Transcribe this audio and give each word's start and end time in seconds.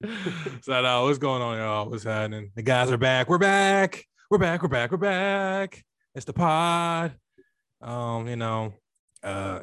so 0.62 0.80
no, 0.80 1.04
what's 1.04 1.18
going 1.18 1.42
on, 1.42 1.58
y'all? 1.58 1.90
What's 1.90 2.04
happening? 2.04 2.52
The 2.54 2.62
guys 2.62 2.90
are 2.90 2.96
back. 2.96 3.28
We're 3.28 3.38
back. 3.38 4.06
We're 4.30 4.38
back. 4.38 4.62
We're 4.62 4.68
back. 4.68 4.92
We're 4.92 4.96
back. 4.96 5.84
It's 6.14 6.24
the 6.24 6.32
pod. 6.32 7.14
Um, 7.80 8.28
you 8.28 8.36
know, 8.36 8.74
uh, 9.24 9.60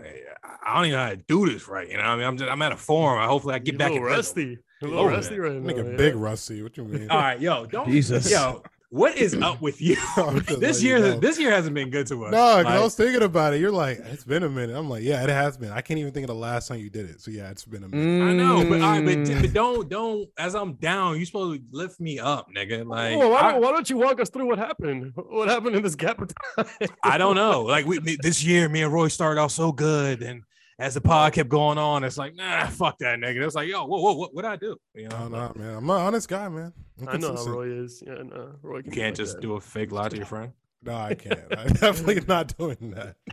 I 0.66 0.76
don't 0.76 0.88
even 0.88 0.98
know 0.98 1.04
how 1.06 1.10
to 1.12 1.16
do 1.18 1.50
this 1.50 1.68
right. 1.70 1.90
You 1.90 1.98
know, 1.98 2.04
I 2.04 2.16
mean, 2.18 2.26
I'm 2.26 2.38
just 2.38 2.52
I'm 2.52 2.62
at 2.62 2.74
a 2.74 2.78
forum. 2.78 3.22
I 3.22 3.28
hopefully 3.28 3.54
I 3.56 3.60
get 3.60 3.74
You're 3.74 3.80
back 3.80 3.92
a 3.92 3.96
in 3.96 4.02
little 4.02 4.16
rusty. 4.18 4.58
A 4.82 4.86
little 4.86 5.00
Oh, 5.00 5.08
rusty 5.08 5.40
right 5.40 5.54
now. 5.54 5.72
Nigga, 5.72 5.92
yeah. 5.92 5.98
big 5.98 6.16
rusty. 6.16 6.62
What 6.64 6.76
you 6.76 6.84
mean? 6.84 7.10
All 7.10 7.18
right, 7.18 7.40
yo, 7.40 7.66
don't 7.66 7.90
Jesus. 7.90 8.30
yo. 8.30 8.62
What 8.96 9.18
is 9.18 9.34
up 9.42 9.62
with 9.62 9.82
you? 9.82 9.98
This 10.16 10.58
letting 10.58 10.82
you 10.82 10.88
year, 10.88 11.00
know. 11.00 11.20
this 11.20 11.38
year 11.38 11.52
hasn't 11.52 11.76
been 11.76 11.90
good 11.90 12.08
to 12.08 12.26
us. 12.26 12.32
No, 12.32 12.38
'cause 12.38 12.64
Like, 12.66 12.74
I 12.74 12.80
was 12.80 12.96
thinking 12.96 13.24
about 13.24 13.54
it. 13.54 13.60
You're 13.60 13.72
like, 13.72 14.00
it's 14.00 14.24
been 14.24 14.44
a 14.44 14.50
minute. 14.50 14.74
I'm 14.76 14.90
like, 14.90 15.04
yeah, 15.04 15.22
it 15.22 15.30
has 15.30 15.58
been. 15.58 15.72
I 15.72 15.82
can't 15.82 16.00
even 16.00 16.14
think 16.14 16.24
of 16.24 16.30
the 16.30 16.36
last 16.36 16.70
time 16.70 16.80
you 16.80 16.90
did 16.90 17.10
it. 17.10 17.20
So 17.20 17.30
yeah, 17.30 17.50
it's 17.50 17.66
been 17.66 17.84
a 17.84 17.90
minute. 17.90 18.24
I 18.26 18.32
know, 18.34 18.64
but, 18.70 18.80
all 18.82 18.92
right, 18.92 19.04
but, 19.04 19.18
Mm. 19.18 19.42
but 19.42 19.54
don't 19.54 19.90
don't. 19.90 20.30
As 20.38 20.56
I'm 20.56 20.76
down, 20.76 21.20
you 21.20 21.26
supposed 21.26 21.60
to 21.60 21.66
lift 21.78 22.00
me 22.00 22.20
up, 22.20 22.48
nigga. 22.56 22.86
Like 22.88 23.18
Oh, 23.18 23.28
why, 23.30 23.40
I- 23.40 23.52
don't, 23.52 23.62
why 23.62 23.72
don't 23.72 23.90
you 23.90 23.98
walk 23.98 24.22
us 24.22 24.30
through 24.30 24.48
what 24.48 24.58
happened? 24.60 25.12
What 25.16 25.50
happened 25.50 25.76
in 25.76 25.84
this 25.84 25.96
gap 25.96 26.22
of 26.22 26.32
time? 26.56 26.66
I 27.04 27.18
don't 27.18 27.36
know. 27.36 27.64
Like 27.64 27.86
we 27.86 28.00
this 28.22 28.44
year, 28.46 28.70
me 28.70 28.82
and 28.84 28.94
Roy 28.94 29.10
started 29.10 29.42
off 29.42 29.52
so 29.52 29.74
good, 29.74 30.22
and 30.22 30.44
as 30.78 30.94
the 30.94 31.02
pod 31.02 31.34
kept 31.34 31.50
going 31.50 31.78
on, 31.78 32.04
it's 32.04 32.18
like, 32.18 32.36
nah, 32.36 32.68
fuck 32.68 32.98
that 33.00 33.20
nigga. 33.20 33.46
It's 33.46 33.56
like, 33.56 33.70
yo, 33.70 33.86
whoa, 33.86 34.02
whoa, 34.02 34.14
what 34.14 34.34
what 34.34 34.46
I 34.46 34.56
do? 34.56 34.76
You 34.94 35.08
know, 35.08 35.18
oh, 35.24 35.28
No, 35.28 35.48
no, 35.48 35.54
man. 35.56 35.76
I'm 35.78 35.90
an 35.90 35.96
honest 36.02 36.28
guy, 36.28 36.50
man. 36.50 36.74
I'm 37.02 37.10
I 37.10 37.18
know 37.18 37.36
how. 37.36 37.46
Roy 37.46 37.72
is. 37.72 38.04
Yeah, 38.06 38.16
no, 38.24 38.56
Roy 38.62 38.82
can 38.82 38.92
you 38.92 38.96
can't 38.96 39.08
like 39.08 39.16
just 39.16 39.36
that. 39.36 39.42
do 39.42 39.54
a 39.54 39.62
fake 39.62 39.92
lie 39.92 40.10
to 40.10 40.18
your 40.18 40.26
friend. 40.26 40.52
No, 40.84 40.96
I 40.96 41.16
can't. 41.16 41.40
I'm 41.58 41.68
definitely 41.74 42.22
not 42.28 42.56
doing 42.58 42.92
that. 42.92 43.16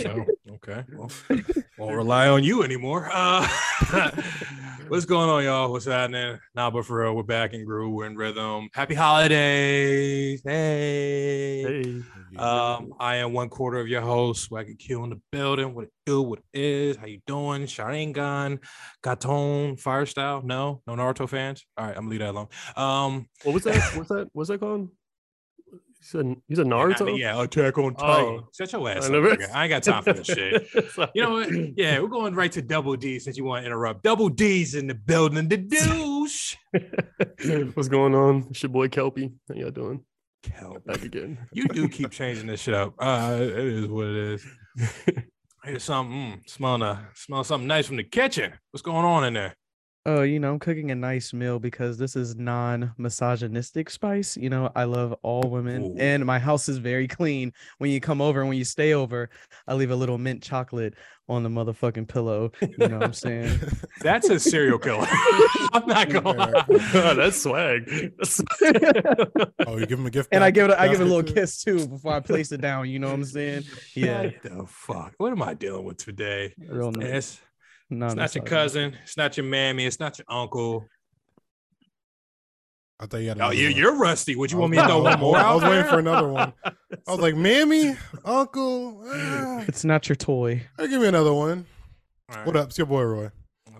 So 0.00 0.24
okay, 0.66 0.84
well, 0.96 1.10
won't 1.78 1.96
rely 1.96 2.28
on 2.28 2.44
you 2.44 2.62
anymore. 2.62 3.08
Uh, 3.12 3.46
what's 4.88 5.04
going 5.04 5.28
on, 5.28 5.44
y'all? 5.44 5.70
What's 5.70 5.86
happening? 5.86 6.38
Nah, 6.54 6.70
but 6.70 6.84
for 6.84 7.02
real, 7.02 7.14
we're 7.14 7.22
back 7.22 7.52
in 7.52 7.64
groove. 7.64 7.92
We're 7.92 8.06
in 8.06 8.16
rhythm. 8.16 8.68
Happy 8.74 8.94
holidays! 8.94 10.42
Hey. 10.44 11.62
Hey, 11.62 12.02
Um, 12.36 12.94
I 12.98 13.16
am 13.16 13.32
one 13.32 13.48
quarter 13.48 13.78
of 13.78 13.88
your 13.88 14.00
host, 14.00 14.50
Swaggy 14.50 14.78
Q 14.78 15.04
in 15.04 15.10
the 15.10 15.20
building. 15.32 15.74
What 15.74 15.84
it 15.84 15.92
do, 16.06 16.22
what 16.22 16.38
it 16.52 16.60
is, 16.60 16.96
how 16.96 17.06
you 17.06 17.20
doing? 17.26 17.64
Sharingan, 17.66 18.58
Katon, 19.02 19.76
Fire 19.78 20.06
Style. 20.06 20.42
No, 20.42 20.82
no 20.86 20.94
Naruto 20.94 21.28
fans. 21.28 21.64
All 21.76 21.86
right, 21.86 21.96
I'm 21.96 22.04
gonna 22.04 22.10
leave 22.10 22.20
that 22.20 22.30
alone. 22.30 22.48
Um, 22.76 23.26
what 23.42 23.54
was 23.54 23.64
that? 23.64 23.96
What's 23.96 24.08
that? 24.08 24.28
What's 24.32 24.48
that 24.48 24.60
called? 24.60 24.88
You 26.14 26.20
a, 26.20 26.56
said 26.56 26.66
I 26.66 26.68
Naruto. 26.68 27.06
mean, 27.06 27.16
yeah, 27.16 27.40
Attack 27.40 27.78
on 27.78 27.94
Titan. 27.94 28.40
Oh. 28.42 28.48
Shut 28.56 28.72
your 28.72 28.88
ass 28.90 29.08
I 29.08 29.14
up, 29.16 29.38
I 29.54 29.64
ain't 29.64 29.70
got 29.70 29.82
time 29.82 30.02
for 30.02 30.12
this 30.12 30.26
shit. 30.26 30.68
You 31.14 31.22
know 31.22 31.30
what? 31.32 31.78
Yeah, 31.78 32.00
we're 32.00 32.08
going 32.08 32.34
right 32.34 32.50
to 32.52 32.62
Double 32.62 32.96
D 32.96 33.18
since 33.18 33.36
you 33.36 33.44
want 33.44 33.62
to 33.62 33.66
interrupt. 33.66 34.02
Double 34.02 34.28
D's 34.28 34.74
in 34.74 34.86
the 34.86 34.94
building. 34.94 35.48
The 35.48 35.56
douche. 35.58 36.56
What's 37.74 37.88
going 37.88 38.14
on? 38.14 38.46
It's 38.50 38.62
your 38.62 38.70
boy 38.70 38.88
Kelpie. 38.88 39.32
How 39.48 39.54
y'all 39.54 39.70
doing? 39.70 40.04
Kelp. 40.42 40.84
Back 40.84 41.02
again. 41.02 41.38
You 41.52 41.68
do 41.68 41.88
keep 41.88 42.10
changing 42.10 42.46
this 42.48 42.60
shit 42.60 42.74
up. 42.74 42.94
Uh, 42.98 43.36
it 43.40 43.56
is 43.56 43.86
what 43.86 44.06
it 44.06 44.16
is. 44.16 44.46
Here's 45.64 45.84
something. 45.84 46.16
Mm, 46.16 46.50
smelling 46.50 46.82
a 46.82 47.08
smell 47.14 47.44
something 47.44 47.68
nice 47.68 47.86
from 47.86 47.96
the 47.96 48.04
kitchen. 48.04 48.52
What's 48.72 48.82
going 48.82 49.04
on 49.04 49.24
in 49.24 49.34
there? 49.34 49.54
Oh, 50.04 50.22
you 50.22 50.40
know, 50.40 50.50
I'm 50.54 50.58
cooking 50.58 50.90
a 50.90 50.96
nice 50.96 51.32
meal 51.32 51.60
because 51.60 51.96
this 51.96 52.16
is 52.16 52.34
non-misogynistic 52.34 53.88
spice. 53.88 54.36
You 54.36 54.50
know, 54.50 54.68
I 54.74 54.82
love 54.82 55.14
all 55.22 55.42
women, 55.48 55.84
Ooh. 55.84 55.96
and 55.96 56.26
my 56.26 56.40
house 56.40 56.68
is 56.68 56.78
very 56.78 57.06
clean. 57.18 57.52
When 57.78 57.90
you 57.90 58.00
come 58.00 58.20
over 58.20 58.40
and 58.40 58.48
when 58.48 58.58
you 58.58 58.64
stay 58.64 58.94
over, 58.94 59.30
I 59.68 59.74
leave 59.74 59.92
a 59.92 59.96
little 59.96 60.18
mint 60.18 60.42
chocolate 60.42 60.94
on 61.28 61.44
the 61.44 61.48
motherfucking 61.48 62.08
pillow. 62.08 62.50
You 62.60 62.88
know 62.88 62.98
what 62.98 63.04
I'm 63.04 63.12
saying? 63.12 63.60
That's 64.00 64.28
a 64.28 64.40
serial 64.40 64.80
killer. 64.80 65.06
I'm 65.72 65.86
not 65.86 66.08
going. 66.10 66.36
to 66.36 66.64
Oh, 66.94 67.14
that's 67.14 67.40
swag. 67.40 67.86
That's- 67.86 68.42
Oh, 69.66 69.76
you 69.78 69.86
give 69.86 70.00
him 70.00 70.06
a 70.06 70.10
gift. 70.10 70.30
and 70.32 70.42
I 70.42 70.50
give 70.50 70.68
it, 70.68 70.76
I 70.76 70.88
give 70.88 71.00
it 71.00 71.04
a 71.04 71.06
little 71.14 71.22
kiss 71.32 71.62
too 71.62 71.86
before 71.86 72.12
I 72.14 72.20
place 72.20 72.50
it 72.50 72.60
down. 72.60 72.90
You 72.90 72.98
know 72.98 73.06
what 73.06 73.14
I'm 73.14 73.24
saying? 73.24 73.62
Yeah, 73.94 74.22
What 74.24 74.42
the 74.42 74.64
fuck? 74.66 75.14
What 75.18 75.30
am 75.30 75.42
I 75.42 75.54
dealing 75.54 75.84
with 75.84 75.98
today? 75.98 76.54
real 76.68 76.90
nice. 76.90 77.40
It's, 77.92 78.12
it's 78.12 78.16
not 78.16 78.34
your 78.34 78.44
cousin. 78.44 78.96
It's 79.02 79.16
not 79.16 79.36
your 79.36 79.44
mammy. 79.46 79.84
It's 79.86 80.00
not 80.00 80.18
your 80.18 80.26
uncle. 80.28 80.86
I 83.00 83.06
thought 83.06 83.18
you 83.18 83.28
had. 83.30 83.40
Oh, 83.40 83.50
you, 83.50 83.68
one. 83.68 83.76
you're 83.76 83.96
rusty. 83.96 84.36
Would 84.36 84.52
you 84.52 84.58
want 84.58 84.70
me 84.70 84.76
to 84.78 84.86
throw 84.86 85.02
one 85.02 85.18
more 85.18 85.36
I 85.36 85.52
was 85.54 85.62
waiting 85.64 85.84
for 85.86 85.98
another 85.98 86.28
one. 86.28 86.52
I 86.64 86.72
was 87.10 87.18
like, 87.20 87.34
Mammy, 87.34 87.96
Uncle, 88.24 89.02
ah, 89.06 89.64
It's 89.66 89.84
not 89.84 90.08
your 90.08 90.14
toy. 90.16 90.62
hey, 90.78 90.88
give 90.88 91.00
me 91.02 91.08
another 91.08 91.32
one. 91.34 91.66
All 92.30 92.36
right. 92.36 92.46
What 92.46 92.56
up? 92.56 92.68
It's 92.68 92.78
your 92.78 92.86
boy 92.86 93.02
Roy. 93.02 93.30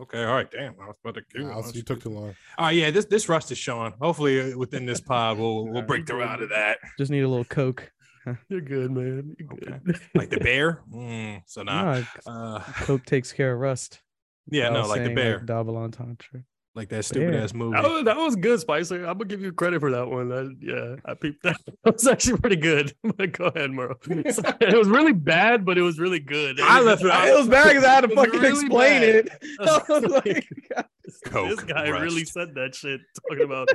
Okay. 0.01 0.25
All 0.25 0.35
right. 0.35 0.51
Damn. 0.51 0.75
I 0.83 0.87
was 0.87 0.97
about 1.05 1.15
to 1.15 1.23
give 1.33 1.47
Nah, 1.47 1.61
one. 1.61 1.71
you 1.73 1.83
took 1.83 2.03
too 2.03 2.09
long. 2.09 2.35
All 2.59 2.67
right. 2.67 2.75
Yeah. 2.75 2.91
This 2.91 3.05
this 3.05 3.29
rust 3.29 3.53
is 3.53 3.59
showing. 3.59 3.93
Hopefully, 4.01 4.53
uh, 4.53 4.59
within 4.59 4.87
this 4.87 5.01
pod, 5.01 5.39
we'll 5.39 5.67
we'll 5.69 5.83
break 5.83 6.07
through 6.07 6.23
out 6.23 6.43
of 6.43 6.49
that. 6.49 6.79
Just 6.99 7.13
need 7.13 7.21
a 7.21 7.29
little 7.29 7.45
coke. 7.45 7.93
You're 8.49 8.61
good, 8.61 8.91
man. 8.91 9.37
You're 9.39 9.53
Okay. 9.55 9.99
Like 10.15 10.31
the 10.31 10.39
bear. 10.39 10.83
Mm, 10.93 11.43
so 11.47 11.63
nah. 11.63 12.01
Nah, 12.01 12.05
Uh, 12.27 12.61
coke 12.83 13.05
takes 13.05 13.33
care 13.33 13.53
of 13.55 13.61
rust. 13.61 14.01
yeah. 14.51 14.69
No. 14.71 14.87
Like 14.87 15.05
the 15.05 15.15
bear. 15.15 15.41
double 15.41 15.77
entendre. 15.77 16.45
Like 16.75 16.89
that 16.89 17.05
stupid 17.05 17.33
Bear. 17.33 17.43
ass 17.43 17.53
movie. 17.53 17.77
That 17.77 17.83
was, 17.91 18.05
that 18.05 18.17
was 18.17 18.35
good, 18.37 18.59
Spicer. 18.61 19.01
I'm 19.05 19.19
gonna 19.19 19.27
give 19.27 19.43
you 19.43 19.53
credit 19.53 19.81
for 19.81 19.91
that 19.91 20.09
one. 20.09 20.31
That, 20.31 20.57
yeah, 20.59 20.97
I 21.05 21.13
peeped 21.15 21.43
that. 21.43 21.61
That 21.85 21.95
was 21.95 22.07
actually 22.07 22.39
pretty 22.39 22.57
good. 22.57 22.95
But 23.17 23.33
Go 23.33 23.47
ahead, 23.47 23.71
Merle. 23.73 23.97
it 24.09 24.79
was 24.79 24.89
really 24.89 25.13
bad, 25.13 25.67
but 25.67 25.77
it 25.77 25.83
was 25.83 25.99
really 25.99 26.21
good. 26.21 26.59
I 26.61 26.81
left 26.81 27.03
it. 27.03 27.09
It 27.09 27.37
was 27.39 27.47
bad 27.49 27.69
because 27.69 27.85
I 27.85 27.95
had 27.95 28.01
to 28.03 28.09
fucking 28.15 28.41
really 28.41 28.49
explain 28.49 29.01
bad. 29.03 29.15
it. 29.27 29.33
I 29.61 29.65
was 29.89 30.03
like, 30.05 30.25
like, 30.27 30.87
this, 31.05 31.21
Coke, 31.27 31.51
this 31.51 31.61
guy 31.65 31.89
really 31.89 32.25
said 32.25 32.55
that 32.55 32.75
shit, 32.75 33.01
talking 33.29 33.45
about 33.45 33.69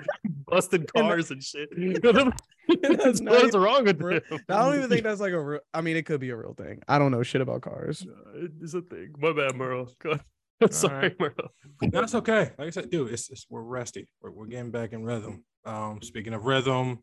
busted 0.48 0.92
cars 0.92 1.30
and 1.30 1.44
shit. 1.44 1.70
That's 2.02 3.22
What's 3.22 3.56
wrong 3.56 3.84
with 3.86 4.02
real. 4.02 4.22
him? 4.30 4.40
I 4.50 4.66
don't 4.66 4.76
even 4.78 4.90
think 4.90 5.04
that's 5.04 5.22
like 5.22 5.34
a 5.34 5.40
real. 5.42 5.60
I 5.74 5.82
mean, 5.82 5.98
it 5.98 6.06
could 6.08 6.20
be 6.20 6.30
a 6.32 6.36
real 6.36 6.54
thing. 6.56 6.82
I 6.88 6.98
don't 6.98 7.12
know 7.12 7.22
shit 7.24 7.42
about 7.42 7.62
cars. 7.62 8.06
Uh, 8.10 8.48
It's 8.62 8.74
a 8.74 8.82
thing. 8.82 9.14
My 9.20 9.34
bad, 9.34 9.56
Merle. 9.56 9.90
Go 10.00 10.12
ahead. 10.12 10.24
I'm 10.62 10.72
sorry, 10.72 11.16
right. 11.20 11.20
Merle. 11.20 11.92
No, 11.94 12.02
it's 12.02 12.16
okay. 12.16 12.52
Like 12.58 12.68
I 12.68 12.70
said, 12.72 12.90
dude, 12.90 13.12
it's, 13.12 13.30
it's 13.30 13.46
we're 13.50 13.62
resty. 13.62 14.08
We're, 14.22 14.32
we're 14.32 14.48
getting 14.48 14.72
back 14.72 14.94
in 14.94 15.04
rhythm. 15.04 15.44
Um, 15.66 16.02
speaking 16.02 16.34
of 16.34 16.46
rhythm, 16.46 17.00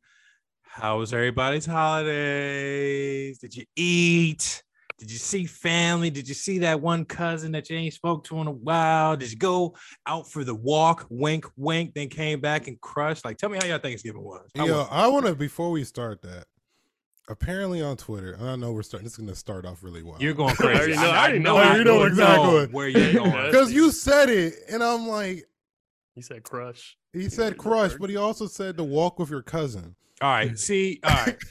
how 0.62 0.98
was 0.98 1.12
everybody's 1.12 1.66
holidays? 1.66 3.38
Did 3.38 3.54
you 3.54 3.65
eat? 3.76 4.62
Did 4.98 5.10
you 5.10 5.19
see 5.19 5.44
family? 5.44 6.10
Did 6.10 6.28
you 6.28 6.34
see 6.34 6.59
that 6.59 6.81
one 6.81 7.04
cousin 7.04 7.53
that 7.53 7.69
you 7.69 7.76
ain't 7.76 7.94
spoke 7.94 8.25
to 8.25 8.41
in 8.41 8.47
a 8.47 8.53
while? 8.53 9.16
Did 9.16 9.31
you 9.31 9.38
go 9.38 9.76
out 10.06 10.31
for 10.31 10.44
the 10.44 10.54
walk? 10.54 11.06
Wink, 11.10 11.47
wink. 11.56 11.94
Then 11.94 12.09
came 12.09 12.41
back 12.41 12.69
and 12.69 12.81
crushed. 12.81 13.25
Like, 13.25 13.36
tell 13.36 13.50
me 13.50 13.59
how 13.60 13.66
your 13.66 13.78
Thanksgiving 13.78 14.22
was. 14.22 14.48
How 14.56 14.66
Yo, 14.66 14.78
was? 14.78 14.88
I 14.91 15.09
want 15.09 15.26
to 15.26 15.34
before 15.34 15.71
we 15.71 15.84
start 15.84 16.22
that. 16.22 16.47
Apparently 17.29 17.81
on 17.81 17.97
Twitter, 17.97 18.33
and 18.33 18.49
I 18.49 18.57
know 18.57 18.73
we're 18.73 18.83
starting. 18.83 19.05
This 19.05 19.15
is 19.15 19.19
going 19.19 19.31
to 19.31 19.35
start 19.35 19.65
off 19.65 19.83
really 19.83 20.03
well. 20.03 20.17
You're 20.21 20.35
going 20.35 20.51
I 20.53 20.55
crazy. 20.55 20.93
already 20.95 21.39
know- 21.39 21.57
I 21.57 21.69
already 21.69 21.85
know 21.85 21.97
where 21.97 22.09
you're 22.09 22.17
going. 22.17 22.61
exactly. 22.61 22.67
where 22.75 22.89
you're 22.89 23.12
going. 23.15 23.47
because 23.47 23.73
you 23.73 23.91
said 23.93 24.29
it, 24.29 24.55
and 24.71 24.83
I'm 24.85 25.09
like, 25.09 25.45
He 26.15 26.21
said 26.21 26.43
crush. 26.43 26.97
he 27.15 27.31
said 27.31 27.57
crush, 27.57 27.95
but 27.99 28.11
he 28.11 28.17
also 28.17 28.47
said 28.47 28.77
to 28.77 28.84
walk 28.84 29.19
with 29.19 29.31
your 29.31 29.41
cousin. 29.43 29.97
All 30.21 30.31
right. 30.31 30.59
See, 30.59 31.01
all 31.03 31.11
right. 31.15 31.37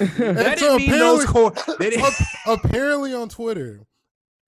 And 0.00 0.36
That 0.36 0.58
so 0.58 0.78
didn't 0.78 0.90
mean 0.90 0.98
those 0.98 1.24
apparently- 1.24 1.62
core. 1.62 1.76
They 1.78 1.90
didn't, 1.90 2.04
Ap- 2.06 2.26
apparently 2.64 3.14
on 3.14 3.28
Twitter, 3.28 3.80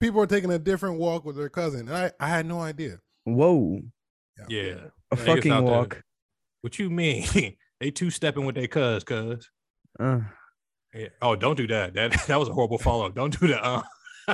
people 0.00 0.21
are 0.21 0.27
taking 0.27 0.50
a 0.50 0.59
different 0.59 0.99
walk 0.99 1.25
with 1.25 1.37
their 1.37 1.49
cousin. 1.49 1.88
And 1.88 1.97
I, 1.97 2.11
I 2.19 2.28
had 2.28 2.44
no 2.47 2.61
idea. 2.61 2.99
Whoa, 3.25 3.83
yeah. 4.49 4.62
a 5.12 5.17
Niggas 5.17 5.27
fucking 5.27 5.53
out 5.53 5.65
there. 5.65 5.72
walk. 5.75 6.03
What 6.62 6.78
you 6.81 6.88
mean? 6.91 7.55
they 7.81 7.91
two 7.93 8.11
stepping 8.11 8.47
with 8.47 8.55
their 8.56 8.67
cuz, 8.67 9.05
cuz. 9.05 9.49
Uh, 10.00 10.21
Yeah. 10.94 11.09
Oh, 11.22 11.37
don't 11.37 11.56
do 11.56 11.66
that. 11.69 11.94
That 11.94 12.12
that 12.26 12.38
was 12.38 12.49
a 12.49 12.53
horrible 12.53 12.78
follow. 12.78 13.06
Up. 13.06 13.15
Don't 13.15 13.38
do 13.38 13.49
that. 13.49 13.62
Uh. 13.65 13.82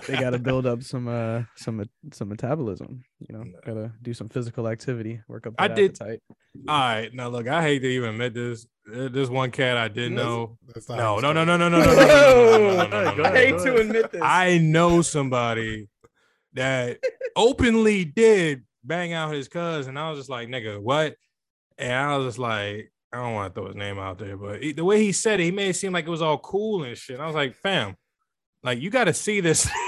they 0.08 0.16
got 0.18 0.30
to 0.30 0.38
build 0.40 0.66
up 0.66 0.82
some 0.82 1.06
uh 1.06 1.42
some 1.56 1.84
some 2.12 2.28
metabolism. 2.28 3.04
You 3.20 3.36
know, 3.36 3.44
gotta 3.64 3.92
do 4.02 4.12
some 4.12 4.28
physical 4.28 4.66
activity, 4.68 5.20
work 5.28 5.46
up 5.46 5.54
I 5.58 5.68
did- 5.68 5.90
appetite. 6.00 6.20
All 6.68 6.78
right. 6.78 7.12
Now 7.14 7.28
look, 7.28 7.46
I 7.48 7.62
hate 7.62 7.80
to 7.80 7.88
even 7.88 8.10
admit 8.10 8.34
this. 8.34 8.66
Uh, 8.92 9.08
This 9.08 9.28
one 9.28 9.50
cat 9.50 9.76
I 9.76 9.88
didn't 9.88 10.14
know. 10.16 10.58
No, 10.88 11.18
no, 11.20 11.32
no, 11.32 11.44
no, 11.44 11.56
no, 11.56 11.68
no, 11.68 11.78
no, 11.78 11.84
no, 11.84 12.86
no, 12.86 12.86
no, 12.86 13.14
no, 13.14 13.32
hate 13.32 13.58
to 13.60 13.76
admit 13.76 14.12
this. 14.12 14.20
I 14.22 14.58
know 14.58 15.00
somebody 15.02 15.88
that 16.54 16.98
openly 17.36 18.04
did 18.04 18.64
bang 18.84 19.12
out 19.12 19.32
his 19.32 19.48
cousin. 19.48 19.90
And 19.90 19.98
I 19.98 20.10
was 20.10 20.18
just 20.18 20.30
like, 20.30 20.48
nigga, 20.48 20.78
what? 20.80 21.16
And 21.78 21.92
I 21.92 22.16
was 22.18 22.26
just 22.28 22.38
like, 22.38 22.92
I 23.14 23.22
don't 23.22 23.34
want 23.34 23.54
to 23.54 23.60
throw 23.60 23.68
his 23.68 23.76
name 23.76 23.98
out 23.98 24.18
there, 24.18 24.36
but 24.36 24.62
he- 24.62 24.72
the 24.72 24.84
way 24.84 25.00
he 25.02 25.12
said 25.12 25.40
it, 25.40 25.44
he 25.44 25.50
made 25.52 25.70
it 25.70 25.76
seem 25.76 25.92
like 25.92 26.06
it 26.06 26.10
was 26.10 26.22
all 26.22 26.38
cool 26.38 26.82
and 26.84 26.96
shit. 26.98 27.20
I 27.20 27.26
was 27.26 27.34
like, 27.34 27.54
fam, 27.54 27.96
like 28.62 28.80
you 28.80 28.90
got 28.90 29.04
to 29.04 29.14
see 29.14 29.40
this. 29.40 29.68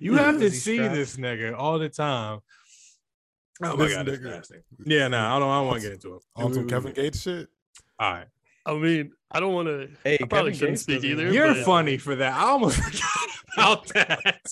you 0.00 0.14
have 0.14 0.38
to 0.38 0.50
see 0.50 0.76
strapped? 0.76 0.94
this 0.94 1.16
nigga 1.16 1.56
all 1.56 1.78
the 1.78 1.88
time. 1.88 2.40
Oh 3.62 3.76
my 3.76 3.84
This 3.86 3.94
god, 3.94 4.06
nigga- 4.06 4.22
nasty. 4.22 4.56
Yeah, 4.84 5.08
no, 5.08 5.18
I 5.18 5.38
don't. 5.38 5.48
I 5.48 5.58
don't 5.58 5.66
want 5.68 5.82
to 5.82 5.88
get 5.88 5.92
into 5.94 6.16
it. 6.16 6.22
On 6.36 6.52
some 6.52 6.68
Kevin 6.68 6.92
Gates 6.92 7.22
shit. 7.22 7.48
All 7.98 8.12
right, 8.12 8.26
I 8.66 8.74
mean, 8.74 9.12
I 9.30 9.40
don't 9.40 9.54
want 9.54 9.68
to. 9.68 9.88
Hey, 10.02 10.18
I 10.20 10.24
probably 10.26 10.52
Kevin 10.52 10.58
shouldn't 10.58 10.70
Gates 10.70 10.82
speak 10.82 11.04
either. 11.04 11.32
you're 11.32 11.54
but- 11.54 11.64
funny 11.64 11.96
for 11.98 12.16
that. 12.16 12.34
I 12.34 12.48
almost 12.48 12.76
forgot 12.82 13.28
about 13.56 13.88
that. 13.94 14.46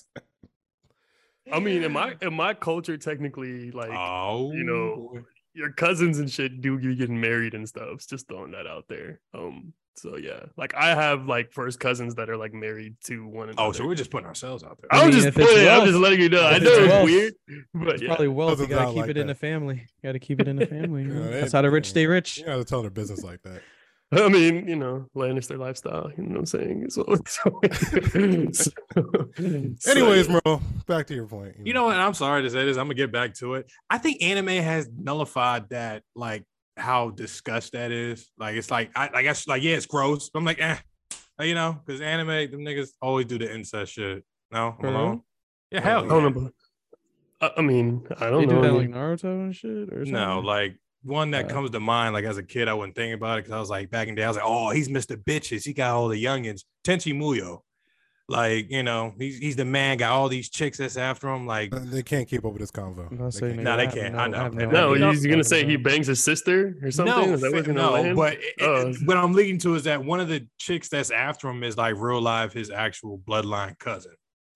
I 1.52 1.58
mean, 1.58 1.82
in 1.82 1.90
my 1.92 2.14
in 2.22 2.32
my 2.34 2.54
culture, 2.54 2.96
technically, 2.96 3.72
like 3.72 3.90
oh, 3.90 4.52
you 4.52 4.62
know, 4.62 5.10
boy. 5.12 5.20
Your 5.54 5.72
cousins 5.72 6.18
and 6.18 6.30
shit 6.30 6.60
do 6.60 6.78
be 6.78 6.94
getting 6.96 7.20
married 7.20 7.54
and 7.54 7.68
stuff. 7.68 7.88
It's 7.94 8.06
Just 8.06 8.28
throwing 8.28 8.52
that 8.52 8.66
out 8.66 8.84
there. 8.88 9.20
Um, 9.34 9.72
so 9.96 10.16
yeah, 10.16 10.44
like 10.56 10.74
I 10.74 10.94
have 10.94 11.26
like 11.26 11.52
first 11.52 11.78
cousins 11.80 12.14
that 12.14 12.30
are 12.30 12.36
like 12.36 12.54
married 12.54 12.96
to 13.04 13.26
one 13.26 13.48
another. 13.50 13.68
oh, 13.68 13.72
so 13.72 13.86
we're 13.86 13.94
just 13.96 14.10
putting 14.10 14.26
ourselves 14.26 14.62
out 14.64 14.78
there. 14.80 14.88
I 14.92 15.02
I 15.02 15.06
was 15.06 15.14
mean, 15.16 15.24
just 15.24 15.28
if 15.28 15.38
it's 15.38 15.52
putting, 15.52 15.68
I'm 15.68 15.84
just 15.86 15.98
letting 15.98 16.20
you 16.20 16.28
know. 16.30 16.46
I 16.46 16.58
know 16.58 16.70
it's 16.70 16.78
it's 16.78 16.88
wealth, 16.88 17.04
weird, 17.04 17.34
but 17.74 17.88
It's 17.94 18.02
yeah. 18.02 18.08
probably 18.08 18.28
wealth. 18.28 18.60
You 18.60 18.66
gotta 18.68 18.92
keep 18.92 19.00
like 19.02 19.10
it 19.10 19.16
in 19.18 19.26
the 19.26 19.34
family. 19.34 19.74
You 20.02 20.08
gotta 20.08 20.18
keep 20.20 20.40
it 20.40 20.48
in 20.48 20.56
the 20.56 20.66
family. 20.78 21.02
you 21.02 21.08
Yeah, 21.12 21.18
know? 21.20 21.30
That's 21.32 21.52
how 21.52 21.60
the 21.62 21.70
rich 21.70 21.86
stay 21.90 22.06
rich. 22.06 22.38
You 22.38 22.44
gotta 22.46 22.64
tell 22.64 22.80
their 22.82 22.90
business 22.90 23.22
like 23.22 23.42
that. 23.42 23.60
I 24.24 24.28
mean, 24.28 24.66
you 24.68 24.74
know, 24.76 25.06
Lannister 25.16 25.56
lifestyle. 25.58 26.10
You 26.16 26.24
know 26.24 26.30
what 26.30 26.38
I'm 26.40 26.46
saying? 26.46 26.90
So, 26.90 27.04
so, 27.26 27.60
so- 28.52 29.90
Anyways, 29.90 30.26
bro, 30.28 30.60
back 30.86 31.06
to 31.08 31.14
your 31.14 31.26
point. 31.26 31.56
You 31.64 31.72
know 31.74 31.84
what? 31.84 31.96
I'm 31.96 32.14
sorry 32.14 32.42
to 32.42 32.50
say 32.50 32.64
this. 32.64 32.76
I'm 32.76 32.86
gonna 32.86 32.94
get 32.94 33.12
back 33.12 33.34
to 33.34 33.54
it. 33.54 33.70
I 33.88 33.98
think 33.98 34.22
anime 34.22 34.48
has 34.48 34.88
nullified 34.96 35.68
that, 35.70 36.02
like 36.16 36.44
how 36.76 37.10
disgust 37.10 37.72
that 37.72 37.92
is. 37.92 38.30
Like 38.38 38.56
it's 38.56 38.70
like 38.70 38.90
I, 38.96 39.10
I 39.14 39.22
guess 39.22 39.46
like 39.46 39.62
yeah, 39.62 39.76
it's 39.76 39.86
gross. 39.86 40.28
But 40.30 40.40
I'm 40.40 40.44
like, 40.44 40.60
eh, 40.60 40.76
Uh, 41.40 41.44
you 41.44 41.54
know, 41.54 41.80
because 41.86 42.00
anime, 42.00 42.50
them 42.50 42.60
niggas 42.60 42.88
always 43.00 43.26
do 43.26 43.38
the 43.38 43.52
incest 43.54 43.92
shit. 43.92 44.24
No, 44.50 44.68
I'm 44.68 44.76
For 44.80 44.86
alone. 44.88 45.10
real? 45.10 45.24
Yeah, 45.70 45.80
hell 45.82 46.04
I 46.04 46.08
don't 46.08 46.22
yeah. 46.22 46.28
know. 46.28 46.40
but- 46.40 46.52
I, 47.42 47.50
I 47.60 47.62
mean, 47.62 48.06
I 48.18 48.28
don't 48.28 48.46
They 48.46 48.54
know. 48.54 48.60
do 48.60 48.68
that 48.68 48.74
like 48.74 48.88
Naruto 48.90 49.24
and 49.44 49.54
shit, 49.56 49.70
or 49.92 50.04
something. 50.04 50.12
No, 50.12 50.40
like 50.40 50.76
one 51.02 51.30
that 51.32 51.46
Uh, 51.46 51.48
comes 51.54 51.70
to 51.70 51.80
mind, 51.80 52.14
like 52.14 52.24
as 52.24 52.36
a 52.38 52.42
kid, 52.42 52.68
I 52.68 52.74
wouldn't 52.74 52.94
think 52.96 53.14
about 53.14 53.38
it 53.38 53.42
because 53.44 53.56
I 53.56 53.60
was 53.60 53.70
like 53.70 53.90
back 53.90 54.08
in 54.08 54.14
the 54.14 54.20
day, 54.20 54.24
I 54.24 54.28
was 54.28 54.36
like, 54.36 54.46
oh, 54.46 54.70
he's 54.70 54.88
Mr. 54.88 55.16
Bitches. 55.16 55.64
He 55.64 55.72
got 55.72 55.94
all 55.94 56.08
the 56.08 56.22
youngins. 56.22 56.64
Tenchi 56.86 57.14
Muyo. 57.14 57.60
Like, 58.28 58.70
you 58.70 58.84
know, 58.84 59.12
he's 59.18 59.38
he's 59.38 59.56
the 59.56 59.64
man, 59.64 59.96
got 59.96 60.12
all 60.12 60.28
these 60.28 60.48
chicks 60.50 60.78
that's 60.78 60.96
after 60.96 61.28
him. 61.28 61.48
Like, 61.48 61.72
They 61.90 62.04
can't 62.04 62.28
keep 62.28 62.44
up 62.44 62.52
with 62.52 62.60
this 62.60 62.70
convo. 62.70 63.10
I'm 63.10 63.18
about 63.18 63.32
to 63.32 63.40
They 63.40 63.48
can't. 63.54 63.60
nigga, 63.60 63.62
Nah, 63.64 63.76
they 63.76 63.82
I 63.82 63.86
can't. 63.90 64.14
no- 64.14 64.18
I 64.20 64.26
know. 64.28 64.38
have 64.38 64.54
no, 64.54 64.94
You 64.94 65.08
he's 65.10 65.26
gonna 65.26 65.42
say 65.42 65.64
he 65.66 65.74
bangs 65.76 66.06
his 66.06 66.22
sister 66.22 66.76
or 66.80 66.92
something. 66.92 67.12
no, 67.28 67.32
Is 67.34 67.40
that 67.40 67.52
what's 67.52 67.66
fa- 67.66 67.72
gonna 67.74 68.08
no, 68.10 68.14
but 68.14 68.34
it- 68.34 68.40
it- 68.58 68.62
Oh. 68.62 68.92
what 69.04 69.16
I'm 69.16 69.32
leading 69.32 69.58
to 69.60 69.74
is 69.74 69.82
that 69.84 70.04
one 70.04 70.20
of 70.20 70.28
the 70.28 70.46
chicks 70.58 70.88
that's 70.88 71.10
after 71.10 71.48
him 71.48 71.64
is 71.64 71.76
like 71.76 71.96
real 71.98 72.20
life 72.22 72.52
his 72.52 72.70
actual 72.70 73.18
bloodline 73.18 73.76
cousin 73.80 74.12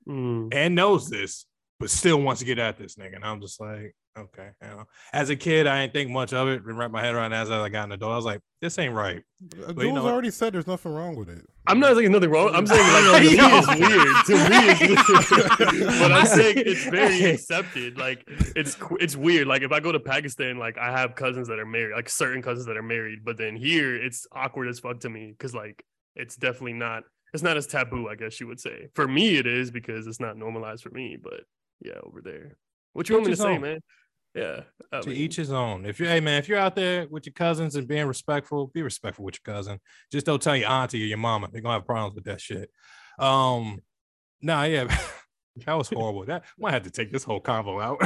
Mm. 0.09 0.55
and 0.55 0.77
knows 0.77 1.11
this, 1.11 1.45
but 1.81 1.91
still 1.91 2.21
wants 2.21 2.41
to 2.41 2.47
get 2.47 2.59
at 2.59 2.79
this 2.79 2.97
nigga. 2.97 3.17
And 3.17 3.25
I'm 3.25 3.41
just 3.41 3.61
like, 3.61 3.95
okay, 4.17 4.51
you 4.63 4.69
know. 4.69 4.85
As 5.13 5.31
a 5.31 5.37
kid, 5.37 5.67
I 5.67 5.83
didn't 5.83 5.93
think 5.93 6.11
much 6.11 6.33
of 6.33 6.49
it. 6.49 6.59
Didn't 6.59 6.77
wrap 6.77 6.91
my 6.91 7.03
head 7.03 7.15
around 7.15 7.33
it 7.33 7.37
as 7.37 7.51
I 7.51 7.69
got 7.69 7.85
an 7.85 7.93
adult. 7.93 8.13
I 8.13 8.17
was 8.17 8.25
like, 8.25 8.41
this 8.61 8.79
ain't 8.79 8.95
right. 8.95 9.23
Uh, 9.69 9.75
you 9.77 9.93
know 9.93 10.07
already 10.07 10.31
said 10.31 10.55
there's 10.55 10.67
nothing 10.67 10.95
wrong 10.95 11.17
with 11.17 11.29
it. 11.29 11.45
I'm 11.67 11.79
not 11.81 11.97
saying 11.97 12.11
nothing 12.11 12.31
wrong. 12.31 12.51
I'm 12.55 12.67
saying 12.67 13.11
like 13.11 13.23
to 13.23 13.29
me 13.29 13.37
it's 13.37 13.69
weird. 13.69 14.27
To 14.27 14.49
me 14.49 14.95
it's 14.95 15.69
weird. 15.71 15.99
but 16.01 16.13
I'm 16.13 16.27
saying 16.27 16.55
it's 16.59 16.85
very 16.89 17.25
accepted. 17.25 17.99
Like 17.99 18.25
it's 18.57 18.79
it's 19.01 19.17
weird. 19.17 19.47
Like 19.47 19.63
if 19.63 19.73
I 19.73 19.81
go 19.81 19.93
to 19.93 20.01
Pakistan, 20.01 20.59
like 20.59 20.79
I 20.79 20.99
have 20.99 21.15
cousins 21.15 21.49
that 21.49 21.59
are 21.59 21.67
married, 21.67 21.95
like 21.95 22.09
certain 22.09 22.41
cousins 22.41 22.67
that 22.67 22.77
are 22.79 22.83
married. 22.83 23.19
But 23.25 23.37
then 23.37 23.57
here 23.57 23.95
it's 23.95 24.27
awkward 24.33 24.69
as 24.69 24.79
fuck 24.79 25.01
to 25.01 25.11
me 25.11 25.35
because 25.37 25.55
like 25.55 25.85
it's 26.17 26.37
definitely 26.37 26.75
not. 26.75 27.03
It's 27.35 27.43
not 27.43 27.57
as 27.57 27.67
taboo, 27.67 28.09
I 28.09 28.15
guess 28.15 28.41
you 28.41 28.47
would 28.47 28.61
say. 28.61 28.87
For 28.95 29.09
me, 29.09 29.37
it 29.37 29.47
is 29.47 29.73
because 29.73 30.07
it's 30.07 30.21
not 30.21 30.39
normalized 30.39 30.85
for 30.85 30.91
me. 30.91 31.19
But 31.21 31.41
yeah, 31.81 31.99
over 32.03 32.21
there, 32.21 32.57
what 32.93 33.09
you 33.09 33.17
want 33.17 33.27
me 33.27 33.33
to 33.33 33.37
say, 33.37 33.55
own. 33.55 33.61
man? 33.61 33.81
Yeah, 34.35 34.63
I 34.93 35.01
to 35.01 35.09
mean, 35.09 35.19
each 35.19 35.37
his 35.37 35.53
own. 35.53 35.87
If 35.87 36.01
you, 36.01 36.07
hey 36.07 36.19
man, 36.21 36.39
if 36.39 36.49
you're 36.49 36.59
out 36.59 36.75
there 36.75 37.07
with 37.09 37.25
your 37.25 37.33
cousins 37.35 37.77
and 37.77 37.87
being 37.87 38.07
respectful, 38.07 38.67
be 38.69 38.83
respectful 38.83 39.25
with 39.25 39.37
your 39.37 39.55
cousin. 39.55 39.79
Just 40.11 40.27
don't 40.27 40.43
tell 40.43 40.57
your 40.57 40.69
auntie 40.69 41.03
or 41.03 41.07
your 41.07 41.19
mama. 41.19 41.49
They're 41.53 41.63
gonna 41.63 41.75
have 41.75 41.87
problems 41.87 42.17
with 42.17 42.25
that 42.25 42.41
shit. 42.41 42.69
Um, 43.19 43.81
nah, 44.43 44.65
yeah, 44.65 44.85
that 45.67 45.75
was 45.75 45.89
horrible. 45.89 46.25
That 46.25 46.45
might 46.59 46.73
have 46.73 46.83
to 46.83 46.91
take 46.91 47.13
this 47.13 47.23
whole 47.23 47.41
convo 47.41 47.81
out. 47.81 47.99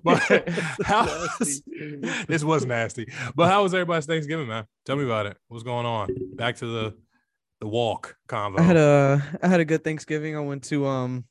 but 0.04 0.22
how 0.84 1.04
Nasty. 1.04 1.64
this 2.28 2.44
was 2.44 2.64
nasty. 2.64 3.12
But 3.34 3.50
how 3.50 3.64
was 3.64 3.74
everybody's 3.74 4.06
Thanksgiving, 4.06 4.46
man? 4.46 4.66
Tell 4.84 4.94
me 4.96 5.04
about 5.04 5.26
it. 5.26 5.36
What's 5.48 5.64
going 5.64 5.86
on? 5.86 6.08
Back 6.36 6.56
to 6.56 6.66
the 6.66 6.94
the 7.60 7.66
walk 7.66 8.16
convo. 8.28 8.60
I 8.60 8.62
had 8.62 8.76
a 8.76 9.38
I 9.42 9.48
had 9.48 9.60
a 9.60 9.64
good 9.64 9.82
Thanksgiving. 9.82 10.36
I 10.36 10.40
went 10.40 10.62
to 10.64 10.86
um 10.86 11.24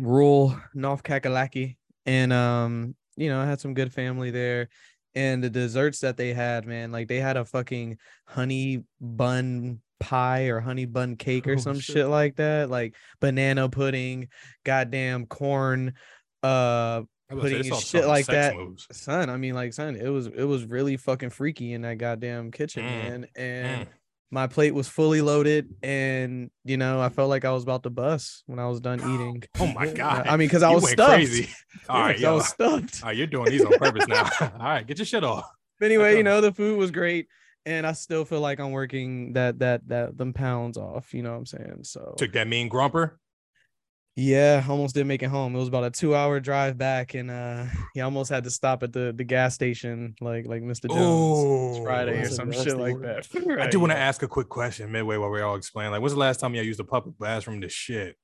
rural 0.00 0.58
North 0.74 1.02
Kakalaki 1.02 1.76
and 2.06 2.32
um 2.32 2.94
you 3.16 3.28
know 3.28 3.40
I 3.40 3.46
had 3.46 3.60
some 3.60 3.74
good 3.74 3.92
family 3.92 4.30
there 4.30 4.68
and 5.14 5.42
the 5.44 5.50
desserts 5.50 6.00
that 6.00 6.16
they 6.16 6.32
had 6.32 6.66
man 6.66 6.90
like 6.92 7.08
they 7.08 7.18
had 7.18 7.36
a 7.36 7.44
fucking 7.44 7.98
honey 8.26 8.82
bun 9.00 9.80
pie 9.98 10.44
or 10.44 10.60
honey 10.60 10.86
bun 10.86 11.16
cake 11.16 11.46
or 11.46 11.56
Oh, 11.56 11.60
some 11.60 11.78
shit. 11.78 11.96
shit 11.96 12.06
like 12.08 12.36
that 12.36 12.70
like 12.70 12.94
banana 13.20 13.68
pudding 13.68 14.28
goddamn 14.64 15.26
corn 15.26 15.92
uh 16.42 17.02
I 17.30 17.34
say, 17.34 17.40
pudding 17.40 17.58
it's 17.58 17.66
and 17.66 17.72
all 17.74 17.80
shit 17.80 18.06
like 18.06 18.26
that. 18.26 18.56
moves. 18.56 18.86
son 18.92 19.28
I 19.28 19.36
mean 19.36 19.54
like 19.54 19.74
son 19.74 19.96
it 19.96 20.08
was 20.08 20.26
it 20.28 20.44
was 20.44 20.64
really 20.64 20.96
fucking 20.96 21.30
freaky 21.30 21.74
in 21.74 21.82
that 21.82 21.98
goddamn 21.98 22.50
kitchen 22.50 22.84
Mm, 22.84 22.88
man 22.88 23.26
and 23.36 23.86
Mm. 23.86 23.92
My 24.30 24.46
plate 24.46 24.74
was 24.74 24.86
fully 24.88 25.20
loaded 25.22 25.74
and 25.82 26.50
you 26.64 26.76
know 26.76 27.00
i 27.00 27.08
felt 27.08 27.28
like 27.28 27.44
i 27.44 27.50
was 27.52 27.62
about 27.62 27.82
to 27.82 27.90
bust 27.90 28.42
when 28.46 28.58
i 28.58 28.66
was 28.68 28.80
done 28.80 28.98
eating 29.14 29.42
Oh 29.58 29.66
my 29.72 29.86
god! 29.92 30.26
i 30.28 30.36
mean 30.36 30.46
because 30.48 30.62
i 30.62 30.70
was 30.70 30.88
stuffed 30.90 31.10
crazy. 31.14 31.48
All 31.88 32.00
right, 32.00 32.18
Yes, 32.18 32.26
i 32.26 32.30
yo. 32.30 32.34
was 32.36 32.46
stuffed 32.48 33.02
All 33.02 33.08
right, 33.08 33.16
you're 33.16 33.26
doing 33.26 33.50
these 33.50 33.64
on 33.64 33.72
purpose 33.78 34.06
now. 34.06 34.28
All 34.40 34.48
right, 34.58 34.86
get 34.86 34.98
your 34.98 35.06
shit 35.06 35.24
off. 35.24 35.46
but 35.78 35.86
anyway 35.86 36.16
you 36.16 36.22
know 36.22 36.40
the 36.40 36.52
food 36.52 36.78
was 36.78 36.90
great 36.90 37.26
and 37.66 37.86
i 37.86 37.92
still 37.92 38.24
feel 38.24 38.40
like 38.40 38.58
i'm 38.60 38.70
working 38.72 39.32
that 39.34 39.58
that 39.58 39.86
that 39.88 40.16
them 40.16 40.32
pounds 40.32 40.76
off 40.78 41.12
you 41.12 41.22
know 41.22 41.30
what 41.32 41.36
i'm 41.38 41.46
saying 41.46 41.78
so 41.82 42.14
Took 42.16 42.32
that 42.32 42.48
mean 42.48 42.68
grumper. 42.68 43.18
Yeah 44.20 44.62
almost 44.68 44.94
didn't 44.94 45.08
make 45.08 45.22
it 45.22 45.28
home 45.30 45.54
it 45.54 45.58
was 45.58 45.68
about 45.68 45.84
a 45.84 45.90
two 45.90 46.14
hour 46.14 46.40
drive 46.40 46.76
back 46.76 47.14
and 47.14 47.30
uh 47.30 47.64
he 47.94 48.00
almost 48.02 48.28
had 48.30 48.44
to 48.44 48.50
stop 48.50 48.82
at 48.82 48.92
the 48.92 49.14
the 49.16 49.24
gas 49.24 49.54
station 49.54 50.14
like 50.20 50.46
like 50.46 50.62
mr 50.62 50.88
jones 50.88 50.98
Oh, 51.00 51.82
friday 51.84 52.20
or 52.20 52.28
some 52.28 52.52
shit 52.52 52.76
like 52.76 52.94
word. 52.96 53.04
that 53.04 53.26
I 53.50 53.54
Right, 53.54 53.70
do 53.70 53.80
want 53.80 53.92
to 53.92 53.96
yeah. 53.96 54.04
ask 54.04 54.22
a 54.22 54.28
quick 54.28 54.48
question 54.48 54.92
midway 54.92 55.16
while 55.16 55.30
we 55.30 55.40
all 55.40 55.54
explain. 55.56 55.90
Like, 55.90 56.00
when's 56.02 56.12
the 56.12 56.18
last 56.18 56.38
time 56.40 56.54
you 56.54 56.62
used 56.62 56.80
a 56.80 56.84
public 56.84 57.18
bathroom 57.18 57.60
to 57.62 57.68
shit? 57.68 58.16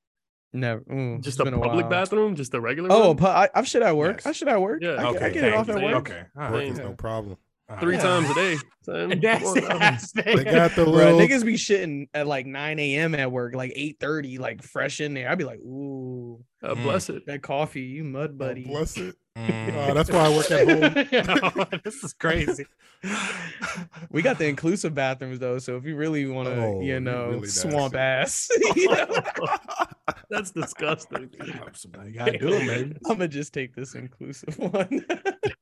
never 0.52 0.80
mm, 0.82 1.16
just 1.22 1.38
it's 1.38 1.40
a 1.40 1.44
been 1.44 1.54
a 1.54 1.58
public 1.60 1.88
bathroom, 1.90 2.34
just 2.34 2.52
a 2.54 2.60
regular. 2.60 2.88
Oh, 2.92 3.08
one? 3.08 3.16
pu- 3.16 3.26
I, 3.26 3.48
I've 3.54 3.66
shit 3.68 3.82
at 3.82 3.96
work. 3.96 4.18
Yes. 4.18 4.26
I 4.26 4.32
shit 4.32 4.48
at 4.48 4.60
work. 4.60 4.80
Yeah. 4.82 4.92
I, 4.92 4.96
get- 4.96 5.04
I 5.04 5.08
Okay, 5.26 5.32
get 5.32 5.44
it 5.44 5.54
off 5.54 5.68
at 5.68 5.82
work. 5.82 5.94
Okay, 6.10 6.22
all 6.38 6.52
Work 6.52 6.62
is 6.64 6.78
Yeah. 6.78 6.84
no 6.84 6.92
problem. 6.94 7.36
All 7.68 7.76
three 7.78 7.96
right. 7.96 8.02
times 8.02 8.30
a 8.30 8.34
day. 8.34 8.56
son. 8.82 9.10
Come 9.10 9.20
That's 9.20 9.44
on 9.44 10.24
They 10.24 10.44
got 10.44 10.74
the 10.76 10.84
Bruh, 10.84 10.92
little. 10.92 11.18
niggas 11.20 11.44
be 11.44 11.54
shitting 11.54 12.08
at 12.14 12.26
like 12.26 12.46
9 12.46 12.78
a.m. 12.78 13.14
at 13.14 13.30
work, 13.32 13.54
like 13.54 13.72
8:30, 13.74 14.38
like 14.38 14.62
fresh 14.62 15.00
in 15.00 15.14
there. 15.14 15.28
I'd 15.28 15.38
be 15.38 15.44
like, 15.44 15.58
ooh, 15.60 16.44
Uh, 16.62 16.74
Mm. 16.74 16.82
bless 16.84 17.08
it. 17.10 17.26
that 17.26 17.42
coffee, 17.42 17.82
you 17.82 18.04
mud 18.04 18.30
Oh, 18.34 18.36
buddy. 18.38 18.64
bless 18.64 18.96
it. 18.96 19.16
Mm. 19.36 19.74
Uh, 19.90 19.92
that's 19.94 20.10
why 20.10 20.20
I 20.26 20.28
work 20.30 20.50
at 20.50 20.66
home. 20.66 21.80
this 21.84 22.02
is 22.02 22.14
crazy. 22.14 22.64
we 24.10 24.22
got 24.22 24.38
the 24.38 24.46
inclusive 24.46 24.94
bathrooms 24.94 25.38
though, 25.38 25.58
so 25.58 25.76
if 25.76 25.84
you 25.84 25.94
really 25.96 26.24
want 26.26 26.48
to, 26.48 26.54
Oh, 26.56 26.80
you 26.80 26.94
you 26.94 27.00
know, 27.00 27.30
really 27.30 27.48
swamp 27.48 27.94
ass, 27.94 28.48
you 28.74 28.88
know, 28.88 29.06
That's 30.30 30.52
disgusting. 30.52 31.28
Somebody 31.74 32.12
gotta 32.12 32.38
do 32.38 32.48
it, 32.54 32.66
man. 32.66 32.98
I'm 33.06 33.16
gonna 33.16 33.28
just 33.28 33.52
take 33.52 33.74
this 33.74 33.94
inclusive 33.94 34.58
one. 34.58 35.04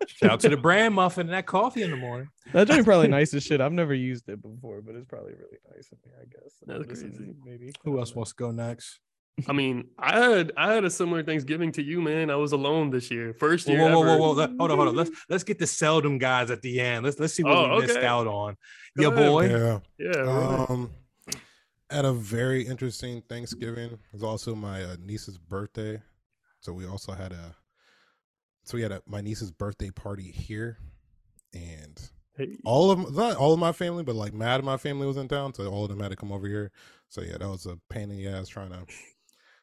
Shout 0.09 0.31
out 0.31 0.41
to 0.41 0.49
the 0.49 0.57
brand 0.57 0.95
muffin 0.95 1.27
and 1.29 1.35
that 1.35 1.47
coffee 1.47 1.83
in 1.83 1.91
the 1.91 1.97
morning. 1.97 2.29
that 2.53 2.69
joint 2.69 2.85
probably 2.85 3.09
nice 3.19 3.33
as 3.35 3.43
shit. 3.43 3.61
I've 3.61 3.73
never 3.73 3.95
used 3.95 4.29
it 4.29 4.41
before, 4.43 4.81
but 4.83 4.95
it's 4.95 5.07
probably 5.07 5.33
really 5.35 5.59
nice 5.75 5.89
in 5.93 5.99
there, 6.05 6.15
I 6.21 6.25
guess. 6.27 6.55
That's 6.67 6.87
This 6.89 7.03
is 7.11 7.17
crazy. 7.19 7.35
Maybe. 7.45 7.73
Who 7.85 7.99
else 7.99 8.15
wants 8.15 8.33
to 8.33 8.37
go 8.37 8.51
next? 8.51 9.01
I 9.49 9.53
mean, 9.53 9.89
I 9.99 10.21
had 10.21 10.53
I 10.57 10.73
had 10.75 10.85
a 10.85 10.91
similar 10.91 11.25
Thanksgiving 11.25 11.73
to 11.73 11.83
you, 11.83 12.01
man. 12.01 12.31
I 12.31 12.37
was 12.37 12.53
alone 12.53 12.91
this 12.91 13.11
year, 13.11 13.35
first 13.35 13.67
Whoa, 13.67 13.75
year. 13.75 13.83
whoa, 13.91 13.91
whoa, 13.91 14.01
whoa, 14.01 14.13
ever. 14.13 14.21
whoa. 14.21 14.31
Let- 14.33 14.51
hold 14.61 14.71
on, 14.71 14.77
hold 14.77 14.89
on. 14.91 14.95
Let's 14.97 15.11
let's 15.29 15.43
get 15.43 15.59
the 15.59 15.67
seldom 15.67 16.19
guys 16.19 16.53
at 16.53 16.63
the 16.63 16.79
end. 16.81 17.05
Let's 17.05 17.19
let's 17.19 17.35
see 17.35 17.43
what 17.43 17.57
Oh, 17.57 17.75
we 17.77 17.81
missed 17.83 17.99
out 17.99 18.29
on. 18.29 18.57
Go 18.97 19.03
Your 19.03 19.13
ahead. 19.13 19.29
boy. 19.29 19.49
Yeah. 19.51 19.79
Yeah, 19.99 20.21
really. 20.21 20.67
Um, 20.69 20.91
at 21.91 22.05
a 22.05 22.13
very 22.13 22.63
interesting 22.65 23.23
Thanksgiving. 23.29 23.91
It 23.91 23.99
was 24.13 24.23
also 24.23 24.55
my 24.55 24.85
uh, 24.85 24.97
niece's 25.01 25.37
birthday, 25.37 26.01
so 26.61 26.73
we 26.73 26.87
also 26.87 27.11
had 27.11 27.33
a. 27.33 27.57
So 28.65 28.77
we 28.77 28.83
had 28.83 28.93
a, 28.93 29.03
my 29.07 29.21
niece's 29.21 29.51
birthday 29.51 29.91
party 29.91 30.31
here, 30.31 30.79
and 31.53 32.01
Hey, 32.37 32.57
all 32.65 32.91
of 32.91 33.15
not 33.15 33.37
all 33.37 33.53
of 33.53 33.61
my 33.61 33.73
family, 33.73 34.03
but 34.03 34.17
like 34.17 34.35
mad 34.35 34.59
of 34.59 34.65
my 34.65 34.77
family 34.77 35.07
was 35.07 35.17
in 35.17 35.29
town, 35.29 35.55
so 35.55 35.67
all 35.71 35.85
of 35.85 35.91
them 35.91 36.01
had 36.01 36.11
to 36.11 36.17
come 36.17 36.33
over 36.33 36.49
here. 36.49 36.73
So 37.09 37.21
yeah, 37.23 37.39
that 37.39 37.49
was 37.49 37.67
a 37.67 37.79
pain 37.89 38.11
in 38.11 38.17
the 38.17 38.27
ass 38.29 38.49
trying 38.49 38.71
to. 38.71 38.85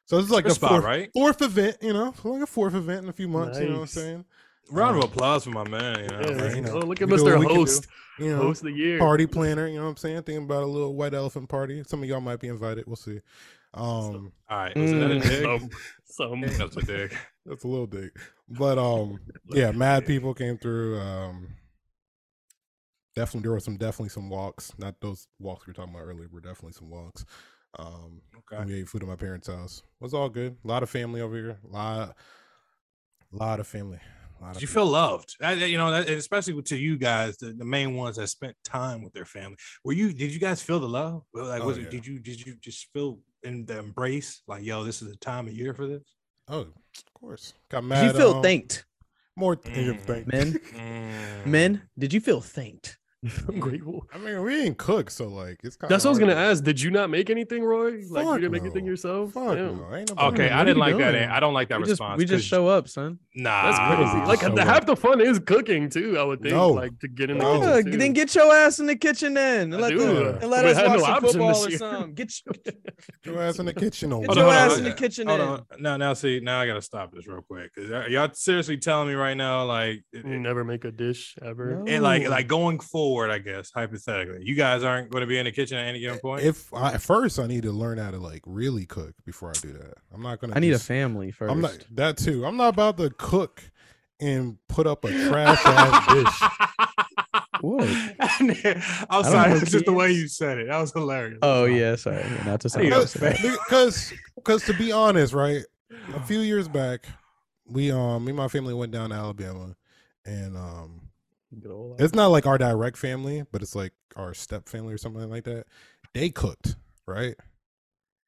So 0.05 0.17
this 0.17 0.25
is 0.25 0.31
like 0.31 0.45
Good 0.45 0.51
the 0.51 0.55
spot, 0.55 0.81
fourth, 0.81 0.85
right? 0.85 1.09
fourth 1.13 1.41
event, 1.41 1.77
you 1.81 1.93
know, 1.93 2.13
like 2.23 2.43
a 2.43 2.47
fourth 2.47 2.75
event 2.75 3.03
in 3.03 3.09
a 3.09 3.13
few 3.13 3.27
months. 3.27 3.59
You 3.59 3.67
know 3.67 3.75
what 3.75 3.81
I'm 3.81 3.87
saying? 3.87 4.25
Round 4.71 4.97
of 4.97 5.03
Um, 5.03 5.09
applause 5.11 5.43
for 5.43 5.49
my 5.51 5.67
man. 5.67 5.99
You 6.03 6.07
know, 6.09 6.21
yeah, 6.21 6.43
right, 6.45 6.55
you 6.55 6.61
know, 6.61 6.73
oh, 6.73 6.79
look 6.79 7.01
at 7.01 7.07
we 7.07 7.13
do 7.15 7.23
what 7.23 7.33
Mr. 7.33 7.39
we 7.39 7.45
do. 7.47 7.53
Host, 7.55 7.87
You 8.19 8.29
know, 8.35 8.37
host 8.43 8.61
of 8.61 8.67
the 8.67 8.73
year. 8.73 8.99
party 8.99 9.25
planner. 9.25 9.67
You 9.67 9.77
know 9.77 9.83
what 9.83 9.89
I'm 9.91 9.97
saying? 9.97 10.23
Thinking 10.23 10.45
about 10.45 10.63
a 10.63 10.67
little 10.67 10.95
white 10.95 11.13
elephant 11.13 11.49
party. 11.49 11.83
Some 11.85 12.03
of 12.03 12.09
y'all 12.09 12.21
might 12.21 12.39
be 12.39 12.47
invited. 12.47 12.85
We'll 12.87 12.95
see. 12.95 13.19
Um, 13.73 14.31
all 14.49 14.57
right. 14.57 14.77
Was 14.79 14.91
that 14.91 15.11
a 15.11 15.15
Mm. 15.15 15.23
dig? 15.23 15.43
Some, 15.43 15.69
some. 16.05 16.41
That's 16.57 16.77
a 16.77 16.81
dig. 16.81 17.17
That's 17.45 17.63
a 17.63 17.67
little 17.67 17.87
dig, 17.87 18.11
but 18.49 18.77
um, 18.77 19.19
yeah, 19.49 19.71
mad 19.71 20.05
people 20.05 20.33
came 20.33 20.57
through. 20.57 20.99
Um, 20.99 21.55
definitely 23.15 23.41
there 23.41 23.51
were 23.51 23.59
some 23.59 23.77
definitely 23.77 24.09
some 24.09 24.29
walks. 24.29 24.71
Not 24.77 24.95
those 25.01 25.27
walks 25.39 25.65
we 25.67 25.71
were 25.71 25.75
talking 25.75 25.93
about 25.93 26.05
earlier. 26.05 26.27
Were 26.31 26.41
definitely 26.41 26.73
some 26.73 26.89
walks. 26.89 27.25
Um, 27.79 28.21
Okay. 28.51 28.65
we 28.65 28.73
ate 28.81 28.89
food 28.89 29.03
at 29.03 29.07
my 29.09 29.15
parents' 29.15 29.47
house. 29.47 29.77
It 29.79 30.03
was 30.03 30.13
all 30.13 30.29
good. 30.29 30.57
A 30.63 30.67
lot 30.67 30.83
of 30.83 30.89
family 30.89 31.21
over 31.21 31.35
here. 31.35 31.57
A 31.65 31.73
lot. 31.73 32.15
A 33.31 33.35
lot 33.37 33.59
of 33.61 33.67
family. 33.67 33.99
A 34.39 34.43
lot 34.43 34.53
Did 34.53 34.57
of 34.57 34.61
you 34.63 34.67
feel 34.67 34.87
loved? 34.87 35.35
That- 35.39 35.57
you 35.69 35.77
know, 35.77 35.87
especially 35.93 36.61
to 36.63 36.75
you 36.75 36.97
guys, 36.97 37.37
the, 37.37 37.53
the 37.53 37.63
main 37.63 37.95
ones 37.95 38.17
that 38.17 38.27
spent 38.27 38.55
time 38.65 39.03
with 39.03 39.13
their 39.13 39.23
family. 39.25 39.55
Were 39.85 39.93
you? 39.93 40.11
Did 40.13 40.33
you 40.33 40.39
guys 40.39 40.61
feel 40.61 40.79
the 40.79 40.89
love? 40.89 41.23
Like, 41.33 41.61
Oh, 41.61 41.67
was 41.67 41.77
it? 41.77 41.89
Did 41.91 42.05
you? 42.05 42.19
Did 42.19 42.45
you 42.45 42.55
just 42.59 42.87
feel 42.91 43.19
in 43.43 43.65
the 43.65 43.79
embrace? 43.79 44.41
Like, 44.47 44.63
yo, 44.63 44.83
this 44.83 45.01
is 45.01 45.09
the 45.09 45.17
time 45.17 45.47
of 45.47 45.53
year 45.53 45.73
for 45.73 45.87
this. 45.87 46.03
Oh, 46.51 46.59
of 46.59 47.13
course. 47.13 47.53
Got 47.69 47.87
Did 47.87 48.03
you 48.13 48.19
feel 48.19 48.35
um, 48.35 48.43
thanked, 48.43 48.85
More 49.37 49.55
Mm. 49.55 49.99
thanked. 50.01 50.27
men? 50.27 50.53
Mm. 50.75 51.45
Men, 51.45 51.81
did 51.97 52.11
you 52.13 52.19
feel 52.19 52.41
thanked? 52.41 52.97
I'm 53.47 53.59
grateful. 53.59 54.07
I 54.11 54.17
mean, 54.17 54.41
we 54.41 54.55
didn't 54.55 54.79
cook, 54.79 55.11
so 55.11 55.27
like 55.27 55.59
it's 55.63 55.75
kind 55.75 55.91
That's 55.91 56.03
what 56.03 56.09
I 56.09 56.11
was 56.11 56.17
gonna 56.19 56.33
ask. 56.33 56.63
Did 56.63 56.81
you 56.81 56.89
not 56.89 57.11
make 57.11 57.29
anything, 57.29 57.63
Roy? 57.63 58.01
Like 58.09 58.25
you 58.25 58.35
didn't 58.39 58.51
make 58.51 58.63
anything 58.63 58.83
yourself? 58.83 59.33
Fuck 59.33 59.55
Damn. 59.57 59.77
no, 59.77 59.95
ain't 59.95 60.09
nobody- 60.09 60.43
Okay, 60.43 60.49
I 60.49 60.63
didn't 60.63 60.77
you 60.77 60.81
like 60.81 60.97
that. 60.97 61.11
doing? 61.11 61.29
I 61.29 61.39
don't 61.39 61.53
like 61.53 61.69
that 61.69 61.77
We 61.77 61.83
just 61.83 61.91
response. 61.91 62.17
we 62.17 62.25
just 62.25 62.43
'cause- 62.43 62.47
show 62.47 62.67
up, 62.67 62.87
son. 62.87 63.19
Nah, 63.35 63.71
That's 63.71 63.95
crazy. 64.11 64.25
Like 64.27 64.39
so 64.39 64.55
the, 64.55 64.63
half 64.63 64.87
the 64.87 64.95
fun 64.95 65.21
is 65.21 65.37
cooking 65.37 65.87
too. 65.89 66.17
I 66.17 66.23
would 66.23 66.41
think. 66.41 66.55
No. 66.55 66.69
Like 66.69 66.97
to 66.99 67.07
get 67.07 67.29
in 67.29 67.37
the 67.37 67.43
No. 67.43 67.59
kitchen. 67.59 67.69
Yeah, 67.85 67.91
too. 67.91 67.97
then 67.99 68.13
get 68.13 68.33
your 68.33 68.51
ass 68.55 68.79
in 68.79 68.87
the 68.87 68.95
kitchen 68.95 69.35
then. 69.35 69.71
And 69.73 69.75
I 69.75 69.77
let, 69.77 69.89
do. 69.91 69.99
the, 69.99 70.39
and 70.41 70.49
let 70.49 70.65
We 70.65 70.71
us 70.71 70.77
had 70.77 70.87
watch 70.87 70.97
no 70.99 71.03
some 71.05 71.13
option 71.13 71.29
football 71.29 71.47
this 71.53 71.65
or 71.65 71.69
year. 71.69 71.77
something. 71.77 72.13
Get, 72.15 72.33
your- 72.45 72.53
Get 72.63 73.25
your 73.25 73.41
ass 73.43 73.59
in 73.59 73.65
the 73.67 73.73
kitchen. 73.73 74.09
get 74.09 74.15
over 74.15 74.25
Hold 74.25 74.37
your 74.37 74.45
on, 74.47 74.51
there. 74.51 74.59
hold 74.61 74.71
ass 74.71 74.77
on. 74.79 74.83
in 74.85 74.91
the 74.91 74.97
kitchen 74.97 75.27
Hold 75.27 75.39
then. 75.39 75.47
on. 75.47 75.65
Now, 75.79 75.97
now, 75.97 76.13
see, 76.13 76.39
now 76.39 76.59
I 76.59 76.65
gotta 76.65 76.81
stop 76.81 77.11
this 77.13 77.27
real 77.27 77.41
quick 77.43 77.69
because 77.75 78.09
y'all 78.11 78.29
seriously 78.33 78.77
telling 78.77 79.07
me 79.09 79.13
right 79.13 79.37
now, 79.37 79.63
like, 79.65 80.01
it, 80.11 80.25
You 80.25 80.39
never 80.39 80.63
make 80.63 80.85
a 80.85 80.91
dish 80.91 81.35
ever. 81.45 81.75
No. 81.75 81.85
and 81.87 82.01
like, 82.03 82.23
Ooh. 82.23 82.29
like 82.29 82.47
going 82.47 82.79
forward, 83.11 83.31
I 83.31 83.39
guess 83.39 83.71
hypothetically, 83.71 84.43
you 84.43 84.55
guys 84.55 84.83
aren't 84.83 85.09
going 85.09 85.21
to 85.21 85.27
be 85.27 85.37
in 85.37 85.45
the 85.45 85.51
kitchen 85.51 85.77
at 85.77 85.87
any 85.87 85.99
given 85.99 86.19
point. 86.19 86.43
If 86.43 86.73
I, 86.73 86.93
at 86.93 87.01
first 87.01 87.39
I 87.39 87.47
need 87.47 87.63
to 87.63 87.71
learn 87.71 87.97
how 87.97 88.11
to 88.11 88.17
like 88.17 88.41
really 88.45 88.85
cook 88.85 89.13
before 89.25 89.49
I 89.49 89.59
do 89.59 89.73
that. 89.73 89.95
I'm 90.13 90.21
not 90.21 90.39
gonna. 90.39 90.53
I 90.55 90.59
need 90.59 90.73
a 90.73 90.79
family 90.79 91.31
1st 91.31 91.51
I'm 91.51 91.61
not 91.61 91.77
that 91.91 92.17
too. 92.17 92.45
I'm 92.45 92.57
not 92.57 92.69
about 92.69 92.97
to 92.97 93.09
cook 93.09 93.61
and 94.19 94.57
put 94.67 94.87
up 94.87 95.03
a 95.03 95.09
trash 95.09 95.59
ass 95.65 96.13
dish. 96.13 96.49
What? 97.61 97.87
I'm 98.19 98.47
don't 98.47 99.23
sorry, 99.23 99.51
it's 99.51 99.69
just 99.69 99.85
the 99.85 99.93
way 99.93 100.11
you 100.11 100.27
said 100.27 100.57
it. 100.57 100.67
That 100.67 100.79
was 100.79 100.91
hilarious. 100.91 101.37
Oh 101.43 101.65
yeah, 101.65 101.95
sorry. 101.95 102.25
Not 102.43 102.59
to 102.61 102.69
say 102.69 102.89
Yeah, 102.89 102.89
Because, 102.89 103.13
because, 103.13 104.13
because 104.35 104.65
to 104.65 104.73
be 104.73 104.91
honest, 104.91 105.31
right, 105.33 105.63
a 106.15 106.19
few 106.25 106.39
years 106.39 106.67
back, 106.67 107.05
we 107.67 107.91
um, 107.91 108.25
me 108.25 108.31
and 108.31 108.37
my 108.37 108.47
family 108.47 108.73
went 108.73 108.91
down 108.91 109.11
to 109.11 109.15
Alabama, 109.15 109.75
and 110.25 110.57
um, 110.57 110.61
Good 110.81 110.97
old 110.97 111.00
it's 111.99 112.13
not 112.15 112.27
like 112.27 112.45
our 112.45 112.57
direct 112.57 112.97
family, 112.97 113.43
but 113.51 113.61
it's 113.61 113.75
like 113.75 113.93
our 114.15 114.33
step 114.33 114.67
family 114.69 114.93
or 114.93 114.97
something 114.97 115.29
like 115.29 115.43
that. 115.45 115.65
They 116.13 116.29
cooked, 116.29 116.75
right? 117.07 117.35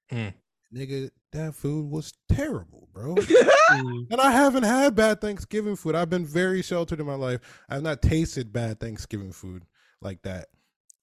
Hmm. 0.09 0.29
Nigga, 0.73 1.09
that 1.31 1.53
food 1.55 1.89
was 1.91 2.13
terrible, 2.29 2.87
bro. 2.93 3.15
And 3.69 4.19
I 4.21 4.31
haven't 4.31 4.63
had 4.63 4.95
bad 4.95 5.19
Thanksgiving 5.21 5.75
food. 5.75 5.95
I've 5.95 6.09
been 6.09 6.25
very 6.25 6.61
sheltered 6.61 6.99
in 6.99 7.05
my 7.07 7.15
life. 7.15 7.39
I've 7.69 7.81
not 7.81 8.01
tasted 8.01 8.53
bad 8.53 8.79
Thanksgiving 8.79 9.31
food 9.31 9.63
like 10.01 10.21
that. 10.23 10.47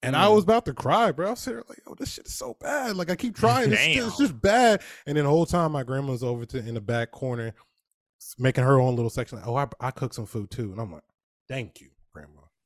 And 0.03 0.15
I 0.15 0.25
Mm. 0.27 0.35
was 0.35 0.43
about 0.45 0.65
to 0.65 0.73
cry, 0.73 1.11
bro. 1.11 1.27
I 1.27 1.29
was 1.31 1.39
sitting 1.39 1.61
like, 1.67 1.81
oh, 1.87 1.95
this 1.97 2.13
shit 2.13 2.27
is 2.27 2.33
so 2.33 2.55
bad. 2.59 2.95
Like 2.95 3.09
I 3.11 3.15
keep 3.15 3.35
trying. 3.35 3.71
It's, 3.71 3.81
Damn. 3.81 4.07
it's 4.07 4.17
just 4.17 4.39
bad. 4.41 4.81
And 5.05 5.17
then 5.17 5.25
the 5.25 5.29
whole 5.29 5.45
time 5.45 5.71
my 5.73 5.83
grandma's 5.83 6.23
over 6.23 6.45
to 6.45 6.57
in 6.59 6.73
the 6.75 6.81
back 6.81 7.11
corner 7.11 7.53
making 8.37 8.63
her 8.63 8.79
own 8.79 8.95
little 8.95 9.09
section. 9.09 9.37
Like, 9.39 9.47
oh, 9.47 9.55
I, 9.55 9.67
I 9.79 9.91
cook 9.91 10.13
some 10.13 10.25
food 10.25 10.49
too. 10.49 10.71
And 10.71 10.79
I'm 10.79 10.91
like, 10.91 11.03
thank 11.49 11.81
you, 11.81 11.89
grandma. 11.90 11.90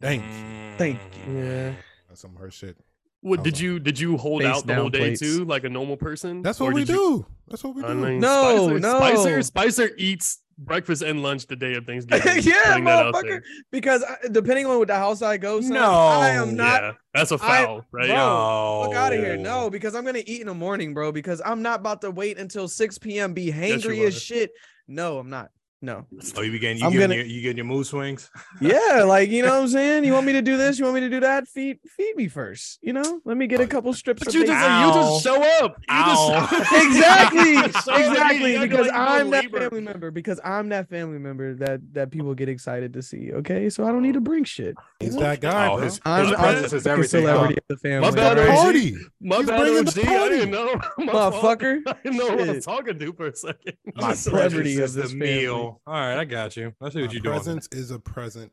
Thank 0.05 0.23
you. 0.23 0.29
Mm. 0.29 0.77
Thank 0.77 0.99
you. 1.27 1.37
Yeah. 1.37 1.73
That's 2.07 2.21
some 2.21 2.35
of 2.35 2.41
her 2.41 2.51
shit. 2.51 2.77
What 3.21 3.41
did 3.43 3.59
you 3.59 3.79
did 3.79 3.99
you 3.99 4.17
hold 4.17 4.43
Face 4.43 4.55
out 4.55 4.67
the 4.67 4.75
whole 4.75 4.89
day 4.89 4.99
plates. 4.99 5.19
too, 5.19 5.45
like 5.45 5.63
a 5.63 5.69
normal 5.69 5.97
person? 5.97 6.43
That's 6.43 6.61
Or 6.61 6.65
what 6.65 6.75
we 6.75 6.81
did 6.81 6.89
you- 6.89 6.95
do. 6.95 7.25
That's 7.47 7.63
what 7.63 7.75
we 7.75 7.81
do. 7.81 7.87
I 7.87 7.93
mean, 7.95 8.19
No, 8.19 8.67
Spicer, 8.67 8.79
no. 8.79 8.97
Spicer, 8.99 9.41
Spicer 9.41 9.89
eats 9.97 10.41
breakfast 10.59 11.01
and 11.01 11.23
lunch 11.23 11.47
the 11.47 11.55
day 11.55 11.73
of 11.73 11.85
Thanksgiving. 11.87 12.21
Yeah, 12.43 12.53
putting 12.67 12.83
that 12.85 13.05
out 13.07 13.13
motherfucker. 13.15 13.21
there. 13.29 13.43
Because 13.71 14.03
I, 14.03 14.27
depending 14.31 14.67
on 14.67 14.77
what 14.77 14.87
the 14.89 14.95
house 14.95 15.21
I 15.23 15.37
go, 15.37 15.59
son, 15.59 15.71
No. 15.71 15.91
I 15.91 16.29
am 16.29 16.55
not. 16.55 16.81
yeah, 16.83 16.91
that's 17.15 17.31
a 17.31 17.35
I- 17.35 17.37
foul, 17.65 17.77
right? 17.91 18.07
bro, 18.07 18.15
No. 18.15 18.83
Fuck 18.85 18.95
out 18.95 19.13
of 19.13 19.19
here. 19.19 19.37
No, 19.37 19.71
because 19.71 19.95
I'm 19.95 20.05
gonna 20.05 20.21
eat 20.25 20.41
in 20.41 20.47
the 20.47 20.53
morning, 20.53 20.93
bro. 20.93 21.11
Because 21.11 21.41
I'm 21.43 21.63
not 21.63 21.79
about 21.79 22.01
to 22.01 22.11
wait 22.11 22.37
until 22.37 22.67
6 22.67 22.97
p.m. 22.99 23.33
Be 23.33 23.43
you 23.43 23.53
hangry 23.53 24.05
as 24.05 24.21
shit. 24.21 24.51
No, 24.87 25.17
I'm 25.17 25.29
not. 25.31 25.49
No. 25.81 26.05
Oh, 26.35 26.41
you 26.41 26.57
getting 26.57 26.77
you 26.79 26.85
I'm 26.85 26.91
getting 26.93 27.09
gonna- 27.09 27.15
your, 27.15 27.25
you 27.25 27.41
getting 27.41 27.57
your 27.57 27.65
mood 27.65 27.85
swings? 27.85 28.31
Yeah, 28.59 29.03
like 29.05 29.29
you 29.29 29.43
know 29.43 29.49
what 29.49 29.61
I'm 29.63 29.67
saying. 29.79 30.03
You 30.05 30.13
want 30.13 30.25
me 30.25 30.33
to 30.33 30.41
do 30.41 30.57
this? 30.57 30.79
You 30.79 30.85
want 30.85 30.95
me 30.95 31.01
to 31.01 31.09
do 31.09 31.19
that? 31.19 31.47
Feed 31.47 31.79
feed 31.95 32.15
me 32.15 32.27
first. 32.27 32.79
You 32.81 32.93
know, 32.93 33.19
let 33.23 33.37
me 33.37 33.45
get 33.45 33.59
a 33.59 33.67
couple 33.67 33.93
strips 33.93 34.19
But 34.23 34.29
of 34.29 34.33
you 34.35 34.41
bacon. 34.45 34.55
just 34.55 34.95
you 34.95 35.01
just 35.01 35.23
show 35.23 35.43
up. 35.65 35.75
You 35.79 35.85
Ow. 35.89 36.47
just 36.49 36.73
exactly, 36.85 37.53
Show 37.55 37.67
up 37.67 37.83
to 37.83 37.91
me. 37.91 38.07
exactly. 38.07 38.57
Because 38.59 38.87
like 38.87 38.95
I'm 38.95 39.29
that 39.29 39.43
labor. 39.43 39.59
family 39.59 39.81
member. 39.81 40.11
Because 40.11 40.39
I'm 40.43 40.69
that 40.69 40.89
family 40.89 41.19
member 41.19 41.53
that 41.55 41.81
that 41.93 42.09
people 42.09 42.33
get 42.33 42.49
excited 42.49 42.93
to 42.93 43.01
see. 43.03 43.31
Okay, 43.33 43.69
so 43.69 43.85
I 43.85 43.91
don't 43.91 44.01
need 44.01 44.13
to 44.13 44.19
oh. 44.19 44.21
bring 44.21 44.43
shit. 44.43 44.75
He's 44.99 45.15
that 45.17 45.41
guy, 45.41 45.67
Oh, 45.67 45.75
bro. 45.75 45.83
his, 45.83 45.99
I'm, 46.05 46.25
his 46.25 46.33
I'm 46.35 46.55
is 46.65 46.71
the 46.83 46.89
everything. 46.89 47.21
celebrity 47.25 47.57
of 47.57 47.63
the 47.67 47.77
family. 47.77 48.11
bad, 48.11 48.37
It's 48.39 48.59
party. 48.61 48.95
My 49.21 49.37
He's 49.37 49.45
bad, 49.47 49.59
bringing 49.59 49.79
OG. 49.79 49.93
the 49.93 50.01
I 50.01 50.05
party. 50.17 50.29
didn't 50.35 50.51
know. 50.51 50.75
My 50.97 51.11
fault. 51.11 51.33
Motherfucker. 51.59 51.81
I 51.85 51.95
didn't 52.03 52.17
know 52.17 52.25
what 52.27 52.39
I 52.41 52.45
Shit. 52.45 52.55
was 52.55 52.65
talking 52.65 52.97
to 52.99 53.13
for 53.13 53.27
a 53.27 53.35
second. 53.35 53.73
My 53.95 54.11
the 54.11 54.15
celebrity 54.15 54.77
of 54.77 54.83
is 54.85 54.93
this 54.95 55.11
the 55.11 55.19
family. 55.19 55.45
Meal. 55.65 55.81
All 55.87 55.93
right, 55.93 56.17
I 56.17 56.25
got 56.25 56.55
you. 56.57 56.73
Let's 56.79 56.95
see 56.95 57.01
what 57.01 57.07
My 57.07 57.13
you're 57.13 57.21
doing. 57.21 57.33
presence 57.35 57.67
is 57.71 57.91
a 57.91 57.99
present. 57.99 58.51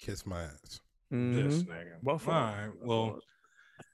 Kiss 0.00 0.24
my 0.26 0.42
ass. 0.42 0.80
This 1.10 1.62
Mhm. 1.62 1.66
nigga. 1.66 2.02
My 2.02 2.12
All 2.12 2.18
fault. 2.18 2.54
Well, 2.82 3.20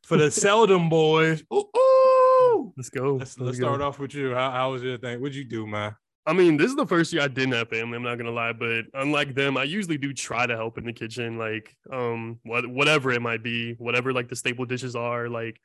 for 0.04 0.16
the 0.18 0.30
seldom 0.30 0.88
boys. 0.90 1.42
Ooh, 1.52 1.64
ooh. 1.76 2.72
let's 2.76 2.90
go. 2.90 3.16
Let's, 3.16 3.38
let's 3.38 3.56
start 3.58 3.80
off 3.80 3.98
with 3.98 4.14
you. 4.14 4.34
How, 4.34 4.50
how 4.50 4.72
was 4.72 4.82
your 4.82 4.98
thing? 4.98 5.20
What'd 5.20 5.34
you 5.34 5.44
do, 5.44 5.66
man? 5.66 5.96
I 6.28 6.32
mean, 6.32 6.56
this 6.56 6.68
is 6.70 6.76
the 6.76 6.86
first 6.86 7.12
year 7.12 7.22
I 7.22 7.28
didn't 7.28 7.52
have 7.52 7.68
family. 7.68 7.96
I'm 7.96 8.02
not 8.02 8.18
gonna 8.18 8.32
lie, 8.32 8.52
but 8.52 8.84
unlike 8.94 9.34
them, 9.34 9.56
I 9.56 9.62
usually 9.62 9.96
do 9.96 10.12
try 10.12 10.44
to 10.44 10.56
help 10.56 10.76
in 10.76 10.84
the 10.84 10.92
kitchen, 10.92 11.38
like 11.38 11.76
um, 11.92 12.40
what 12.42 12.66
whatever 12.66 13.12
it 13.12 13.22
might 13.22 13.44
be, 13.44 13.74
whatever 13.78 14.12
like 14.12 14.28
the 14.28 14.34
staple 14.34 14.64
dishes 14.64 14.96
are, 14.96 15.28
like 15.28 15.60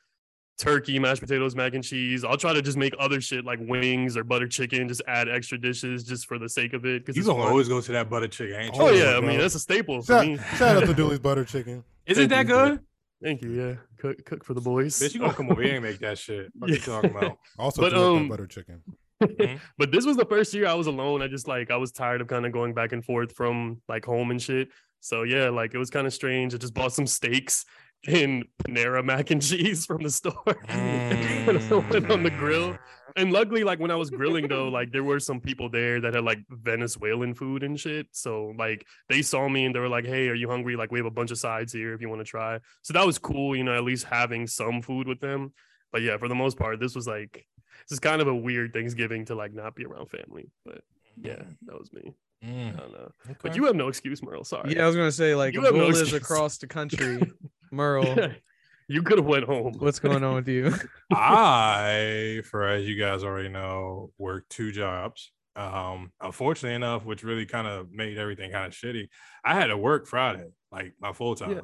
turkey, 0.57 0.99
mashed 0.99 1.21
potatoes, 1.21 1.55
mac 1.55 1.73
and 1.73 1.83
cheese. 1.83 2.23
I'll 2.23 2.37
try 2.37 2.53
to 2.53 2.61
just 2.61 2.77
make 2.77 2.93
other 2.99 3.19
shit 3.21 3.45
like 3.45 3.59
wings 3.61 4.15
or 4.15 4.23
butter 4.23 4.47
chicken, 4.47 4.87
just 4.87 5.01
add 5.07 5.27
extra 5.29 5.57
dishes 5.59 6.03
just 6.03 6.27
for 6.27 6.37
the 6.37 6.47
sake 6.49 6.73
of 6.73 6.85
it. 6.85 7.03
Because 7.05 7.15
You 7.17 7.23
gonna 7.23 7.43
always 7.43 7.67
go 7.67 7.81
to 7.81 7.91
that 7.93 8.09
butter 8.09 8.27
chicken, 8.27 8.55
ain't 8.55 8.75
you? 8.75 8.81
Oh 8.81 8.87
Oh, 8.87 8.91
yeah, 8.91 9.17
I 9.17 9.21
mean 9.21 9.39
that's 9.39 9.55
a 9.55 9.59
staple 9.59 10.01
for 10.01 10.13
Shout, 10.13 10.27
me. 10.27 10.37
shout 10.57 10.77
out 10.77 10.85
to 10.85 10.93
Dooley's 10.93 11.19
butter 11.27 11.45
chicken. 11.45 11.83
Is 12.05 12.17
it 12.17 12.29
that 12.29 12.47
Thank 12.47 12.49
you. 12.49 12.55
good? 12.55 12.79
Thank 13.23 13.41
you. 13.43 13.51
Yeah, 13.51 13.73
cook 13.97 14.23
cook 14.25 14.43
for 14.43 14.53
the 14.53 14.61
boys. 14.61 14.97
Bitch, 14.99 15.13
you 15.13 15.19
gonna 15.19 15.33
come 15.33 15.49
over 15.51 15.61
here 15.61 15.75
and 15.75 15.83
make 15.83 15.99
that 15.99 16.17
shit? 16.17 16.51
What 16.57 16.69
you 16.69 16.75
Yeah. 16.79 16.81
talking 16.85 17.11
about? 17.11 17.37
Also, 17.57 17.81
But, 17.81 17.89
do 17.91 17.95
like 17.97 18.03
that 18.13 18.19
um, 18.21 18.29
butter 18.29 18.47
chicken. 18.47 18.81
but 19.77 19.91
this 19.91 20.03
was 20.05 20.17
the 20.17 20.25
first 20.25 20.51
year 20.53 20.65
I 20.67 20.73
was 20.73 20.87
alone. 20.87 21.21
I 21.21 21.27
just 21.27 21.47
like 21.47 21.69
I 21.69 21.77
was 21.77 21.91
tired 21.91 22.21
of 22.21 22.27
kind 22.27 22.45
of 22.45 22.51
going 22.51 22.73
back 22.73 22.91
and 22.91 23.05
forth 23.05 23.35
from 23.35 23.81
like 23.87 24.03
home 24.05 24.31
and 24.31 24.41
shit. 24.41 24.69
So 24.99 25.23
yeah, 25.23 25.49
like 25.49 25.73
it 25.73 25.77
was 25.77 25.89
kind 25.91 26.07
of 26.07 26.13
strange. 26.13 26.53
I 26.55 26.57
just 26.57 26.73
bought 26.73 26.93
some 26.93 27.05
steaks 27.07 27.65
and 28.07 28.45
Panera 28.63 29.03
mac 29.03 29.29
and 29.31 29.41
cheese 29.41 29.85
from 29.85 30.03
the 30.03 30.09
store. 30.09 30.33
and 30.69 31.57
I 31.71 31.75
went 31.89 32.09
on 32.11 32.23
the 32.23 32.31
grill. 32.31 32.77
And 33.17 33.33
luckily, 33.33 33.63
like 33.65 33.79
when 33.79 33.91
I 33.91 33.95
was 33.95 34.09
grilling 34.09 34.47
though, 34.47 34.69
like 34.69 34.91
there 34.91 35.03
were 35.03 35.19
some 35.19 35.41
people 35.41 35.69
there 35.69 35.99
that 36.01 36.13
had 36.13 36.23
like 36.23 36.39
Venezuelan 36.49 37.33
food 37.33 37.61
and 37.63 37.77
shit. 37.79 38.07
So 38.11 38.53
like 38.57 38.85
they 39.09 39.21
saw 39.21 39.49
me 39.49 39.65
and 39.65 39.75
they 39.75 39.79
were 39.79 39.89
like, 39.89 40.05
"Hey, 40.05 40.29
are 40.29 40.33
you 40.35 40.49
hungry? 40.49 40.75
Like 40.77 40.91
we 40.91 40.99
have 40.99 41.05
a 41.05 41.11
bunch 41.11 41.29
of 41.31 41.37
sides 41.37 41.73
here 41.73 41.93
if 41.93 41.99
you 42.01 42.07
want 42.09 42.21
to 42.21 42.25
try." 42.25 42.59
So 42.83 42.93
that 42.93 43.05
was 43.05 43.17
cool, 43.17 43.53
you 43.55 43.63
know, 43.65 43.75
at 43.75 43.83
least 43.83 44.05
having 44.05 44.47
some 44.47 44.81
food 44.81 45.07
with 45.07 45.19
them. 45.19 45.51
But 45.91 46.03
yeah, 46.03 46.15
for 46.17 46.29
the 46.29 46.35
most 46.35 46.57
part, 46.57 46.79
this 46.79 46.95
was 46.95 47.05
like 47.05 47.45
this 47.89 47.91
is 47.91 47.99
kind 47.99 48.21
of 48.21 48.27
a 48.29 48.35
weird 48.35 48.71
Thanksgiving 48.73 49.25
to 49.25 49.35
like 49.35 49.53
not 49.53 49.75
be 49.75 49.83
around 49.85 50.05
family. 50.09 50.49
But 50.65 50.81
yeah, 51.21 51.43
that 51.65 51.77
was 51.77 51.91
me. 51.91 52.13
I 52.43 52.45
Mm, 52.47 52.77
don't 52.77 52.91
know. 52.93 53.11
okay. 53.25 53.35
But 53.43 53.55
you 53.57 53.65
have 53.65 53.75
no 53.75 53.87
excuse, 53.89 54.23
Merle. 54.23 54.43
Sorry. 54.45 54.73
Yeah, 54.73 54.83
I 54.85 54.87
was 54.87 54.95
gonna 54.95 55.11
say 55.11 55.35
like 55.35 55.53
You 55.53 55.63
have 55.65 55.73
no 55.75 55.81
Abdul 55.81 55.91
is 55.95 56.01
excuse. 56.01 56.21
across 56.23 56.57
the 56.59 56.67
country. 56.67 57.21
Merle, 57.71 58.31
you 58.87 59.01
could 59.03 59.17
have 59.17 59.25
went 59.27 59.45
home. 59.45 59.73
what's 59.79 59.99
going 59.99 60.23
on 60.23 60.35
with 60.35 60.47
you? 60.47 60.73
I, 61.13 62.41
for 62.49 62.67
as 62.67 62.87
you 62.87 62.95
guys 62.99 63.23
already 63.23 63.49
know, 63.49 64.11
work 64.17 64.45
two 64.49 64.71
jobs. 64.71 65.31
Um, 65.55 66.11
unfortunately 66.21 66.75
enough, 66.75 67.05
which 67.05 67.23
really 67.23 67.45
kind 67.45 67.67
of 67.67 67.91
made 67.91 68.17
everything 68.17 68.51
kind 68.51 68.65
of 68.67 68.73
shitty. 68.73 69.07
I 69.43 69.53
had 69.53 69.67
to 69.67 69.77
work 69.77 70.07
Friday, 70.07 70.47
like 70.71 70.93
my 70.99 71.11
full 71.13 71.35
time. 71.35 71.51
Yeah. 71.51 71.61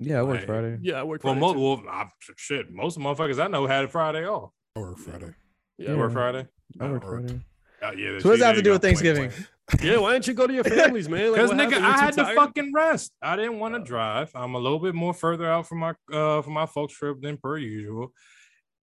Yeah, 0.00 0.18
I 0.20 0.22
work 0.22 0.36
Like, 0.38 0.46
Friday. 0.46 0.78
Yeah, 0.80 1.00
I 1.00 1.02
worked. 1.02 1.24
Well, 1.24 1.34
Friday 1.34 1.40
mo- 1.46 1.76
too. 1.76 1.82
well 1.84 1.92
I, 1.92 2.06
shit, 2.36 2.70
most 2.70 2.96
of 2.96 3.02
the 3.02 3.08
motherfuckers 3.08 3.42
I 3.42 3.48
know 3.48 3.66
had 3.66 3.84
a 3.84 3.88
Friday 3.88 4.24
off. 4.28 4.50
Or 4.76 4.96
Friday. 4.96 5.34
yeah, 5.76 5.90
You 5.90 5.98
work 5.98 6.12
Friday? 6.12 6.46
I 6.80 6.84
I 6.84 6.90
work 6.92 7.04
worked. 7.04 7.30
Friday. 7.30 7.44
Uh, 7.82 7.90
yeah. 8.00 8.18
So 8.20 8.28
what 8.28 8.34
does 8.34 8.40
that 8.40 8.46
have 8.46 8.56
to 8.56 8.62
do 8.62 8.70
with 8.70 8.80
go. 8.82 8.86
Thanksgiving? 8.88 9.32
Yeah. 9.82 9.98
Why 9.98 10.12
didn't 10.12 10.26
you 10.26 10.34
go 10.34 10.46
to 10.46 10.52
your 10.54 10.64
families, 10.64 11.08
man? 11.08 11.32
Because 11.32 11.50
what 11.50 11.58
nigga, 11.58 11.80
happened? 11.80 11.86
I 11.86 11.98
had 11.98 12.14
to 12.14 12.34
fucking 12.34 12.72
rest. 12.72 13.12
I 13.22 13.36
didn't 13.36 13.58
want 13.58 13.74
to 13.74 13.80
drive. 13.80 14.30
I'm 14.34 14.54
a 14.54 14.58
little 14.58 14.78
bit 14.78 14.94
more 14.94 15.14
further 15.14 15.50
out 15.50 15.66
from 15.66 15.78
my 15.78 15.94
uh 16.12 16.42
from 16.42 16.52
my 16.52 16.66
folks 16.66 16.94
trip 16.94 17.20
than 17.20 17.36
per 17.36 17.56
usual. 17.58 18.12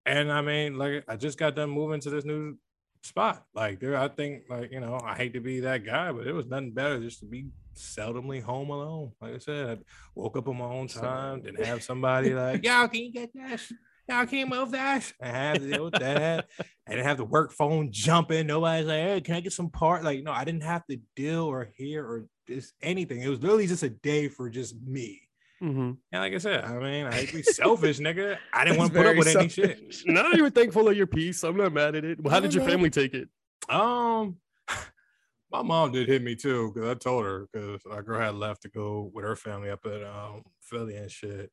And 0.05 0.33
I 0.33 0.41
mean, 0.41 0.79
like 0.79 1.05
I 1.09 1.17
just 1.17 1.39
got 1.39 1.55
done 1.55 1.71
moving 1.71 2.01
to 2.01 2.11
this 2.11 2.25
new 2.25 2.57
spot. 3.03 3.45
Like 3.55 3.81
there, 3.81 3.97
I 3.97 4.09
think 4.09 4.45
like 4.49 4.73
you 4.73 4.81
know, 4.81 5.01
I 5.03 5.15
hate 5.15 5.35
to 5.35 5.41
be 5.41 5.61
that 5.61 5.85
guy, 5.85 6.12
but 6.12 6.27
it 6.27 6.33
was 6.33 6.47
nothing 6.47 6.73
better 6.73 7.01
just 7.01 7.21
to 7.21 7.27
be 7.27 7.47
seldomly 7.75 8.43
home 8.43 8.71
alone. 8.71 9.12
Like 9.21 9.35
I 9.35 9.39
said, 9.39 9.79
I 9.79 9.83
woke 10.15 10.37
up 10.37 10.49
on 10.49 10.59
my 10.59 10.65
own 10.65 10.89
time, 10.89 11.43
didn't 11.43 11.65
have 11.65 11.83
somebody 11.83 12.35
like, 12.35 12.65
y'all, 12.65 12.89
can 12.89 13.01
you 13.01 13.12
get 13.12 13.31
this? 13.35 13.73
Y'all 14.09 14.27
can't 14.27 14.49
move 14.49 14.73
that. 14.73 15.13
I 15.21 15.29
had 15.29 15.61
to 15.61 15.71
deal 15.71 15.85
with 15.85 15.95
that. 15.95 16.47
I 16.89 16.91
didn't 16.91 17.07
have 17.07 17.17
the 17.17 17.25
work 17.25 17.53
phone 17.53 17.91
jumping. 17.93 18.47
Nobody's 18.47 18.87
like, 18.87 19.01
hey, 19.01 19.21
can 19.21 19.35
I 19.35 19.41
get 19.41 19.53
some 19.53 19.71
part? 19.71 20.05
Like, 20.05 20.23
no, 20.23 20.33
I 20.33 20.45
didn't 20.45 20.65
have 20.65 20.87
to 20.87 20.99
deal 21.17 21.45
or 21.45 21.71
hear 21.77 22.05
or 22.05 22.27
just 22.49 22.75
anything. 22.83 23.21
It 23.21 23.29
was 23.29 23.41
literally 23.41 23.67
just 23.67 23.83
a 23.83 23.91
day 23.91 24.29
for 24.29 24.51
just 24.51 24.75
me. 24.83 25.23
Mm-hmm. 25.63 25.93
And 26.11 26.23
like 26.23 26.35
I 26.35 26.39
said, 26.39 26.65
I 26.65 26.79
mean, 26.79 27.07
I 27.07 27.27
be 27.27 27.43
selfish, 27.43 27.99
nigga. 27.99 28.37
I 28.53 28.65
didn't 28.65 28.79
want 28.79 28.93
to 28.93 28.99
put 28.99 29.07
up 29.07 29.17
with 29.17 29.37
any 29.37 29.49
shit. 29.49 29.79
selfish. 29.79 30.05
Now 30.07 30.33
you 30.33 30.43
were 30.43 30.51
thankful 30.51 30.89
of 30.89 30.97
your 30.97 31.07
peace. 31.07 31.45
I'm 31.45 31.57
not 31.57 31.73
mad 31.73 31.95
at 31.95 32.05
it. 32.05 32.21
Well, 32.21 32.35
how 32.35 32.41
did 32.41 32.53
your 32.53 32.65
family 32.65 32.91
take 32.91 33.15
it? 33.15 33.29
Um, 33.69 34.39
my 35.53 35.63
mom 35.63 35.93
did 35.93 36.09
hit 36.09 36.23
me 36.23 36.35
too 36.35 36.73
because 36.75 36.91
I 36.91 36.95
told 36.95 37.25
her 37.25 37.47
because 37.53 37.81
our 37.89 38.03
girl 38.03 38.21
had 38.21 38.35
left 38.35 38.63
to 38.63 38.69
go 38.69 39.11
with 39.15 39.25
her 39.25 39.37
family 39.37 39.71
up 39.71 39.87
at 39.87 40.03
um 40.03 40.43
Philly 40.63 40.97
and 40.97 41.11
shit. 41.11 41.53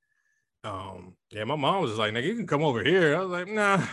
Um, 0.63 1.15
yeah, 1.31 1.43
my 1.45 1.55
mom 1.55 1.81
was 1.81 1.91
just 1.91 1.99
like, 1.99 2.13
"Nigga, 2.13 2.25
you 2.25 2.35
can 2.35 2.47
come 2.47 2.63
over 2.63 2.83
here." 2.83 3.15
I 3.15 3.19
was 3.19 3.29
like, 3.29 3.47
"Nah, 3.47 3.85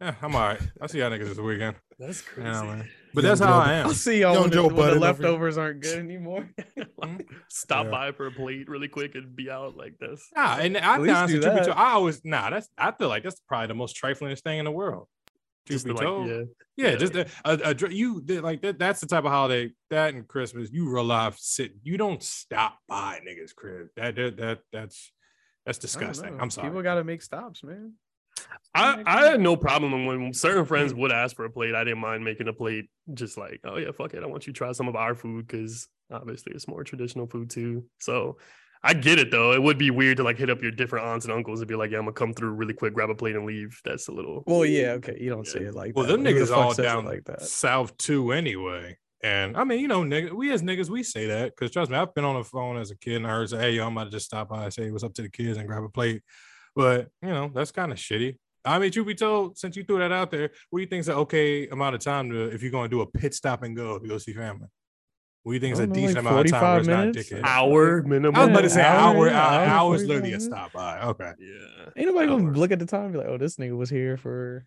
yeah, 0.00 0.14
I'm 0.22 0.34
all 0.36 0.40
right. 0.42 0.60
I'll 0.80 0.88
see 0.88 0.98
y'all 1.00 1.10
niggas 1.10 1.28
this 1.28 1.38
weekend." 1.38 1.76
That's 1.98 2.20
crazy. 2.20 2.48
Yeah, 2.48 2.62
man. 2.62 2.88
But 3.14 3.24
Young 3.24 3.28
that's 3.30 3.40
how 3.40 3.46
Joe- 3.64 3.70
I 3.70 3.72
am. 3.74 3.86
I'll 3.86 3.94
see 3.94 4.20
y'all 4.20 4.32
Young 4.34 4.42
when, 4.42 4.50
the, 4.50 4.56
Joe 4.56 4.62
when 4.66 4.74
the 4.76 4.76
Budden 4.82 4.96
over 4.98 5.06
here. 5.06 5.12
leftovers 5.12 5.58
aren't 5.58 5.80
good 5.82 5.98
anymore. 5.98 6.48
Like, 6.98 7.28
Stop 7.48 7.86
Yeah. 7.86 7.90
by 7.90 8.12
for 8.12 8.26
a 8.26 8.30
plate 8.32 8.68
really 8.68 8.88
quick 8.88 9.14
and 9.16 9.34
be 9.36 9.50
out 9.50 9.76
like 9.76 9.98
this. 9.98 10.26
Nah, 10.34 10.56
and 10.58 10.76
I 10.78 10.96
least 10.98 11.14
honestly, 11.14 11.38
do 11.40 11.42
truth 11.44 11.54
that. 11.56 11.64
told, 11.66 11.76
I 11.76 11.90
always 11.92 12.24
nah. 12.24 12.50
That's 12.50 12.68
I 12.78 12.92
feel 12.92 13.08
like 13.08 13.22
that's 13.22 13.40
probably 13.48 13.66
the 13.68 13.74
most 13.74 14.00
triflingest 14.02 14.40
thing 14.42 14.58
in 14.58 14.64
the 14.64 14.70
world. 14.70 15.08
Truth 15.66 15.74
Just 15.74 15.84
be 15.86 15.90
to, 15.90 15.96
like, 15.96 16.04
told, 16.04 16.28
yeah. 16.28 16.34
Yeah, 16.76 16.90
Yeah. 16.90 16.96
just 16.96 17.14
a, 17.16 17.26
a, 17.44 17.74
a 17.74 17.90
you 17.90 18.20
did 18.22 18.42
like 18.42 18.62
that. 18.62 18.78
That's 18.78 19.00
the 19.00 19.06
type 19.06 19.24
of 19.24 19.30
holiday 19.30 19.72
that 19.90 20.14
and 20.14 20.26
Christmas. 20.28 20.70
You 20.72 20.88
real 20.90 21.04
life 21.04 21.36
sit. 21.38 21.72
You 21.82 21.96
don't 21.98 22.22
stop 22.22 22.78
by 22.88 23.20
niggas' 23.26 23.54
crib. 23.54 23.88
That 23.96 24.14
that, 24.16 24.36
that 24.38 24.58
that's 24.72 25.12
that's 25.66 25.78
disgusting. 25.78 26.40
I'm 26.40 26.50
sorry. 26.50 26.68
People 26.68 26.82
got 26.82 26.94
to 26.94 27.04
make 27.04 27.20
stops, 27.20 27.62
man. 27.62 27.94
I, 28.74 29.02
I 29.06 29.26
had 29.30 29.40
no 29.40 29.56
problem 29.56 30.06
when 30.06 30.32
certain 30.32 30.64
friends 30.64 30.92
mm. 30.92 30.98
would 30.98 31.12
ask 31.12 31.34
for 31.34 31.44
a 31.44 31.50
plate. 31.50 31.74
I 31.74 31.84
didn't 31.84 32.00
mind 32.00 32.24
making 32.24 32.48
a 32.48 32.52
plate, 32.52 32.86
just 33.14 33.36
like, 33.36 33.60
oh 33.64 33.76
yeah, 33.76 33.90
fuck 33.92 34.14
it. 34.14 34.22
I 34.22 34.26
want 34.26 34.46
you 34.46 34.52
to 34.52 34.56
try 34.56 34.72
some 34.72 34.88
of 34.88 34.96
our 34.96 35.14
food 35.14 35.46
because 35.46 35.88
obviously 36.12 36.52
it's 36.54 36.68
more 36.68 36.84
traditional 36.84 37.26
food 37.26 37.50
too. 37.50 37.84
So 37.98 38.36
I 38.82 38.94
get 38.94 39.18
it 39.18 39.30
though. 39.30 39.52
It 39.52 39.62
would 39.62 39.78
be 39.78 39.90
weird 39.90 40.18
to 40.18 40.22
like 40.22 40.36
hit 40.36 40.50
up 40.50 40.62
your 40.62 40.70
different 40.70 41.06
aunts 41.06 41.24
and 41.24 41.32
uncles 41.32 41.60
and 41.60 41.68
be 41.68 41.74
like, 41.74 41.90
yeah, 41.90 41.98
I'm 41.98 42.04
gonna 42.04 42.12
come 42.12 42.34
through 42.34 42.50
really 42.50 42.74
quick, 42.74 42.94
grab 42.94 43.10
a 43.10 43.14
plate 43.14 43.34
and 43.34 43.46
leave. 43.46 43.80
That's 43.84 44.08
a 44.08 44.12
little. 44.12 44.44
Well, 44.46 44.64
yeah, 44.64 44.92
okay. 44.92 45.16
You 45.18 45.30
don't 45.30 45.46
say 45.46 45.60
it 45.60 45.74
like 45.74 45.96
well, 45.96 46.06
that. 46.06 46.12
them 46.12 46.24
who 46.24 46.32
niggas 46.32 46.48
fuck 46.48 46.58
all 46.58 46.74
down 46.74 47.04
like 47.04 47.24
that. 47.24 47.42
south 47.42 47.96
too, 47.96 48.32
anyway. 48.32 48.98
And 49.22 49.56
I 49.56 49.64
mean, 49.64 49.80
you 49.80 49.88
know, 49.88 50.02
nigga, 50.02 50.32
we 50.32 50.52
as 50.52 50.62
niggas, 50.62 50.90
we 50.90 51.02
say 51.02 51.26
that 51.26 51.54
because 51.56 51.70
trust 51.70 51.90
me, 51.90 51.96
I've 51.96 52.14
been 52.14 52.24
on 52.24 52.36
the 52.36 52.44
phone 52.44 52.76
as 52.76 52.90
a 52.90 52.96
kid 52.96 53.16
and 53.16 53.26
I 53.26 53.30
heard 53.30 53.48
say, 53.48 53.58
"Hey, 53.58 53.70
yo, 53.72 53.86
I'm 53.86 53.96
about 53.96 54.04
to 54.04 54.10
just 54.10 54.26
stop 54.26 54.50
by 54.50 54.64
and 54.64 54.72
say 54.72 54.90
what's 54.90 55.04
up 55.04 55.14
to 55.14 55.22
the 55.22 55.30
kids 55.30 55.56
and 55.56 55.66
grab 55.66 55.82
a 55.82 55.88
plate." 55.88 56.22
But 56.74 57.08
you 57.22 57.28
know, 57.28 57.50
that's 57.54 57.72
kind 57.72 57.90
of 57.92 57.98
shitty. 57.98 58.36
I 58.64 58.78
mean, 58.78 58.90
truth 58.90 59.06
be 59.06 59.14
told, 59.14 59.56
since 59.56 59.76
you 59.76 59.84
threw 59.84 59.98
that 60.00 60.12
out 60.12 60.30
there, 60.30 60.50
what 60.70 60.78
do 60.78 60.82
you 60.82 60.88
think 60.88 61.00
is 61.00 61.08
an 61.08 61.14
okay 61.14 61.68
amount 61.68 61.94
of 61.94 62.00
time 62.02 62.30
to 62.30 62.48
if 62.48 62.62
you're 62.62 62.72
going 62.72 62.90
to 62.90 62.94
do 62.96 63.00
a 63.00 63.06
pit 63.06 63.32
stop 63.32 63.62
and 63.62 63.76
go 63.76 63.98
to 63.98 64.06
go 64.08 64.18
see 64.18 64.32
family? 64.32 64.66
What 65.44 65.52
do 65.52 65.54
you 65.54 65.60
think 65.60 65.74
is 65.74 65.78
a 65.78 65.86
know, 65.86 65.94
decent 65.94 66.24
like 66.24 66.32
amount 66.32 66.46
of 66.46 66.50
time 66.52 66.62
where 66.62 66.70
45 66.74 66.78
it's 66.80 66.88
not 66.88 66.98
minutes? 66.98 67.30
dickhead? 67.30 67.40
Hour 67.44 68.02
minimum. 68.02 68.34
I 68.34 68.40
was 68.40 68.48
about 68.48 68.60
to 68.62 68.70
say 68.70 68.80
Yeah, 68.80 69.00
hour, 69.00 69.14
hour, 69.16 69.28
uh, 69.28 69.32
hour, 69.32 69.38
hour, 69.38 69.64
hours 69.66 70.00
45 70.02 70.08
literally 70.08 70.32
a 70.32 70.40
stop 70.40 70.72
by. 70.72 71.00
Okay. 71.02 71.32
Yeah. 71.38 71.90
Ain't 71.96 72.08
nobody 72.08 72.32
Hour. 72.32 72.40
gonna 72.40 72.58
look 72.58 72.72
at 72.72 72.80
the 72.80 72.86
time 72.86 73.04
and 73.04 73.12
be 73.12 73.18
like, 73.18 73.28
oh, 73.28 73.38
this 73.38 73.56
nigga 73.56 73.76
was 73.76 73.88
here 73.88 74.16
for. 74.16 74.66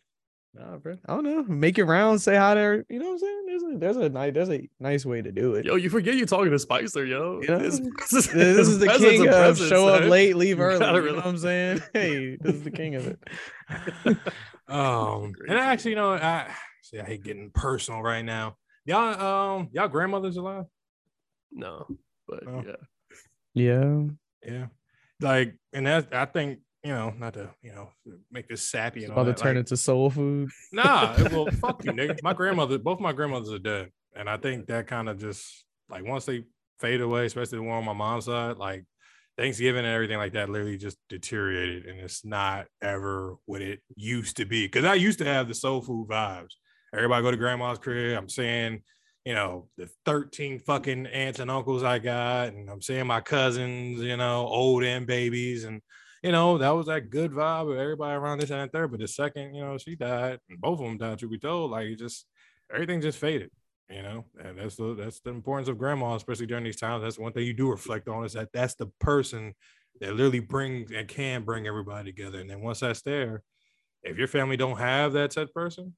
Nah, 0.55 0.77
bro. 0.77 0.97
I 1.07 1.13
don't 1.13 1.23
know. 1.23 1.43
Make 1.43 1.77
it 1.77 1.83
round, 1.85 2.21
say 2.21 2.35
hi 2.35 2.55
there. 2.55 2.83
You 2.89 2.99
know 2.99 3.05
what 3.05 3.11
I'm 3.13 3.19
saying? 3.19 3.43
There's 3.47 3.63
a 3.63 3.77
there's 3.77 3.97
a 3.97 4.09
nice 4.09 4.33
there's 4.33 4.49
a 4.49 4.67
nice 4.79 5.05
way 5.05 5.21
to 5.21 5.31
do 5.31 5.53
it. 5.53 5.65
Yo, 5.65 5.75
you 5.75 5.89
forget 5.91 6.15
you're 6.15 6.25
talking 6.25 6.49
to 6.51 6.57
Spicer, 6.59 7.05
yo. 7.05 7.39
You 7.41 7.47
know, 7.49 7.59
This, 7.59 7.79
this 8.09 8.27
is 8.33 8.79
the 8.79 8.87
king 8.87 9.21
of 9.27 9.33
presence, 9.33 9.69
show 9.69 9.87
up 9.87 10.01
son. 10.01 10.09
late, 10.09 10.35
leave 10.35 10.59
early. 10.59 10.79
gotta 10.79 10.99
You 11.01 11.09
know 11.11 11.15
what 11.17 11.25
I'm 11.27 11.37
saying? 11.37 11.81
Hey, 11.93 12.35
this 12.41 12.55
is 12.55 12.63
the 12.63 12.71
king 12.71 12.95
of 12.95 13.07
it. 13.07 13.19
Um, 14.67 15.33
Crazy. 15.33 15.49
and 15.49 15.57
actually, 15.59 15.91
you 15.91 15.95
know, 15.97 16.13
I 16.13 16.53
see 16.83 16.99
I 16.99 17.03
hate 17.03 17.23
getting 17.23 17.49
personal 17.51 18.01
right 18.03 18.21
now. 18.23 18.55
Y'all, 18.85 19.57
um, 19.59 19.69
y'all 19.71 19.87
grandmothers 19.87 20.37
alive? 20.37 20.65
No, 21.51 21.87
but 22.27 22.43
Oh. 22.47 22.63
yeah. 22.63 22.75
Yeah. 23.55 24.03
Yeah. 24.45 24.65
Like, 25.21 25.55
and 25.73 25.87
that 25.87 26.09
I 26.13 26.25
think, 26.25 26.59
you 26.83 26.91
know, 26.91 27.13
not 27.17 27.33
to, 27.33 27.49
you 27.61 27.73
know, 27.73 27.89
make 28.31 28.47
this 28.47 28.61
sappy 28.61 29.03
and 29.03 29.13
all 29.13 29.21
about 29.21 29.35
to 29.35 29.43
turn 29.43 29.55
like, 29.55 29.61
into 29.61 29.75
soul 29.75 30.09
food. 30.09 30.49
nah, 30.71 31.15
well, 31.31 31.47
fuck 31.61 31.83
you, 31.83 31.91
nigga. 31.91 32.21
My 32.23 32.33
grandmother, 32.33 32.77
both 32.77 32.99
my 32.99 33.11
grandmothers 33.11 33.51
are 33.51 33.59
dead. 33.59 33.89
And 34.15 34.29
I 34.29 34.37
think 34.37 34.67
that 34.67 34.87
kind 34.87 35.09
of 35.09 35.19
just 35.19 35.65
like 35.89 36.05
once 36.05 36.25
they 36.25 36.45
fade 36.79 37.01
away, 37.01 37.25
especially 37.25 37.57
the 37.57 37.63
one 37.63 37.77
on 37.77 37.85
my 37.85 37.93
mom's 37.93 38.25
side, 38.25 38.57
like 38.57 38.85
Thanksgiving 39.37 39.85
and 39.85 39.93
everything 39.93 40.17
like 40.17 40.33
that 40.33 40.49
literally 40.49 40.77
just 40.77 40.97
deteriorated. 41.09 41.85
And 41.85 41.99
it's 41.99 42.23
not 42.23 42.67
ever 42.81 43.35
what 43.45 43.61
it 43.61 43.81
used 43.95 44.37
to 44.37 44.45
be. 44.45 44.67
Cause 44.69 44.85
I 44.85 44.93
used 44.95 45.19
to 45.19 45.25
have 45.25 45.47
the 45.47 45.53
soul 45.53 45.81
food 45.81 46.07
vibes. 46.07 46.53
Everybody 46.93 47.23
go 47.23 47.31
to 47.31 47.37
grandma's 47.37 47.77
crib. 47.77 48.17
I'm 48.17 48.29
saying, 48.29 48.81
you 49.25 49.35
know, 49.35 49.67
the 49.77 49.89
13 50.05 50.59
fucking 50.59 51.07
aunts 51.07 51.39
and 51.39 51.51
uncles 51.51 51.83
I 51.83 51.99
got, 51.99 52.53
and 52.53 52.69
I'm 52.69 52.81
seeing 52.81 53.05
my 53.05 53.19
cousins, 53.19 54.01
you 54.01 54.15
know, 54.15 54.47
old 54.47 54.83
and 54.83 55.05
babies. 55.05 55.65
And, 55.65 55.81
you 56.23 56.31
know, 56.31 56.57
that 56.57 56.69
was 56.71 56.87
that 56.87 57.09
good 57.09 57.31
vibe 57.31 57.71
of 57.71 57.77
everybody 57.77 58.15
around 58.15 58.39
this 58.39 58.49
and 58.49 58.59
that 58.59 58.71
third. 58.71 58.91
But 58.91 58.99
the 58.99 59.07
second, 59.07 59.53
you 59.53 59.61
know, 59.61 59.77
she 59.77 59.95
died, 59.95 60.39
and 60.49 60.59
both 60.59 60.79
of 60.79 60.85
them 60.85 60.97
died, 60.97 61.19
to 61.19 61.29
be 61.29 61.37
told, 61.37 61.71
like 61.71 61.87
it 61.87 61.99
just 61.99 62.25
everything 62.73 63.01
just 63.01 63.17
faded, 63.17 63.51
you 63.89 64.01
know. 64.01 64.25
And 64.43 64.57
that's 64.57 64.75
the 64.75 64.95
that's 64.95 65.19
the 65.21 65.31
importance 65.31 65.69
of 65.69 65.77
grandma, 65.77 66.15
especially 66.15 66.47
during 66.47 66.63
these 66.63 66.79
times. 66.79 67.03
That's 67.03 67.19
one 67.19 67.31
thing 67.33 67.45
you 67.45 67.53
do 67.53 67.69
reflect 67.69 68.07
on 68.07 68.25
is 68.25 68.33
that 68.33 68.49
that's 68.53 68.75
the 68.75 68.87
person 68.99 69.53
that 70.01 70.11
literally 70.11 70.39
brings 70.39 70.91
and 70.91 71.07
can 71.07 71.43
bring 71.43 71.67
everybody 71.67 72.11
together. 72.11 72.39
And 72.39 72.49
then 72.49 72.61
once 72.61 72.79
that's 72.79 73.01
there, 73.01 73.43
if 74.03 74.17
your 74.17 74.27
family 74.27 74.57
don't 74.57 74.77
have 74.77 75.13
that 75.13 75.33
said 75.33 75.53
person, 75.53 75.95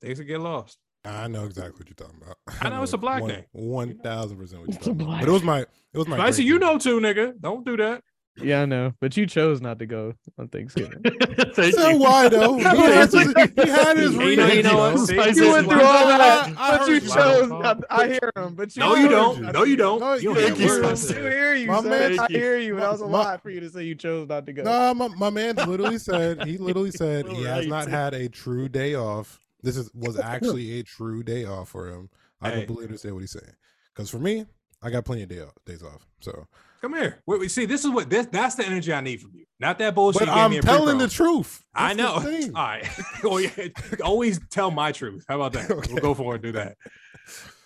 things 0.00 0.18
will 0.18 0.26
get 0.26 0.40
lost. 0.40 0.78
I 1.04 1.26
know 1.26 1.44
exactly 1.44 1.80
what 1.80 1.88
you're 1.88 2.08
talking 2.08 2.22
about. 2.22 2.36
I 2.60 2.68
know 2.68 2.82
it's 2.82 2.92
a 2.92 2.98
black 2.98 3.22
one, 3.22 3.30
thing. 3.30 3.44
One 3.52 3.98
thousand 3.98 4.38
percent 4.38 4.60
what 4.62 4.68
you're 4.68 4.78
It's 4.78 4.86
a 4.86 4.90
talking 4.90 5.06
about. 5.06 5.20
But 5.20 5.28
it 5.28 5.32
was 5.32 5.42
my 5.42 5.60
it 5.60 5.98
was 5.98 6.08
my 6.08 6.18
I 6.18 6.30
see 6.30 6.44
you 6.44 6.58
know 6.58 6.78
too, 6.78 7.00
nigga. 7.00 7.34
Don't 7.40 7.66
do 7.66 7.76
that. 7.78 8.02
Yeah, 8.36 8.62
I 8.62 8.64
know. 8.64 8.94
But 8.98 9.16
you 9.16 9.26
chose 9.26 9.60
not 9.60 9.78
to 9.80 9.86
go 9.86 10.14
on 10.38 10.48
Thanksgiving. 10.48 11.02
Thank 11.54 11.74
So 11.74 11.88
you. 11.90 11.98
why 11.98 12.28
though? 12.30 12.56
He 12.58 12.62
had 12.64 13.12
his, 13.12 13.32
he 13.54 13.68
had 13.70 13.96
his 13.98 14.12
You 14.14 14.36
know- 14.36 14.46
you 14.46 14.62
know 14.62 14.76
what? 14.78 14.92
reasons, 14.92 15.08
See, 15.36 15.44
you 15.44 15.52
went 15.52 15.68
through 15.68 15.82
all 15.82 16.06
I- 16.08 16.18
that, 16.18 16.54
I 16.58 16.78
but 16.78 16.88
you 16.88 17.00
chose. 17.00 17.50
Not, 17.50 17.84
I 17.90 18.06
hear 18.08 18.32
him, 18.36 18.54
but 18.54 18.74
you 18.74 18.80
No, 18.80 18.94
you 18.94 19.08
don't. 19.08 19.42
No, 19.52 19.64
you 19.64 19.76
don't. 19.76 20.00
No, 20.00 20.14
you 20.14 20.32
don't 20.32 20.36
you 20.36 20.46
have 20.48 20.56
can't 20.56 20.82
words 20.82 21.10
hear 21.10 21.20
to. 21.20 21.26
I 21.28 21.30
hear 21.30 21.54
you, 21.54 21.66
My 21.66 21.80
man- 21.82 22.18
I 22.20 22.26
hear 22.28 22.56
you. 22.58 22.76
That 22.76 22.92
was 22.92 23.00
a 23.02 23.06
my- 23.06 23.18
lot 23.18 23.42
for 23.42 23.50
you 23.50 23.60
to 23.60 23.68
say 23.70 23.84
you 23.84 23.94
chose 23.94 24.28
not 24.28 24.46
to 24.46 24.52
go. 24.54 24.62
No, 24.62 24.94
my, 24.94 25.08
my 25.08 25.30
man 25.30 25.56
literally 25.56 25.98
said 25.98 26.42
he 26.46 26.56
literally 26.56 26.90
said 27.02 27.28
he 27.28 27.44
has 27.44 27.66
not 27.66 27.88
had 27.88 28.14
a 28.14 28.28
true 28.30 28.68
day 28.68 28.94
off. 28.94 29.40
This 29.62 29.76
is 29.76 29.90
was 29.94 30.18
actually 30.18 30.80
a 30.80 30.82
true 30.82 31.22
day 31.22 31.44
off 31.44 31.68
for 31.68 31.88
him. 31.88 32.08
I 32.40 32.50
Hey. 32.50 32.56
completely 32.60 32.86
understand 32.86 33.14
what 33.14 33.20
he's 33.20 33.30
saying. 33.32 33.52
Because 33.94 34.08
for 34.08 34.18
me, 34.18 34.46
I 34.82 34.88
got 34.90 35.04
plenty 35.04 35.22
of 35.22 35.28
day 35.28 35.40
off, 35.40 35.52
days 35.66 35.82
off. 35.82 36.06
So, 36.20 36.46
Come 36.82 36.94
here. 36.94 37.22
Wait, 37.26 37.40
wait, 37.40 37.50
see, 37.50 37.64
this 37.64 37.84
is 37.84 37.90
what 37.90 38.10
this 38.10 38.26
that's 38.26 38.56
the 38.56 38.66
energy 38.66 38.92
I 38.92 39.00
need 39.00 39.20
from 39.20 39.30
you. 39.34 39.44
Not 39.60 39.78
that 39.78 39.94
bullshit. 39.94 40.26
but 40.26 40.28
I'm 40.30 40.52
telling 40.60 40.98
the 40.98 41.06
truth. 41.08 41.64
I 41.72 41.94
know. 41.94 42.14
All 42.14 42.22
right. 42.54 42.84
well, 43.22 43.40
yeah, 43.40 43.68
always 44.04 44.40
tell 44.50 44.72
my 44.72 44.90
truth. 44.90 45.24
How 45.28 45.40
about 45.40 45.52
that? 45.52 45.70
Okay. 45.78 45.92
We'll 45.92 46.02
go 46.02 46.14
for 46.14 46.32
it 46.32 46.36
and 46.36 46.42
do 46.42 46.52
that. 46.52 46.76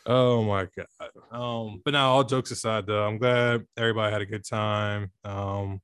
Oh 0.04 0.42
my 0.44 0.68
god. 0.76 0.86
Um, 1.32 1.80
but 1.84 1.92
now 1.92 2.10
all 2.10 2.22
jokes 2.24 2.50
aside 2.52 2.86
though, 2.86 3.04
I'm 3.04 3.18
glad 3.18 3.66
everybody 3.76 4.12
had 4.12 4.20
a 4.22 4.26
good 4.26 4.44
time. 4.46 5.10
Um, 5.24 5.80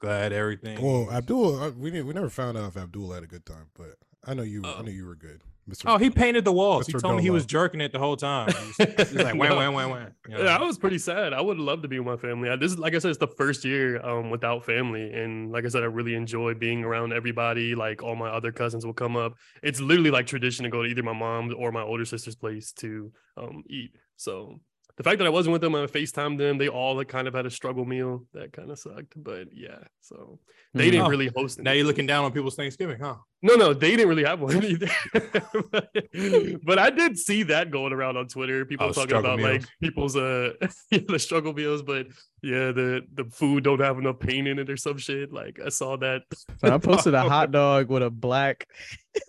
glad 0.00 0.32
everything. 0.32 0.82
Well, 0.82 1.08
Abdul, 1.10 1.62
uh, 1.62 1.70
we 1.70 1.90
didn't, 1.90 2.06
we 2.08 2.12
never 2.12 2.28
found 2.28 2.58
out 2.58 2.68
if 2.68 2.76
Abdul 2.76 3.12
had 3.12 3.22
a 3.22 3.26
good 3.28 3.46
time, 3.46 3.70
but 3.78 3.94
I 4.26 4.34
know 4.34 4.42
you. 4.42 4.62
I 4.64 4.74
Oh. 4.78 4.82
know 4.82 4.90
you 4.90 5.06
were 5.06 5.14
good, 5.14 5.40
Mr. 5.70 5.84
Oh, 5.86 5.96
he 5.96 6.10
painted 6.10 6.44
the 6.44 6.52
walls. 6.52 6.88
He 6.88 6.92
Mr. 6.92 7.00
told 7.02 7.16
me 7.16 7.22
he 7.22 7.30
was 7.30 7.46
jerking 7.46 7.80
it 7.80 7.92
the 7.92 7.98
whole 8.00 8.16
time. 8.16 8.48
He's, 8.48 8.76
he's 8.98 9.14
like, 9.14 9.36
wham, 9.36 9.50
No. 9.50 9.56
wham, 9.58 9.74
wham, 9.74 9.90
wham. 9.90 10.14
You 10.28 10.36
know? 10.36 10.44
Yeah, 10.44 10.56
I 10.56 10.62
was 10.62 10.76
pretty 10.76 10.98
sad. 10.98 11.32
I 11.32 11.40
would 11.40 11.58
love 11.58 11.82
to 11.82 11.88
be 11.88 12.00
with 12.00 12.06
my 12.06 12.16
family. 12.16 12.50
I, 12.50 12.56
this 12.56 12.72
is 12.72 12.78
like 12.78 12.94
I 12.96 12.98
said, 12.98 13.10
it's 13.10 13.18
the 13.18 13.28
first 13.28 13.64
year 13.64 14.04
um 14.04 14.30
without 14.30 14.64
family, 14.64 15.12
and 15.12 15.52
like 15.52 15.64
I 15.64 15.68
said, 15.68 15.82
I 15.84 15.86
really 15.86 16.14
enjoy 16.14 16.54
being 16.54 16.82
around 16.82 17.12
everybody. 17.12 17.74
Like 17.76 18.02
all 18.02 18.16
my 18.16 18.28
other 18.28 18.50
cousins 18.50 18.84
will 18.84 18.92
come 18.92 19.16
up. 19.16 19.34
It's 19.62 19.80
literally 19.80 20.10
like 20.10 20.26
tradition 20.26 20.64
to 20.64 20.68
go 20.68 20.82
to 20.82 20.88
either 20.88 21.02
my 21.04 21.12
mom's 21.12 21.54
or 21.54 21.70
my 21.70 21.82
older 21.82 22.04
sister's 22.04 22.34
place 22.34 22.72
to 22.74 23.12
um 23.36 23.62
eat. 23.68 23.92
So 24.16 24.58
the 24.96 25.02
fact 25.02 25.18
that 25.18 25.26
I 25.26 25.30
wasn't 25.30 25.52
with 25.52 25.62
them, 25.62 25.74
I 25.74 25.86
FaceTimed 25.86 26.38
them. 26.38 26.58
They 26.58 26.68
all 26.68 26.96
like, 26.96 27.08
kind 27.08 27.26
of 27.28 27.34
had 27.34 27.46
a 27.46 27.50
struggle 27.50 27.84
meal. 27.84 28.24
That 28.34 28.52
kind 28.52 28.70
of 28.70 28.78
sucked, 28.78 29.14
but 29.16 29.48
yeah. 29.52 29.78
So 30.00 30.38
they 30.74 30.88
Mhm. 30.88 30.90
didn't 30.92 31.06
Oh, 31.06 31.10
really 31.10 31.30
host. 31.34 31.60
now 31.60 31.72
you're 31.72 31.86
looking 31.86 32.06
down 32.06 32.24
on 32.24 32.32
people's 32.32 32.56
Thanksgiving, 32.56 32.98
huh? 33.00 33.16
No, 33.42 33.54
no, 33.56 33.72
they 33.74 33.90
didn't 33.92 34.08
really 34.08 34.24
have 34.24 34.40
one 34.40 34.62
either. 34.64 34.88
but 36.64 36.78
I 36.78 36.90
did 36.90 37.18
see 37.18 37.42
that 37.44 37.70
going 37.70 37.92
around 37.92 38.16
on 38.16 38.28
Twitter. 38.28 38.64
People 38.64 38.86
Oh, 38.86 38.92
talking 38.92 39.08
struggle 39.10 39.34
about 39.34 39.40
like 39.52 39.62
people's 39.80 40.16
uh 40.16 40.52
yeah, 40.90 40.98
the 41.08 41.18
struggle 41.18 41.52
meals, 41.52 41.82
but 41.82 42.06
yeah, 42.42 42.70
the 42.72 43.02
the 43.14 43.24
food 43.24 43.64
don't 43.64 43.80
have 43.80 43.98
enough 43.98 44.18
pain 44.20 44.46
in 44.46 44.58
it 44.58 44.70
or 44.70 44.76
some 44.76 44.98
shit. 44.98 45.32
Like 45.32 45.58
I 45.64 45.68
saw 45.70 45.96
that. 45.98 46.22
I 46.62 46.78
posted 46.78 47.14
a 47.14 47.22
hot 47.22 47.50
dog 47.50 47.88
with 47.90 48.02
a 48.02 48.10
black, 48.10 48.68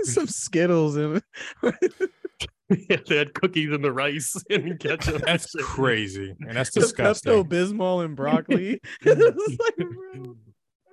some 0.04 0.28
Skittles 0.28 0.95
in 0.97 1.21
it. 1.63 2.10
Yeah, 2.69 2.97
they 3.08 3.17
had 3.17 3.34
cookies 3.34 3.71
in 3.73 3.82
the 3.82 3.91
rice 3.91 4.36
and 4.49 4.80
ketchup. 4.80 5.21
That's 5.26 5.49
shit. 5.52 5.62
crazy. 5.62 6.36
And 6.41 6.56
that's 6.58 6.69
Pepto 6.71 6.82
disgusting. 6.82 7.43
Bismol 7.45 8.06
and 8.06 8.15
broccoli. 8.15 8.80
Like. 9.06 9.88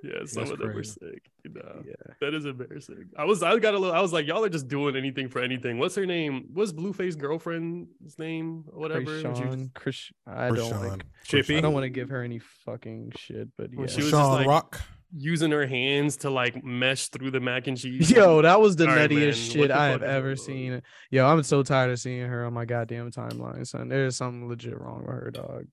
Yeah, 0.02 0.12
some 0.24 0.44
That's 0.44 0.52
of 0.52 0.58
them 0.60 0.74
were 0.74 0.82
sick. 0.82 1.30
You 1.44 1.52
know, 1.52 1.82
Yeah. 1.86 2.14
that 2.22 2.32
is 2.32 2.46
embarrassing. 2.46 3.10
I 3.18 3.24
was, 3.24 3.42
I 3.42 3.58
got 3.58 3.74
a 3.74 3.78
little, 3.78 3.94
I 3.94 4.00
was 4.00 4.14
like, 4.14 4.26
y'all 4.26 4.42
are 4.42 4.48
just 4.48 4.66
doing 4.66 4.96
anything 4.96 5.28
for 5.28 5.42
anything. 5.42 5.76
What's 5.78 5.94
her 5.94 6.06
name? 6.06 6.46
What's 6.54 6.72
Blueface 6.72 7.18
girlfriend's 7.18 8.18
name? 8.18 8.64
or 8.72 8.80
Whatever. 8.80 9.04
when 9.22 9.34
she 9.34 9.44
was- 9.44 9.68
Chris, 9.74 10.10
I 10.26 10.48
don't 10.48 10.56
Rashawn. 10.56 10.88
like. 10.88 11.02
Chippy. 11.24 11.58
I 11.58 11.60
don't 11.60 11.74
want 11.74 11.84
to 11.84 11.90
give 11.90 12.08
her 12.08 12.22
any 12.22 12.38
fucking 12.64 13.12
shit, 13.18 13.48
but 13.58 13.74
When 13.74 13.88
yeah. 13.88 13.94
she 13.94 14.00
was 14.02 14.10
just 14.10 14.30
like- 14.30 14.46
Rock. 14.46 14.80
Using 15.16 15.50
her 15.50 15.66
hands 15.66 16.16
to 16.18 16.30
like 16.30 16.62
mesh 16.64 17.08
through 17.08 17.30
the 17.30 17.40
mac 17.40 17.66
and 17.66 17.76
cheese. 17.76 18.10
Yo, 18.10 18.42
that 18.42 18.60
was 18.60 18.76
the 18.76 18.88
All 18.88 18.94
right, 18.94 19.10
nuttiest 19.10 19.14
man, 19.14 19.26
what 19.28 19.36
shit 19.36 19.68
the 19.68 19.76
I 19.78 19.86
have 19.88 20.02
ever 20.02 20.28
going 20.28 20.36
seen. 20.36 20.82
Yo, 21.10 21.26
I'm 21.26 21.42
so 21.42 21.62
tired 21.62 21.90
of 21.90 21.98
seeing 21.98 22.26
her 22.26 22.44
on 22.44 22.52
my 22.52 22.64
goddamn 22.64 23.10
timeline, 23.10 23.66
son. 23.66 23.88
There's 23.88 24.16
something 24.16 24.48
legit 24.48 24.78
wrong 24.80 25.00
with 25.00 25.14
her, 25.14 25.30
dog. 25.32 25.64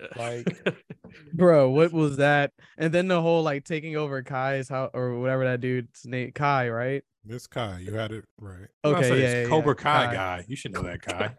Yeah. 0.00 0.06
like- 0.16 0.76
Bro, 1.34 1.70
what 1.70 1.92
was 1.92 2.16
that? 2.16 2.52
And 2.78 2.92
then 2.92 3.06
the 3.08 3.20
whole 3.20 3.42
like 3.42 3.64
taking 3.64 3.96
over 3.96 4.22
Kai's 4.22 4.68
house 4.68 4.90
or 4.94 5.18
whatever 5.18 5.44
that 5.44 5.60
dude's 5.60 6.06
name, 6.06 6.32
Kai, 6.32 6.70
right? 6.70 7.02
This 7.24 7.46
Kai, 7.46 7.80
you 7.80 7.92
had 7.92 8.12
it 8.12 8.24
right. 8.38 8.68
I 8.82 8.88
was 8.88 8.94
gonna 8.94 8.96
Okay, 8.96 9.08
say, 9.08 9.20
yeah, 9.22 9.42
yeah, 9.42 9.48
Cobra 9.48 9.74
yeah, 9.78 9.82
Kai, 9.82 10.06
Kai. 10.06 10.14
guy. 10.14 10.44
You 10.48 10.56
should 10.56 10.72
know 10.72 10.82
that 10.82 11.02
Kai. 11.06 11.34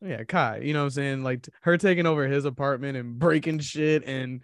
Yeah, 0.00 0.24
Kai. 0.24 0.58
You 0.58 0.72
know 0.72 0.80
what 0.80 0.84
I'm 0.86 0.90
saying? 0.90 1.22
Like 1.24 1.42
t- 1.42 1.52
her 1.62 1.76
taking 1.76 2.06
over 2.06 2.26
his 2.28 2.44
apartment 2.44 2.96
and 2.96 3.18
breaking 3.18 3.58
shit 3.60 4.04
and 4.06 4.42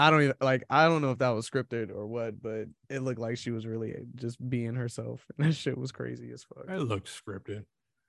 I 0.00 0.10
don't 0.10 0.22
even 0.22 0.34
like 0.40 0.64
I 0.70 0.86
don't 0.86 1.02
know 1.02 1.10
if 1.10 1.18
that 1.18 1.28
was 1.30 1.48
scripted 1.48 1.90
or 1.90 2.06
what, 2.06 2.40
but 2.40 2.66
it 2.88 3.02
looked 3.02 3.20
like 3.20 3.36
she 3.36 3.50
was 3.50 3.66
really 3.66 3.94
just 4.14 4.38
being 4.48 4.74
herself. 4.74 5.26
And 5.36 5.46
that 5.46 5.54
shit 5.54 5.76
was 5.76 5.92
crazy 5.92 6.30
as 6.32 6.42
fuck. 6.42 6.64
It 6.68 6.80
looked 6.80 7.08
scripted. 7.08 7.64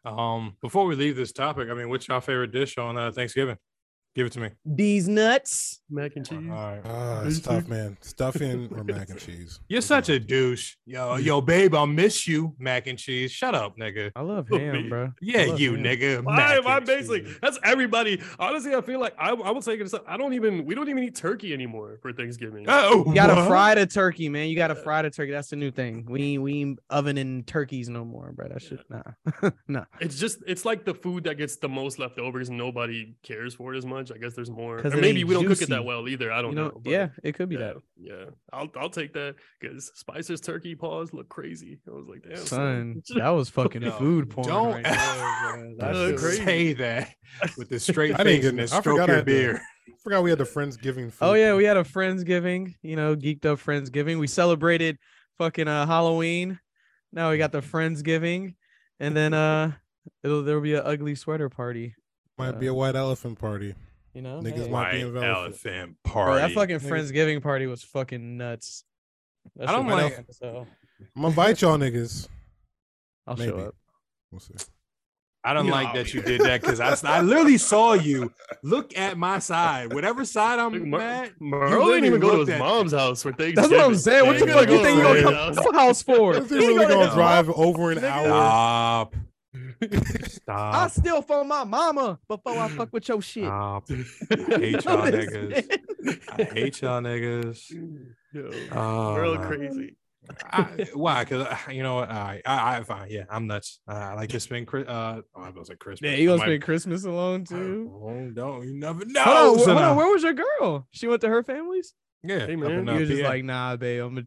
Um, 0.05 0.55
before 0.61 0.85
we 0.85 0.95
leave 0.95 1.15
this 1.15 1.31
topic, 1.31 1.69
I 1.69 1.73
mean, 1.73 1.89
what's 1.89 2.07
your 2.07 2.21
favorite 2.21 2.51
dish 2.51 2.77
on 2.77 2.97
uh, 2.97 3.11
Thanksgiving? 3.11 3.57
Give 4.13 4.27
it 4.27 4.33
to 4.33 4.41
me. 4.41 4.49
These 4.65 5.07
nuts. 5.07 5.81
mac 5.89 6.17
and 6.17 6.27
cheese. 6.27 6.37
All 6.49 6.55
right. 6.55 6.81
Ah, 6.83 7.23
it's 7.23 7.39
tough, 7.39 7.69
man. 7.69 7.97
Stuffing 8.01 8.67
or 8.75 8.83
mac 8.83 9.09
and 9.09 9.17
cheese. 9.17 9.61
You're 9.69 9.79
such 9.79 10.09
a 10.09 10.19
douche. 10.19 10.75
Yo, 10.85 11.15
yo, 11.15 11.39
babe, 11.39 11.73
I'll 11.73 11.87
miss 11.87 12.27
you, 12.27 12.53
mac 12.59 12.87
and 12.87 12.99
cheese. 12.99 13.31
Shut 13.31 13.55
up, 13.55 13.77
nigga. 13.77 14.11
I 14.13 14.21
love 14.21 14.49
ham, 14.49 14.73
me. 14.83 14.89
bro. 14.89 15.13
Yeah, 15.21 15.45
love 15.45 15.61
you, 15.61 15.75
ham. 15.75 15.83
nigga. 15.85 16.23
Why 16.25 16.55
am 16.55 16.67
I 16.67 16.77
and 16.77 16.85
basically? 16.85 17.21
cheese. 17.21 17.37
That's 17.41 17.57
everybody. 17.63 18.21
Honestly, 18.37 18.75
I 18.75 18.81
feel 18.81 18.99
like 18.99 19.13
I, 19.17 19.29
I 19.29 19.51
would 19.51 19.63
say 19.63 19.77
this. 19.77 19.95
I 20.05 20.17
don't 20.17 20.33
even. 20.33 20.65
We 20.65 20.75
don't 20.75 20.89
even 20.89 21.03
eat 21.03 21.15
turkey 21.15 21.53
anymore 21.53 21.99
for 22.01 22.11
Thanksgiving. 22.11 22.65
Oh, 22.67 23.05
You 23.07 23.15
gotta 23.15 23.35
what? 23.35 23.47
fry 23.47 23.75
the 23.75 23.85
turkey, 23.85 24.27
man. 24.27 24.49
You 24.49 24.57
gotta 24.57 24.75
fry 24.75 25.03
the 25.03 25.09
turkey. 25.09 25.31
That's 25.31 25.49
the 25.51 25.55
new 25.55 25.71
thing. 25.71 26.05
We 26.09 26.21
ain't, 26.33 26.41
we 26.43 26.53
ain't 26.61 26.79
ovening 26.89 27.45
turkeys 27.45 27.87
no 27.87 28.03
more, 28.03 28.33
bro. 28.33 28.49
That 28.49 28.61
shit, 28.61 28.79
nah, 28.89 29.49
nah. 29.69 29.85
It's 30.01 30.19
just 30.19 30.39
it's 30.45 30.65
like 30.65 30.83
the 30.83 30.93
food 30.93 31.23
that 31.23 31.35
gets 31.37 31.55
the 31.55 31.69
most 31.69 31.97
leftovers. 31.97 32.49
and 32.49 32.57
Nobody 32.57 33.13
cares 33.23 33.53
for 33.53 33.73
it 33.73 33.77
as 33.77 33.85
much. 33.85 34.00
I 34.09 34.17
guess 34.17 34.33
there's 34.33 34.49
more. 34.49 34.79
Or 34.79 34.89
maybe 34.89 35.25
we 35.25 35.33
don't 35.33 35.45
cook 35.45 35.61
it 35.61 35.67
that 35.69 35.83
well 35.83 36.07
either. 36.07 36.31
I 36.31 36.41
don't 36.41 36.51
You 36.51 36.55
know, 36.55 36.67
know. 36.69 36.81
yeah, 36.85 37.09
it 37.23 37.35
could 37.35 37.49
be 37.49 37.55
yeah, 37.55 37.73
that. 37.73 37.75
yeah. 37.97 38.25
I'll 38.53 38.69
I'll 38.77 38.89
take 38.89 39.11
that 39.13 39.35
because 39.59 39.91
Spicer's 39.95 40.39
turkey 40.39 40.73
paws 40.75 41.13
look 41.13 41.27
crazy. 41.29 41.79
I 41.87 41.91
was 41.91 42.07
like, 42.07 42.23
damn, 42.27 42.37
Son, 42.37 43.03
that 43.15 43.29
was 43.29 43.49
fucking 43.49 43.81
Yo, 43.81 43.91
food 43.91 44.29
porn. 44.29 44.47
don't 44.47 44.73
right 44.75 44.83
there, 44.83 44.95
bro. 45.53 45.75
That 45.77 45.89
Uh, 45.95 46.05
shit 46.05 46.13
was- 46.13 46.21
crazy. 46.23 46.45
say 46.45 46.73
that 46.73 47.09
with 47.57 47.67
the 47.69 47.79
straight 47.79 48.15
face 48.17 48.41
get- 48.41 48.49
and 48.49 48.59
then 48.59 48.63
I 48.63 48.79
stroke 48.79 48.83
forgot 48.83 49.09
I 49.09 49.13
your 49.13 49.15
had 49.17 49.25
to- 49.25 49.31
beard. 49.31 49.59
Forgot 50.03 50.23
we 50.23 50.29
had 50.31 50.39
the 50.39 50.45
Friendsgiving 50.45 51.11
food. 51.11 51.25
Oh 51.25 51.33
yeah, 51.33 51.53
we 51.53 51.63
had 51.65 51.77
a 51.77 51.83
friendsgiving. 51.83 52.73
You 52.81 52.95
know, 52.95 53.15
geeked 53.15 53.45
up 53.45 53.59
friendsgiving. 53.59 54.19
We 54.19 54.25
celebrated 54.25 54.97
fucking 55.37 55.67
uh 55.67 55.85
Halloween. 55.85 56.59
Now 57.13 57.29
we 57.29 57.37
got 57.37 57.51
the 57.51 57.61
friendsgiving, 57.61 58.55
and 58.99 59.15
then 59.15 59.33
uh, 59.35 59.73
it'll 60.23 60.43
there'll 60.43 60.61
be 60.61 60.73
an 60.73 60.81
ugly 60.85 61.13
sweater 61.13 61.49
party. 61.49 61.93
might 62.37 62.59
be 62.59 62.65
a 62.67 62.73
white 62.73 62.95
elephant 62.95 63.37
party. 63.37 63.75
You 64.13 64.21
know, 64.21 64.39
Niggas 64.41 64.65
Hey. 64.65 64.69
might 64.69 64.91
be 64.91 64.97
White 64.97 65.07
involved. 65.07 65.25
elephant 65.25 65.95
Bro, 66.03 66.13
party. 66.13 66.39
that 66.41 66.51
fucking 66.51 66.79
Niggas- 66.79 66.89
friendsgiving 66.89 67.41
party 67.41 67.65
was 67.67 67.81
fucking 67.83 68.37
nuts. 68.37 68.83
That 69.55 69.69
I 69.69 69.71
shit 69.71 69.77
don't 69.77 69.87
like- 69.87 70.15
fun 70.15 70.25
as 70.29 70.39
hell. 70.41 70.67
I'm 71.15 71.21
gonna 71.21 71.27
invite 71.29 71.61
y'all 71.61 71.77
niggas. 71.77 72.27
I'll 73.25 73.35
Maybe. 73.37 73.51
show 73.51 73.57
up. 73.57 73.75
We'll 74.31 74.39
see. 74.41 74.53
I 75.43 75.53
don't 75.53 75.65
No. 75.65 75.71
like 75.71 75.95
that 75.95 76.13
you 76.13 76.21
did 76.21 76.41
that 76.41 76.61
because 76.61 76.79
I, 76.79 76.95
I 77.17 77.21
literally 77.21 77.57
saw 77.57 77.93
you 77.93 78.31
look 78.61 78.95
at 78.95 79.17
my 79.17 79.39
side, 79.39 79.91
whatever 79.91 80.23
side 80.23 80.59
I'm 80.59 80.89
Mer- 80.91 80.99
at. 81.01 81.41
Merle 81.41 81.69
literally 81.69 81.93
didn't 81.93 82.05
even 82.05 82.19
go 82.19 82.31
to 82.33 82.39
his 82.41 82.49
at- 82.49 82.59
mom's 82.59 82.91
house 82.91 83.23
for 83.23 83.31
Thanksgiving. 83.31 83.55
That's 83.55 83.71
what 83.71 83.81
I'm 83.81 83.95
saying. 83.95 84.27
What 84.27 84.33
you 84.39 84.45
Yeah, 84.45 84.51
feel 84.53 84.55
like 84.61 84.69
you 84.69 84.83
think 84.83 84.97
you 84.99 85.07
yeah. 85.07 85.21
gonna 85.23 85.55
come 85.55 85.63
to 85.63 85.71
my 85.71 85.81
house 85.83 86.03
for? 86.03 86.37
Is 86.37 86.47
he 86.49 86.55
You 86.57 86.61
really 86.61 86.85
go 86.85 86.87
to 86.89 86.93
gonna 87.05 87.13
drive 87.15 87.49
over 87.49 87.91
an 87.91 88.03
hour? 88.03 88.25
Stop. 88.25 89.15
I 89.81 90.27
Stop. 90.27 90.91
steal 90.91 91.21
from 91.21 91.47
my 91.47 91.63
mama 91.63 92.19
before 92.27 92.57
I 92.57 92.67
fuck 92.69 92.91
with 92.93 93.07
your 93.07 93.21
shit. 93.21 93.45
Stop. 93.45 93.83
I 93.91 94.35
hate 94.59 94.83
y'all 94.85 95.01
niggas. 95.11 95.79
I 96.29 96.43
hate 96.43 96.81
y'all 96.81 97.01
niggas. 97.01 97.71
Yo, 98.33 98.49
Oh, 98.71 99.13
Merle 99.15 99.35
man. 99.37 99.47
crazy. 99.47 99.95
I, 100.51 100.87
why? 100.93 101.23
Because 101.25 101.47
you 101.71 101.81
know 101.83 101.95
what? 101.95 102.09
I, 102.11 102.41
I, 102.45 102.77
I 102.77 102.83
fine. 102.83 103.07
Yeah, 103.09 103.23
I'm 103.29 103.47
nuts. 103.47 103.79
Uh, 103.89 103.93
I 103.93 104.13
like 104.13 104.29
to 104.29 104.39
spend. 104.39 104.67
Chri- 104.67 104.87
Uh, 104.87 105.21
oh, 105.35 105.41
I 105.41 105.49
was 105.49 105.67
gonna 105.67 105.77
Christmas. 105.77 106.09
Yeah, 106.11 106.15
you 106.17 106.29
gonna 106.29 106.41
I 106.41 106.45
spend 106.45 106.61
Christmas 106.63 107.03
alone 107.05 107.39
might- 107.41 107.49
too? 107.49 107.91
Oh, 107.93 108.29
don't 108.33 108.63
you 108.67 108.75
never 108.79 109.03
know? 109.05 109.21
Hold 109.23 109.37
on, 109.37 109.57
wh- 109.59 109.65
hold 109.65 109.77
on, 109.77 109.97
where 109.97 110.07
was 110.07 110.23
your 110.23 110.33
girl? 110.33 110.87
She 110.91 111.07
went 111.07 111.21
to 111.21 111.27
her 111.29 111.43
family's. 111.43 111.93
yeah, 112.23 112.45
Hey, 112.45 112.55
man. 112.55 112.71
in, 112.71 112.89
uh, 112.89 112.93
You 112.93 112.99
were 112.99 113.05
just 113.05 113.21
PA. 113.23 113.27
like, 113.29 113.43
nah, 113.43 113.75
babe. 113.75 114.03
I'm 114.03 114.17
a... 114.19 114.23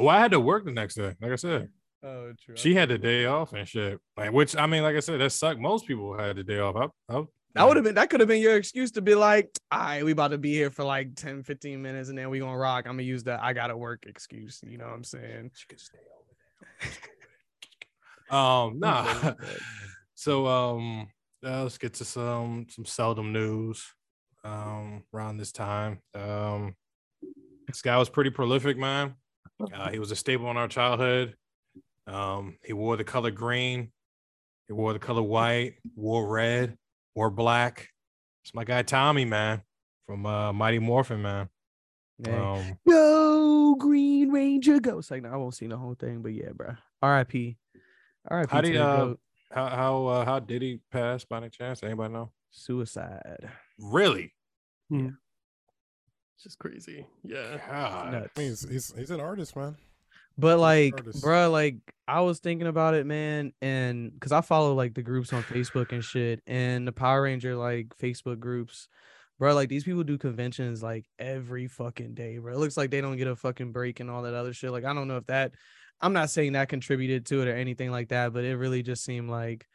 well, 0.00 0.08
I 0.08 0.18
had 0.20 0.30
to 0.32 0.40
work 0.40 0.64
the 0.64 0.72
next 0.72 0.94
day. 0.94 1.14
Like 1.20 1.32
I 1.32 1.36
said, 1.36 1.68
Oh, 2.04 2.32
true. 2.44 2.56
she 2.56 2.74
had 2.74 2.90
the 2.90 2.98
day 2.98 3.24
off 3.24 3.54
and 3.54 3.66
shit. 3.66 3.98
Like, 4.16 4.32
which 4.32 4.54
I 4.56 4.66
mean, 4.66 4.82
like 4.82 4.94
I 4.94 5.00
said, 5.00 5.20
that 5.20 5.30
sucked. 5.30 5.58
Most 5.58 5.86
people 5.86 6.16
had 6.16 6.36
the 6.36 6.44
day 6.44 6.58
off. 6.58 6.76
I, 6.76 7.14
I, 7.14 7.22
That 7.54 7.66
would 7.66 7.76
have 7.76 7.84
been 7.84 7.94
that 7.94 8.10
could 8.10 8.20
have 8.20 8.28
been 8.28 8.42
your 8.42 8.56
excuse 8.56 8.90
to 8.92 9.00
be 9.00 9.14
like, 9.14 9.48
all 9.72 9.80
right, 9.80 10.04
we 10.04 10.12
about 10.12 10.28
to 10.28 10.38
be 10.38 10.52
here 10.52 10.70
for 10.70 10.84
like 10.84 11.14
10, 11.14 11.44
15 11.44 11.80
minutes 11.80 12.10
and 12.10 12.18
then 12.18 12.28
we 12.28 12.40
gonna 12.40 12.58
rock. 12.58 12.84
I'm 12.86 12.92
gonna 12.92 13.04
use 13.04 13.24
the 13.24 13.42
I 13.42 13.54
gotta 13.54 13.76
work 13.76 14.04
excuse. 14.06 14.60
You 14.66 14.76
know 14.76 14.84
what 14.84 14.94
I'm 14.94 15.04
saying? 15.04 15.50
She 15.54 15.66
could 15.66 15.80
stay 15.80 15.98
over 16.18 16.92
there. 18.30 18.38
um, 18.38 18.78
nah. 18.78 19.32
so 20.14 20.46
um, 20.46 21.08
uh, 21.44 21.62
let's 21.62 21.78
get 21.78 21.94
to 21.94 22.04
some 22.04 22.66
some 22.68 22.84
seldom 22.84 23.32
news. 23.32 23.82
Um, 24.44 25.04
around 25.14 25.38
this 25.38 25.52
time, 25.52 26.00
um, 26.14 26.74
this 27.66 27.80
guy 27.80 27.96
was 27.96 28.10
pretty 28.10 28.28
prolific, 28.28 28.76
man. 28.76 29.14
Uh, 29.72 29.88
he 29.88 29.98
was 29.98 30.10
a 30.10 30.16
staple 30.16 30.50
in 30.50 30.58
our 30.58 30.68
childhood. 30.68 31.34
Um, 32.06 32.58
he 32.64 32.72
wore 32.72 32.96
the 32.96 33.04
color 33.04 33.30
green. 33.30 33.90
He 34.66 34.72
wore 34.72 34.92
the 34.92 34.98
color 34.98 35.22
white. 35.22 35.74
Wore 35.96 36.26
red. 36.26 36.76
Wore 37.14 37.30
black. 37.30 37.88
It's 38.44 38.54
my 38.54 38.64
guy 38.64 38.82
Tommy, 38.82 39.24
man, 39.24 39.62
from 40.06 40.26
uh, 40.26 40.52
Mighty 40.52 40.78
Morphin, 40.78 41.22
man. 41.22 41.48
Yeah. 42.18 42.52
Um, 42.52 42.78
Go 42.88 43.74
Green 43.76 44.30
Ranger, 44.30 44.80
go. 44.80 44.98
It's 44.98 45.10
like, 45.10 45.22
no, 45.22 45.30
I 45.30 45.36
won't 45.36 45.54
see 45.54 45.66
the 45.66 45.76
whole 45.76 45.94
thing, 45.94 46.22
but 46.22 46.32
yeah, 46.32 46.50
bro. 46.54 46.74
R.I.P. 47.02 47.56
R.I.P. 48.28 48.50
How 48.52 48.60
to 48.60 48.72
did, 48.72 48.80
uh, 48.80 49.14
how 49.50 49.68
how 49.68 50.06
uh, 50.06 50.24
how 50.24 50.38
did 50.38 50.62
he 50.62 50.80
pass 50.92 51.24
by 51.24 51.38
any 51.38 51.48
chance? 51.48 51.82
Anybody 51.82 52.12
know? 52.12 52.30
suicide? 52.54 53.48
Really? 53.78 54.32
Yeah. 54.90 55.10
It's 56.36 56.44
just 56.44 56.58
crazy. 56.58 57.06
Yeah. 57.22 57.58
God. 57.68 58.12
Nuts. 58.12 58.30
I 58.36 58.40
mean, 58.40 58.50
he's, 58.50 58.68
he's, 58.68 58.94
he's 58.96 59.10
an 59.10 59.20
artist, 59.20 59.56
man. 59.56 59.76
But 60.36 60.58
like, 60.58 60.96
bruh, 60.96 61.50
like 61.50 61.76
I 62.08 62.20
was 62.20 62.40
thinking 62.40 62.66
about 62.66 62.94
it, 62.94 63.06
man, 63.06 63.52
and 63.62 64.12
because 64.12 64.32
I 64.32 64.40
follow 64.40 64.74
like 64.74 64.94
the 64.94 65.02
groups 65.02 65.32
on 65.32 65.42
Facebook 65.44 65.92
and 65.92 66.02
shit, 66.02 66.42
and 66.46 66.86
the 66.86 66.92
Power 66.92 67.22
Ranger 67.22 67.54
like 67.54 67.96
Facebook 67.98 68.40
groups, 68.40 68.88
bro. 69.38 69.54
Like 69.54 69.68
these 69.68 69.84
people 69.84 70.02
do 70.02 70.18
conventions 70.18 70.82
like 70.82 71.06
every 71.18 71.68
fucking 71.68 72.14
day, 72.14 72.38
bro. 72.38 72.52
It 72.52 72.58
looks 72.58 72.76
like 72.76 72.90
they 72.90 73.00
don't 73.00 73.16
get 73.16 73.28
a 73.28 73.36
fucking 73.36 73.72
break 73.72 74.00
and 74.00 74.10
all 74.10 74.22
that 74.22 74.34
other 74.34 74.52
shit. 74.52 74.72
Like 74.72 74.84
I 74.84 74.92
don't 74.92 75.08
know 75.08 75.18
if 75.18 75.26
that, 75.26 75.52
I'm 76.00 76.12
not 76.12 76.30
saying 76.30 76.52
that 76.52 76.68
contributed 76.68 77.26
to 77.26 77.42
it 77.42 77.48
or 77.48 77.54
anything 77.54 77.90
like 77.90 78.08
that, 78.08 78.32
but 78.32 78.44
it 78.44 78.56
really 78.56 78.82
just 78.82 79.04
seemed 79.04 79.30
like, 79.30 79.66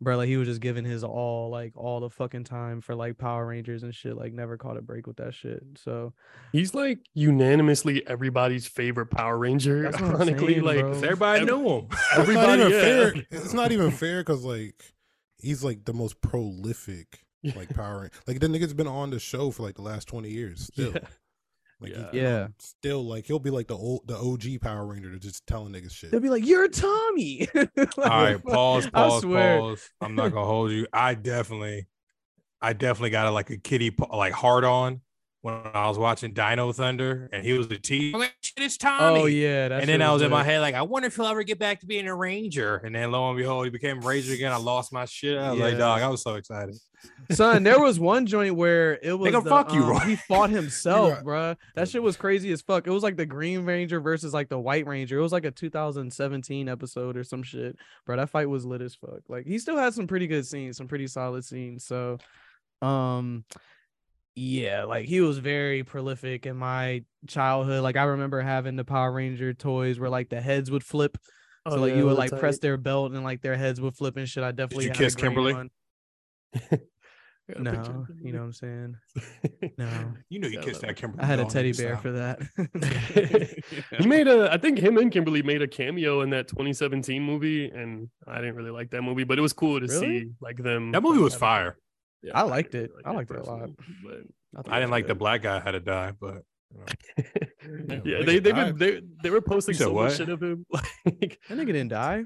bro, 0.00 0.16
like 0.16 0.28
he 0.28 0.36
was 0.36 0.48
just 0.48 0.60
giving 0.60 0.84
his 0.84 1.02
all, 1.04 1.50
like 1.50 1.72
all 1.76 2.00
the 2.00 2.10
fucking 2.10 2.44
time 2.44 2.80
for 2.80 2.94
like 2.94 3.18
Power 3.18 3.46
Rangers 3.46 3.82
and 3.82 3.94
shit. 3.94 4.16
Like 4.16 4.32
never 4.32 4.56
caught 4.56 4.76
a 4.76 4.82
break 4.82 5.06
with 5.06 5.16
that 5.16 5.34
shit. 5.34 5.62
So 5.82 6.12
He's 6.52 6.74
like 6.74 6.98
unanimously 7.14 8.06
everybody's 8.06 8.66
favorite 8.66 9.06
Power 9.06 9.38
Ranger. 9.38 9.82
That's 9.82 9.96
Ironically, 10.02 10.54
saying, 10.54 10.64
like 10.64 10.80
bro. 10.80 10.92
Everybody 10.92 11.40
Ev- 11.42 11.46
knew 11.48 11.68
him. 11.68 11.88
It's 11.92 12.08
not 12.08 12.18
everybody, 12.20 12.60
even 12.62 12.72
yeah. 12.72 12.80
fair. 12.80 13.14
It's 13.30 13.54
not 13.54 13.72
even 13.72 13.90
fair 13.90 14.20
because 14.20 14.44
like 14.44 14.94
he's 15.38 15.62
like 15.64 15.84
the 15.84 15.92
most 15.92 16.20
prolific 16.20 17.24
like 17.54 17.72
Power 17.74 18.10
Like 18.26 18.40
the 18.40 18.48
nigga's 18.48 18.74
been 18.74 18.88
on 18.88 19.10
the 19.10 19.20
show 19.20 19.50
for 19.52 19.62
like 19.62 19.76
the 19.76 19.82
last 19.82 20.08
twenty 20.08 20.30
years. 20.30 20.64
Still, 20.66 20.92
Yeah. 20.92 21.00
Like 21.80 21.92
Yeah. 21.92 22.10
he's 22.10 22.20
Yeah. 22.22 22.48
still 22.58 23.04
like 23.06 23.26
he'll 23.26 23.38
be 23.38 23.50
like 23.50 23.66
the 23.68 23.76
old 23.76 24.06
the 24.06 24.16
OG 24.16 24.60
Power 24.60 24.86
Ranger 24.86 25.10
to 25.12 25.18
just 25.18 25.46
telling 25.46 25.72
niggas 25.72 25.92
shit. 25.92 26.10
they'll 26.10 26.20
be 26.20 26.30
like, 26.30 26.46
"You're 26.46 26.68
Tommy." 26.68 27.46
All 27.54 27.64
right, 28.04 28.42
pause, 28.42 28.86
I 28.86 28.90
pause, 28.90 29.22
swear. 29.22 29.58
pause. 29.60 29.90
I'm 30.00 30.14
not 30.14 30.32
gonna 30.32 30.46
hold 30.46 30.70
you. 30.72 30.86
I 30.92 31.14
definitely, 31.14 31.86
I 32.60 32.72
definitely 32.72 33.10
got 33.10 33.26
a, 33.26 33.30
like 33.30 33.50
a 33.50 33.58
kitty 33.58 33.94
like 34.12 34.32
hard 34.32 34.64
on 34.64 35.00
when 35.46 35.60
I 35.72 35.86
was 35.86 35.96
watching 35.96 36.32
Dino 36.32 36.72
Thunder 36.72 37.30
and 37.32 37.44
he 37.44 37.52
was 37.52 37.68
the 37.68 37.78
T. 37.78 38.10
I'm 38.12 38.18
like, 38.18 38.34
shit, 38.40 38.64
it's 38.64 38.76
Tommy. 38.76 39.20
Oh 39.20 39.26
yeah, 39.26 39.78
and 39.78 39.88
then 39.88 40.02
I 40.02 40.12
was 40.12 40.20
in 40.20 40.30
my 40.30 40.42
head 40.42 40.60
like, 40.60 40.74
I 40.74 40.82
wonder 40.82 41.06
if 41.06 41.14
he'll 41.14 41.26
ever 41.26 41.44
get 41.44 41.60
back 41.60 41.78
to 41.80 41.86
being 41.86 42.08
a 42.08 42.14
ranger. 42.14 42.78
And 42.78 42.92
then 42.92 43.12
lo 43.12 43.28
and 43.28 43.38
behold, 43.38 43.64
he 43.64 43.70
became 43.70 44.00
ranger 44.00 44.34
again. 44.34 44.50
I 44.50 44.56
lost 44.56 44.92
my 44.92 45.04
shit. 45.04 45.38
I 45.38 45.52
was 45.52 45.60
like, 45.60 45.78
dog, 45.78 46.02
I 46.02 46.08
was 46.08 46.22
so 46.22 46.34
excited. 46.34 46.74
Son, 47.30 47.62
there 47.62 47.78
was 47.78 48.00
one 48.00 48.26
joint 48.26 48.56
where 48.56 48.98
it 49.00 49.16
was 49.16 49.30
gonna 49.30 49.44
the, 49.44 49.48
fuck 49.48 49.72
you, 49.72 49.84
um, 49.84 49.90
Roy. 49.90 49.98
he 50.00 50.16
fought 50.16 50.50
himself, 50.50 51.22
right. 51.24 51.24
bruh. 51.54 51.56
That 51.76 51.88
shit 51.88 52.02
was 52.02 52.16
crazy 52.16 52.50
as 52.50 52.60
fuck. 52.60 52.88
It 52.88 52.90
was 52.90 53.04
like 53.04 53.16
the 53.16 53.26
Green 53.26 53.64
Ranger 53.64 54.00
versus 54.00 54.34
like 54.34 54.48
the 54.48 54.58
White 54.58 54.88
Ranger. 54.88 55.16
It 55.16 55.22
was 55.22 55.32
like 55.32 55.44
a 55.44 55.52
2017 55.52 56.68
episode 56.68 57.16
or 57.16 57.22
some 57.22 57.44
shit, 57.44 57.76
bro. 58.04 58.16
That 58.16 58.30
fight 58.30 58.48
was 58.48 58.66
lit 58.66 58.82
as 58.82 58.96
fuck. 58.96 59.20
Like 59.28 59.46
he 59.46 59.60
still 59.60 59.76
had 59.76 59.94
some 59.94 60.08
pretty 60.08 60.26
good 60.26 60.44
scenes, 60.44 60.76
some 60.76 60.88
pretty 60.88 61.06
solid 61.06 61.44
scenes. 61.44 61.84
So, 61.84 62.18
um, 62.82 63.44
yeah, 64.36 64.84
like 64.84 65.06
he 65.06 65.20
was 65.20 65.38
very 65.38 65.82
prolific 65.82 66.46
in 66.46 66.56
my 66.56 67.02
childhood. 67.26 67.82
Like 67.82 67.96
I 67.96 68.04
remember 68.04 68.40
having 68.42 68.76
the 68.76 68.84
Power 68.84 69.10
Ranger 69.10 69.52
toys 69.54 69.98
where 69.98 70.10
like 70.10 70.28
the 70.28 70.40
heads 70.40 70.70
would 70.70 70.84
flip. 70.84 71.18
Oh, 71.64 71.70
so 71.70 71.76
Oh, 71.78 71.80
like 71.80 71.92
yeah, 71.92 71.96
you 71.98 72.04
would 72.06 72.16
like 72.18 72.30
tight. 72.30 72.38
press 72.40 72.58
their 72.60 72.76
belt 72.76 73.12
and 73.12 73.24
like 73.24 73.40
their 73.42 73.56
heads 73.56 73.80
would 73.80 73.96
flip 73.96 74.16
and 74.16 74.28
shit. 74.28 74.44
I 74.44 74.52
definitely 74.52 74.84
you 74.84 74.90
kiss 74.92 75.14
Kimberly? 75.16 75.54
one. 75.54 75.70
Got 77.48 77.60
a 77.60 77.70
picture 77.70 77.78
of 77.78 77.86
No, 77.86 78.06
you 78.22 78.32
know 78.32 78.38
what 78.40 78.44
I'm 78.46 78.52
saying. 78.52 78.96
No, 79.78 79.88
You 80.28 80.40
know, 80.40 80.48
you 80.48 80.58
Yeah, 80.58 80.64
kissed 80.64 80.80
that 80.82 80.96
Kimberly. 80.96 81.22
I 81.22 81.26
had 81.26 81.38
a 81.40 81.44
teddy 81.44 81.72
bear 81.72 81.92
stop. 81.94 82.02
for 82.02 82.12
that. 82.12 82.40
he 84.00 84.06
made 84.06 84.26
a 84.28 84.52
i 84.52 84.58
think 84.58 84.78
him 84.78 84.96
and 84.98 85.10
kimberly 85.12 85.42
made 85.42 85.62
a 85.62 85.68
cameo 85.68 86.20
in 86.22 86.30
that 86.30 86.48
2017 86.48 87.22
movie 87.22 87.68
and 87.68 88.08
i 88.26 88.36
didn't 88.38 88.54
really 88.56 88.70
like 88.70 88.90
that 88.90 89.02
movie 89.02 89.24
but 89.24 89.38
it 89.38 89.42
was 89.42 89.52
cool 89.52 89.78
to 89.80 89.86
Really? 89.86 90.20
see 90.20 90.30
like 90.40 90.56
them 90.56 90.92
That 90.92 91.02
movie 91.02 91.20
was 91.20 91.34
have 91.34 91.38
a- 91.38 91.44
fire. 91.44 91.78
Yeah, 92.22 92.32
I 92.34 92.42
liked 92.42 92.74
really 92.74 92.86
it. 92.86 92.92
I 93.04 93.10
liked 93.12 93.30
it 93.30 93.36
a 93.38 93.42
lot. 93.42 93.70
but 94.04 94.68
I 94.72 94.78
didn't 94.80 94.90
like 94.90 95.06
the 95.06 95.14
black 95.14 95.42
guy 95.42 95.60
had 95.60 95.72
to 95.72 95.80
die, 95.80 96.12
but 96.18 96.42
you 96.74 96.78
know. 96.80 98.02
yeah, 98.04 98.18
like 98.18 98.26
they 98.26 98.36
it 98.36 98.44
they, 98.44 98.52
died. 98.52 98.78
they 98.78 99.00
they 99.22 99.30
were 99.30 99.40
posting 99.40 99.74
so 99.74 99.92
what? 99.92 100.04
much 100.04 100.16
shit 100.16 100.28
of 100.28 100.42
him 100.42 100.66
like 101.04 101.38
that 101.48 101.58
nigga 101.58 101.66
didn't 101.66 101.88
die. 101.88 102.24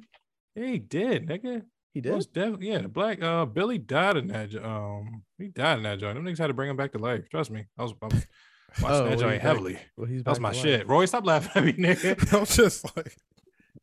yeah, 0.54 0.66
he 0.66 0.78
did, 0.78 1.28
nigga. 1.28 1.62
He 1.92 2.00
did. 2.00 2.12
Most 2.12 2.32
definitely, 2.32 2.68
yeah. 2.68 2.78
The 2.78 2.88
black 2.88 3.20
uh 3.22 3.44
Billy 3.46 3.78
died 3.78 4.16
in 4.16 4.28
that. 4.28 4.50
jo- 4.50 4.62
Um, 4.64 5.24
he 5.38 5.48
died 5.48 5.78
in 5.78 5.82
that 5.82 5.98
joint. 5.98 6.14
Them 6.14 6.24
niggas 6.24 6.38
had 6.38 6.46
to 6.46 6.54
bring 6.54 6.70
him 6.70 6.76
back 6.76 6.92
to 6.92 6.98
life. 6.98 7.28
Trust 7.30 7.50
me, 7.50 7.66
I 7.76 7.82
was, 7.82 7.92
I 8.00 8.06
was 8.06 8.14
watching 8.80 8.84
Oh, 8.84 8.88
that 8.88 9.08
well, 9.08 9.18
joint 9.18 9.20
he's 9.20 9.26
back- 9.32 9.40
heavily. 9.42 9.78
Well, 9.96 10.06
he's 10.06 10.22
That 10.22 10.30
was 10.30 10.40
my 10.40 10.52
to 10.52 10.58
shit. 10.58 10.88
Roy, 10.88 11.04
stop 11.06 11.26
laughing 11.26 11.50
at 11.56 11.64
me, 11.64 11.72
nigga. 11.72 12.32
I 12.32 12.38
was 12.38 12.56
just 12.56 12.96
like, 12.96 13.16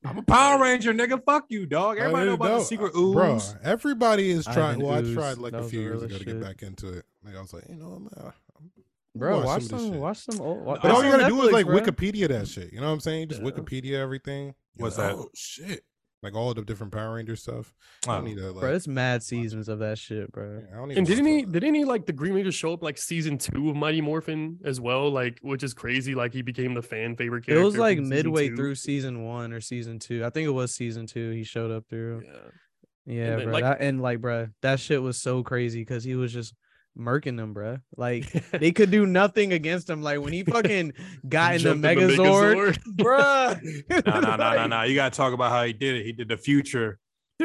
I'm 0.06 0.18
a 0.18 0.22
Power 0.24 0.62
Ranger, 0.62 0.94
nigga. 0.94 1.24
Fuck 1.24 1.46
you, 1.50 1.66
dog. 1.66 1.98
Everybody 1.98 2.26
know 2.26 2.32
didn't 2.32 2.36
about 2.36 2.48
the 2.48 2.58
know. 2.58 2.64
secret 2.64 2.94
Bro, 2.94 3.40
everybody 3.64 4.30
is 4.30 4.46
trying. 4.46 4.82
Ivan 4.82 4.86
Well, 4.86 4.96
I 4.96 5.14
tried 5.14 5.38
like 5.38 5.54
that 5.54 5.64
a 5.64 5.64
few 5.64 5.82
years 5.82 6.02
realest 6.02 6.22
ago 6.22 6.32
to 6.32 6.38
get 6.40 6.42
back 6.42 6.62
into 6.64 6.90
it. 6.94 7.06
Like 7.24 7.36
I 7.36 7.42
was 7.42 7.54
like, 7.54 7.64
you 7.68 7.76
know, 7.76 7.88
I'm, 7.88 8.08
uh, 8.16 8.32
I'm 8.58 8.72
Bro, 9.16 9.38
watch 9.38 9.46
watch 9.46 9.64
some 9.64 9.80
some, 9.80 10.00
watch 10.00 10.18
some. 10.18 10.42
Old, 10.42 10.64
wa- 10.64 10.74
But 10.76 10.84
But 10.84 10.92
all 10.92 11.04
you 11.04 11.12
gotta 11.12 11.28
do 11.28 11.42
is 11.44 11.52
like 11.52 11.66
bro. 11.66 11.80
Wikipedia 11.80 12.28
that 12.28 12.48
shit. 12.48 12.72
You 12.72 12.80
know 12.80 12.88
what 12.88 12.94
I'm 12.94 13.00
saying? 13.00 13.30
Just 13.30 13.42
Yeah. 13.42 13.50
Wikipedia 13.50 13.94
everything. 13.94 14.54
What's 14.76 14.98
like, 14.98 15.10
that? 15.10 15.16
Oh 15.16 15.30
shit! 15.34 15.84
Like 16.24 16.34
all 16.36 16.52
the 16.54 16.64
different 16.64 16.92
Power 16.94 17.14
Ranger 17.16 17.36
stuff. 17.36 17.76
I 18.08 18.16
don't 18.16 18.26
need 18.26 18.38
to 18.38 18.52
like. 18.52 18.62
Bro, 18.62 18.74
it's 18.74 18.88
mad 18.88 19.22
seasons 19.22 19.70
of 19.70 19.78
that 19.80 20.00
shit, 20.00 20.32
bro. 20.32 20.62
yeah, 20.68 20.74
I 20.76 20.78
don't 20.80 20.92
even 20.92 20.98
and 21.00 21.08
didn't 21.08 21.26
he 21.28 21.44
that. 21.44 21.52
didn't 21.52 21.76
he 21.76 21.86
like 21.86 22.08
the 22.08 22.12
green 22.14 22.34
ranger 22.34 22.52
show 22.52 22.74
up 22.74 22.82
like 22.82 22.98
season 22.98 23.38
two 23.38 23.70
of 23.70 23.76
mighty 23.76 24.02
morphin 24.02 24.58
as 24.66 24.82
well 24.82 25.12
like 25.12 25.38
which 25.44 25.62
is 25.62 25.76
crazy 25.76 26.16
like 26.16 26.34
he 26.34 26.42
became 26.42 26.74
the 26.74 26.82
fan 26.82 27.16
favorite 27.16 27.48
It 27.48 27.60
was 27.64 27.78
like 27.78 27.98
from 27.98 28.06
season 28.06 28.16
midway 28.18 28.50
two. 28.50 28.56
through 28.56 28.76
season 28.76 29.24
one 29.26 29.54
or 29.54 29.62
season 29.62 30.00
two. 30.00 30.26
I 30.26 30.32
think 30.32 30.48
it 30.48 30.52
was 30.52 30.74
season 30.74 31.06
two. 31.06 31.30
He 31.32 31.44
showed 31.44 31.70
up 31.70 31.86
through. 31.88 32.24
yeah 32.26 33.14
Yeah, 33.16 33.36
then, 33.36 33.44
bro. 33.46 33.54
like- 33.54 33.64
that, 33.64 33.82
and 33.82 34.02
like, 34.02 34.20
bro, 34.20 34.48
that 34.64 34.80
shit 34.80 35.02
was 35.02 35.22
so 35.22 35.44
crazy 35.44 35.82
because 35.82 36.04
he 36.04 36.16
was 36.16 36.34
just 36.34 36.56
murking 36.98 37.38
them, 37.38 37.54
bro. 37.54 37.78
Like 37.96 38.32
they 38.52 38.72
could 38.72 38.92
do 38.92 39.06
nothing 39.06 39.54
against 39.54 39.90
him. 39.90 40.02
Like 40.02 40.20
when 40.22 40.34
he 40.34 40.44
fucking 40.44 40.94
got 41.30 41.56
in 41.56 41.64
the 41.64 41.70
Jumped 41.70 41.86
in 41.86 41.98
Megazord, 41.98 42.76
Megazord. 42.76 42.80
bruh. 42.98 44.06
No, 44.06 44.20
no, 44.20 44.36
no, 44.36 44.56
no, 44.56 44.68
no. 44.68 44.84
You 44.84 44.96
gotta 44.96 45.16
talk 45.16 45.34
about 45.34 45.52
how 45.52 45.64
he 45.64 45.74
did 45.74 45.96
it. 45.96 46.06
He 46.06 46.12
did 46.12 46.28
the 46.28 46.38
future. 46.38 47.00
Oh 47.40 47.44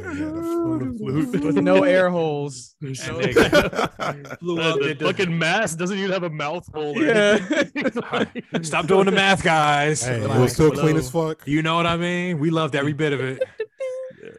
yeah, 0.00 0.78
the 0.78 0.94
flute. 0.98 1.44
With 1.44 1.56
no 1.56 1.84
air 1.84 2.10
holes. 2.10 2.74
No- 2.80 2.90
nigga 2.90 4.38
flew 4.38 4.60
up, 4.60 4.78
the 4.80 4.94
the- 4.94 5.04
fucking 5.04 5.36
mask 5.38 5.78
doesn't 5.78 5.98
even 5.98 6.10
have 6.10 6.22
a 6.22 6.30
mouth 6.30 6.66
hole. 6.72 6.96
Yeah. 7.02 7.38
anything. 7.74 8.62
Stop 8.62 8.86
doing 8.86 9.06
the 9.06 9.12
math, 9.12 9.42
guys. 9.42 10.04
Hey, 10.04 10.20
it 10.20 10.28
Like, 10.28 10.38
was 10.38 10.52
still 10.52 10.70
clean 10.72 10.96
as 10.96 11.10
fuck. 11.10 11.46
You 11.46 11.62
know 11.62 11.76
what 11.76 11.86
I 11.86 11.96
mean? 11.96 12.38
We 12.38 12.50
loved 12.50 12.74
every 12.76 12.92
bit 12.92 13.12
of 13.12 13.20
it. 13.20 13.42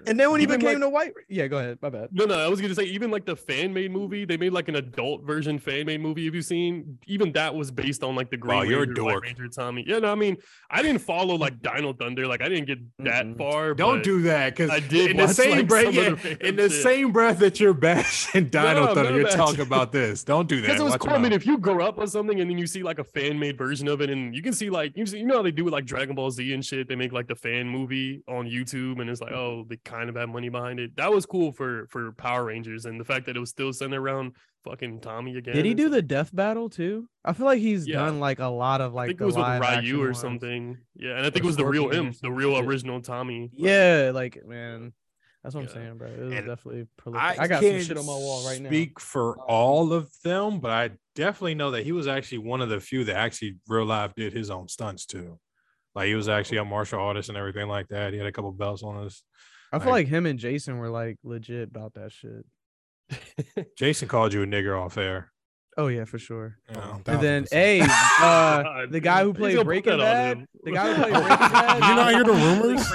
And 0.08 0.20
then 0.20 0.32
when 0.32 0.40
he 0.40 0.44
Even, 0.44 0.60
became 0.60 0.74
like- 0.76 0.82
the 0.82 0.90
white, 0.90 1.14
yeah, 1.30 1.48
go 1.48 1.58
ahead. 1.58 1.78
My 1.82 1.90
bad. 1.90 2.10
No, 2.12 2.26
no, 2.26 2.38
I 2.40 2.48
was 2.48 2.62
gonna 2.62 2.76
say 2.76 2.84
even 2.86 3.12
like 3.12 3.26
the 3.26 3.36
fan 3.36 3.74
made 3.74 3.92
movie, 3.92 4.26
they 4.26 4.38
made 4.38 4.54
like 4.54 4.68
an 4.70 4.76
adult 4.76 5.24
version 5.24 5.60
fan 5.60 5.86
made 5.86 6.02
movie. 6.02 6.26
Have 6.26 6.36
you 6.36 6.42
seen? 6.42 6.98
Even 7.08 7.32
that 7.34 7.54
was 7.54 7.72
based 7.72 8.04
on 8.04 8.16
like 8.16 8.30
the 8.30 8.38
Green 8.38 8.58
Wow, 8.58 8.64
you're 8.64 8.84
a 8.84 8.88
Ranger, 8.88 9.04
White 9.04 9.12
dork. 9.12 9.24
Ranger 9.26 9.48
Tommy. 9.50 9.84
Yeah, 9.88 10.00
no, 10.00 10.12
I 10.12 10.16
mean, 10.16 10.38
I 10.70 10.82
didn't 10.82 11.00
follow 11.02 11.36
like 11.36 11.62
Dino 11.62 11.94
Thunder, 11.94 12.28
like 12.28 12.42
I 12.42 12.50
didn't 12.50 12.66
get 12.66 12.80
that 13.00 13.26
Mm-mm. 13.26 13.38
far. 13.38 13.74
Don't 13.74 14.04
do 14.04 14.22
that 14.24 14.56
because 14.56 14.70
I 14.70 14.80
did 14.80 15.12
in 15.12 15.18
the 15.18 15.28
same 15.28 15.58
like, 15.58 15.68
breath. 15.68 15.94
Yeah, 15.94 16.02
of 16.04 16.22
the 16.22 16.30
fan 16.30 16.38
in 16.42 16.56
the 16.56 16.70
shit. 16.70 16.84
same 16.84 17.12
breath 17.12 17.40
that 17.40 17.60
you're 17.60 17.74
bashing 17.74 18.50
Dino 18.50 18.74
No, 18.74 18.86
Thunder, 18.88 19.04
not 19.04 19.14
you're 19.16 19.24
bashing- 19.26 19.38
talking 19.40 19.62
about 19.62 19.92
this. 19.92 20.24
Don't 20.24 20.48
do 20.48 20.58
that. 20.62 20.68
Because 20.68 20.80
it 20.80 20.84
was 20.84 20.92
Watch 20.94 21.02
cool. 21.02 21.14
I 21.14 21.18
mean, 21.18 21.34
if 21.34 21.46
you 21.46 21.58
grow 21.58 21.86
up 21.86 22.00
on 22.00 22.08
something 22.08 22.40
and 22.40 22.50
then 22.50 22.58
you 22.58 22.68
see 22.68 22.84
like 22.84 23.00
a 23.00 23.04
fan 23.04 23.38
made 23.40 23.58
version 23.58 23.88
of 23.88 24.02
it, 24.02 24.10
and 24.10 24.36
you 24.36 24.42
can 24.42 24.54
see 24.54 24.70
like 24.70 24.96
you 24.96 25.06
see, 25.06 25.20
you 25.20 25.26
know 25.26 25.36
how 25.38 25.42
they 25.44 25.52
do 25.52 25.64
with 25.66 25.74
like 25.74 25.86
Dragon 25.86 26.16
Ball 26.16 26.32
Z 26.32 26.54
and 26.54 26.64
shit. 26.66 26.88
They 26.88 26.96
make 26.96 27.12
like 27.12 27.28
the 27.28 27.36
fan 27.36 27.68
movie 27.68 28.22
on 28.28 28.48
YouTube, 28.48 29.02
and 29.02 29.10
it's 29.10 29.22
like, 29.22 29.32
mm-hmm. 29.32 29.40
oh, 29.40 29.66
they 29.74 29.90
kind 29.90 30.10
of 30.10 30.16
had 30.16 30.30
money 30.30 30.50
behind 30.50 30.80
it. 30.80 30.96
That 30.96 31.12
was 31.12 31.26
cool 31.26 31.52
for 31.52 31.88
for 31.90 32.12
Power 32.14 32.46
Rangers, 32.46 32.86
and 32.86 33.00
the 33.00 33.06
fact 33.06 33.26
that 33.26 33.36
it 33.36 33.40
was 33.40 33.50
still 33.50 33.74
centered 33.74 34.00
around 34.00 34.34
fucking 34.64 35.02
Tommy 35.02 35.36
again. 35.38 35.56
Did 35.56 35.66
he 35.66 35.74
do 35.74 35.90
the 35.90 36.02
death 36.02 36.34
battle 36.34 36.70
too? 36.70 37.08
I 37.26 37.34
feel 37.34 37.46
like 37.46 37.60
he's 37.60 37.86
Yeah. 37.88 37.98
done 37.98 38.20
like 38.20 38.40
a 38.40 38.46
lot 38.48 38.82
of 38.82 38.94
like 38.94 39.06
I 39.06 39.08
think 39.10 39.20
the 39.20 39.24
it 39.24 39.28
was 39.28 39.36
with 39.36 39.84
Ryu 39.84 40.02
or 40.02 40.06
ones. 40.06 40.20
something. 40.20 40.78
Yeah, 40.96 41.18
and 41.18 41.26
I 41.26 41.30
think 41.30 41.44
Or 41.44 41.44
it 41.44 41.46
was 41.48 41.58
the 41.58 41.66
real 41.66 41.90
him, 41.90 42.14
the 42.22 42.32
real 42.32 42.58
original 42.58 43.02
Tommy. 43.02 43.50
Yeah, 43.54 44.12
like 44.14 44.46
man, 44.46 44.94
that's 45.44 45.54
what 45.56 45.66
I'm 45.66 45.70
saying, 45.70 45.98
bro. 45.98 46.08
It 46.08 46.20
was 46.20 46.34
And 46.34 46.46
definitely 46.48 46.88
prolific. 46.98 47.40
I, 47.40 47.44
I, 47.44 47.48
got 47.48 47.62
some 47.62 47.72
can't 47.72 47.84
shit 47.86 47.98
on 47.98 48.06
my 48.06 48.14
wall 48.14 48.48
right 48.48 48.62
now. 48.62 48.70
Speak 48.70 49.00
for 49.00 49.38
all 49.40 49.92
of 49.92 50.10
them, 50.24 50.60
but 50.60 50.72
I 50.72 50.92
definitely 51.16 51.56
know 51.56 51.72
that 51.72 51.84
he 51.84 51.92
was 51.92 52.08
actually 52.08 52.38
one 52.38 52.62
of 52.62 52.70
the 52.70 52.80
few 52.80 53.04
that 53.06 53.18
actually 53.18 53.58
real 53.68 53.86
life 53.86 54.14
did 54.16 54.32
his 54.32 54.50
own 54.50 54.70
stunts 54.70 55.06
too. 55.06 55.40
Like 55.94 56.08
he 56.08 56.16
was 56.16 56.30
actually 56.30 56.58
a 56.60 56.66
martial 56.66 57.00
artist 57.00 57.28
and 57.30 57.38
everything 57.38 57.68
like 57.68 57.90
that. 57.90 58.14
He 58.14 58.18
had 58.18 58.28
a 58.28 58.32
couple 58.32 58.52
belts 58.54 58.82
on 58.82 59.04
his. 59.04 59.22
I 59.74 59.80
feel 59.80 59.92
like- 59.92 60.06
like 60.06 60.08
him 60.08 60.26
and 60.26 60.40
Jason 60.40 60.78
were 60.78 60.90
like 60.90 61.18
legit 61.24 61.70
about 61.70 61.94
that 61.96 62.12
shit. 62.12 62.46
Jason 63.78 64.08
called 64.08 64.34
you 64.34 64.44
a 64.44 64.46
nigger 64.46 64.80
off 64.80 64.98
air. 64.98 65.32
Oh 65.76 65.88
yeah, 65.88 66.06
for 66.06 66.20
sure. 66.20 66.58
You 66.70 66.76
know? 66.76 67.02
Oh, 67.08 67.12
And 67.12 67.22
then, 67.22 67.44
1000%. 67.46 67.88
uh, 68.22 68.86
the 68.92 69.00
guy 69.00 69.24
who 69.24 69.30
he's 69.32 69.38
played 69.38 69.56
gonna 69.56 69.66
Breaking 69.66 69.98
Bad, 69.98 70.46
the 70.64 70.72
guy 70.72 70.94
who 70.94 71.02
played 71.02 71.14
Breaking 71.14 71.28
Bad. 71.30 71.74
Did 71.80 71.88
you 71.90 71.96
not 71.96 72.14
hear 72.14 72.24
the 72.24 72.34
rumors? 72.34 72.92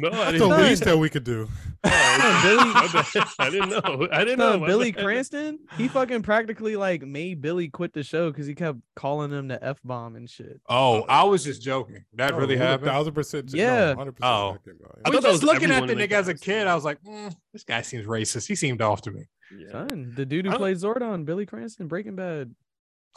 No, 0.00 0.08
I 0.10 0.10
That's 0.10 0.32
didn't 0.32 0.48
the 0.50 0.58
least 0.58 0.84
that 0.84 0.98
we 0.98 1.08
could 1.08 1.24
do. 1.24 1.48
Oh, 2.20 2.40
Billy- 2.42 3.22
I 3.38 3.50
didn't 3.50 3.68
know. 3.70 4.08
I 4.12 4.24
didn't 4.24 4.38
know. 4.40 4.58
Billy 4.66 4.90
bad. 4.90 5.04
Cranston, 5.04 5.60
he 5.76 5.86
fucking 5.88 6.22
practically 6.22 6.74
like 6.76 7.02
made 7.02 7.40
Billy 7.40 7.68
quit 7.68 7.92
the 7.92 8.02
show 8.02 8.30
because 8.30 8.46
he 8.46 8.54
kept 8.56 8.78
calling 8.96 9.30
him 9.30 9.46
the 9.48 9.62
f 9.64 9.78
bomb 9.84 10.16
and 10.16 10.28
shit. 10.28 10.60
Oh, 10.68 11.02
I 11.08 11.22
was 11.24 11.44
just 11.44 11.62
joking. 11.62 12.04
That 12.14 12.34
really 12.34 12.56
happened. 12.56 12.88
Thousand 12.88 13.14
percent. 13.14 13.50
Yeah. 13.54 13.94
hundred 13.94 14.16
percent. 14.16 14.24
Oh. 14.32 14.56
I 15.04 15.08
I 15.08 15.10
was 15.10 15.22
just 15.24 15.42
looking 15.44 15.70
at 15.70 15.86
the 15.86 15.92
in 15.92 15.98
nigga 15.98 16.12
as 16.12 16.26
a 16.28 16.34
kid. 16.34 16.66
I 16.66 16.74
was 16.74 16.84
like, 16.84 17.00
"Mm, 17.02 17.34
this 17.52 17.62
guy 17.64 17.82
seems 17.82 18.06
racist. 18.06 18.48
He 18.48 18.56
seemed 18.56 18.82
off 18.82 19.02
to 19.02 19.12
me. 19.12 19.28
Yeah. 19.56 19.70
Son, 19.88 20.12
the 20.16 20.26
dude 20.26 20.44
who 20.46 20.50
I 20.50 20.54
don't- 20.54 20.60
played 20.60 20.76
Zordon, 20.78 21.24
Billy 21.24 21.46
Cranston, 21.46 21.86
Breaking 21.86 22.16
Bad. 22.16 22.54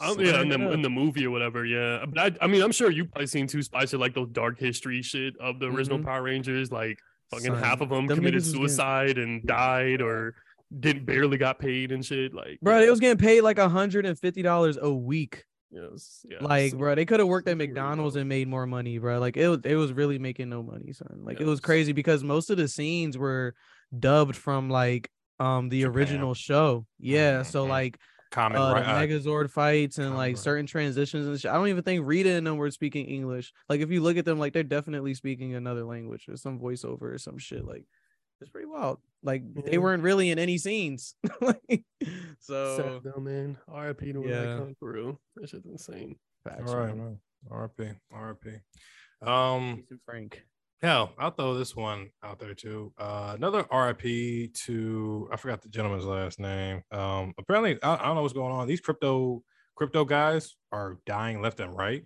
Sign 0.00 0.18
yeah, 0.20 0.40
in 0.40 0.48
the, 0.48 0.72
in 0.72 0.82
the 0.82 0.90
movie 0.90 1.26
or 1.26 1.30
whatever, 1.30 1.64
yeah. 1.64 2.04
But 2.08 2.18
I, 2.40 2.44
I 2.44 2.46
mean, 2.48 2.62
I'm 2.62 2.72
sure 2.72 2.90
you 2.90 3.04
probably 3.04 3.26
seen 3.26 3.46
too 3.46 3.62
spicy 3.62 3.96
like 3.96 4.14
those 4.14 4.28
dark 4.30 4.58
history 4.58 5.02
shit 5.02 5.34
of 5.38 5.60
the 5.60 5.66
original 5.66 5.98
Mhm. 5.98 6.04
Power 6.04 6.22
Rangers. 6.22 6.72
Like 6.72 6.98
fucking 7.32 7.46
Son, 7.54 7.62
half 7.62 7.80
of 7.80 7.88
them 7.88 8.06
them 8.06 8.16
committed 8.18 8.36
was 8.36 8.52
getting- 8.52 8.60
suicide 8.68 9.18
and 9.18 9.44
died 9.46 10.00
or 10.00 10.34
didn't 10.78 11.04
barely 11.04 11.36
got 11.36 11.58
paid 11.58 11.92
and 11.92 12.04
shit. 12.04 12.32
Like, 12.32 12.58
Bro, 12.62 12.80
they 12.80 12.90
was 12.90 13.00
getting 13.00 13.18
paid 13.18 13.40
like 13.42 13.58
hundred 13.58 14.06
and 14.06 14.18
fifty 14.18 14.42
dollars 14.42 14.78
a 14.80 14.90
week. 14.92 15.44
it 15.72 15.80
yeah, 16.30 16.38
Like, 16.40 16.72
so- 16.72 16.78
bro, 16.78 16.94
they 16.94 17.04
could 17.04 17.18
have 17.20 17.28
worked 17.28 17.48
at 17.48 17.56
McDonald's 17.56 18.16
and 18.16 18.28
made 18.28 18.46
more 18.48 18.66
money, 18.66 18.98
bro. 18.98 19.18
Like, 19.18 19.36
it 19.36 19.48
was, 19.48 19.58
it 19.64 19.74
was 19.74 19.92
really 19.92 20.18
making 20.18 20.48
no 20.50 20.62
money, 20.62 20.92
son. 20.92 21.20
Like, 21.24 21.40
it 21.40 21.46
was 21.46 21.60
crazy 21.60 21.92
because 21.92 22.22
most 22.22 22.50
of 22.50 22.56
the 22.58 22.68
scenes 22.68 23.16
were 23.18 23.54
dubbed 23.98 24.36
from 24.36 24.70
like 24.70 25.10
um 25.40 25.68
the 25.68 25.84
original 25.84 26.34
show. 26.34 26.86
Yeah, 26.98 27.42
so 27.42 27.64
like 27.64 27.98
Common, 28.32 28.60
uh, 28.60 28.72
right? 28.72 29.08
the 29.08 29.14
Megazord 29.14 29.50
fights 29.50 29.98
and 29.98 30.06
Common 30.06 30.18
like 30.18 30.34
right. 30.34 30.38
certain 30.38 30.66
transitions 30.66 31.26
and 31.26 31.40
shit. 31.40 31.50
I 31.50 31.54
don't 31.54 31.68
even 31.68 31.82
think 31.84 32.04
Rita 32.04 32.30
and 32.32 32.46
them 32.46 32.56
were 32.56 32.70
speaking 32.70 33.06
English. 33.06 33.52
Like, 33.68 33.80
if 33.80 33.90
you 33.90 34.00
look 34.00 34.16
at 34.16 34.24
them, 34.24 34.38
like 34.38 34.52
they're 34.52 34.62
definitely 34.64 35.14
speaking 35.14 35.54
another 35.54 35.84
language 35.84 36.26
or 36.28 36.36
some 36.36 36.58
voiceover 36.58 37.14
or 37.14 37.18
some 37.18 37.38
shit. 37.38 37.64
Like, 37.64 37.84
it's 38.40 38.50
pretty 38.50 38.66
wild. 38.66 38.98
Like, 39.22 39.42
they 39.66 39.78
weren't 39.78 40.02
really 40.02 40.30
in 40.30 40.38
any 40.40 40.58
scenes. 40.58 41.14
like, 41.40 41.84
so 42.40 42.76
Sad 42.76 43.12
though, 43.12 43.20
man. 43.20 43.56
RIP 43.68 44.00
to 44.00 44.24
Yeah. 44.26 44.42
yeah. 44.42 44.54
icon 44.56 44.76
for 44.80 44.92
real. 44.92 45.20
That 45.36 45.48
shit's 45.48 45.66
insane. 45.66 46.16
facts, 46.42 46.70
All 46.70 46.76
right, 46.78 46.96
man. 46.96 46.98
man. 46.98 47.18
RP, 47.50 47.96
RP. 48.12 49.28
Um, 49.28 49.84
Peace 49.88 49.98
Frank. 50.04 50.42
Hell, 50.82 51.12
I'll 51.16 51.30
throw 51.30 51.54
this 51.54 51.76
one 51.76 52.10
out 52.24 52.40
there 52.40 52.54
too. 52.54 52.92
Uh, 52.98 53.34
another 53.36 53.64
RIP 53.72 54.52
to 54.64 55.28
I 55.32 55.36
forgot 55.36 55.62
the 55.62 55.68
gentleman's 55.68 56.04
last 56.04 56.40
name. 56.40 56.82
Um, 56.90 57.32
apparently, 57.38 57.78
I, 57.84 57.94
I 57.94 58.06
don't 58.06 58.16
know 58.16 58.22
what's 58.22 58.34
going 58.34 58.52
on. 58.52 58.66
These 58.66 58.80
crypto 58.80 59.44
crypto 59.76 60.04
guys 60.04 60.56
are 60.72 60.98
dying 61.06 61.40
left 61.40 61.60
and 61.60 61.76
right. 61.76 62.04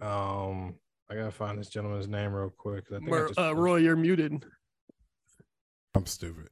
Um, 0.00 0.76
I 1.10 1.14
gotta 1.14 1.30
find 1.30 1.58
this 1.58 1.68
gentleman's 1.68 2.08
name 2.08 2.32
real 2.32 2.48
quick. 2.56 2.84
I 2.90 2.98
think 2.98 3.12
I 3.12 3.26
just- 3.28 3.38
uh, 3.38 3.54
Roy, 3.54 3.76
you're 3.76 3.96
muted. 3.96 4.42
I'm 5.94 6.06
stupid. 6.06 6.48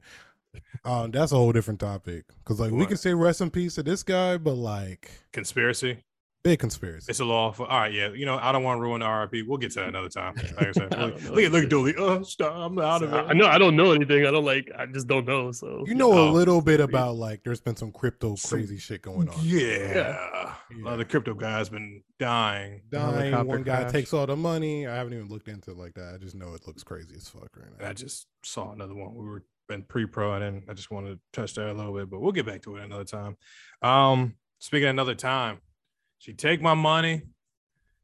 Um, 0.85 1.09
that's 1.09 1.31
a 1.31 1.35
whole 1.35 1.51
different 1.51 1.79
topic. 1.79 2.25
Cause 2.45 2.59
like 2.59 2.71
we 2.71 2.85
can 2.85 2.97
say 2.97 3.15
rest 3.15 3.41
in 3.41 3.49
peace 3.49 3.75
to 3.75 3.83
this 3.83 4.03
guy, 4.03 4.37
but 4.37 4.53
like 4.53 5.09
conspiracy. 5.31 6.03
Big 6.43 6.59
conspiracy. 6.59 7.07
It's 7.09 7.19
a 7.19 7.25
law 7.25 7.51
for 7.51 7.65
all 7.67 7.79
right. 7.79 7.93
Yeah, 7.93 8.09
you 8.13 8.25
know 8.25 8.37
I 8.41 8.51
don't 8.51 8.63
want 8.63 8.77
to 8.77 8.81
ruin 8.81 8.99
the 9.01 9.07
RIP. 9.09 9.47
We'll 9.47 9.57
get 9.57 9.71
to 9.71 9.79
that 9.79 9.89
another 9.89 10.09
time. 10.09 10.35
Like 10.35 10.67
I 10.67 10.71
said, 10.73 10.91
look, 10.97 11.19
don't 11.19 11.23
look 11.35 11.43
at 11.45 11.51
look 11.51 11.53
shit. 11.53 11.63
at 11.63 11.69
Dooley. 11.69 11.95
Oh, 11.97 12.23
stop! 12.23 12.53
I'm 12.55 12.77
out 12.79 13.01
of 13.03 13.13
it. 13.13 13.25
I 13.27 13.33
know 13.33 13.45
I 13.47 13.57
don't 13.57 13.75
know 13.75 13.91
anything. 13.91 14.25
I 14.25 14.31
don't 14.31 14.45
like. 14.45 14.69
I 14.77 14.85
just 14.85 15.07
don't 15.07 15.25
know. 15.25 15.51
So 15.51 15.83
you 15.87 15.95
know 15.95 16.11
Oh. 16.13 16.29
a 16.29 16.31
little 16.31 16.61
bit 16.61 16.79
about 16.79 17.15
like 17.15 17.43
there's 17.43 17.61
been 17.61 17.75
some 17.75 17.91
crypto 17.91 18.35
crazy 18.45 18.77
shit 18.77 19.01
going 19.01 19.29
on. 19.29 19.35
Yeah. 19.41 20.53
A 20.71 20.77
lot 20.83 20.93
of 20.93 20.97
the 20.99 21.03
Yeah. 21.05 21.09
crypto 21.09 21.33
guys 21.33 21.69
been 21.69 22.03
dying. 22.19 22.81
Dying, 22.89 23.31
copper 23.33 23.47
one 23.47 23.63
guy 23.63 23.81
crash. 23.81 23.91
takes 23.91 24.13
all 24.13 24.25
the 24.25 24.35
money. 24.35 24.87
I 24.87 24.95
haven't 24.95 25.13
even 25.13 25.27
looked 25.29 25.47
into 25.47 25.71
it 25.71 25.77
like 25.77 25.93
that. 25.95 26.13
I 26.15 26.17
just 26.17 26.35
know 26.35 26.53
it 26.53 26.65
looks 26.67 26.83
crazy 26.83 27.15
as 27.15 27.27
fuck 27.29 27.49
right 27.55 27.67
now. 27.79 27.89
I 27.89 27.93
just 27.93 28.27
saw 28.43 28.71
another 28.71 28.95
one. 28.95 29.13
We 29.15 29.25
were 29.25 29.43
been 29.69 29.83
pre-pro, 29.83 30.33
and 30.33 30.43
then 30.43 30.63
I 30.69 30.73
just 30.73 30.91
wanted 30.91 31.11
to 31.15 31.19
touch 31.31 31.53
that 31.55 31.69
a 31.69 31.73
little 31.73 31.93
bit, 31.93 32.09
but 32.09 32.19
we'll 32.19 32.33
get 32.33 32.45
back 32.45 32.61
to 32.63 32.75
it 32.75 32.83
another 32.83 33.05
time. 33.05 33.37
Um, 33.81 34.35
speaking 34.59 34.87
of 34.87 34.89
another 34.89 35.15
time, 35.15 35.59
she 36.23 36.31
take 36.31 36.61
my 36.61 36.73
money 36.73 37.21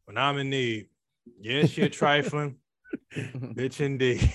when 0.04 0.18
I'm 0.18 0.38
in 0.40 0.50
need. 0.50 0.88
Yes, 1.40 1.78
you're 1.78 1.88
trifling, 1.88 2.58
bitch 3.16 3.80
indeed. 3.80 4.30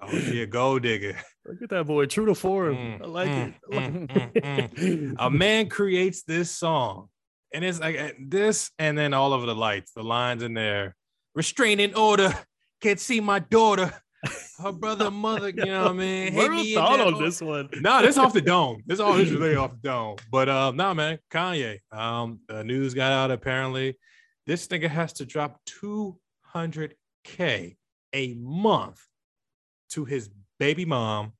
Oh, 0.00 0.18
she 0.18 0.40
a 0.40 0.46
gold 0.46 0.82
digger. 0.82 1.18
look 1.46 1.60
at 1.60 1.68
that 1.68 1.86
boy, 1.86 2.06
true 2.06 2.24
to 2.24 2.34
form. 2.34 2.74
Mm, 2.74 3.02
I 3.02 3.06
like 3.06 3.30
mm, 3.30 3.48
it. 3.48 3.54
mm, 3.70 4.08
mm, 4.08 4.74
mm. 4.74 5.14
A 5.18 5.30
man 5.30 5.68
creates 5.68 6.22
this 6.22 6.50
song, 6.50 7.10
and 7.52 7.62
it's 7.62 7.80
like 7.80 8.16
this, 8.18 8.70
and 8.78 8.96
then 8.96 9.12
all 9.12 9.34
of 9.34 9.44
the 9.44 9.54
lights, 9.54 9.92
the 9.94 10.02
lines 10.02 10.42
in 10.42 10.54
there. 10.54 10.96
Restraining 11.34 11.94
order. 11.94 12.34
Can't 12.80 12.98
see 12.98 13.20
my 13.20 13.40
daughter. 13.40 13.92
Her 14.58 14.72
brother, 14.72 15.10
mother. 15.10 15.48
You 15.48 15.64
know 15.66 15.82
what 15.82 15.90
I 15.90 15.94
mean? 15.94 16.34
What 16.34 16.42
Hit 16.42 16.50
me 16.52 16.74
thought 16.74 17.00
on 17.00 17.22
this 17.22 17.40
one? 17.40 17.68
Nah, 17.80 18.02
this 18.02 18.18
off 18.18 18.32
the 18.32 18.40
dome. 18.54 18.82
This 18.86 19.00
all 19.00 19.14
this 19.14 19.30
is 19.30 19.36
really 19.36 19.56
off 19.56 19.72
the 19.72 19.88
dome. 19.88 20.16
But 20.30 20.48
um, 20.48 20.76
nah, 20.76 20.94
man, 20.94 21.18
Kanye. 21.30 21.80
Um, 21.90 22.40
the 22.48 22.62
news 22.62 22.94
got 22.94 23.12
out 23.12 23.30
apparently. 23.30 23.98
This 24.46 24.66
nigga 24.68 24.88
has 24.88 25.12
to 25.14 25.26
drop 25.26 25.60
200k 26.54 27.76
a 28.14 28.34
month 28.34 29.00
to 29.90 30.04
his 30.04 30.30
baby 30.58 30.84
mom, 30.84 31.32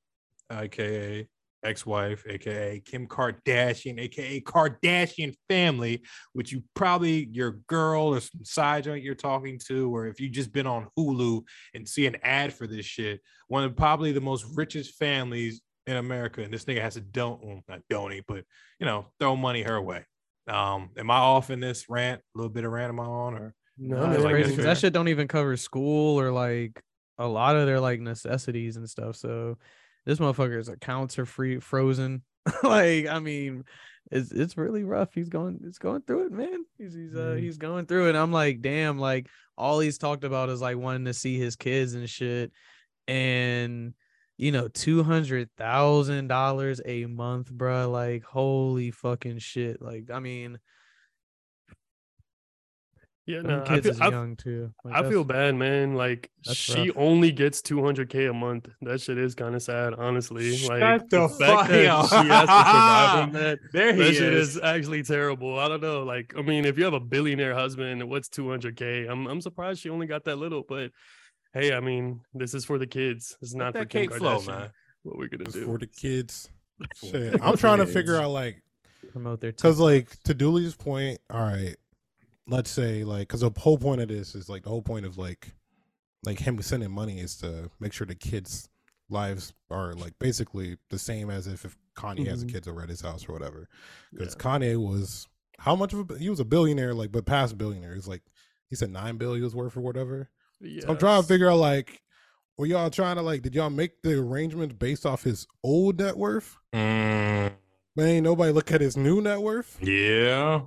aka 0.50 1.28
ex-wife, 1.64 2.24
aka 2.28 2.80
Kim 2.84 3.06
Kardashian, 3.06 4.00
aka 4.00 4.40
Kardashian 4.40 5.34
family, 5.48 6.02
which 6.32 6.52
you 6.52 6.62
probably 6.74 7.28
your 7.32 7.58
girl 7.66 8.14
or 8.14 8.20
some 8.20 8.44
side 8.44 8.84
joint 8.84 9.02
you're 9.02 9.14
talking 9.14 9.58
to, 9.66 9.94
or 9.94 10.06
if 10.06 10.20
you 10.20 10.28
just 10.28 10.52
been 10.52 10.66
on 10.66 10.88
Hulu 10.98 11.42
and 11.74 11.88
see 11.88 12.06
an 12.06 12.16
ad 12.22 12.52
for 12.52 12.66
this 12.66 12.86
shit, 12.86 13.20
one 13.48 13.64
of 13.64 13.76
probably 13.76 14.12
the 14.12 14.20
most 14.20 14.46
richest 14.54 14.94
families 14.94 15.60
in 15.86 15.96
America, 15.96 16.42
and 16.42 16.52
this 16.52 16.64
nigga 16.64 16.80
has 16.80 16.94
to 16.94 17.00
don't 17.00 17.44
well, 17.44 17.60
not 17.68 17.80
donate, 17.90 18.24
but 18.26 18.44
you 18.78 18.86
know, 18.86 19.06
throw 19.18 19.36
money 19.36 19.62
her 19.62 19.80
way. 19.80 20.04
Um, 20.48 20.90
am 20.96 21.10
I 21.10 21.18
off 21.18 21.50
in 21.50 21.60
this 21.60 21.88
rant? 21.88 22.20
A 22.34 22.38
little 22.38 22.52
bit 22.52 22.64
of 22.64 22.72
rant 22.72 22.90
am 22.90 23.00
I 23.00 23.04
on, 23.04 23.34
or 23.34 23.54
No, 23.78 24.10
That's 24.10 24.22
like 24.22 24.34
crazy. 24.34 24.56
That 24.56 24.78
shit 24.78 24.92
don't 24.92 25.08
even 25.08 25.28
cover 25.28 25.56
school 25.56 26.20
or 26.20 26.30
like 26.30 26.80
a 27.18 27.26
lot 27.26 27.56
of 27.56 27.66
their 27.66 27.80
like 27.80 28.00
necessities 28.00 28.76
and 28.76 28.88
stuff. 28.88 29.16
So 29.16 29.58
this 30.06 30.18
motherfucker's 30.18 30.68
accounts 30.68 31.18
are 31.18 31.26
free 31.26 31.58
frozen. 31.60 32.22
like, 32.62 33.06
I 33.06 33.18
mean, 33.20 33.64
it's 34.10 34.32
it's 34.32 34.56
really 34.56 34.84
rough. 34.84 35.14
He's 35.14 35.28
going 35.28 35.60
it's 35.64 35.78
going 35.78 36.02
through 36.02 36.26
it, 36.26 36.32
man. 36.32 36.64
He's 36.78 36.94
he's 36.94 37.14
uh 37.14 37.36
Mhm. 37.36 37.40
he's 37.40 37.56
going 37.58 37.86
through 37.86 38.08
it. 38.10 38.16
I'm 38.16 38.32
like, 38.32 38.60
damn, 38.62 38.98
like 38.98 39.28
all 39.56 39.80
he's 39.80 39.98
talked 39.98 40.24
about 40.24 40.48
is 40.50 40.60
like 40.60 40.76
wanting 40.76 41.04
to 41.06 41.14
see 41.14 41.38
his 41.38 41.56
kids 41.56 41.94
and 41.94 42.08
shit. 42.08 42.52
And 43.08 43.94
you 44.38 44.50
know, 44.50 44.68
two 44.68 45.02
hundred 45.02 45.50
thousand 45.56 46.28
dollars 46.28 46.80
a 46.84 47.06
month, 47.06 47.52
bruh. 47.52 47.90
Like, 47.90 48.24
holy 48.24 48.90
fucking 48.90 49.38
shit. 49.38 49.80
Like, 49.80 50.10
I 50.10 50.18
mean, 50.20 50.58
yeah, 53.26 53.38
them 53.38 53.46
no, 53.46 53.62
I 53.62 53.66
kids 53.68 53.82
feel, 53.86 53.94
is 53.94 54.00
I, 54.00 54.08
young 54.08 54.36
too. 54.36 54.72
Like, 54.84 54.94
I 55.04 55.08
feel 55.08 55.22
bad, 55.24 55.54
man. 55.54 55.94
Like 55.94 56.30
she 56.42 56.88
rough. 56.88 56.96
only 56.96 57.30
gets 57.32 57.62
200k 57.62 58.30
a 58.30 58.32
month. 58.32 58.68
That 58.82 59.00
shit 59.00 59.18
is 59.18 59.34
kind 59.34 59.54
of 59.54 59.62
sad, 59.62 59.94
honestly. 59.94 60.56
Shut 60.56 60.80
Like 60.80 61.08
the 61.08 61.28
fact 61.28 61.40
fuck 61.40 61.68
that 61.68 61.86
up. 61.86 62.08
she 62.08 62.14
has 62.16 62.26
to 62.26 62.46
survive 62.46 63.18
on 63.20 63.32
that. 63.32 63.58
there 63.72 63.92
he 63.94 63.98
That 64.02 64.08
is. 64.10 64.16
shit 64.16 64.32
is 64.34 64.60
actually 64.60 65.02
terrible. 65.04 65.58
I 65.58 65.68
don't 65.68 65.80
know. 65.82 66.02
Like, 66.02 66.34
I 66.36 66.42
mean, 66.42 66.64
if 66.64 66.76
you 66.78 66.84
have 66.84 66.94
a 66.94 67.00
billionaire 67.00 67.54
husband, 67.54 68.02
what's 68.08 68.28
200k? 68.28 69.08
I'm 69.10 69.26
I'm 69.28 69.40
surprised 69.40 69.80
she 69.80 69.90
only 69.90 70.06
got 70.06 70.24
that 70.24 70.36
little. 70.36 70.64
But 70.68 70.90
hey, 71.54 71.72
I 71.74 71.80
mean, 71.80 72.20
this 72.34 72.54
is 72.54 72.64
for 72.64 72.78
the 72.78 72.86
kids. 72.86 73.36
It's 73.40 73.54
not 73.54 73.66
Let 73.66 73.72
for 73.74 73.78
that 73.80 73.88
Kim 73.90 74.08
cake 74.08 74.18
flow, 74.18 74.38
Kardashian. 74.38 74.46
man. 74.48 74.70
What 75.04 75.18
we're 75.18 75.28
gonna 75.28 75.44
It's 75.44 75.54
do? 75.54 75.64
for 75.66 75.78
the 75.78 75.86
kids. 75.86 76.48
For 77.00 77.06
Shit. 77.06 77.32
the 77.32 77.44
I'm 77.44 77.56
trying 77.56 77.78
to 77.78 77.86
figure 77.86 78.16
out 78.16 78.30
like 78.30 78.62
promote 79.12 79.40
their 79.40 79.52
because 79.52 79.78
like 79.78 80.20
to 80.24 80.34
Dooley's 80.34 80.74
point, 80.74 81.18
all 81.30 81.40
right, 81.40 81.76
let's 82.46 82.70
say 82.70 83.04
like 83.04 83.28
because 83.28 83.40
the 83.40 83.50
whole 83.56 83.78
point 83.78 84.00
of 84.00 84.08
this 84.08 84.34
is 84.34 84.48
like 84.48 84.62
the 84.64 84.68
whole 84.70 84.82
point 84.82 85.06
of 85.06 85.16
like 85.18 85.52
like 86.24 86.38
him 86.38 86.60
sending 86.62 86.90
money 86.90 87.18
is 87.18 87.36
to 87.36 87.70
make 87.80 87.92
sure 87.92 88.06
the 88.06 88.14
kids' 88.14 88.68
lives 89.08 89.52
are 89.70 89.92
like 89.94 90.12
basically 90.18 90.76
the 90.90 90.98
same 90.98 91.30
as 91.30 91.46
if, 91.46 91.64
if 91.64 91.76
Kanye 91.96 92.26
has 92.28 92.42
a 92.42 92.46
Mhm. 92.46 92.52
kids 92.52 92.68
over 92.68 92.82
at 92.82 92.88
his 92.88 93.00
house 93.00 93.28
or 93.28 93.32
whatever. 93.32 93.68
Because 94.12 94.34
Mm-hmm. 94.36 94.62
Yeah. 94.62 94.72
Kanye 94.74 94.76
was 94.76 95.28
how 95.58 95.76
much 95.76 95.92
of 95.92 96.10
a 96.10 96.18
he 96.18 96.30
was 96.30 96.40
a 96.40 96.44
billionaire, 96.44 96.94
like 96.94 97.12
but 97.12 97.26
past 97.26 97.58
billionaire. 97.58 97.94
He's 97.94 98.08
like 98.08 98.22
he 98.70 98.76
said 98.76 98.90
nine 98.90 99.16
billion 99.18 99.44
was 99.44 99.54
worth 99.54 99.76
or 99.76 99.80
whatever. 99.80 100.30
So 100.80 100.88
I'm 100.88 100.96
trying 100.98 101.22
to 101.22 101.28
figure 101.28 101.50
out 101.50 101.58
like 101.58 102.02
were 102.56 102.66
y'all 102.66 102.90
trying 102.90 103.16
to 103.16 103.22
like 103.22 103.42
did 103.42 103.54
y'all 103.54 103.70
make 103.70 104.02
the 104.02 104.14
arrangements 104.18 104.74
based 104.78 105.04
off 105.04 105.24
his 105.24 105.46
old 105.64 105.98
net 105.98 106.16
worth? 106.16 106.56
Mm, 106.72 107.52
Man, 107.96 108.06
ain't 108.08 108.24
nobody 108.24 108.52
look 108.52 108.70
at 108.72 108.80
his 108.80 108.96
new 108.96 109.20
net 109.20 109.40
worth. 109.40 109.78
yeah. 109.82 110.62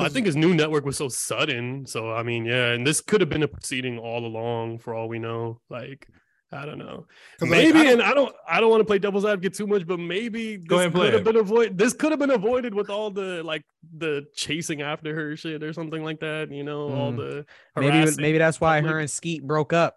I 0.00 0.08
think 0.08 0.26
his 0.26 0.36
new 0.36 0.54
network 0.54 0.84
was 0.84 0.96
so 0.96 1.08
sudden. 1.08 1.86
So 1.86 2.12
I 2.12 2.22
mean, 2.22 2.44
yeah, 2.44 2.72
and 2.72 2.86
this 2.86 3.00
could 3.00 3.20
have 3.20 3.30
been 3.30 3.42
a 3.42 3.48
proceeding 3.48 3.98
all 3.98 4.24
along 4.26 4.78
for 4.78 4.94
all 4.94 5.08
we 5.08 5.18
know. 5.18 5.60
Like, 5.68 6.08
I 6.54 6.66
don't 6.66 6.78
know. 6.78 7.06
'Cause, 7.38 7.48
like, 7.48 7.50
Maybe, 7.50 7.78
I 7.78 7.92
and 7.92 8.02
I 8.02 8.12
don't 8.12 8.34
I 8.46 8.60
don't 8.60 8.70
want 8.70 8.80
to 8.82 8.84
play 8.84 8.98
devil's 8.98 9.24
advocate 9.24 9.54
too 9.54 9.66
much, 9.66 9.86
but 9.86 9.98
maybe 9.98 10.58
this 10.58 10.80
and 10.80 10.92
play 10.92 11.06
could 11.06 11.14
have 11.14 11.24
been 11.24 11.36
avoided. 11.36 11.78
This 11.78 11.94
could 11.94 12.10
have 12.12 12.18
been 12.18 12.30
avoided 12.30 12.74
with 12.74 12.90
all 12.90 13.10
the 13.10 13.42
like 13.42 13.62
the 13.96 14.26
chasing 14.34 14.82
after 14.82 15.14
her 15.14 15.34
shit 15.36 15.62
or 15.62 15.72
something 15.72 16.04
like 16.04 16.20
that. 16.20 16.50
You 16.50 16.62
know, 16.62 16.90
all 16.92 17.12
Mm. 17.12 17.16
the 17.16 17.46
maybe 17.76 17.96
harassing 17.96 18.22
maybe 18.22 18.38
that's 18.38 18.60
why 18.60 18.80
her 18.82 18.98
and 18.98 19.10
Skeet 19.10 19.46
broke 19.46 19.72
up. 19.72 19.96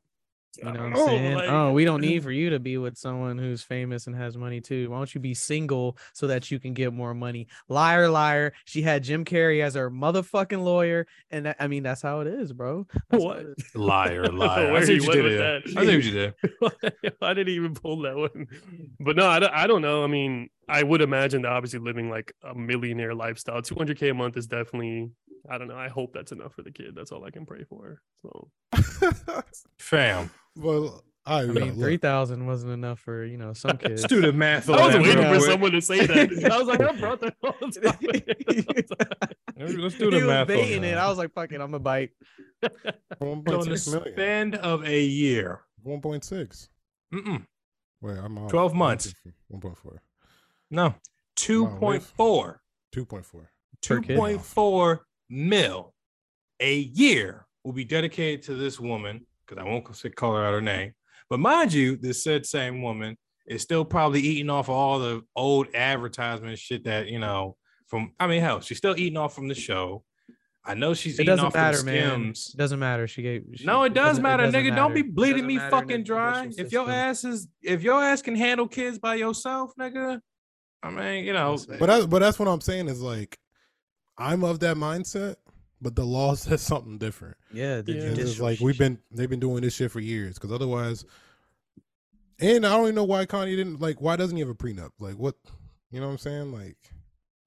You 0.57 0.71
know 0.71 0.71
what 0.71 0.79
I'm 0.81 0.93
oh, 0.95 1.05
saying? 1.07 1.35
like- 1.35 1.49
oh, 1.49 1.71
we 1.71 1.85
don't 1.85 2.01
need 2.01 2.23
for 2.23 2.31
you 2.31 2.49
to 2.51 2.59
be 2.59 2.77
with 2.77 2.97
someone 2.97 3.37
who's 3.37 3.61
famous 3.61 4.07
and 4.07 4.15
has 4.15 4.37
money 4.37 4.61
too. 4.61 4.89
Why 4.89 4.97
don't 4.97 5.13
you 5.13 5.21
be 5.21 5.33
single 5.33 5.97
so 6.13 6.27
that 6.27 6.51
you 6.51 6.59
can 6.59 6.73
get 6.73 6.93
more 6.93 7.13
money? 7.13 7.47
Liar, 7.67 8.09
liar. 8.09 8.53
She 8.65 8.81
had 8.81 9.03
Jim 9.03 9.25
Carrey 9.25 9.61
as 9.63 9.75
her 9.75 9.89
motherfucking 9.91 10.63
lawyer, 10.63 11.07
and 11.31 11.45
that, 11.45 11.57
I 11.59 11.67
mean 11.67 11.83
that's 11.83 12.01
how 12.01 12.21
it 12.21 12.27
is, 12.27 12.53
bro. 12.53 12.87
That's 13.09 13.23
What? 13.23 13.39
it 13.39 13.47
is. 13.57 13.75
Liar, 13.75 14.25
liar. 14.31 14.73
I 14.73 14.83
see 14.83 14.99
what 14.99 15.15
you 15.15 15.21
did. 15.23 15.39
That? 15.39 15.61
I 15.77 15.85
see 15.85 15.95
what 15.95 16.05
you 16.05 16.11
did. 17.01 17.13
I 17.21 17.33
didn't 17.33 17.53
even 17.53 17.73
pull 17.73 18.01
that 18.01 18.15
one. 18.15 18.47
But 18.99 19.15
no, 19.15 19.27
I 19.27 19.39
don't, 19.39 19.53
I 19.53 19.67
don't 19.67 19.81
know. 19.81 20.03
I 20.03 20.07
mean, 20.07 20.49
I 20.67 20.83
would 20.83 21.01
imagine 21.01 21.43
that 21.43 21.51
obviously 21.51 21.79
living 21.79 22.09
like 22.09 22.33
a 22.43 22.55
millionaire 22.55 23.13
lifestyle, 23.13 23.61
200K 23.61 24.11
a 24.11 24.13
month 24.13 24.37
is 24.37 24.47
definitely, 24.47 25.11
I 25.49 25.57
don't 25.57 25.67
know. 25.67 25.77
I 25.77 25.89
hope 25.89 26.13
that's 26.13 26.31
enough 26.31 26.53
for 26.53 26.61
the 26.63 26.71
kid. 26.71 26.93
That's 26.95 27.11
all 27.11 27.23
I 27.23 27.29
can 27.31 27.45
pray 27.45 27.63
for. 27.63 28.01
So, 28.21 28.49
Fam. 29.79 30.29
well, 30.55 31.03
I, 31.25 31.41
I 31.41 31.45
mean, 31.45 31.75
three 31.75 31.97
thousand 31.97 32.45
wasn't 32.45 32.73
enough 32.73 32.99
for 32.99 33.25
you 33.25 33.37
know 33.37 33.53
some 33.53 33.77
kids. 33.77 34.03
Student 34.03 34.35
math 34.37 34.69
on 34.69 34.79
I 34.79 34.85
was 34.87 34.95
waiting 34.95 35.23
for 35.23 35.29
quick. 35.37 35.41
someone 35.41 35.71
to 35.71 35.81
say 35.81 36.05
that. 36.05 36.51
I 36.51 36.57
was 36.57 36.67
like, 36.67 36.81
I 36.81 36.91
brought 36.99 37.21
that 37.21 37.35
all 37.43 37.55
the 37.61 37.71
time. 37.81 37.97
Let's 39.57 39.95
do 39.97 40.09
the 40.11 40.17
was 40.17 40.25
math 40.25 40.41
on 40.41 40.47
baiting 40.47 40.83
it. 40.83 40.97
I 40.97 41.07
was 41.09 41.17
like, 41.17 41.33
"Fuck 41.33 41.51
it, 41.51 41.55
I'm 41.61 41.71
gonna 41.71 41.79
bite." 41.79 42.11
one 43.19 43.29
on 43.39 43.43
point 43.43 43.69
the 43.69 43.77
six 43.77 43.87
million. 43.93 44.13
spend 44.13 44.55
of 44.55 44.85
a 44.85 45.01
year. 45.01 45.61
One 45.83 46.01
point 46.01 46.23
six. 46.23 46.69
Mm-mm. 47.13 47.45
Wait, 48.01 48.17
I'm 48.17 48.37
off. 48.37 48.49
12 48.51 48.73
months. 48.73 49.13
One 49.47 49.61
point 49.61 49.77
four. 49.77 50.01
No. 50.69 50.95
2.4. 51.37 52.57
Two 52.91 53.05
point 53.05 53.25
four. 53.25 53.51
Per 53.81 54.01
kid. 54.01 54.17
2.4 54.17 54.99
mil 55.29 55.93
a 56.59 56.75
year 56.79 57.45
will 57.63 57.73
be 57.73 57.83
dedicated 57.85 58.43
to 58.43 58.55
this 58.55 58.79
woman 58.79 59.25
because 59.45 59.61
I 59.61 59.67
won't 59.67 59.85
call 60.15 60.35
her 60.35 60.45
out 60.45 60.53
her 60.53 60.61
name. 60.61 60.93
But 61.29 61.39
mind 61.39 61.73
you, 61.73 61.97
this 61.97 62.23
said 62.23 62.45
same 62.45 62.81
woman 62.81 63.17
is 63.47 63.61
still 63.61 63.83
probably 63.85 64.21
eating 64.21 64.49
off 64.49 64.69
all 64.69 64.99
the 64.99 65.21
old 65.35 65.67
advertisement 65.75 66.57
shit 66.59 66.83
that, 66.85 67.07
you 67.07 67.19
know, 67.19 67.55
from, 67.87 68.13
I 68.19 68.27
mean, 68.27 68.41
hell, 68.41 68.59
she's 68.61 68.77
still 68.77 68.97
eating 68.97 69.17
off 69.17 69.35
from 69.35 69.47
the 69.47 69.55
show. 69.55 70.03
I 70.67 70.73
know 70.73 70.95
she's 70.95 71.19
It 71.19 71.23
eating 71.23 71.25
doesn't 71.33 71.45
off 71.47 71.53
matter, 71.53 71.83
man. 71.83 72.09
skims. 72.09 72.51
It 72.55 72.57
doesn't 72.57 72.79
matter. 72.79 73.07
She 73.07 73.21
gave. 73.21 73.43
She, 73.55 73.65
No, 73.65 73.83
it 73.83 73.93
does 73.93 74.07
doesn't- 74.11 74.23
matter, 74.23 74.45
doesn't 74.45 74.59
nigga. 74.63 74.75
Don't 74.75 74.93
be 74.95 75.03
bleeding 75.03 75.45
me 75.45 75.57
matter 75.57 75.69
fucking 75.69 75.97
the 75.97 76.03
dry. 76.03 76.43
judicial 76.45 76.65
If 76.65 76.71
your 76.71 76.89
ass 76.89 77.23
is, 77.23 77.47
if 77.61 77.83
your 77.83 78.03
ass 78.03 78.23
can 78.23 78.35
handle 78.35 78.67
kids 78.67 78.97
by 78.97 79.15
yourself, 79.15 79.73
nigga. 79.79 80.19
I 80.81 80.89
mean, 80.89 81.25
you 81.25 81.33
know, 81.33 81.57
But 81.79 81.89
I, 81.89 82.05
but 82.05 82.19
that's 82.19 82.39
what 82.39 82.47
I'm 82.47 82.61
saying 82.61 82.87
is 82.87 82.99
like, 83.01 83.37
I'm 84.17 84.43
of 84.43 84.59
that 84.61 84.77
mindset, 84.77 85.35
but 85.81 85.95
the 85.95 86.05
law 86.05 86.33
says 86.35 86.61
something 86.61 86.97
different. 86.97 87.37
Yeah, 87.51 87.81
the 87.81 87.93
Yeah. 87.93 87.97
It's 88.01 88.17
judicial 88.17 88.45
like 88.45 88.59
we've 88.59 88.77
been 88.77 88.99
they've 89.11 89.29
been 89.29 89.39
doing 89.39 89.61
this 89.61 89.75
shit 89.75 89.91
for 89.91 89.99
years 89.99 90.35
because 90.35 90.51
otherwise, 90.51 91.05
and 92.39 92.65
I 92.65 92.71
don't 92.71 92.83
even 92.83 92.95
know 92.95 93.03
why 93.03 93.25
Kanye 93.25 93.55
didn't 93.55 93.79
like. 93.81 94.01
Why 94.01 94.15
doesn't 94.15 94.35
he 94.35 94.41
have 94.41 94.49
a 94.49 94.55
prenup? 94.55 94.91
Like 94.99 95.15
what? 95.15 95.35
You 95.91 95.99
know 96.01 96.07
what 96.07 96.13
I'm 96.13 96.17
saying? 96.19 96.51
Like 96.51 96.77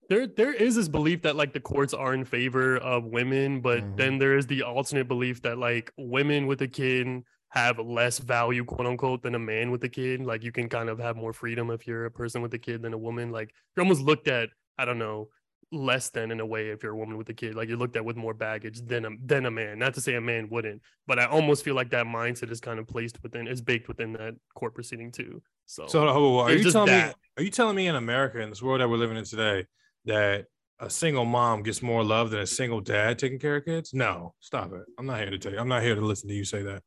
there 0.08 0.26
there 0.26 0.52
is 0.52 0.76
this 0.76 0.88
belief 0.88 1.22
that 1.22 1.36
like 1.36 1.52
the 1.52 1.60
courts 1.60 1.92
are 1.92 2.14
in 2.14 2.24
favor 2.24 2.76
of 2.78 3.04
women, 3.04 3.60
but 3.60 3.80
Mhm. 3.82 3.96
then 3.96 4.18
there 4.18 4.36
is 4.36 4.46
the 4.46 4.62
alternate 4.62 5.08
belief 5.08 5.42
that 5.42 5.58
like 5.58 5.92
women 5.98 6.46
with 6.46 6.62
a 6.62 6.68
kid 6.68 7.06
have 7.50 7.78
less 7.78 8.18
value, 8.18 8.64
quote 8.64 8.86
unquote, 8.86 9.22
than 9.22 9.34
a 9.34 9.38
man 9.38 9.70
with 9.70 9.82
a 9.84 9.88
kid. 9.88 10.20
Like 10.22 10.42
you 10.42 10.52
can 10.52 10.68
kind 10.68 10.88
of 10.88 10.98
have 10.98 11.16
more 11.16 11.32
freedom 11.32 11.70
if 11.70 11.86
you're 11.86 12.06
a 12.06 12.10
person 12.10 12.40
with 12.42 12.52
a 12.54 12.58
kid 12.58 12.82
than 12.82 12.92
a 12.94 12.98
woman. 12.98 13.30
Like 13.30 13.52
you're 13.76 13.84
almost 13.84 14.02
looked 14.02 14.28
at, 14.28 14.48
I 14.78 14.84
don't 14.86 14.98
know, 14.98 15.28
less 15.70 16.08
than 16.10 16.30
in 16.30 16.40
a 16.40 16.46
way 16.46 16.68
if 16.70 16.82
you're 16.82 16.92
a 16.92 16.96
woman 16.96 17.16
with 17.18 17.28
a 17.28 17.34
kid. 17.34 17.54
Like 17.54 17.68
you're 17.68 17.76
looked 17.76 17.96
at 17.96 18.04
with 18.04 18.16
more 18.16 18.34
baggage 18.34 18.80
than 18.82 19.04
a 19.04 19.10
than 19.24 19.46
a 19.46 19.50
man. 19.50 19.78
Not 19.78 19.94
to 19.94 20.00
say 20.00 20.14
a 20.14 20.20
man 20.20 20.48
wouldn't, 20.48 20.82
but 21.06 21.18
I 21.18 21.26
almost 21.26 21.64
feel 21.64 21.74
like 21.74 21.90
that 21.90 22.06
mindset 22.06 22.50
is 22.50 22.60
kind 22.60 22.78
of 22.78 22.86
placed 22.86 23.22
within 23.22 23.46
is 23.46 23.60
baked 23.60 23.88
within 23.88 24.12
that 24.14 24.34
court 24.54 24.74
proceeding 24.74 25.12
too. 25.12 25.42
So, 25.66 25.86
So 25.86 26.06
are 26.38 26.52
you 26.52 26.70
telling 26.70 26.92
me? 26.92 27.12
Are 27.36 27.42
you 27.42 27.50
telling 27.50 27.76
me 27.76 27.86
in 27.86 27.94
America, 27.96 28.40
in 28.40 28.48
this 28.50 28.62
world 28.62 28.80
that 28.80 28.88
we're 28.88 28.96
living 28.96 29.16
in 29.16 29.24
today, 29.24 29.66
that 30.06 30.46
a 30.80 30.88
single 30.88 31.24
mom 31.24 31.62
gets 31.62 31.82
more 31.82 32.02
love 32.04 32.30
than 32.30 32.40
a 32.40 32.46
single 32.46 32.80
dad 32.80 33.18
taking 33.18 33.38
care 33.38 33.56
of 33.56 33.64
kids? 33.64 33.92
No, 33.92 34.34
stop 34.40 34.72
it. 34.72 34.82
I'm 34.98 35.06
not 35.06 35.18
here 35.20 35.30
to 35.30 35.38
tell 35.38 35.52
you. 35.52 35.58
I'm 35.58 35.68
not 35.68 35.82
here 35.82 35.94
to 35.94 36.00
listen 36.00 36.28
to 36.28 36.34
you 36.34 36.44
say 36.44 36.62
that. 36.62 36.82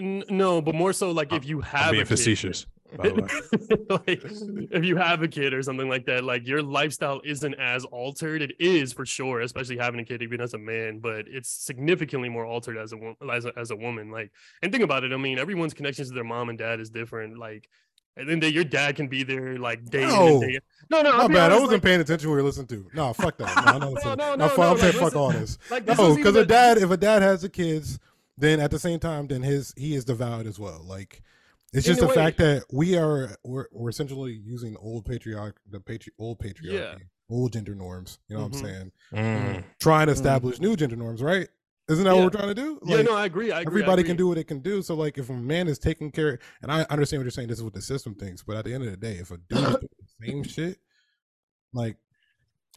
No, 0.00 0.62
but 0.62 0.74
more 0.74 0.92
so 0.92 1.10
like 1.10 1.32
if 1.32 1.44
you 1.44 1.60
have 1.60 1.82
I'm 1.82 1.88
a 1.88 1.92
being 1.92 2.02
kid- 2.04 2.08
facetious. 2.08 2.66
By 2.96 3.08
the 3.10 3.14
way. 3.14 4.02
like 4.06 4.22
if 4.70 4.84
you 4.84 4.96
have 4.96 5.22
a 5.22 5.28
kid 5.28 5.52
or 5.52 5.62
something 5.62 5.88
like 5.88 6.06
that, 6.06 6.24
like 6.24 6.46
your 6.46 6.62
lifestyle 6.62 7.20
isn't 7.24 7.54
as 7.54 7.84
altered. 7.84 8.42
It 8.42 8.54
is 8.58 8.92
for 8.92 9.04
sure, 9.04 9.40
especially 9.40 9.76
having 9.76 10.00
a 10.00 10.04
kid 10.04 10.22
even 10.22 10.40
as 10.40 10.54
a 10.54 10.58
man, 10.58 10.98
but 10.98 11.26
it's 11.28 11.50
significantly 11.50 12.28
more 12.28 12.46
altered 12.46 12.78
as 12.78 12.92
a 12.92 12.96
woman 12.96 13.16
as 13.30 13.44
a, 13.44 13.52
as 13.58 13.70
a 13.70 13.76
woman. 13.76 14.10
Like 14.10 14.32
and 14.62 14.72
think 14.72 14.84
about 14.84 15.04
it. 15.04 15.12
I 15.12 15.16
mean, 15.16 15.38
everyone's 15.38 15.74
connections 15.74 16.08
to 16.08 16.14
their 16.14 16.24
mom 16.24 16.48
and 16.48 16.58
dad 16.58 16.80
is 16.80 16.90
different. 16.90 17.38
Like 17.38 17.68
and 18.18 18.28
then 18.28 18.40
they, 18.40 18.48
your 18.48 18.64
dad 18.64 18.96
can 18.96 19.06
be 19.06 19.22
there 19.22 19.58
like 19.58 19.84
day 19.84 20.02
in 20.02 20.08
No. 20.08 20.26
and 20.26 20.40
day. 20.40 20.58
No, 20.90 21.02
no, 21.02 21.10
I'll 21.12 21.28
bad. 21.28 21.52
I 21.52 21.54
wasn't 21.54 21.72
like, 21.72 21.82
paying 21.82 22.00
attention 22.00 22.28
when 22.28 22.36
we 22.36 22.42
were 22.42 22.48
listening 22.48 22.66
to. 22.68 22.90
No, 22.92 23.12
fuck 23.12 23.36
that. 23.38 23.54
No, 23.64 23.78
not 23.78 23.80
no, 24.04 24.14
no, 24.14 24.34
no, 24.34 24.48
fuck, 24.48 24.58
no, 24.58 24.70
I'm 24.70 24.78
saying 24.78 24.94
like, 24.94 25.02
fuck 25.02 25.16
all 25.16 25.30
this. 25.30 25.58
like 25.70 25.86
this 25.86 25.98
No, 25.98 26.16
because 26.16 26.34
a 26.34 26.44
dad, 26.44 26.78
if 26.78 26.90
a 26.90 26.96
dad 26.96 27.22
has 27.22 27.42
the 27.42 27.48
kids, 27.48 28.00
then 28.36 28.58
at 28.58 28.70
the 28.70 28.78
same 28.78 28.98
time, 28.98 29.28
then 29.28 29.42
his 29.42 29.72
he 29.76 29.94
is 29.94 30.04
devoured 30.04 30.46
as 30.46 30.58
well. 30.58 30.82
Like 30.84 31.22
it's 31.72 31.86
just 31.86 32.00
the 32.00 32.06
way- 32.06 32.14
fact 32.14 32.38
that 32.38 32.64
we 32.72 32.96
are 32.96 33.36
we're, 33.44 33.66
we're 33.72 33.90
essentially 33.90 34.32
using 34.32 34.76
old 34.78 35.04
patriarch 35.04 35.60
the 35.70 35.80
patri- 35.80 36.12
old 36.18 36.38
patriarchy, 36.38 37.02
old 37.30 37.52
gender 37.52 37.74
norms. 37.74 38.18
You 38.28 38.36
know 38.36 38.42
Mhm. 38.46 38.50
what 38.52 38.58
I'm 38.58 38.64
saying? 38.64 38.92
Mm. 39.12 39.64
Trying 39.80 40.06
to 40.06 40.12
Mm. 40.12 40.16
establish 40.16 40.60
new 40.60 40.76
gender 40.76 40.96
norms, 40.96 41.22
right? 41.22 41.48
Isn't 41.90 42.04
that 42.04 42.14
what 42.14 42.24
we're 42.24 42.30
trying 42.38 42.48
to 42.48 42.54
do? 42.54 42.78
yeah, 42.84 43.00
no, 43.00 43.14
I 43.14 43.24
agree. 43.24 43.50
I 43.50 43.60
agree. 43.62 43.80
I 43.80 43.84
everybody 43.84 44.02
can 44.04 44.16
do 44.16 44.28
what 44.28 44.36
it 44.36 44.44
can 44.44 44.60
do. 44.60 44.82
So 44.82 44.94
like 44.94 45.16
if 45.18 45.30
a 45.30 45.32
man 45.32 45.68
is 45.68 45.78
taking 45.78 46.10
care 46.10 46.38
and 46.62 46.70
I 46.70 46.82
understand 46.90 47.20
what 47.20 47.24
you're 47.24 47.30
saying, 47.30 47.48
this 47.48 47.58
is 47.58 47.64
what 47.64 47.72
the 47.72 47.80
system 47.82 48.14
thinks, 48.14 48.42
but 48.42 48.56
at 48.56 48.64
the 48.66 48.74
end 48.74 48.84
of 48.84 48.90
the 48.90 48.96
day, 48.98 49.14
if 49.16 49.30
a 49.30 49.38
dude 49.38 49.58
is 49.58 49.64
doing 49.80 49.88
the 50.20 50.26
same 50.26 50.42
shit, 50.42 50.78
like 51.72 51.96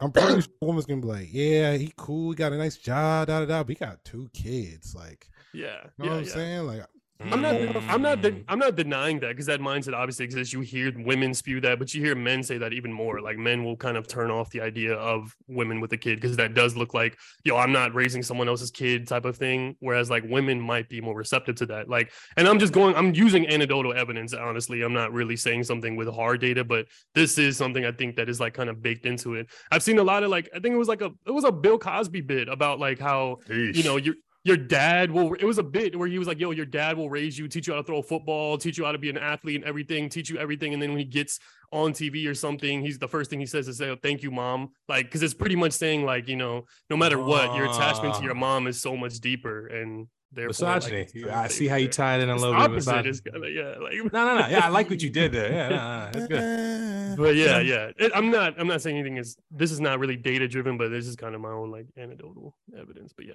I'm 0.00 0.10
pretty 0.12 0.40
sure 0.40 0.50
a 0.62 0.64
woman's 0.66 0.86
gonna 0.86 1.02
be 1.02 1.06
like, 1.08 1.28
Yeah, 1.30 1.74
he 1.76 1.92
cool, 1.96 2.30
he 2.30 2.36
got 2.36 2.52
a 2.52 2.56
nice 2.58 2.76
job, 2.78 3.28
da 3.28 3.40
da 3.40 3.46
da, 3.46 3.62
but 3.62 3.68
he 3.68 3.74
got 3.74 4.02
two 4.04 4.30
kids. 4.32 4.94
Like, 4.94 5.28
Yeah, 5.52 5.84
you 5.98 6.04
know 6.04 6.04
yeah, 6.04 6.10
what 6.10 6.16
I'm 6.18 6.24
yeah. 6.24 6.30
saying? 6.32 6.66
Like 6.66 6.86
I'm 7.30 7.40
not. 7.40 7.54
I'm 7.88 8.02
not. 8.02 8.20
De- 8.20 8.32
Mm. 8.32 8.44
I'm 8.48 8.58
not 8.58 8.76
denying 8.76 9.20
that 9.20 9.28
because 9.28 9.46
that 9.46 9.60
mindset 9.60 9.94
obviously 9.94 10.24
exists. 10.24 10.52
You 10.52 10.60
hear 10.60 10.92
women 10.96 11.34
spew 11.34 11.60
that, 11.60 11.78
but 11.78 11.92
you 11.92 12.02
hear 12.02 12.14
men 12.14 12.42
say 12.42 12.56
that 12.58 12.72
even 12.72 12.92
more. 12.92 13.20
Like 13.20 13.36
men 13.36 13.62
will 13.64 13.76
kind 13.76 13.96
of 13.96 14.08
turn 14.08 14.30
off 14.30 14.50
the 14.50 14.60
idea 14.60 14.94
of 14.94 15.34
women 15.48 15.80
with 15.80 15.92
a 15.92 15.96
kid 15.96 16.20
because 16.20 16.36
that 16.38 16.54
does 16.54 16.76
look 16.76 16.94
like, 16.94 17.18
yo, 17.44 17.56
I'm 17.56 17.72
not 17.72 17.94
raising 17.94 18.22
someone 18.22 18.48
else's 18.48 18.70
kid 18.70 19.06
type 19.06 19.24
of 19.24 19.36
thing. 19.36 19.76
Whereas 19.80 20.08
like 20.10 20.24
women 20.26 20.60
might 20.60 20.88
be 20.88 21.00
more 21.00 21.14
receptive 21.14 21.56
to 21.56 21.66
that. 21.66 21.88
Like, 21.88 22.10
and 22.36 22.48
I'm 22.48 22.58
just 22.58 22.72
going. 22.72 22.94
I'm 22.96 23.14
using 23.14 23.46
anecdotal 23.48 23.92
evidence. 23.94 24.32
Honestly, 24.34 24.82
I'm 24.82 24.94
not 24.94 25.12
really 25.12 25.36
saying 25.36 25.64
something 25.64 25.94
with 25.96 26.08
hard 26.08 26.40
data, 26.40 26.64
but 26.64 26.86
this 27.14 27.38
is 27.38 27.56
something 27.56 27.84
I 27.84 27.92
think 27.92 28.16
that 28.16 28.28
is 28.28 28.40
like 28.40 28.54
kind 28.54 28.70
of 28.70 28.82
baked 28.82 29.04
into 29.06 29.34
it. 29.34 29.48
I've 29.70 29.82
seen 29.82 29.98
a 29.98 30.04
lot 30.04 30.22
of 30.22 30.30
like. 30.30 30.48
I 30.54 30.58
think 30.60 30.74
it 30.74 30.78
was 30.78 30.88
like 30.88 31.02
a. 31.02 31.10
It 31.26 31.32
was 31.32 31.44
a 31.44 31.52
Bill 31.52 31.78
Cosby 31.78 32.22
bit 32.22 32.48
about 32.48 32.80
like 32.80 32.98
how 32.98 33.38
you 33.48 33.82
know 33.84 33.96
your 33.96 34.14
your 34.44 34.56
dad 34.56 35.10
will 35.10 35.34
it 35.34 35.44
was 35.44 35.58
a 35.58 35.62
bit 35.62 35.96
where 35.96 36.08
he 36.08 36.18
was 36.18 36.26
like 36.28 36.40
yo 36.40 36.50
your 36.50 36.66
dad 36.66 36.96
will 36.96 37.08
raise 37.08 37.38
you 37.38 37.46
teach 37.48 37.66
you 37.66 37.72
how 37.74 37.78
to 37.80 37.86
throw 37.86 37.98
a 37.98 38.02
football 38.02 38.58
teach 38.58 38.76
you 38.76 38.84
how 38.84 38.90
to 38.92 38.98
be 38.98 39.08
an 39.10 39.16
athlete 39.18 39.56
and 39.56 39.64
everything 39.64 40.08
teach 40.08 40.28
you 40.30 40.36
everything 40.38 40.72
and 40.72 40.82
then 40.82 40.90
when 40.90 40.98
he 40.98 41.04
gets 41.04 41.38
on 41.72 41.92
tv 41.92 42.28
or 42.28 42.34
something 42.34 42.80
he's 42.82 42.98
the 42.98 43.06
first 43.08 43.30
thing 43.30 43.38
he 43.40 43.46
says 43.46 43.68
is 43.68 43.78
say 43.78 43.88
oh, 43.90 43.96
thank 44.02 44.22
you 44.22 44.30
mom 44.30 44.70
like 44.88 45.06
because 45.06 45.22
it's 45.22 45.34
pretty 45.34 45.54
much 45.56 45.72
saying 45.72 46.04
like 46.04 46.28
you 46.28 46.36
know 46.36 46.64
no 46.90 46.96
matter 46.96 47.22
what 47.22 47.54
your 47.54 47.66
attachment 47.66 48.14
to 48.16 48.22
your 48.22 48.32
Ah. 48.36 48.38
mom 48.38 48.66
is 48.66 48.80
so 48.80 48.96
much 48.96 49.20
deeper 49.20 49.66
and 49.68 50.08
therefore 50.32 50.66
like, 50.68 50.76
misogyny. 50.76 51.04
kind 51.04 51.26
of 51.26 51.34
I 51.34 51.48
see 51.48 51.68
how 51.68 51.76
you 51.76 51.88
tied 51.88 52.20
in 52.20 52.28
a 52.30 52.34
little 52.36 52.52
bit. 52.54 52.62
opposite 52.62 53.06
is 53.06 53.20
kind 53.20 53.44
of 53.44 53.52
yeah 53.52 53.74
like 53.80 53.94
No, 54.12 54.24
no, 54.26 54.38
no. 54.40 54.46
Yeah, 54.48 54.60
I 54.64 54.68
like 54.70 54.88
what 54.90 55.02
you 55.02 55.10
did 55.10 55.30
there. 55.30 55.52
Yeah, 55.52 55.68
no, 55.68 55.76
no, 55.76 56.10
that's 56.12 56.26
good. 56.26 57.16
but 57.18 57.36
yeah 57.36 57.60
yeah 57.60 57.90
it, 57.98 58.10
i'm 58.14 58.30
not 58.30 58.58
i'm 58.58 58.66
not 58.66 58.80
saying 58.80 58.96
anything 58.96 59.18
is 59.18 59.36
this 59.50 59.70
is 59.70 59.80
not 59.80 59.98
really 59.98 60.16
data 60.16 60.48
driven 60.48 60.78
but 60.78 60.88
this 60.88 61.06
is 61.06 61.14
kind 61.14 61.34
of 61.34 61.42
my 61.42 61.50
own 61.50 61.70
like 61.70 61.86
anecdotal 61.98 62.56
evidence 62.78 63.12
but 63.14 63.26
yeah 63.26 63.34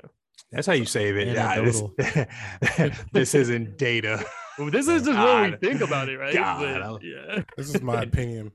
That's 0.51 0.67
how 0.67 0.73
you 0.73 0.85
save 0.85 1.17
it. 1.17 1.27
Yeah, 1.29 1.61
this, 1.61 1.83
this 3.11 3.35
isn't 3.35 3.77
data. 3.77 4.23
Well, 4.57 4.71
this 4.71 4.87
is 4.87 5.03
just 5.05 5.17
what 5.17 5.51
we 5.51 5.57
think 5.57 5.81
about 5.81 6.09
it, 6.09 6.17
right? 6.17 6.33
God, 6.33 6.81
But, 6.81 7.03
yeah. 7.03 7.43
This 7.57 7.73
is 7.73 7.81
my 7.81 8.03
opinion. 8.03 8.51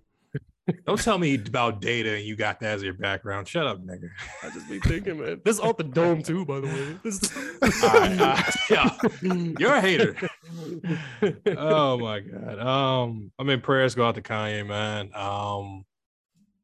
Don't 0.86 1.00
tell 1.00 1.18
me 1.18 1.34
about 1.34 1.80
data 1.80 2.14
and 2.14 2.24
you 2.24 2.36
got 2.36 2.60
that 2.60 2.74
as 2.76 2.82
your 2.84 2.94
background. 2.94 3.48
Shut 3.48 3.66
up, 3.66 3.84
nigga. 3.84 4.08
I 4.44 4.50
just 4.50 4.68
be 4.70 4.78
thinking, 4.78 5.20
man. 5.20 5.40
This 5.44 5.56
is 5.56 5.60
off 5.60 5.76
the 5.76 5.82
dome 5.84 6.22
too, 6.22 6.44
by 6.44 6.60
the 6.60 6.68
way. 6.68 6.96
This 7.02 7.82
All 7.82 7.90
right, 7.90 8.20
uh, 8.20 8.42
yeah, 8.70 8.96
you're 9.58 9.74
a 9.74 9.80
hater. 9.80 10.16
Oh 11.58 11.98
my 11.98 12.20
god. 12.20 12.60
Um, 12.60 13.32
I 13.40 13.42
mean, 13.42 13.60
prayers 13.60 13.96
go 13.96 14.06
out 14.06 14.14
to 14.14 14.22
Kanye, 14.22 14.64
man. 14.64 15.10
Um, 15.14 15.84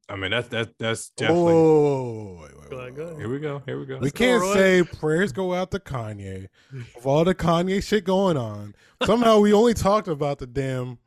I 0.09 0.17
mean 0.17 0.31
that's 0.31 0.49
that's 0.49 0.71
that's 0.79 1.11
definitely. 1.11 1.53
Oh, 1.53 2.39
wait, 2.41 2.59
wait, 2.59 2.71
wait, 2.71 2.97
wait. 2.97 3.19
Here 3.19 3.29
we 3.29 3.39
go. 3.39 3.63
Here 3.67 3.79
we 3.79 3.87
go. 3.87 3.97
We 3.97 4.05
Let's 4.07 4.17
can't 4.17 4.41
Roy. 4.41 4.55
say 4.55 4.83
prayers 4.83 5.33
go 5.33 5.53
out 5.53 5.71
to 5.73 5.79
Kanye 5.79 6.49
with 6.73 7.05
all 7.05 7.25
the 7.25 7.35
Kanye 7.35 7.83
shit 7.83 8.05
going 8.05 8.37
on. 8.37 8.75
Somehow 9.05 9.41
we 9.41 9.53
only 9.53 9.75
talked 9.75 10.09
about 10.09 10.39
the 10.39 10.47
damn 10.47 10.99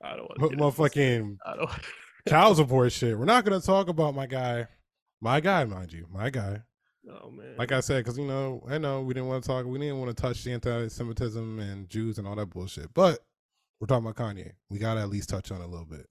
I 0.00 0.16
don't 0.16 0.28
want 0.38 0.52
to 0.52 0.56
motherfucking 0.58 1.38
I 1.44 1.56
don't 1.56 1.70
child 2.28 2.56
support 2.56 2.92
shit. 2.92 3.18
We're 3.18 3.24
not 3.24 3.44
gonna 3.44 3.60
talk 3.60 3.88
about 3.88 4.14
my 4.14 4.26
guy, 4.26 4.68
my 5.20 5.40
guy, 5.40 5.64
mind 5.64 5.92
you, 5.92 6.06
my 6.12 6.30
guy. 6.30 6.62
Oh 7.10 7.30
man. 7.30 7.56
Like 7.58 7.72
I 7.72 7.80
said, 7.80 8.04
because 8.04 8.18
you 8.18 8.24
know, 8.26 8.62
I 8.68 8.78
know 8.78 9.02
we 9.02 9.14
didn't 9.14 9.28
want 9.28 9.42
to 9.42 9.48
talk, 9.48 9.66
we 9.66 9.78
didn't 9.78 9.98
want 9.98 10.16
to 10.16 10.20
touch 10.22 10.44
the 10.44 10.52
anti-Semitism 10.52 11.58
and 11.58 11.88
Jews 11.88 12.18
and 12.18 12.26
all 12.26 12.36
that 12.36 12.50
bullshit. 12.50 12.94
But 12.94 13.18
we're 13.80 13.86
talking 13.88 14.06
about 14.06 14.16
Kanye. 14.16 14.52
We 14.70 14.78
gotta 14.78 15.00
at 15.00 15.10
least 15.10 15.28
touch 15.28 15.50
on 15.50 15.60
it 15.60 15.64
a 15.64 15.68
little 15.68 15.86
bit. 15.86 16.06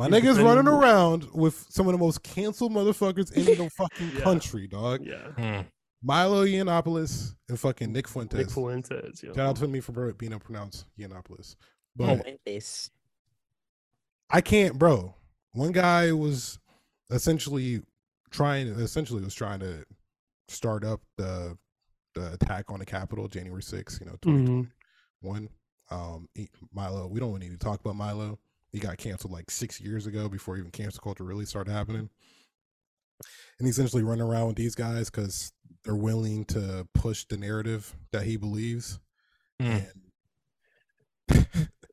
My 0.00 0.06
Yeah, 0.08 0.20
nigga's 0.20 0.38
running 0.38 0.64
then- 0.64 0.72
around 0.74 1.30
with 1.34 1.66
some 1.68 1.86
of 1.86 1.92
the 1.92 1.98
most 1.98 2.22
canceled 2.22 2.72
motherfuckers 2.72 3.30
in 3.32 3.44
the 3.44 3.68
fucking 3.68 4.10
Yeah. 4.14 4.20
country, 4.22 4.66
dog. 4.66 5.04
yeah. 5.04 5.28
Hmm. 5.32 5.68
Milo 6.02 6.46
Yiannopoulos 6.46 7.34
and 7.50 7.60
fucking 7.60 7.92
Nick 7.92 8.08
Fuentes. 8.08 8.38
Nick 8.38 8.50
Fuentes. 8.50 9.22
Yeah. 9.22 9.32
Shout 9.34 9.38
out 9.46 9.56
to 9.56 9.68
me 9.68 9.80
for 9.80 9.92
being 10.14 10.32
able 10.32 10.40
to 10.40 10.44
pronounce 10.46 10.86
Yiannopoulos. 10.98 11.56
But 11.94 12.26
Oh, 12.26 12.36
this. 12.46 12.88
I 14.30 14.40
can't, 14.40 14.78
bro. 14.78 15.14
One 15.52 15.72
guy 15.72 16.12
was 16.12 16.58
essentially 17.10 17.82
trying, 18.30 18.68
essentially 18.68 19.22
was 19.22 19.34
trying 19.34 19.60
to 19.60 19.84
start 20.48 20.82
up 20.84 21.02
the 21.18 21.58
the 22.14 22.32
attack 22.32 22.70
on 22.72 22.78
the 22.80 22.86
Capitol, 22.86 23.28
January 23.28 23.62
6th, 23.62 24.00
you 24.00 24.06
know, 24.06 24.14
Mhm. 24.22 24.70
2021. 25.22 25.48
Um, 25.90 26.28
Milo, 26.72 27.06
we 27.06 27.20
don't 27.20 27.38
need 27.38 27.50
to 27.50 27.58
talk 27.58 27.80
about 27.80 27.94
Milo. 27.96 28.38
He 28.72 28.78
got 28.78 28.98
canceled 28.98 29.32
like 29.32 29.50
six 29.50 29.80
years 29.80 30.06
ago 30.06 30.28
before 30.28 30.56
even 30.56 30.70
cancel 30.70 31.00
culture 31.02 31.24
really 31.24 31.44
started 31.46 31.72
happening. 31.72 32.08
And 33.58 33.66
he's 33.66 33.78
essentially 33.78 34.02
running 34.02 34.22
around 34.26 34.46
with 34.48 34.56
these 34.56 34.74
guys 34.74 35.10
because 35.10 35.52
they're 35.84 35.94
willing 35.96 36.44
to 36.46 36.86
push 36.94 37.24
the 37.26 37.36
narrative 37.36 37.94
that 38.12 38.22
he 38.22 38.36
believes. 38.36 38.98
Mm. 39.60 39.84
And 41.28 41.46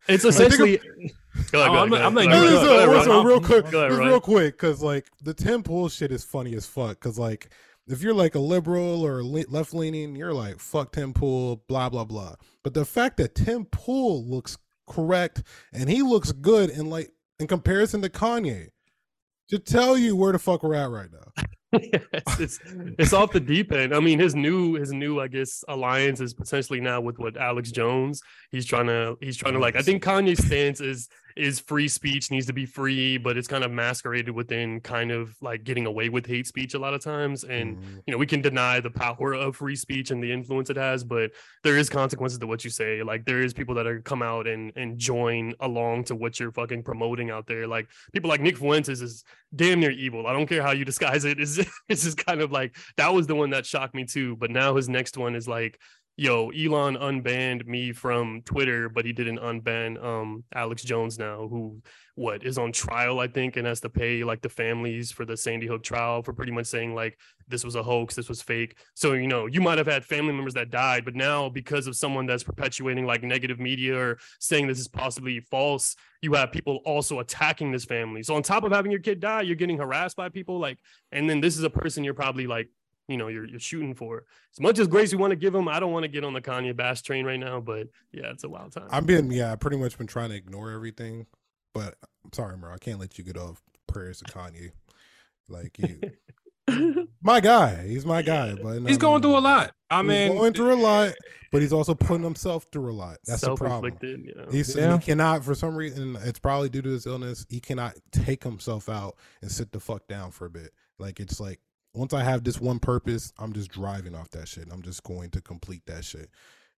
It's 0.08 0.24
essentially. 0.26 0.78
Go 0.78 0.84
ahead, 0.84 1.52
go 1.52 1.62
I'm- 1.64 1.94
ahead, 1.94 2.06
I'm 2.06 2.14
go 2.14 2.22
letting 2.22 2.32
ahead, 2.32 2.44
you 2.44 2.50
go 2.50 2.62
No, 2.62 2.66
go. 2.66 2.76
ahead, 2.78 2.88
no, 2.88 2.94
go 2.94 2.94
so- 2.94 2.94
ahead, 2.94 3.04
so 3.06 3.12
Ron. 3.18 3.26
real 3.26 3.42
quick, 3.42 3.72
Go 3.72 3.78
ahead, 3.80 3.90
just 3.92 4.00
Ron. 4.00 4.08
real 4.08 4.20
quick, 4.22 4.54
because 4.58 4.82
like 4.82 5.08
the 5.22 5.34
Tim 5.34 5.64
Pool 5.64 5.90
shit 5.90 6.12
is 6.12 6.24
funny 6.24 6.56
as 6.56 6.66
fuck. 6.66 7.00
Because 7.00 7.20
like 7.20 7.50
if 7.88 8.02
you're 8.02 8.14
like 8.14 8.36
a 8.36 8.40
liberal 8.40 9.06
or 9.06 9.24
left 9.24 9.74
leaning, 9.74 10.16
you're 10.16 10.34
like 10.34 10.60
fuck 10.60 10.92
Tim 10.94 11.14
Pool, 11.14 11.64
blah 11.68 11.90
blah 11.90 12.06
blah. 12.06 12.36
But 12.64 12.74
the 12.74 12.86
fact 12.86 13.18
that 13.18 13.36
Tim 13.36 13.66
Pool 13.66 14.26
looks 14.26 14.58
correct 14.88 15.44
and 15.74 15.90
he 15.90 16.02
looks 16.02 16.32
good 16.32 16.70
in 16.70 16.90
like 16.90 17.12
in 17.40 17.48
comparison 17.48 18.02
to 18.02 18.10
Kanye, 18.10 18.70
To 19.50 19.60
tell 19.60 19.98
you 19.98 20.16
where 20.16 20.32
the 20.32 20.40
fuck 20.40 20.64
we're 20.64 20.74
at 20.74 20.90
right 20.90 21.10
now. 21.12 21.44
it's, 21.74 22.40
it's 22.40 22.60
it's 22.98 23.14
off 23.14 23.32
the 23.32 23.40
deep 23.40 23.72
end. 23.72 23.94
I 23.94 24.00
mean, 24.00 24.20
his 24.20 24.36
new 24.36 24.74
his 24.76 24.92
new 24.92 25.20
I 25.20 25.28
guess 25.28 25.64
alliance 25.68 26.20
is 26.22 26.34
potentially 26.34 26.82
now 26.82 27.02
with 27.02 27.20
what 27.20 27.38
Alex 27.38 27.72
Jones. 27.72 28.22
He's 28.52 28.66
trying 28.66 28.88
to 28.88 29.18
he's 29.22 29.38
trying 29.38 29.54
to 29.54 29.60
like 29.60 29.76
I 29.76 29.82
think 29.82 30.04
Kanye's 30.04 30.46
stance 30.46 30.82
is 30.82 31.10
is 31.38 31.60
free 31.60 31.88
speech 31.88 32.32
needs 32.32 32.46
to 32.48 32.54
be 32.54 32.66
free, 32.66 33.18
but 33.18 33.38
it's 33.38 33.48
kind 33.48 33.64
of 33.64 33.72
masqueraded 33.72 34.34
within 34.34 34.80
kind 34.82 35.12
of 35.12 35.36
like 35.42 35.64
getting 35.64 35.86
away 35.86 36.10
with 36.10 36.26
hate 36.26 36.48
speech 36.48 36.74
a 36.74 36.80
lot 36.80 36.94
of 36.94 37.02
times. 37.02 37.44
And 37.44 37.78
Mhm. 37.78 38.02
you 38.06 38.12
know, 38.12 38.18
we 38.18 38.26
can 38.26 38.42
deny 38.42 38.80
the 38.80 38.90
power 38.90 39.34
of 39.34 39.56
free 39.56 39.76
speech 39.76 40.12
and 40.12 40.22
the 40.24 40.32
influence 40.32 40.70
it 40.70 40.78
has, 40.78 41.04
but 41.04 41.32
there 41.64 41.78
is 41.78 41.90
consequences 41.90 42.40
to 42.40 42.48
what 42.48 42.64
you 42.64 42.70
say. 42.70 43.04
Like 43.04 43.26
there 43.26 43.42
is 43.42 43.54
people 43.54 43.76
that 43.76 43.88
are 43.88 44.02
come 44.02 44.22
out 44.22 44.48
and 44.48 44.72
and 44.76 44.98
join 44.98 45.54
along 45.60 46.06
to 46.06 46.16
what 46.16 46.40
you're 46.40 46.52
fucking 46.52 46.84
promoting 46.84 47.30
out 47.30 47.48
there. 47.48 47.68
Like 47.68 47.88
people 48.14 48.30
like 48.30 48.42
Nick 48.42 48.58
Fuentes 48.58 49.02
is 49.02 49.24
damn 49.56 49.80
near 49.80 49.92
evil. 49.92 50.28
I 50.28 50.34
don't 50.34 50.48
care 50.48 50.62
how 50.64 50.72
you 50.72 50.86
disguise 50.86 51.24
it. 51.26 51.38
It's 51.40 51.58
it's 51.90 52.04
just 52.04 52.18
kind 52.18 52.42
of 52.42 52.52
like 52.52 52.76
that 52.98 53.14
was 53.14 53.28
the 53.28 53.36
one 53.36 53.52
that 53.52 53.66
shocked 53.66 53.96
me 53.96 54.06
too. 54.06 54.36
But 54.36 54.52
now 54.52 54.76
his 54.76 54.90
next 54.90 55.18
one 55.18 55.36
is 55.36 55.48
like, 55.48 55.80
yo, 56.18 56.50
Elon 56.50 56.98
unbanned 56.98 57.68
me 57.68 57.94
from 57.94 58.42
Twitter, 58.42 58.90
but 58.90 59.06
he 59.06 59.14
didn't 59.14 59.38
unban 59.38 60.04
um 60.04 60.44
Alex 60.54 60.84
Jones 60.84 61.18
now, 61.20 61.48
who 61.48 61.82
what 62.16 62.44
is 62.44 62.58
on 62.58 62.72
trial, 62.72 63.20
I 63.20 63.28
think, 63.28 63.56
and 63.56 63.68
has 63.68 63.80
to 63.82 63.90
pay 63.90 64.24
like 64.24 64.42
the 64.42 64.50
families 64.50 65.12
for 65.12 65.24
the 65.24 65.38
Sandy 65.38 65.68
Hook 65.68 65.84
trial 65.84 66.24
for 66.24 66.34
pretty 66.34 66.52
much 66.52 66.66
saying 66.66 66.96
like 66.96 67.20
this 67.48 67.64
was 67.64 67.76
a 67.76 67.84
hoax, 67.84 68.16
this 68.16 68.28
was 68.28 68.42
fake. 68.42 68.78
So 68.96 69.14
you 69.14 69.28
know, 69.28 69.46
you 69.46 69.62
might 69.62 69.78
have 69.78 69.88
had 69.88 70.04
family 70.04 70.34
members 70.34 70.56
that 70.56 70.72
died, 70.72 71.06
but 71.06 71.16
now 71.16 71.50
because 71.50 71.86
of 71.86 71.96
someone 71.96 72.26
that's 72.26 72.44
perpetuating 72.44 73.06
like 73.06 73.22
negative 73.22 73.60
media 73.60 73.96
or 73.96 74.18
saying 74.40 74.68
this 74.68 74.80
is 74.80 74.88
possibly 74.88 75.40
false, 75.40 75.96
you 76.24 76.34
have 76.34 76.52
people 76.52 76.82
also 76.84 77.20
attacking 77.20 77.72
this 77.72 77.86
family. 77.86 78.24
So 78.24 78.36
on 78.36 78.42
top 78.42 78.64
of 78.64 78.72
having 78.72 78.92
your 78.92 79.02
kid 79.02 79.20
die, 79.20 79.42
you're 79.42 79.56
getting 79.56 79.78
harassed 79.78 80.18
by 80.18 80.30
people 80.30 80.60
like, 80.60 80.80
and 81.12 81.30
then 81.30 81.42
this 81.42 81.58
is 81.58 81.64
a 81.64 81.70
person 81.70 82.04
you're 82.04 82.16
probably 82.16 82.48
like, 82.48 82.70
you 83.08 83.18
know, 83.18 83.28
you're 83.28 83.46
you're 83.46 83.60
shooting 83.60 83.94
for. 83.96 84.26
As 84.54 84.60
much 84.60 84.80
as 84.80 84.88
grace 84.88 85.12
we 85.12 85.18
want 85.18 85.32
to 85.32 85.38
give 85.38 85.56
him, 85.56 85.68
I 85.68 85.80
don't 85.80 85.92
want 85.92 86.04
to 86.04 86.10
get 86.10 86.24
on 86.24 86.34
the 86.34 86.42
Kanye 86.42 86.76
Bass 86.76 87.02
train 87.02 87.26
right 87.26 87.40
now. 87.40 87.60
But 87.60 87.88
yeah, 88.12 88.32
it's 88.32 88.44
a 88.44 88.50
wild 88.50 88.74
time. 88.74 88.88
I've 88.92 89.06
been 89.06 89.32
yeah, 89.32 89.52
I've 89.52 89.60
pretty 89.60 89.78
much 89.78 89.98
been 89.98 90.08
trying 90.08 90.30
to 90.30 90.36
ignore 90.36 90.72
everything, 90.72 91.26
but 91.74 91.96
I'm 92.24 92.34
sorry, 92.34 92.58
bro. 92.58 92.74
I 92.74 92.78
can't 92.78 93.00
let 93.00 93.18
you 93.18 93.24
get 93.24 93.38
off 93.38 93.62
prayers 93.88 94.20
to 94.20 94.26
Kanye. 94.26 94.72
Like 95.50 95.80
you, 95.80 96.02
my 97.22 97.40
guy. 97.40 97.88
He's 97.88 98.06
my 98.06 98.22
guy, 98.22 98.54
but 98.56 98.82
no, 98.82 98.88
He's 98.88 98.98
no, 98.98 99.02
going 99.02 99.22
through 99.22 99.38
a 99.38 99.40
lot. 99.40 99.72
I 99.90 100.02
He's 100.02 100.10
mean, 100.10 100.34
going 100.38 100.52
through 100.54 100.74
a 100.74 100.76
lot, 100.76 101.14
but 101.54 101.62
he's 101.62 101.72
also 101.72 101.96
putting 101.96 102.24
himself 102.24 102.66
through 102.74 102.92
a 102.92 102.94
lot. 102.94 103.18
That's 103.26 103.42
the 103.42 103.56
problem. 103.56 103.98
You 104.02 104.34
know. 104.36 104.48
He's 104.52 104.76
and 104.76 104.92
Yeah. 104.92 104.98
he 104.98 105.06
cannot 105.06 105.46
for 105.46 105.56
some 105.56 105.76
reason. 105.76 106.18
It's 106.24 106.40
probably 106.40 106.68
due 106.68 106.82
to 106.82 106.90
his 106.90 107.06
illness. 107.06 107.46
He 107.50 107.62
cannot 107.62 107.96
take 108.12 108.44
himself 108.44 108.90
out 108.90 109.16
and 109.42 109.50
sit 109.50 109.72
the 109.72 109.80
fuck 109.80 110.08
down 110.08 110.32
for 110.32 110.46
a 110.46 110.50
bit. 110.50 110.72
Like 111.00 111.22
it's 111.22 111.40
like 111.40 111.62
once 111.98 112.14
I 112.14 112.24
have 112.24 112.44
this 112.44 112.60
one 112.62 112.80
purpose, 112.80 113.34
I'm 113.38 113.54
just 113.54 113.70
driving 113.72 114.16
off 114.16 114.30
that 114.32 114.48
shit. 114.48 114.68
I'm 114.72 114.82
just 114.82 115.04
going 115.04 115.30
to 115.32 115.42
complete 115.42 115.82
that 115.88 116.06
shit, 116.06 116.30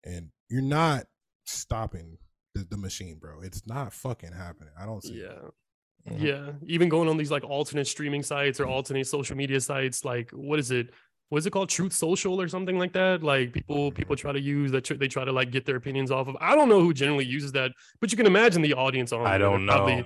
and 0.04 0.30
you're 0.50 0.62
not 0.62 1.06
stopping 1.46 2.18
the, 2.56 2.66
the 2.70 2.78
machine, 2.78 3.18
bro. 3.20 3.42
It's 3.42 3.66
not 3.68 3.94
fucking 3.94 4.32
happening. 4.32 4.74
I 4.80 4.86
don't 4.86 5.04
see. 5.04 5.16
it. 5.16 5.32
yeah. 5.32 5.50
Mhm. 6.14 6.22
Yeah, 6.22 6.52
even 6.66 6.88
going 6.88 7.10
on 7.10 7.18
these 7.18 7.30
like 7.30 7.44
alternate 7.44 7.86
streaming 7.86 8.24
sites 8.24 8.60
or 8.62 8.66
alternate 8.66 9.06
social 9.06 9.36
media 9.36 9.60
sites, 9.60 10.06
like 10.06 10.32
what 10.32 10.58
is 10.58 10.72
it? 10.72 10.92
What 11.28 11.40
is 11.40 11.46
it 11.46 11.52
called? 11.52 11.70
Truth 11.70 11.94
Social 11.94 12.42
or 12.42 12.48
something 12.48 12.80
like 12.80 12.94
that? 12.94 13.22
Like 13.22 13.52
people 13.54 13.92
people 13.92 14.16
try 14.16 14.32
to 14.32 14.40
use 14.40 14.72
that. 14.72 14.86
They 14.98 15.10
try 15.10 15.26
to 15.26 15.32
like 15.34 15.52
get 15.52 15.66
their 15.66 15.76
opinions 15.76 16.10
off 16.10 16.28
of. 16.30 16.38
I 16.40 16.56
don't 16.56 16.70
know 16.70 16.80
who 16.82 16.94
generally 16.94 17.26
uses 17.26 17.52
that, 17.52 17.72
but 18.00 18.12
you 18.12 18.18
can 18.18 18.26
imagine 18.26 18.62
the 18.62 18.74
audience 18.74 19.12
on. 19.12 19.28
I 19.28 19.38
don't 19.38 19.68
probably- 19.68 19.98
know. 19.98 20.06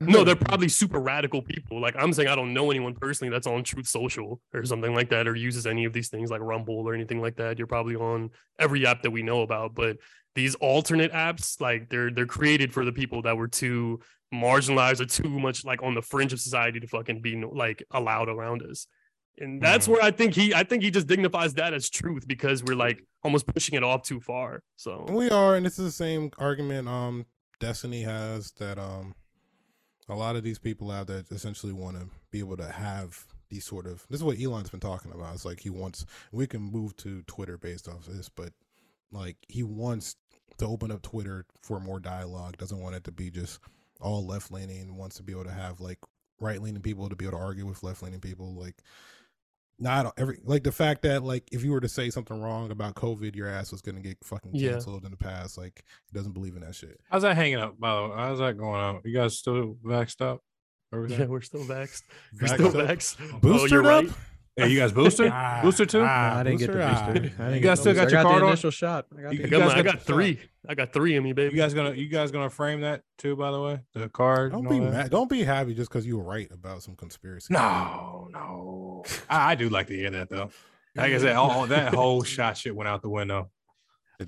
No, 0.00 0.24
they're 0.24 0.36
probably 0.36 0.68
super 0.68 0.98
radical 1.00 1.40
people. 1.42 1.80
Like 1.80 1.94
I'm 1.98 2.12
saying, 2.12 2.28
I 2.28 2.34
don't 2.34 2.52
know 2.52 2.70
anyone 2.70 2.94
personally 2.94 3.30
that's 3.30 3.46
on 3.46 3.62
Truth 3.64 3.86
Social 3.86 4.40
or 4.52 4.64
something 4.64 4.94
like 4.94 5.08
that, 5.10 5.26
or 5.28 5.34
uses 5.36 5.66
any 5.66 5.84
of 5.84 5.92
these 5.92 6.08
things 6.08 6.30
like 6.30 6.40
Rumble 6.40 6.86
or 6.88 6.94
anything 6.94 7.20
like 7.20 7.36
that. 7.36 7.58
You're 7.58 7.66
probably 7.66 7.96
on 7.96 8.30
every 8.58 8.86
app 8.86 9.02
that 9.02 9.10
we 9.10 9.22
know 9.22 9.42
about, 9.42 9.74
but 9.74 9.96
these 10.34 10.54
alternate 10.56 11.12
apps, 11.12 11.60
like 11.60 11.88
they're 11.90 12.10
they're 12.10 12.26
created 12.26 12.72
for 12.72 12.84
the 12.84 12.92
people 12.92 13.22
that 13.22 13.36
were 13.36 13.48
too 13.48 14.00
marginalized 14.34 15.00
or 15.00 15.06
too 15.06 15.28
much 15.28 15.64
like 15.64 15.80
on 15.82 15.94
the 15.94 16.02
fringe 16.02 16.32
of 16.32 16.40
society 16.40 16.80
to 16.80 16.86
fucking 16.88 17.20
be 17.20 17.40
like 17.52 17.84
allowed 17.92 18.28
around 18.28 18.62
us. 18.62 18.88
And 19.38 19.60
that's 19.62 19.86
Mhm. 19.86 19.92
where 19.92 20.02
I 20.02 20.10
think 20.10 20.34
he 20.34 20.52
I 20.54 20.64
think 20.64 20.82
he 20.82 20.90
just 20.90 21.06
dignifies 21.06 21.54
that 21.54 21.72
as 21.72 21.88
truth 21.88 22.26
because 22.26 22.64
we're 22.64 22.74
like 22.76 23.04
almost 23.22 23.46
pushing 23.46 23.76
it 23.76 23.84
off 23.84 24.02
too 24.02 24.20
far. 24.20 24.62
So 24.76 25.06
We 25.08 25.30
are, 25.30 25.54
and 25.54 25.64
this 25.64 25.78
is 25.78 25.84
the 25.84 25.92
same 25.92 26.30
argument 26.38 26.88
um 26.88 27.26
Destiny 27.60 28.02
has 28.02 28.50
that 28.58 28.76
um 28.78 29.14
a 30.08 30.14
lot 30.14 30.36
of 30.36 30.42
these 30.42 30.58
people 30.58 30.90
out 30.90 31.06
there 31.06 31.24
essentially 31.30 31.72
want 31.72 31.98
to 31.98 32.08
be 32.30 32.38
able 32.38 32.56
to 32.56 32.70
have 32.70 33.24
these 33.48 33.64
sort 33.64 33.86
of 33.86 34.06
this 34.10 34.20
is 34.20 34.24
what 34.24 34.40
Elon's 34.40 34.70
been 34.70 34.80
talking 34.80 35.12
about. 35.12 35.34
It's 35.34 35.44
like 35.44 35.60
he 35.60 35.70
wants 35.70 36.06
we 36.32 36.46
can 36.46 36.60
move 36.60 36.96
to 36.98 37.22
Twitter 37.22 37.56
based 37.56 37.88
off 37.88 38.06
of 38.06 38.16
this, 38.16 38.28
but 38.28 38.52
like 39.12 39.36
he 39.48 39.62
wants 39.62 40.16
to 40.58 40.66
open 40.66 40.90
up 40.90 41.02
Twitter 41.02 41.46
for 41.62 41.80
more 41.80 42.00
dialogue, 42.00 42.56
doesn't 42.58 42.80
want 42.80 42.96
it 42.96 43.04
to 43.04 43.12
be 43.12 43.30
just 43.30 43.60
all 44.00 44.26
left 44.26 44.50
leaning, 44.50 44.96
wants 44.96 45.16
to 45.16 45.22
be 45.22 45.32
able 45.32 45.44
to 45.44 45.52
have 45.52 45.80
like 45.80 45.98
right 46.40 46.60
leaning 46.60 46.82
people 46.82 47.08
to 47.08 47.16
be 47.16 47.26
able 47.26 47.38
to 47.38 47.44
argue 47.44 47.66
with 47.66 47.82
left 47.82 48.02
leaning 48.02 48.20
people, 48.20 48.54
like 48.54 48.76
not 49.78 50.12
every 50.16 50.38
like 50.44 50.62
the 50.64 50.72
fact 50.72 51.02
that 51.02 51.22
like 51.24 51.44
if 51.52 51.64
you 51.64 51.72
were 51.72 51.80
to 51.80 51.88
say 51.88 52.10
something 52.10 52.40
wrong 52.40 52.70
about 52.70 52.94
COVID, 52.94 53.34
your 53.34 53.48
ass 53.48 53.72
was 53.72 53.80
gonna 53.82 54.00
get 54.00 54.18
fucking 54.24 54.52
Yeah. 54.54 54.72
canceled 54.72 55.04
in 55.04 55.10
the 55.10 55.16
past. 55.16 55.58
Like 55.58 55.84
he 56.10 56.16
doesn't 56.16 56.32
believe 56.32 56.54
in 56.56 56.62
that 56.62 56.74
shit. 56.74 57.00
how's 57.10 57.22
that 57.22 57.34
hanging 57.36 57.58
up? 57.58 57.78
By 57.78 57.94
the 57.94 58.02
way, 58.08 58.14
how's 58.16 58.38
that 58.38 58.56
going 58.56 58.80
on? 58.80 59.00
You 59.04 59.14
guys 59.14 59.38
still 59.38 59.76
vaxxed 59.84 60.20
up? 60.20 60.40
Everything? 60.92 61.20
yeah, 61.20 61.26
we're 61.26 61.40
still 61.40 61.64
vaxxed. 61.64 62.02
We're 62.40 62.46
still 62.48 62.66
up? 62.68 62.74
vaxxed. 62.74 63.16
Oh, 63.34 63.38
Boosted 63.40 63.70
you're 63.72 63.80
up? 63.90 64.04
right. 64.04 64.12
Yeah, 64.56 64.66
you 64.66 64.78
guys 64.78 64.92
booster? 64.92 65.28
Ah, 65.32 65.58
booster 65.64 65.84
too? 65.84 66.04
ah, 66.06 66.38
I 66.38 66.42
didn't 66.44 66.60
get 66.60 66.68
the 66.68 66.74
booster, 66.74 66.84
ah. 66.86 67.08
I 67.08 67.12
didn't 67.12 67.24
You 67.24 67.50
get 67.54 67.62
guys 67.62 67.80
still 67.80 67.92
got 67.94 68.02
booster. 68.04 68.10
your 68.10 68.20
I 68.20 68.22
got 68.22 68.28
card 68.28 68.40
the 68.42 68.44
on? 68.44 68.52
initial 68.52 68.70
shot. 68.70 69.06
I 69.18 69.22
got 69.22 69.32
You 69.32 69.38
the 69.38 69.44
I 69.46 69.48
guys 69.50 69.58
got, 69.58 69.66
my, 69.66 69.72
I 69.72 69.76
got 69.82 69.84
got 69.94 69.98
the 70.06 70.12
three. 70.12 70.40
I 70.68 70.74
got 70.76 70.92
three 70.92 71.16
in 71.16 71.24
me, 71.24 71.32
baby. 71.32 71.56
You 71.56 71.60
guys 71.60 71.74
gonna 71.74 71.94
you 71.94 72.08
guys 72.08 72.30
gonna 72.30 72.48
frame 72.48 72.82
that 72.82 73.02
too? 73.18 73.34
By 73.34 73.50
the 73.50 73.60
way, 73.60 73.80
the 73.94 74.08
card. 74.08 74.52
Don't 74.52 74.68
be 74.68 74.78
mad. 74.78 75.10
Don't 75.10 75.28
be 75.28 75.42
happy 75.42 75.74
just 75.74 75.90
because 75.90 76.06
you 76.06 76.16
were 76.16 76.22
right 76.22 76.48
about 76.52 76.84
some 76.84 76.94
conspiracy. 76.94 77.52
No, 77.52 78.28
no. 78.32 78.73
I, 79.28 79.52
I 79.52 79.54
do 79.54 79.68
like 79.68 79.88
to 79.88 79.96
hear 79.96 80.10
that 80.10 80.28
though. 80.28 80.50
Like 80.96 81.12
I 81.12 81.18
said, 81.18 81.36
all, 81.36 81.50
all 81.50 81.66
that 81.66 81.92
whole 81.92 82.22
shot 82.22 82.56
shit 82.56 82.74
went 82.74 82.88
out 82.88 83.02
the 83.02 83.08
window. 83.08 83.50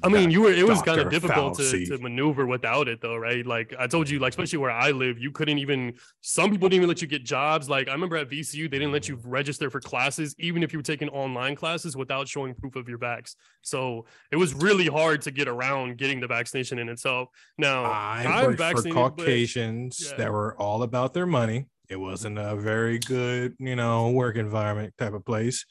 I 0.02 0.08
mean, 0.08 0.30
you 0.30 0.42
were 0.42 0.52
it 0.52 0.66
was 0.66 0.82
kind 0.82 1.00
of 1.00 1.10
difficult 1.10 1.56
to, 1.58 1.86
to 1.86 1.98
maneuver 1.98 2.44
without 2.44 2.88
it 2.88 3.00
though, 3.00 3.16
right? 3.16 3.46
Like 3.46 3.72
I 3.78 3.86
told 3.86 4.10
you, 4.10 4.18
like 4.18 4.30
especially 4.30 4.58
where 4.58 4.70
I 4.70 4.90
live, 4.90 5.18
you 5.18 5.30
couldn't 5.30 5.58
even 5.58 5.94
some 6.22 6.50
people 6.50 6.68
didn't 6.68 6.78
even 6.78 6.88
let 6.88 7.00
you 7.00 7.08
get 7.08 7.24
jobs. 7.24 7.68
Like 7.68 7.88
I 7.88 7.92
remember 7.92 8.16
at 8.16 8.28
VCU, 8.28 8.70
they 8.70 8.78
didn't 8.78 8.92
let 8.92 9.08
you 9.08 9.20
register 9.22 9.70
for 9.70 9.80
classes, 9.80 10.34
even 10.38 10.62
if 10.62 10.72
you 10.72 10.80
were 10.80 10.84
taking 10.84 11.08
online 11.10 11.54
classes 11.54 11.96
without 11.96 12.26
showing 12.26 12.54
proof 12.54 12.74
of 12.74 12.88
your 12.88 12.98
vax. 12.98 13.36
So 13.62 14.06
it 14.32 14.36
was 14.36 14.54
really 14.54 14.86
hard 14.86 15.22
to 15.22 15.30
get 15.30 15.46
around 15.46 15.98
getting 15.98 16.20
the 16.20 16.26
vaccination 16.26 16.80
in 16.80 16.88
itself. 16.88 17.28
Now 17.56 17.84
I 17.84 18.24
I'm 18.26 18.46
worked 18.46 18.58
for 18.58 18.64
vaccinated, 18.64 18.94
but- 18.94 19.16
Caucasians 19.16 20.08
yeah. 20.10 20.16
that 20.16 20.32
were 20.32 20.60
all 20.60 20.82
about 20.82 21.14
their 21.14 21.26
money. 21.26 21.66
It 21.88 21.96
wasn't 21.96 22.38
a 22.38 22.56
very 22.56 22.98
good, 22.98 23.54
you 23.58 23.76
know, 23.76 24.10
work 24.10 24.36
environment 24.36 24.94
type 24.98 25.14
of 25.14 25.24
place. 25.24 25.64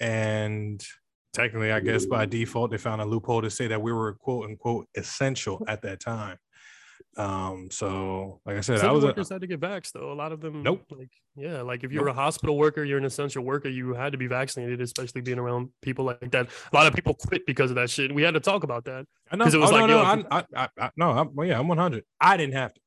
And 0.00 0.82
technically, 1.32 1.72
I 1.72 1.80
guess 1.80 2.06
by 2.06 2.26
default, 2.26 2.70
they 2.70 2.78
found 2.78 3.00
a 3.00 3.04
loophole 3.04 3.42
to 3.42 3.50
say 3.50 3.68
that 3.68 3.82
we 3.82 3.92
were 3.92 4.14
quote 4.14 4.46
unquote 4.46 4.88
essential 4.96 5.64
at 5.68 5.82
that 5.82 6.00
time. 6.00 6.38
Um, 7.16 7.68
so 7.72 8.40
like 8.46 8.56
I 8.56 8.60
said, 8.60 8.74
I 8.74 8.76
Essential 8.76 8.94
was 8.94 9.04
a, 9.04 9.06
workers 9.08 9.28
had 9.28 9.40
to 9.40 9.46
get 9.48 9.60
vaxxed 9.60 9.92
though. 9.92 10.12
A 10.12 10.14
lot 10.14 10.30
of 10.30 10.40
them, 10.40 10.62
Nope. 10.62 10.84
Like, 10.90 11.10
yeah, 11.34 11.62
like 11.62 11.82
if 11.82 11.90
you're 11.90 12.06
a 12.06 12.12
hospital 12.12 12.56
worker, 12.56 12.84
you're 12.84 12.98
an 12.98 13.04
essential 13.04 13.42
worker. 13.42 13.68
You 13.68 13.92
had 13.94 14.12
to 14.12 14.18
be 14.18 14.28
vaccinated, 14.28 14.80
especially 14.80 15.20
being 15.20 15.38
around 15.38 15.70
people 15.82 16.04
like 16.04 16.30
that. 16.30 16.48
A 16.72 16.76
lot 16.76 16.86
of 16.86 16.94
people 16.94 17.14
quit 17.14 17.44
because 17.44 17.70
of 17.70 17.76
that 17.76 17.90
shit. 17.90 18.14
We 18.14 18.22
had 18.22 18.34
to 18.34 18.40
talk 18.40 18.62
about 18.62 18.84
that. 18.84 19.06
I 19.32 19.36
know. 19.36 19.46
it 19.46 19.54
was 19.56 19.70
oh, 19.70 19.74
like, 19.74 19.88
no, 19.88 20.02
no, 20.02 20.26
I, 20.30 20.38
I, 20.38 20.44
I, 20.54 20.68
I, 20.78 20.90
no, 20.96 21.10
I'm, 21.10 21.34
well, 21.34 21.46
yeah, 21.46 21.58
I'm 21.58 21.66
100. 21.66 22.04
I 22.20 22.36
didn't 22.36 22.54
have 22.54 22.72
to. 22.74 22.80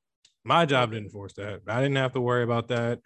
My 0.43 0.65
job 0.65 0.91
didn't 0.91 1.09
force 1.09 1.33
that. 1.33 1.61
I 1.67 1.81
didn't 1.81 1.97
have 1.97 2.13
to 2.13 2.21
worry 2.21 2.43
about 2.43 2.67
that. 2.69 2.99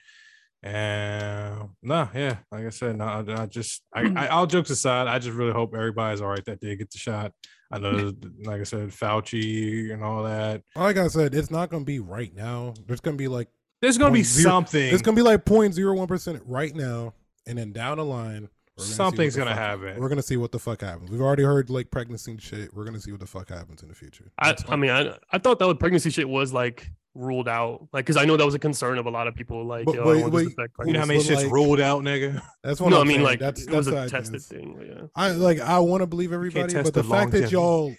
And 0.63 1.69
no, 1.83 2.09
yeah, 2.15 2.37
like 2.51 2.65
I 2.65 2.69
said, 2.69 2.97
no, 2.97 3.05
I, 3.05 3.43
I 3.43 3.45
just, 3.45 3.83
I, 3.93 4.11
I, 4.15 4.27
all 4.29 4.47
jokes 4.47 4.71
aside, 4.71 5.07
I 5.07 5.19
just 5.19 5.37
really 5.37 5.51
hope 5.51 5.75
everybody's 5.75 6.21
all 6.21 6.29
right 6.29 6.43
that 6.45 6.59
they 6.59 6.75
get 6.75 6.89
the 6.89 6.97
shot. 6.97 7.33
I 7.71 7.77
know, 7.77 8.13
like 8.43 8.61
I 8.61 8.63
said, 8.63 8.89
Fauci 8.89 9.93
and 9.93 10.03
all 10.03 10.23
that. 10.23 10.63
Like 10.75 10.97
I 10.97 11.07
said, 11.07 11.35
it's 11.35 11.51
not 11.51 11.69
gonna 11.69 11.83
be 11.83 11.99
right 11.99 12.33
now. 12.33 12.73
There's 12.87 13.01
gonna 13.01 13.17
be 13.17 13.27
like 13.27 13.47
There's 13.81 13.97
gonna 13.97 14.11
be 14.11 14.19
Point 14.19 14.25
zero- 14.27 14.49
something. 14.51 14.93
it's 14.93 15.01
gonna 15.01 15.15
be 15.15 15.21
like 15.21 15.45
0.01 15.45 16.07
percent 16.07 16.41
right 16.45 16.75
now, 16.75 17.13
and 17.47 17.57
then 17.57 17.71
down 17.71 17.97
the 17.97 18.05
line, 18.05 18.49
gonna 18.77 18.89
Something's 18.89 19.35
gonna 19.35 19.55
happen. 19.55 19.99
We're 19.99 20.09
gonna 20.09 20.21
see 20.21 20.37
what 20.37 20.51
the 20.51 20.59
fuck 20.59 20.81
happens. 20.81 21.09
We've 21.11 21.21
already 21.21 21.43
heard 21.43 21.69
like 21.69 21.91
pregnancy 21.91 22.37
shit. 22.39 22.73
We're 22.73 22.85
gonna 22.85 22.99
see 22.99 23.11
what 23.11 23.19
the 23.19 23.27
fuck 23.27 23.49
happens 23.49 23.83
in 23.83 23.89
the 23.89 23.95
future. 23.95 24.31
I, 24.39 24.47
That's 24.49 24.63
I 24.67 24.75
mean, 24.75 24.91
I, 24.91 25.15
I 25.31 25.37
thought 25.37 25.59
that 25.59 25.79
pregnancy 25.79 26.09
shit 26.09 26.27
was 26.27 26.53
like 26.53 26.89
ruled 27.15 27.47
out, 27.47 27.87
like 27.93 28.05
because 28.05 28.17
I 28.17 28.25
know 28.25 28.37
that 28.37 28.45
was 28.45 28.53
a 28.55 28.59
concern 28.59 28.97
of 28.97 29.05
a 29.05 29.09
lot 29.09 29.27
of 29.27 29.35
people. 29.35 29.65
Like, 29.65 29.85
But 29.85 29.95
yo, 29.95 30.03
I 30.03 30.05
wait, 30.07 30.21
want 30.21 30.33
this 30.33 30.45
wait, 30.47 30.55
to 30.55 30.61
affect 30.63 30.73
you 30.87 30.93
know 30.93 30.99
how 30.99 31.05
many 31.05 31.23
shit's 31.23 31.43
like- 31.43 31.51
ruled 31.51 31.79
out, 31.79 32.03
nigga? 32.03 32.41
that's 32.63 32.79
what 32.79 32.89
No, 32.89 32.97
I'm 33.01 33.07
I 33.07 33.11
mean 33.11 33.23
like 33.23 33.39
that's 33.39 33.63
it 33.63 33.71
was 33.71 33.85
that's 33.87 34.11
a 34.11 34.15
tested 34.15 34.35
is. 34.35 34.47
thing. 34.47 34.77
Yeah. 34.87 35.07
I 35.15 35.31
like 35.31 35.59
I 35.61 35.79
want 35.79 36.01
to 36.01 36.07
believe 36.07 36.31
everybody, 36.33 36.73
but 36.73 36.85
the 36.93 37.01
the 37.01 37.03
fact 37.03 37.31
that 37.31 37.51
y'all 37.51 37.95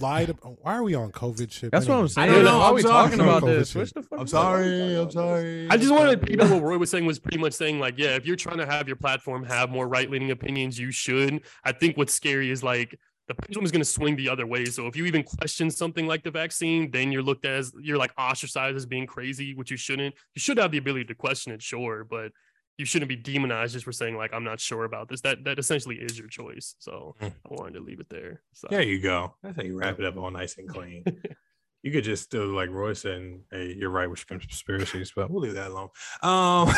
lied. 0.00 0.30
About, 0.30 0.56
why 0.62 0.74
are 0.74 0.82
we 0.82 0.94
on 0.94 1.12
COVID 1.12 1.52
shit? 1.52 1.70
That's 1.70 1.86
what 1.86 1.94
I'm 1.94 1.98
Anyway. 2.00 2.08
saying. 2.08 2.32
don't 2.32 2.44
know, 2.44 2.58
Why 2.58 2.64
are 2.64 2.68
I'm 2.70 2.74
we 2.74 2.82
sorry. 2.82 3.08
talking 3.10 3.20
about 3.20 3.44
this? 3.44 3.70
shit. 3.70 3.94
The 3.94 4.02
fuck 4.02 4.18
I'm 4.20 4.26
sorry. 4.26 4.96
I'm 4.96 5.10
sorry. 5.10 5.68
I 5.70 5.76
just 5.76 5.92
wanted 5.92 6.20
to 6.20 6.26
sorry. 6.26 6.36
pick 6.36 6.40
up 6.42 6.50
what 6.50 6.62
Roy 6.62 6.78
was 6.78 6.90
saying 6.90 7.06
was 7.06 7.18
pretty 7.20 7.38
much 7.38 7.52
saying 7.52 7.78
like, 7.78 7.94
yeah, 7.96 8.16
if 8.16 8.26
you're 8.26 8.34
trying 8.34 8.58
to 8.58 8.66
have 8.66 8.88
your 8.88 8.96
platform 8.96 9.44
have 9.44 9.70
more 9.70 9.86
right 9.86 10.10
leaning 10.10 10.30
opinions, 10.32 10.78
you 10.80 10.90
should. 10.90 11.42
I 11.64 11.70
think 11.72 11.96
what's 11.96 12.12
scary 12.12 12.50
is 12.50 12.64
like 12.64 12.98
the 13.28 13.34
pendulum 13.34 13.64
is 13.64 13.70
going 13.70 13.80
to 13.80 13.86
swing 13.86 14.16
the 14.16 14.28
other 14.28 14.46
way. 14.46 14.64
So 14.66 14.86
if 14.86 14.96
you 14.96 15.06
even 15.06 15.22
question 15.22 15.70
something 15.70 16.06
like 16.06 16.22
the 16.22 16.30
vaccine, 16.30 16.90
then 16.90 17.10
you're 17.10 17.22
looked 17.22 17.44
at 17.44 17.52
as 17.54 17.72
you're 17.80 17.96
like 17.96 18.12
ostracized 18.18 18.76
as 18.76 18.86
being 18.86 19.06
crazy, 19.06 19.54
which 19.54 19.70
you 19.70 19.76
shouldn't. 19.76 20.14
You 20.34 20.40
should 20.40 20.58
have 20.58 20.70
the 20.72 20.78
ability 20.78 21.06
to 21.06 21.14
question 21.14 21.52
it, 21.52 21.62
sure, 21.62 22.04
but 22.04 22.32
you 22.76 22.84
shouldn't 22.84 23.08
be 23.08 23.16
demonized 23.16 23.72
just 23.74 23.84
for 23.84 23.92
saying 23.92 24.16
like 24.16 24.32
I'm 24.34 24.44
not 24.44 24.60
sure 24.60 24.84
about 24.84 25.08
this. 25.08 25.20
That 25.22 25.44
that 25.44 25.58
essentially 25.58 25.96
is 25.96 26.18
your 26.18 26.28
choice. 26.28 26.74
So 26.78 27.14
Mm. 27.20 27.32
I 27.32 27.54
wanted 27.54 27.74
to 27.74 27.80
leave 27.80 28.00
it 28.00 28.08
there. 28.10 28.42
So 28.52 28.66
There 28.70 28.82
you 28.82 29.00
go. 29.00 29.36
That's 29.42 29.56
how 29.56 29.62
you 29.62 29.78
wrap 29.78 29.98
it 29.98 30.04
up 30.04 30.16
all 30.16 30.30
nice 30.30 30.58
and 30.58 30.68
clean. 30.68 31.04
you 31.82 31.92
could 31.92 32.04
just 32.04 32.30
do 32.30 32.54
like 32.54 32.70
Roy 32.70 32.92
said, 32.94 33.12
and, 33.12 33.40
hey, 33.50 33.74
you're 33.78 33.90
right 33.90 34.10
with 34.10 34.26
conspiracies, 34.26 35.12
but 35.14 35.30
we'll 35.30 35.42
leave 35.42 35.54
that 35.54 35.70
alone. 35.70 35.88
Um, 36.22 36.68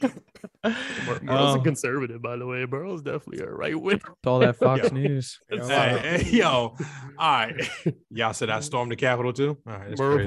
Bur- 0.62 0.74
Burrow's 1.22 1.54
a 1.54 1.58
Um, 1.58 1.62
conservative, 1.64 2.20
by 2.20 2.36
the 2.36 2.46
way. 2.46 2.64
Burrow's 2.64 3.02
definitely 3.02 3.44
a 3.44 3.50
right 3.50 3.80
wing. 3.80 4.00
All 4.26 4.40
that 4.40 4.56
Fox 4.56 4.82
Yeah. 4.92 4.98
News. 4.98 5.38
Yeah, 5.50 5.98
hey, 5.98 6.22
hey, 6.24 6.30
yo, 6.36 6.48
all 6.48 6.76
right. 7.18 7.54
Y'all 8.10 8.32
said 8.32 8.50
I 8.50 8.60
stormed 8.60 8.90
the 8.92 8.96
Capitol 8.96 9.32
too. 9.32 9.56
All 9.66 9.72
right, 9.72 9.88
that's 9.88 10.00
Burrow 10.00 10.26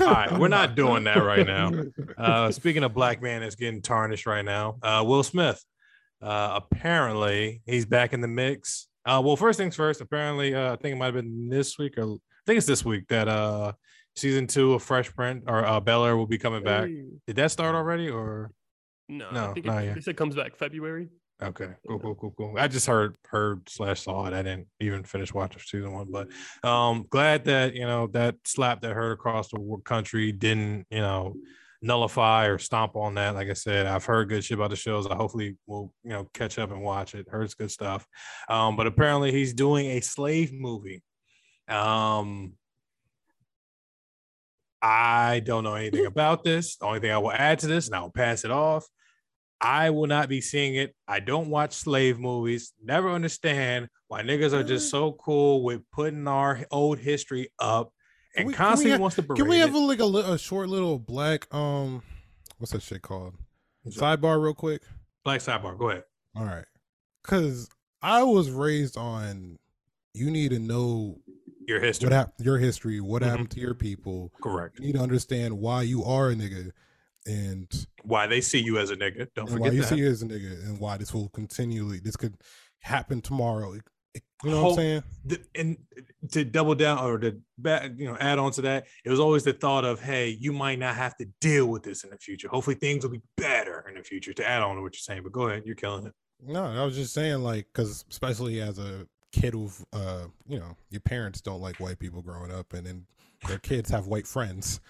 All 0.00 0.12
right, 0.14 0.38
we're 0.38 0.48
not 0.48 0.74
doing 0.74 1.04
that 1.04 1.18
right 1.22 1.46
now. 1.46 1.70
Uh, 2.16 2.50
speaking 2.52 2.84
of 2.84 2.94
black 2.94 3.20
man 3.20 3.40
that's 3.40 3.56
getting 3.56 3.82
tarnished 3.82 4.26
right 4.26 4.44
now, 4.44 4.76
uh, 4.82 5.02
Will 5.06 5.22
Smith. 5.22 5.62
Uh, 6.20 6.60
apparently, 6.62 7.62
he's 7.66 7.84
back 7.84 8.12
in 8.12 8.20
the 8.20 8.28
mix. 8.28 8.86
Uh, 9.04 9.20
well, 9.24 9.34
first 9.34 9.58
things 9.58 9.74
first. 9.74 10.00
Apparently, 10.00 10.54
uh, 10.54 10.74
I 10.74 10.76
think 10.76 10.94
it 10.94 10.96
might 10.98 11.06
have 11.06 11.14
been 11.14 11.48
this 11.48 11.78
week, 11.78 11.98
or 11.98 12.04
I 12.04 12.16
think 12.46 12.58
it's 12.58 12.66
this 12.66 12.84
week 12.84 13.08
that 13.08 13.26
uh, 13.28 13.72
season 14.14 14.46
two 14.46 14.74
of 14.74 14.82
Fresh 14.84 15.14
Prince 15.16 15.42
or 15.48 15.64
uh, 15.64 15.80
Bel 15.80 16.04
Air 16.04 16.16
will 16.16 16.26
be 16.28 16.38
coming 16.38 16.62
back. 16.62 16.86
Hey. 16.88 17.02
Did 17.26 17.36
that 17.36 17.50
start 17.50 17.74
already, 17.74 18.08
or 18.08 18.52
No, 19.18 19.30
No, 19.30 19.50
I 19.50 19.52
think 19.54 19.66
it, 19.66 19.84
yet. 19.84 20.08
it 20.08 20.16
comes 20.16 20.34
back 20.34 20.56
February. 20.56 21.08
okay, 21.42 21.70
cool, 21.86 21.98
cool, 21.98 22.14
cool, 22.14 22.34
cool. 22.36 22.54
I 22.56 22.68
just 22.68 22.86
heard, 22.86 23.16
heard 23.26 23.68
slash 23.68 24.02
saw 24.02 24.26
it. 24.26 24.32
I 24.32 24.42
didn't 24.42 24.68
even 24.80 25.04
finish 25.04 25.34
watching 25.34 25.60
season 25.60 25.92
one, 25.92 26.08
but 26.10 26.28
um, 26.68 27.06
glad 27.10 27.44
that 27.46 27.74
you 27.74 27.84
know 27.84 28.06
that 28.08 28.36
slap 28.44 28.80
that 28.82 28.92
heard 28.92 29.12
across 29.12 29.48
the 29.48 29.76
country 29.84 30.32
didn't 30.32 30.86
you 30.90 31.00
know 31.00 31.34
nullify 31.84 32.46
or 32.46 32.58
stomp 32.58 32.94
on 32.94 33.14
that. 33.16 33.34
Like 33.34 33.50
I 33.50 33.54
said, 33.54 33.86
I've 33.86 34.04
heard 34.04 34.28
good 34.28 34.44
shit 34.44 34.56
about 34.56 34.70
the 34.70 34.76
shows. 34.76 35.06
I 35.08 35.16
hopefully 35.16 35.56
will 35.66 35.92
you 36.04 36.10
know 36.10 36.28
catch 36.32 36.58
up 36.58 36.70
and 36.70 36.80
watch 36.80 37.14
it. 37.14 37.26
Heard 37.28 37.42
it's 37.42 37.54
good 37.54 37.70
stuff. 37.72 38.06
Um, 38.48 38.76
but 38.76 38.86
apparently 38.86 39.32
he's 39.32 39.52
doing 39.52 39.86
a 39.86 40.00
slave 40.00 40.52
movie. 40.52 41.02
Um. 41.68 42.54
I 44.84 45.38
don't 45.38 45.62
know 45.62 45.74
anything 45.76 46.06
about 46.06 46.42
this. 46.42 46.76
The 46.76 46.86
only 46.86 46.98
thing 46.98 47.12
I 47.12 47.18
will 47.18 47.30
add 47.30 47.60
to 47.60 47.68
this, 47.68 47.86
and 47.86 47.94
I 47.94 48.00
will 48.00 48.10
pass 48.10 48.44
it 48.44 48.50
off. 48.50 48.84
I 49.64 49.90
will 49.90 50.08
not 50.08 50.28
be 50.28 50.40
seeing 50.40 50.74
it. 50.74 50.94
I 51.06 51.20
don't 51.20 51.48
watch 51.48 51.72
slave 51.72 52.18
movies. 52.18 52.72
Never 52.82 53.08
understand 53.10 53.88
why 54.08 54.22
niggas 54.22 54.52
are 54.52 54.64
just 54.64 54.90
so 54.90 55.12
cool 55.12 55.62
with 55.62 55.82
putting 55.92 56.26
our 56.26 56.60
old 56.72 56.98
history 56.98 57.48
up 57.60 57.92
and 58.36 58.48
we- 58.48 58.54
constantly 58.54 58.96
ha- 58.96 59.00
wants 59.00 59.16
to 59.16 59.22
berate 59.22 59.38
Can 59.38 59.48
we 59.48 59.58
have 59.58 59.72
a, 59.74 59.78
like 59.78 60.00
a, 60.00 60.04
a 60.04 60.36
short 60.38 60.68
little 60.68 60.98
black 60.98 61.46
um, 61.54 62.02
what's 62.58 62.72
that 62.72 62.82
shit 62.82 63.02
called? 63.02 63.34
Sidebar, 63.88 64.42
real 64.42 64.54
quick. 64.54 64.82
Black 65.24 65.40
sidebar. 65.40 65.78
Go 65.78 65.90
ahead. 65.90 66.04
All 66.34 66.44
right, 66.44 66.64
because 67.22 67.68
I 68.00 68.22
was 68.24 68.50
raised 68.50 68.96
on 68.96 69.58
you 70.14 70.30
need 70.30 70.50
to 70.50 70.58
know 70.58 71.18
Your 71.68 71.78
history. 71.80 72.06
what 72.06 72.12
happened, 72.12 72.44
your 72.44 72.58
history, 72.58 73.00
what 73.00 73.22
Mhm. 73.22 73.26
happened 73.26 73.50
to 73.52 73.60
your 73.60 73.74
people. 73.74 74.30
Correct. 74.42 74.78
You 74.78 74.86
need 74.86 74.94
to 74.94 75.00
understand 75.00 75.58
why 75.58 75.82
you 75.82 76.02
are 76.04 76.30
a 76.30 76.34
nigga, 76.34 76.70
and, 77.26 77.86
Why 78.02 78.26
they 78.26 78.40
see 78.40 78.60
you 78.60 78.78
as 78.78 78.90
a 78.90 78.96
nigga. 78.96 79.28
Don't 79.34 79.48
and 79.50 79.60
why 79.60 79.68
forget 79.68 79.74
you 79.74 79.80
that. 79.82 79.88
see 79.88 79.96
you 79.96 80.08
as 80.08 80.22
a 80.22 80.26
nigga, 80.26 80.64
and 80.66 80.78
why 80.80 80.96
this 80.96 81.12
will 81.14 81.28
continually 81.30 82.00
this 82.00 82.16
could 82.16 82.34
happen 82.80 83.20
tomorrow. 83.20 83.74
It- 83.74 83.82
it- 84.14 84.22
you 84.44 84.50
know 84.50 84.62
what 84.64 84.70
I'm 84.70 84.76
saying? 84.76 85.02
the, 85.24 85.40
and 85.54 85.76
to 86.32 86.44
double 86.44 86.74
down 86.74 86.98
or 86.98 87.16
to 87.18 87.40
back, 87.58 87.92
you 87.96 88.06
know, 88.06 88.16
add 88.18 88.38
on 88.38 88.50
to 88.52 88.62
that, 88.62 88.86
it 89.04 89.10
was 89.10 89.20
always 89.20 89.44
the 89.44 89.52
thought 89.52 89.84
of, 89.84 90.00
hey, 90.00 90.28
you 90.30 90.52
might 90.52 90.78
not 90.80 90.96
have 90.96 91.16
to 91.18 91.26
deal 91.40 91.66
with 91.66 91.82
this 91.84 92.02
in 92.04 92.10
the 92.10 92.18
future. 92.18 92.48
Hopefully, 92.48 92.76
things 92.76 93.04
will 93.04 93.12
be 93.12 93.22
better 93.36 93.86
in 93.88 93.94
the 93.94 94.02
future. 94.02 94.32
To 94.34 94.46
add 94.48 94.62
on 94.62 94.76
to 94.76 94.82
what 94.82 94.94
you're 94.94 95.00
saying, 95.00 95.22
but 95.22 95.32
go 95.32 95.48
ahead, 95.48 95.62
you're 95.64 95.76
killing 95.76 96.06
it. 96.06 96.12
No, 96.44 96.64
I 96.64 96.84
was 96.84 96.96
just 96.96 97.14
saying, 97.14 97.42
like, 97.42 97.68
because 97.72 98.04
especially 98.10 98.60
as 98.60 98.78
a 98.78 99.06
kid 99.32 99.54
who, 99.54 99.70
uh, 99.92 100.26
you 100.48 100.58
know, 100.58 100.76
your 100.90 101.00
parents 101.00 101.40
don't 101.40 101.60
like 101.60 101.78
white 101.78 102.00
people 102.00 102.20
growing 102.20 102.50
up, 102.50 102.72
and 102.74 102.84
then 102.84 103.06
their 103.46 103.58
kids 103.58 103.90
have 103.90 104.08
white 104.08 104.26
friends. 104.26 104.80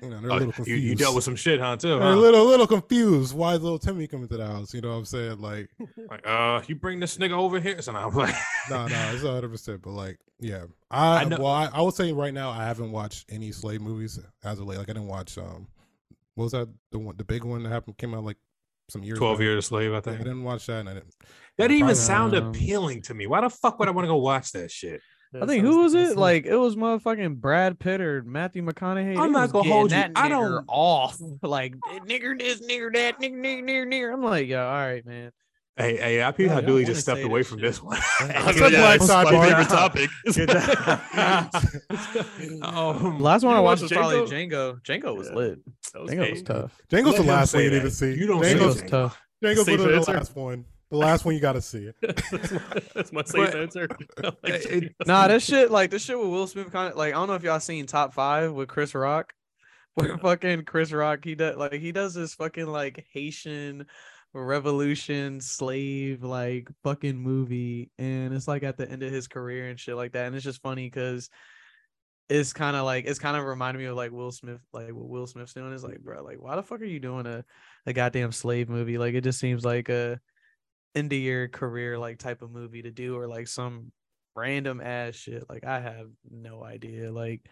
You 0.00 0.10
know, 0.10 0.20
they're 0.20 0.30
a 0.30 0.32
Oh, 0.34 0.36
little 0.38 0.52
confused. 0.52 0.82
you 0.84 0.94
dealt 0.94 1.14
with 1.16 1.24
some 1.24 1.34
shit, 1.34 1.58
huh? 1.60 1.76
Too. 1.76 1.88
They're 1.88 2.00
Huh? 2.00 2.14
a 2.14 2.16
little, 2.16 2.44
little 2.44 2.66
confused. 2.68 3.34
Why 3.34 3.54
is 3.54 3.62
little 3.62 3.78
Timmy 3.80 4.06
coming 4.06 4.28
to 4.28 4.36
the 4.36 4.46
house? 4.46 4.72
You 4.72 4.80
know 4.80 4.90
what 4.90 4.94
I'm 4.96 5.04
saying? 5.04 5.40
Like, 5.40 5.68
Like, 6.10 6.26
uh, 6.26 6.62
you 6.68 6.76
bring 6.76 7.00
this 7.00 7.16
nigga 7.18 7.32
over 7.32 7.58
here, 7.58 7.82
so 7.82 7.94
I'm 7.94 8.14
like, 8.14 8.34
no, 8.70 8.86
no, 8.86 9.10
it's 9.12 9.22
100. 9.24 9.48
percent 9.50 9.82
But 9.82 9.90
like, 9.90 10.18
yeah, 10.38 10.64
I, 10.90 11.22
I 11.22 11.24
know- 11.24 11.38
well, 11.38 11.46
I, 11.52 11.68
I 11.72 11.80
would 11.82 11.94
say 11.94 12.12
right 12.12 12.32
now 12.32 12.50
I 12.50 12.64
haven't 12.64 12.92
watched 12.92 13.26
any 13.28 13.50
slave 13.50 13.80
movies 13.80 14.20
as 14.44 14.58
of 14.60 14.66
late. 14.66 14.78
Like, 14.78 14.88
I 14.88 14.92
didn't 14.92 15.08
watch 15.08 15.36
um, 15.36 15.66
what 16.36 16.44
was 16.44 16.52
that 16.52 16.68
the 16.92 16.98
one, 17.00 17.16
the 17.16 17.24
big 17.24 17.42
one 17.42 17.64
that 17.64 17.70
happened 17.70 17.96
came 17.98 18.14
out 18.14 18.22
like 18.24 18.36
some 18.88 19.02
years. 19.02 19.18
twelve 19.18 19.38
back. 19.38 19.42
years 19.44 19.64
a 19.64 19.66
slave. 19.66 19.90
I 19.92 19.96
Yeah, 19.96 20.12
I 20.14 20.18
didn't 20.18 20.44
watch 20.44 20.66
that, 20.66 20.78
and 20.80 20.88
I 20.88 20.94
didn't. 20.94 21.12
that 21.56 21.66
didn't 21.68 21.78
even 21.82 21.94
sound 21.96 22.34
appealing 22.34 23.02
to 23.02 23.14
me. 23.14 23.26
Why 23.26 23.40
the 23.40 23.50
fuck 23.50 23.78
would 23.80 23.88
I 23.88 23.90
want 23.90 24.04
to 24.04 24.08
go 24.08 24.16
watch 24.18 24.52
that 24.52 24.70
shit? 24.70 25.00
I 25.34 25.44
think 25.46 25.62
who 25.64 25.82
was 25.82 25.92
it? 25.94 26.16
Like 26.16 26.46
it 26.46 26.56
was 26.56 26.74
motherfucking 26.76 27.36
Brad 27.36 27.78
Pitt 27.78 28.00
or 28.00 28.22
Matthew 28.22 28.62
McConaughey. 28.64 29.18
I'm 29.18 29.32
not 29.32 29.50
gonna 29.52 29.64
getting 29.64 29.72
hold 29.72 29.90
you. 29.90 29.96
That 29.98 30.12
I 30.16 30.28
nigger 30.28 30.30
don't- 30.30 30.64
off 30.68 31.18
like 31.42 31.74
nigger 32.06 32.38
this, 32.38 32.60
nigger 32.66 32.92
that, 32.94 33.20
nigger, 33.20 33.34
nigger, 33.36 33.62
nigger, 33.62 33.86
nigger. 33.86 34.12
I'm 34.14 34.22
like, 34.22 34.48
yo, 34.48 34.64
all 34.64 34.70
right, 34.72 35.04
man. 35.04 35.30
Hey, 35.76 35.96
hey, 35.96 36.24
I 36.24 36.32
peep 36.32 36.46
Yeah, 36.48 36.54
how 36.54 36.60
Dooley 36.60 36.84
just 36.84 37.02
stepped 37.02 37.22
away 37.22 37.44
from 37.44 37.58
shit. 37.58 37.68
this 37.68 37.80
one. 37.82 37.98
It's 38.22 38.60
a 38.60 38.70
black 38.70 39.00
it's 39.00 39.08
my 39.08 39.24
favorite 39.30 39.68
topic. 39.68 40.10
um, 42.62 43.20
last 43.20 43.44
one 43.44 43.54
I 43.54 43.60
watched 43.60 43.82
watch 43.82 43.90
was 43.90 43.92
probably 43.92 44.16
Django? 44.22 44.80
Django. 44.82 45.02
Django 45.04 45.16
was 45.16 45.28
Yeah. 45.28 45.34
lit. 45.36 45.58
That 45.92 46.02
was 46.02 46.10
Django 46.10 46.30
was 46.32 46.42
tough. 46.42 46.80
Django's 46.90 47.04
Let 47.06 47.16
the 47.16 47.22
last 47.22 47.54
one 47.54 47.62
you 47.64 47.70
need 47.70 47.78
that. 47.78 47.82
to 47.82 47.90
see. 47.92 48.12
You 48.14 48.26
don't 48.26 48.42
Django's, 48.42 48.48
say 48.48 48.58
Django 48.58 48.66
was 48.66 48.82
tough. 48.90 49.20
Django's 49.42 49.66
the 49.66 50.12
last 50.12 50.34
one. 50.36 50.64
The 50.90 50.96
last 50.96 51.24
one 51.24 51.34
you 51.34 51.40
got 51.40 51.52
to 51.52 51.60
see 51.60 51.84
it. 51.86 51.96
that's, 52.30 52.50
my, 52.52 52.82
that's 52.94 53.12
my 53.12 53.22
safe 53.24 53.52
But- 53.52 53.60
answer. 53.60 53.88
Like 54.22 54.36
It- 54.44 54.70
Django. 54.98 55.06
Nah, 55.06 55.28
this 55.28 55.44
shit 55.44 55.70
like 55.70 55.90
this 55.90 56.02
shit 56.04 56.18
with 56.18 56.28
Will 56.28 56.46
Smith 56.46 56.72
kind 56.72 56.90
of 56.92 56.96
like 56.96 57.12
I 57.14 57.16
don't 57.16 57.28
know 57.28 57.34
if 57.34 57.42
y'all 57.42 57.60
seen 57.60 57.86
Top 57.86 58.14
Five 58.14 58.52
with 58.52 58.68
Chris 58.68 58.94
Rock, 58.94 59.32
where 59.94 60.16
fucking 60.18 60.64
Chris 60.64 60.92
Rock 60.92 61.24
he 61.24 61.34
does 61.34 61.56
like 61.56 61.74
he 61.74 61.92
does 61.92 62.14
this 62.14 62.34
fucking 62.34 62.66
like 62.66 63.04
Haitian 63.12 63.86
revolution 64.34 65.40
slave 65.40 66.22
like 66.22 66.68
fucking 66.84 67.16
movie, 67.16 67.90
and 67.98 68.32
it's 68.34 68.48
like 68.48 68.62
at 68.62 68.76
the 68.76 68.88
end 68.90 69.02
of 69.02 69.12
his 69.12 69.28
career 69.28 69.68
and 69.68 69.78
shit 69.78 69.96
like 69.96 70.12
that, 70.12 70.26
and 70.26 70.34
it's 70.36 70.44
just 70.44 70.62
funny 70.62 70.86
because 70.86 71.28
it's 72.28 72.52
kind 72.52 72.76
of 72.76 72.84
like 72.84 73.04
it's 73.06 73.18
kind 73.18 73.36
of 73.36 73.44
reminding 73.44 73.82
me 73.82 73.88
of 73.88 73.96
like 73.96 74.12
Will 74.12 74.30
Smith, 74.32 74.60
like 74.72 74.88
what 74.88 75.08
Will 75.08 75.26
Smith's 75.26 75.54
doing 75.54 75.72
is 75.72 75.82
like, 75.84 76.00
bro, 76.00 76.22
like 76.22 76.40
why 76.40 76.56
the 76.56 76.62
fuck 76.62 76.80
are 76.80 76.84
you 76.84 77.00
doing 77.00 77.26
a 77.26 77.44
a 77.86 77.92
goddamn 77.92 78.32
slave 78.32 78.68
movie? 78.68 78.98
Like 78.98 79.14
it 79.14 79.24
just 79.24 79.40
seems 79.40 79.64
like 79.64 79.88
a 79.88 80.20
end 80.94 81.12
of 81.12 81.18
your 81.18 81.48
career 81.48 81.98
like 81.98 82.18
type 82.18 82.42
of 82.42 82.50
movie 82.50 82.82
to 82.82 82.90
do, 82.90 83.16
or 83.16 83.26
like 83.28 83.48
some 83.48 83.92
random 84.34 84.80
ass 84.80 85.14
shit. 85.14 85.44
Like 85.48 85.64
I 85.64 85.80
have 85.80 86.08
no 86.30 86.64
idea. 86.64 87.12
Like 87.12 87.42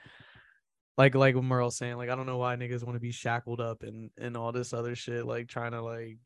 like 0.99 1.15
like 1.15 1.35
what 1.35 1.45
Merle's 1.45 1.77
saying, 1.77 1.97
like 1.97 2.09
I 2.09 2.17
don't 2.17 2.27
know 2.27 2.39
why 2.39 2.57
niggas 2.57 2.85
want 2.85 2.97
to 2.97 3.01
be 3.01 3.13
shackled 3.13 3.61
up 3.61 3.83
and 3.83 4.11
and 4.19 4.37
all 4.37 4.53
this 4.53 4.73
other 4.73 4.95
shit, 4.95 5.27
like 5.27 5.49
trying 5.49 5.73
to 5.73 5.83
like 5.83 6.19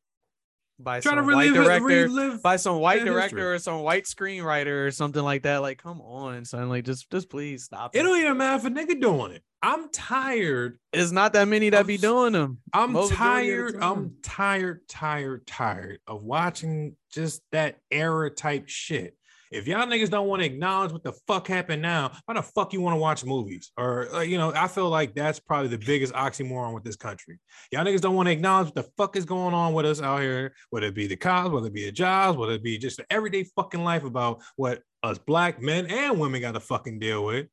by 0.78 1.00
trying 1.00 1.16
to 1.16 1.22
some 1.22 1.26
white 1.26 1.50
relive, 1.50 1.64
director 1.64 1.86
relive. 1.86 2.42
by 2.42 2.56
some 2.56 2.76
white 2.78 3.04
director 3.04 3.54
or 3.54 3.58
some 3.58 3.80
white 3.80 4.04
screenwriter 4.04 4.86
or 4.86 4.90
something 4.90 5.22
like 5.22 5.42
that. 5.42 5.58
Like, 5.58 5.82
come 5.82 6.00
on, 6.00 6.44
son. 6.44 6.68
Like 6.68 6.84
just 6.84 7.10
just 7.10 7.28
please 7.28 7.64
stop 7.64 7.94
It 7.94 8.00
it. 8.00 8.02
don't 8.02 8.18
even 8.18 8.36
matter 8.36 8.56
if 8.56 8.64
a 8.64 8.74
nigga 8.74 9.00
doing 9.00 9.32
it. 9.32 9.42
I'm 9.62 9.90
tired. 9.90 10.78
It's 10.92 11.12
not 11.12 11.34
that 11.34 11.46
many 11.48 11.68
that 11.70 11.80
I'm 11.80 11.86
be 11.86 11.98
doing 11.98 12.32
them. 12.32 12.58
I'm 12.72 12.92
Most 12.92 13.10
majority 13.10 13.50
of 13.50 13.66
the 13.66 13.72
tired. 13.72 13.82
I'm 13.82 14.16
tired, 14.22 14.88
tired, 14.88 15.46
tired 15.46 15.98
of 16.06 16.22
watching 16.24 16.96
just 17.10 17.42
that 17.52 17.76
era 17.90 18.30
type 18.30 18.68
shit. 18.68 19.16
If 19.50 19.66
y'all 19.66 19.84
niggas 19.84 20.10
don't 20.10 20.28
want 20.28 20.42
to 20.42 20.46
acknowledge 20.46 20.92
what 20.92 21.02
the 21.02 21.12
fuck 21.26 21.48
happened 21.48 21.82
now, 21.82 22.12
why 22.24 22.34
the 22.34 22.42
fuck 22.42 22.72
you 22.72 22.80
want 22.80 22.94
to 22.94 23.00
watch 23.00 23.24
movies? 23.24 23.72
Or 23.76 24.06
like, 24.12 24.28
you 24.28 24.38
know, 24.38 24.52
I 24.54 24.68
feel 24.68 24.88
like 24.88 25.12
that's 25.12 25.40
probably 25.40 25.68
the 25.68 25.84
biggest 25.84 26.14
oxymoron 26.14 26.72
with 26.72 26.84
this 26.84 26.94
country. 26.94 27.40
Y'all 27.72 27.84
niggas 27.84 28.00
don't 28.00 28.14
want 28.14 28.28
to 28.28 28.32
acknowledge 28.32 28.66
what 28.66 28.76
the 28.76 28.88
fuck 28.96 29.16
is 29.16 29.24
going 29.24 29.52
on 29.52 29.74
with 29.74 29.86
us 29.86 30.00
out 30.00 30.20
here, 30.20 30.54
whether 30.70 30.86
it 30.86 30.94
be 30.94 31.08
the 31.08 31.16
cops, 31.16 31.50
whether 31.50 31.66
it 31.66 31.72
be 31.72 31.84
the 31.84 31.90
jobs, 31.90 32.38
whether 32.38 32.52
it 32.52 32.62
be 32.62 32.78
just 32.78 32.98
the 32.98 33.06
everyday 33.10 33.42
fucking 33.42 33.82
life 33.82 34.04
about 34.04 34.40
what 34.54 34.82
us 35.02 35.18
black 35.18 35.60
men 35.60 35.86
and 35.86 36.20
women 36.20 36.40
got 36.40 36.52
to 36.52 36.60
fucking 36.60 37.00
deal 37.00 37.24
with. 37.24 37.48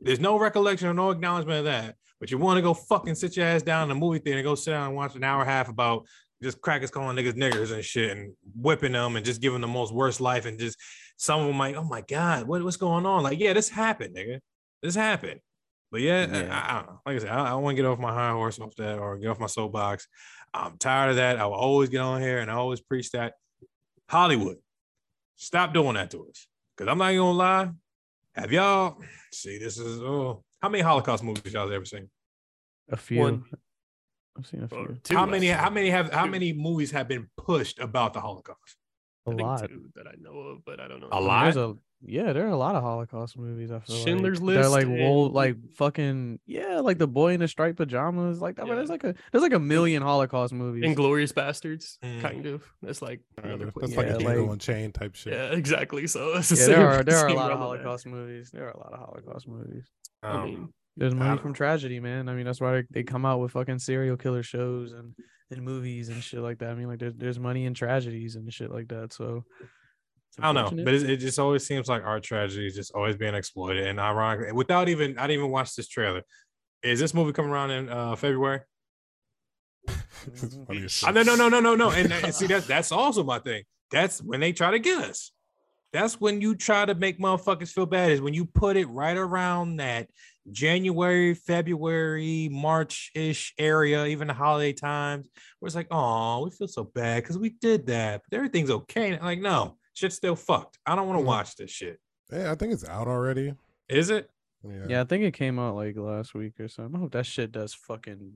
There's 0.00 0.20
no 0.20 0.40
recollection 0.40 0.88
or 0.88 0.94
no 0.94 1.10
acknowledgement 1.10 1.60
of 1.60 1.64
that. 1.66 1.94
But 2.18 2.30
you 2.30 2.38
want 2.38 2.56
to 2.56 2.62
go 2.62 2.74
fucking 2.74 3.14
sit 3.14 3.36
your 3.36 3.46
ass 3.46 3.62
down 3.62 3.90
in 3.90 3.96
a 3.96 4.00
movie 4.00 4.18
theater 4.18 4.38
and 4.38 4.46
go 4.46 4.54
sit 4.54 4.70
down 4.70 4.88
and 4.88 4.96
watch 4.96 5.14
an 5.14 5.22
hour 5.22 5.42
and 5.42 5.50
a 5.50 5.52
half 5.52 5.68
about 5.68 6.06
just 6.42 6.60
crackers 6.60 6.90
calling 6.90 7.16
niggas 7.16 7.34
niggers 7.34 7.72
and 7.72 7.84
shit 7.84 8.16
and 8.16 8.32
whipping 8.54 8.92
them 8.92 9.16
and 9.16 9.24
just 9.24 9.40
giving 9.40 9.60
them 9.60 9.70
the 9.70 9.74
most 9.74 9.92
worst 9.92 10.20
life 10.20 10.46
and 10.46 10.58
just 10.58 10.78
some 11.16 11.40
of 11.40 11.46
them 11.46 11.58
like, 11.58 11.76
oh 11.76 11.84
my 11.84 12.02
god, 12.02 12.46
what, 12.46 12.62
what's 12.62 12.76
going 12.76 13.06
on? 13.06 13.22
Like, 13.22 13.38
yeah, 13.38 13.52
this 13.52 13.68
happened, 13.68 14.14
nigga. 14.16 14.40
This 14.82 14.94
happened. 14.94 15.40
But 15.90 16.00
yeah, 16.00 16.26
Yeah. 16.26 16.48
I, 16.50 16.70
I 16.70 16.74
don't 16.76 16.86
know. 16.86 17.00
Like 17.06 17.16
I 17.16 17.18
said, 17.20 17.30
I, 17.30 17.46
I 17.46 17.48
don't 17.50 17.62
want 17.62 17.76
to 17.76 17.82
get 17.82 17.88
off 17.88 17.98
my 17.98 18.12
high 18.12 18.32
horse 18.32 18.58
off 18.58 18.74
that 18.76 18.98
or 18.98 19.16
get 19.18 19.28
off 19.28 19.40
my 19.40 19.46
soapbox. 19.46 20.08
I'm 20.52 20.76
tired 20.78 21.10
of 21.10 21.16
that. 21.16 21.38
I 21.38 21.46
will 21.46 21.54
always 21.54 21.88
get 21.88 22.00
on 22.00 22.20
here 22.20 22.38
and 22.38 22.50
I 22.50 22.54
always 22.54 22.80
preach 22.80 23.10
that. 23.12 23.34
Hollywood, 24.08 24.58
stop 25.36 25.72
doing 25.72 25.94
that 25.94 26.10
to 26.10 26.26
us. 26.28 26.46
Cause 26.76 26.88
I'm 26.88 26.98
not 26.98 27.12
gonna 27.12 27.30
lie. 27.32 27.70
Have 28.34 28.52
y'all 28.52 28.98
see 29.32 29.58
this 29.58 29.78
is 29.78 30.00
oh 30.02 30.44
how 30.60 30.68
many 30.68 30.82
Holocaust 30.82 31.24
movies 31.24 31.54
y'all 31.54 31.72
ever 31.72 31.84
seen? 31.84 32.10
A 32.90 32.96
few. 32.96 33.20
One. 33.20 33.44
I've 34.38 34.46
seen 34.46 34.60
a 34.60 34.64
Or 34.74 34.86
few. 34.86 34.98
two, 35.04 35.14
how 35.16 35.26
many 35.26 35.48
how 35.48 35.70
many 35.70 35.90
have 35.90 36.12
how 36.12 36.24
Two. 36.24 36.30
many 36.30 36.52
movies 36.52 36.90
have 36.92 37.08
been 37.08 37.28
pushed 37.36 37.78
about 37.78 38.12
the 38.14 38.20
Holocaust? 38.20 38.76
A 39.26 39.30
I 39.30 39.34
think 39.34 39.42
lot. 39.42 39.68
two 39.68 39.88
that 39.96 40.06
I 40.06 40.14
know 40.20 40.38
of, 40.38 40.64
but 40.64 40.78
I 40.80 40.88
don't 40.88 41.00
know. 41.00 41.08
A 41.12 41.20
lot? 41.20 41.44
There's 41.44 41.56
a 41.56 41.74
yeah, 42.02 42.34
there 42.34 42.44
are 42.46 42.50
a 42.50 42.56
lot 42.58 42.76
of 42.76 42.82
Holocaust 42.82 43.38
movies. 43.38 43.72
I 43.72 43.80
feel 43.80 43.96
Schindler's 43.96 44.40
like. 44.42 44.54
They're 44.56 44.68
like 44.68 44.86
List 44.86 45.00
wool, 45.00 45.24
and- 45.26 45.34
like 45.34 45.56
fucking 45.76 46.38
yeah, 46.46 46.80
like 46.80 46.98
the 46.98 47.08
boy 47.08 47.32
in 47.32 47.40
the 47.40 47.48
striped 47.48 47.78
pajamas. 47.78 48.40
Like 48.40 48.56
that. 48.56 48.62
mean, 48.64 48.72
Yeah. 48.72 48.74
there's 48.76 48.90
like 48.90 49.02
a 49.04 49.14
there's 49.32 49.42
like 49.42 49.54
a 49.54 49.58
million 49.58 50.02
Holocaust 50.02 50.52
movies. 50.52 50.84
Inglourious 50.84 51.32
Basterds, 51.32 51.96
Mm. 52.04 52.20
kind 52.20 52.46
of. 52.46 52.62
That's 52.82 53.00
like 53.00 53.22
another. 53.42 53.64
That's 53.64 53.72
quick- 53.78 53.96
like 53.96 54.06
Yeah, 54.08 54.14
a 54.14 54.18
Django 54.18 54.42
like- 54.42 54.52
Unchained 54.52 54.94
type 54.94 55.14
shit. 55.16 55.32
yeah, 55.32 55.52
exactly. 55.52 56.06
So 56.06 56.34
it's 56.36 56.50
the 56.50 56.56
yeah, 56.56 56.64
same. 56.66 56.74
there 56.76 56.86
are 56.88 57.02
there 57.02 57.16
are 57.16 57.28
a 57.28 57.32
lot 57.34 57.50
of 57.50 57.58
realm 57.58 57.70
there. 57.72 57.82
Holocaust 57.82 58.06
movies. 58.06 58.50
There 58.52 58.66
are 58.66 58.70
a 58.72 58.78
lot 58.78 58.92
of 58.92 58.98
Holocaust 59.00 59.48
movies. 59.48 59.90
I 60.22 60.28
Um, 60.30 60.44
mean, 60.44 60.68
There's 60.96 61.14
money 61.14 61.38
from 61.38 61.52
tragedy, 61.52 62.00
man. 62.00 62.28
I 62.28 62.34
mean, 62.34 62.46
that's 62.46 62.60
why 62.60 62.72
they, 62.72 62.84
they 62.90 63.02
come 63.02 63.26
out 63.26 63.40
with 63.40 63.52
fucking 63.52 63.78
serial 63.80 64.16
killer 64.16 64.42
shows 64.42 64.92
and, 64.92 65.14
and 65.50 65.62
movies 65.62 66.08
and 66.08 66.22
shit 66.22 66.40
like 66.40 66.58
that. 66.58 66.70
I 66.70 66.74
mean, 66.74 66.88
like 66.88 66.98
there's 66.98 67.14
there's 67.16 67.38
money 67.38 67.66
in 67.66 67.74
tragedies 67.74 68.36
and 68.36 68.50
shit 68.52 68.70
like 68.70 68.88
that. 68.88 69.12
So 69.12 69.44
I 70.40 70.52
don't 70.52 70.76
know, 70.76 70.84
but 70.84 70.94
it, 70.94 71.10
it 71.10 71.16
just 71.18 71.38
always 71.38 71.66
seems 71.66 71.88
like 71.88 72.02
our 72.02 72.18
tragedy 72.18 72.66
is 72.66 72.74
just 72.74 72.92
always 72.94 73.16
being 73.16 73.34
exploited. 73.34 73.86
And 73.86 74.00
ironically, 74.00 74.52
without 74.52 74.88
even, 74.88 75.18
I 75.18 75.26
didn't 75.26 75.40
even 75.40 75.50
watch 75.50 75.74
this 75.74 75.86
trailer. 75.86 76.22
Is 76.82 76.98
this 76.98 77.12
movie 77.12 77.32
coming 77.32 77.50
around 77.50 77.72
in 77.72 77.88
uh, 77.90 78.16
February? 78.16 78.60
It's 80.26 80.56
funny 80.66 80.84
as 80.84 81.02
I, 81.04 81.10
no, 81.10 81.22
no, 81.22 81.36
no, 81.36 81.48
no, 81.48 81.60
no, 81.60 81.74
no. 81.74 81.90
And, 81.90 82.12
and 82.12 82.34
see, 82.34 82.46
that's 82.46 82.66
that's 82.66 82.90
also 82.90 83.22
my 83.22 83.38
thing. 83.38 83.64
That's 83.90 84.22
when 84.22 84.40
they 84.40 84.52
try 84.52 84.70
to 84.70 84.78
get 84.78 85.04
us. 85.04 85.30
That's 85.92 86.20
when 86.20 86.40
you 86.40 86.54
try 86.54 86.84
to 86.84 86.94
make 86.94 87.18
motherfuckers 87.18 87.70
feel 87.70 87.86
bad. 87.86 88.10
Is 88.10 88.20
when 88.20 88.34
you 88.34 88.46
put 88.46 88.76
it 88.76 88.86
right 88.86 89.16
around 89.16 89.76
that 89.76 90.08
January, 90.50 91.34
February, 91.34 92.48
March 92.50 93.10
ish 93.14 93.54
area, 93.58 94.06
even 94.06 94.28
the 94.28 94.34
holiday 94.34 94.72
times, 94.72 95.28
where 95.58 95.66
it's 95.66 95.74
like, 95.76 95.88
oh, 95.90 96.44
we 96.44 96.50
feel 96.50 96.68
so 96.68 96.84
bad 96.84 97.22
because 97.22 97.38
we 97.38 97.50
did 97.50 97.86
that, 97.88 98.22
but 98.28 98.36
everything's 98.36 98.70
okay. 98.70 99.08
And 99.10 99.16
I'm 99.20 99.24
like, 99.24 99.40
no, 99.40 99.76
shit's 99.94 100.16
still 100.16 100.36
fucked. 100.36 100.78
I 100.86 100.94
don't 100.94 101.06
want 101.08 101.18
to 101.18 101.22
Mhm. 101.24 101.26
watch 101.26 101.56
this 101.56 101.70
shit. 101.70 102.00
Yeah, 102.32 102.52
I 102.52 102.54
think 102.54 102.72
it's 102.72 102.84
out 102.84 103.08
already. 103.08 103.54
Is 103.88 104.10
it? 104.10 104.30
Yeah. 104.64 104.86
yeah, 104.88 105.00
I 105.02 105.04
think 105.04 105.22
it 105.24 105.32
came 105.34 105.58
out 105.58 105.76
like 105.76 105.96
last 105.96 106.34
week 106.34 106.58
or 106.58 106.68
something. 106.68 106.96
I 106.96 106.98
hope 106.98 107.12
that 107.12 107.26
shit 107.26 107.52
does 107.52 107.72
fucking 107.74 108.32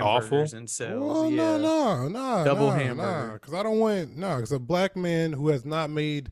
Awful? 0.00 0.46
and 0.52 0.68
sells. 0.68 1.00
Well, 1.02 1.30
yeah. 1.30 1.56
no, 1.56 1.58
no, 1.58 2.08
no, 2.08 2.44
Double 2.44 2.66
no, 2.66 2.70
hamburger. 2.72 3.32
Because 3.34 3.54
I 3.54 3.62
don't 3.62 3.78
want 3.78 4.16
no. 4.16 4.36
Because 4.36 4.52
a 4.52 4.58
black 4.58 4.96
man 4.96 5.32
who 5.32 5.48
has 5.48 5.64
not 5.64 5.90
made 5.90 6.30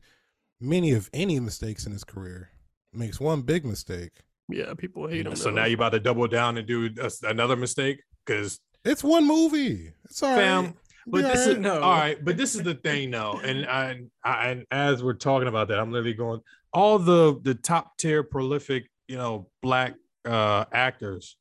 many 0.59 0.91
of 0.91 1.09
any 1.13 1.39
mistakes 1.39 1.85
in 1.85 1.91
his 1.91 2.03
career 2.03 2.49
makes 2.93 3.19
one 3.19 3.41
big 3.41 3.65
mistake. 3.65 4.11
Yeah, 4.49 4.73
people 4.75 5.07
hate 5.07 5.25
him. 5.25 5.35
So 5.35 5.45
though. 5.45 5.55
now 5.55 5.65
you 5.65 5.75
about 5.75 5.91
to 5.91 5.99
double 5.99 6.27
down 6.27 6.57
and 6.57 6.67
do 6.67 6.89
a- 7.01 7.27
another 7.27 7.55
mistake? 7.55 8.01
Because 8.25 8.59
It's 8.83 9.03
one 9.03 9.27
movie. 9.27 9.91
It's 10.05 10.21
all 10.23 10.35
fam, 10.35 10.73
but 11.07 11.17
Be 11.17 11.21
this 11.23 11.41
is 11.41 11.47
alright. 11.47 11.61
No. 11.61 11.81
all 11.81 11.91
right. 11.91 12.23
But 12.25 12.37
this 12.37 12.55
is 12.55 12.63
the 12.63 12.75
thing, 12.75 13.11
though, 13.11 13.39
and 13.43 13.65
I, 13.69 14.01
I 14.23 14.47
and 14.49 14.65
as 14.71 15.03
we're 15.03 15.13
talking 15.13 15.47
about 15.47 15.67
that, 15.69 15.79
I'm 15.79 15.91
literally 15.91 16.13
going 16.13 16.41
all 16.73 16.99
the 16.99 17.39
the 17.41 17.55
top 17.55 17.97
tier 17.97 18.23
prolific, 18.23 18.89
you 19.07 19.17
know, 19.17 19.47
black 19.61 19.95
uh 20.25 20.65
actors. 20.73 21.35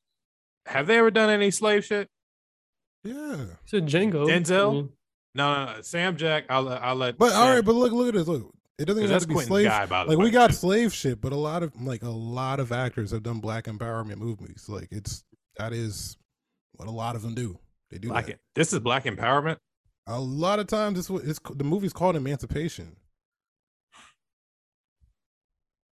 Have 0.66 0.86
they 0.86 0.98
ever 0.98 1.10
done 1.10 1.30
any 1.30 1.50
slave 1.50 1.84
shit? 1.84 2.08
yeah. 3.04 3.44
said 3.64 3.86
Django. 3.86 4.26
Denzel? 4.26 4.68
I 4.70 4.72
mean, 4.74 4.88
No, 5.34 5.54
no, 5.66 5.74
no. 5.76 5.80
Sam 5.82 6.16
Jack. 6.16 6.44
I'll 6.50 6.68
I'll 6.68 6.94
let. 6.96 7.16
But 7.18 7.32
all 7.32 7.44
Sam- 7.46 7.54
right, 7.56 7.64
but 7.64 7.74
look, 7.74 7.92
look 7.92 8.08
at 8.08 8.14
this. 8.14 8.26
Look, 8.28 8.52
it 8.78 8.84
doesn't 8.86 9.02
even 9.02 9.12
have 9.12 9.22
to 9.22 9.28
be 9.28 9.36
slave. 9.40 9.66
guy, 9.66 9.86
by 9.86 10.00
like 10.02 10.18
way. 10.18 10.24
we 10.24 10.30
got 10.30 10.54
slave 10.54 10.94
shit, 10.94 11.20
but 11.20 11.32
a 11.32 11.36
lot 11.36 11.62
of 11.62 11.80
like 11.82 12.02
a 12.02 12.08
lot 12.10 12.60
of 12.60 12.72
actors 12.72 13.10
have 13.10 13.22
done 13.22 13.40
black 13.40 13.64
empowerment 13.64 14.16
movies. 14.16 14.66
Like 14.68 14.88
it's 14.90 15.24
that 15.56 15.72
is 15.72 16.16
what 16.72 16.88
a 16.88 16.92
lot 16.92 17.16
of 17.16 17.22
them 17.22 17.34
do. 17.34 17.58
They 17.90 17.98
do 17.98 18.08
Black, 18.08 18.26
that. 18.26 18.38
this 18.54 18.72
is 18.72 18.78
black 18.80 19.04
empowerment. 19.04 19.56
A 20.06 20.20
lot 20.20 20.58
of 20.58 20.66
times, 20.66 20.98
it's 20.98 21.10
what 21.10 21.24
it's 21.24 21.40
the 21.54 21.64
movie's 21.64 21.92
called 21.92 22.16
Emancipation. 22.16 22.96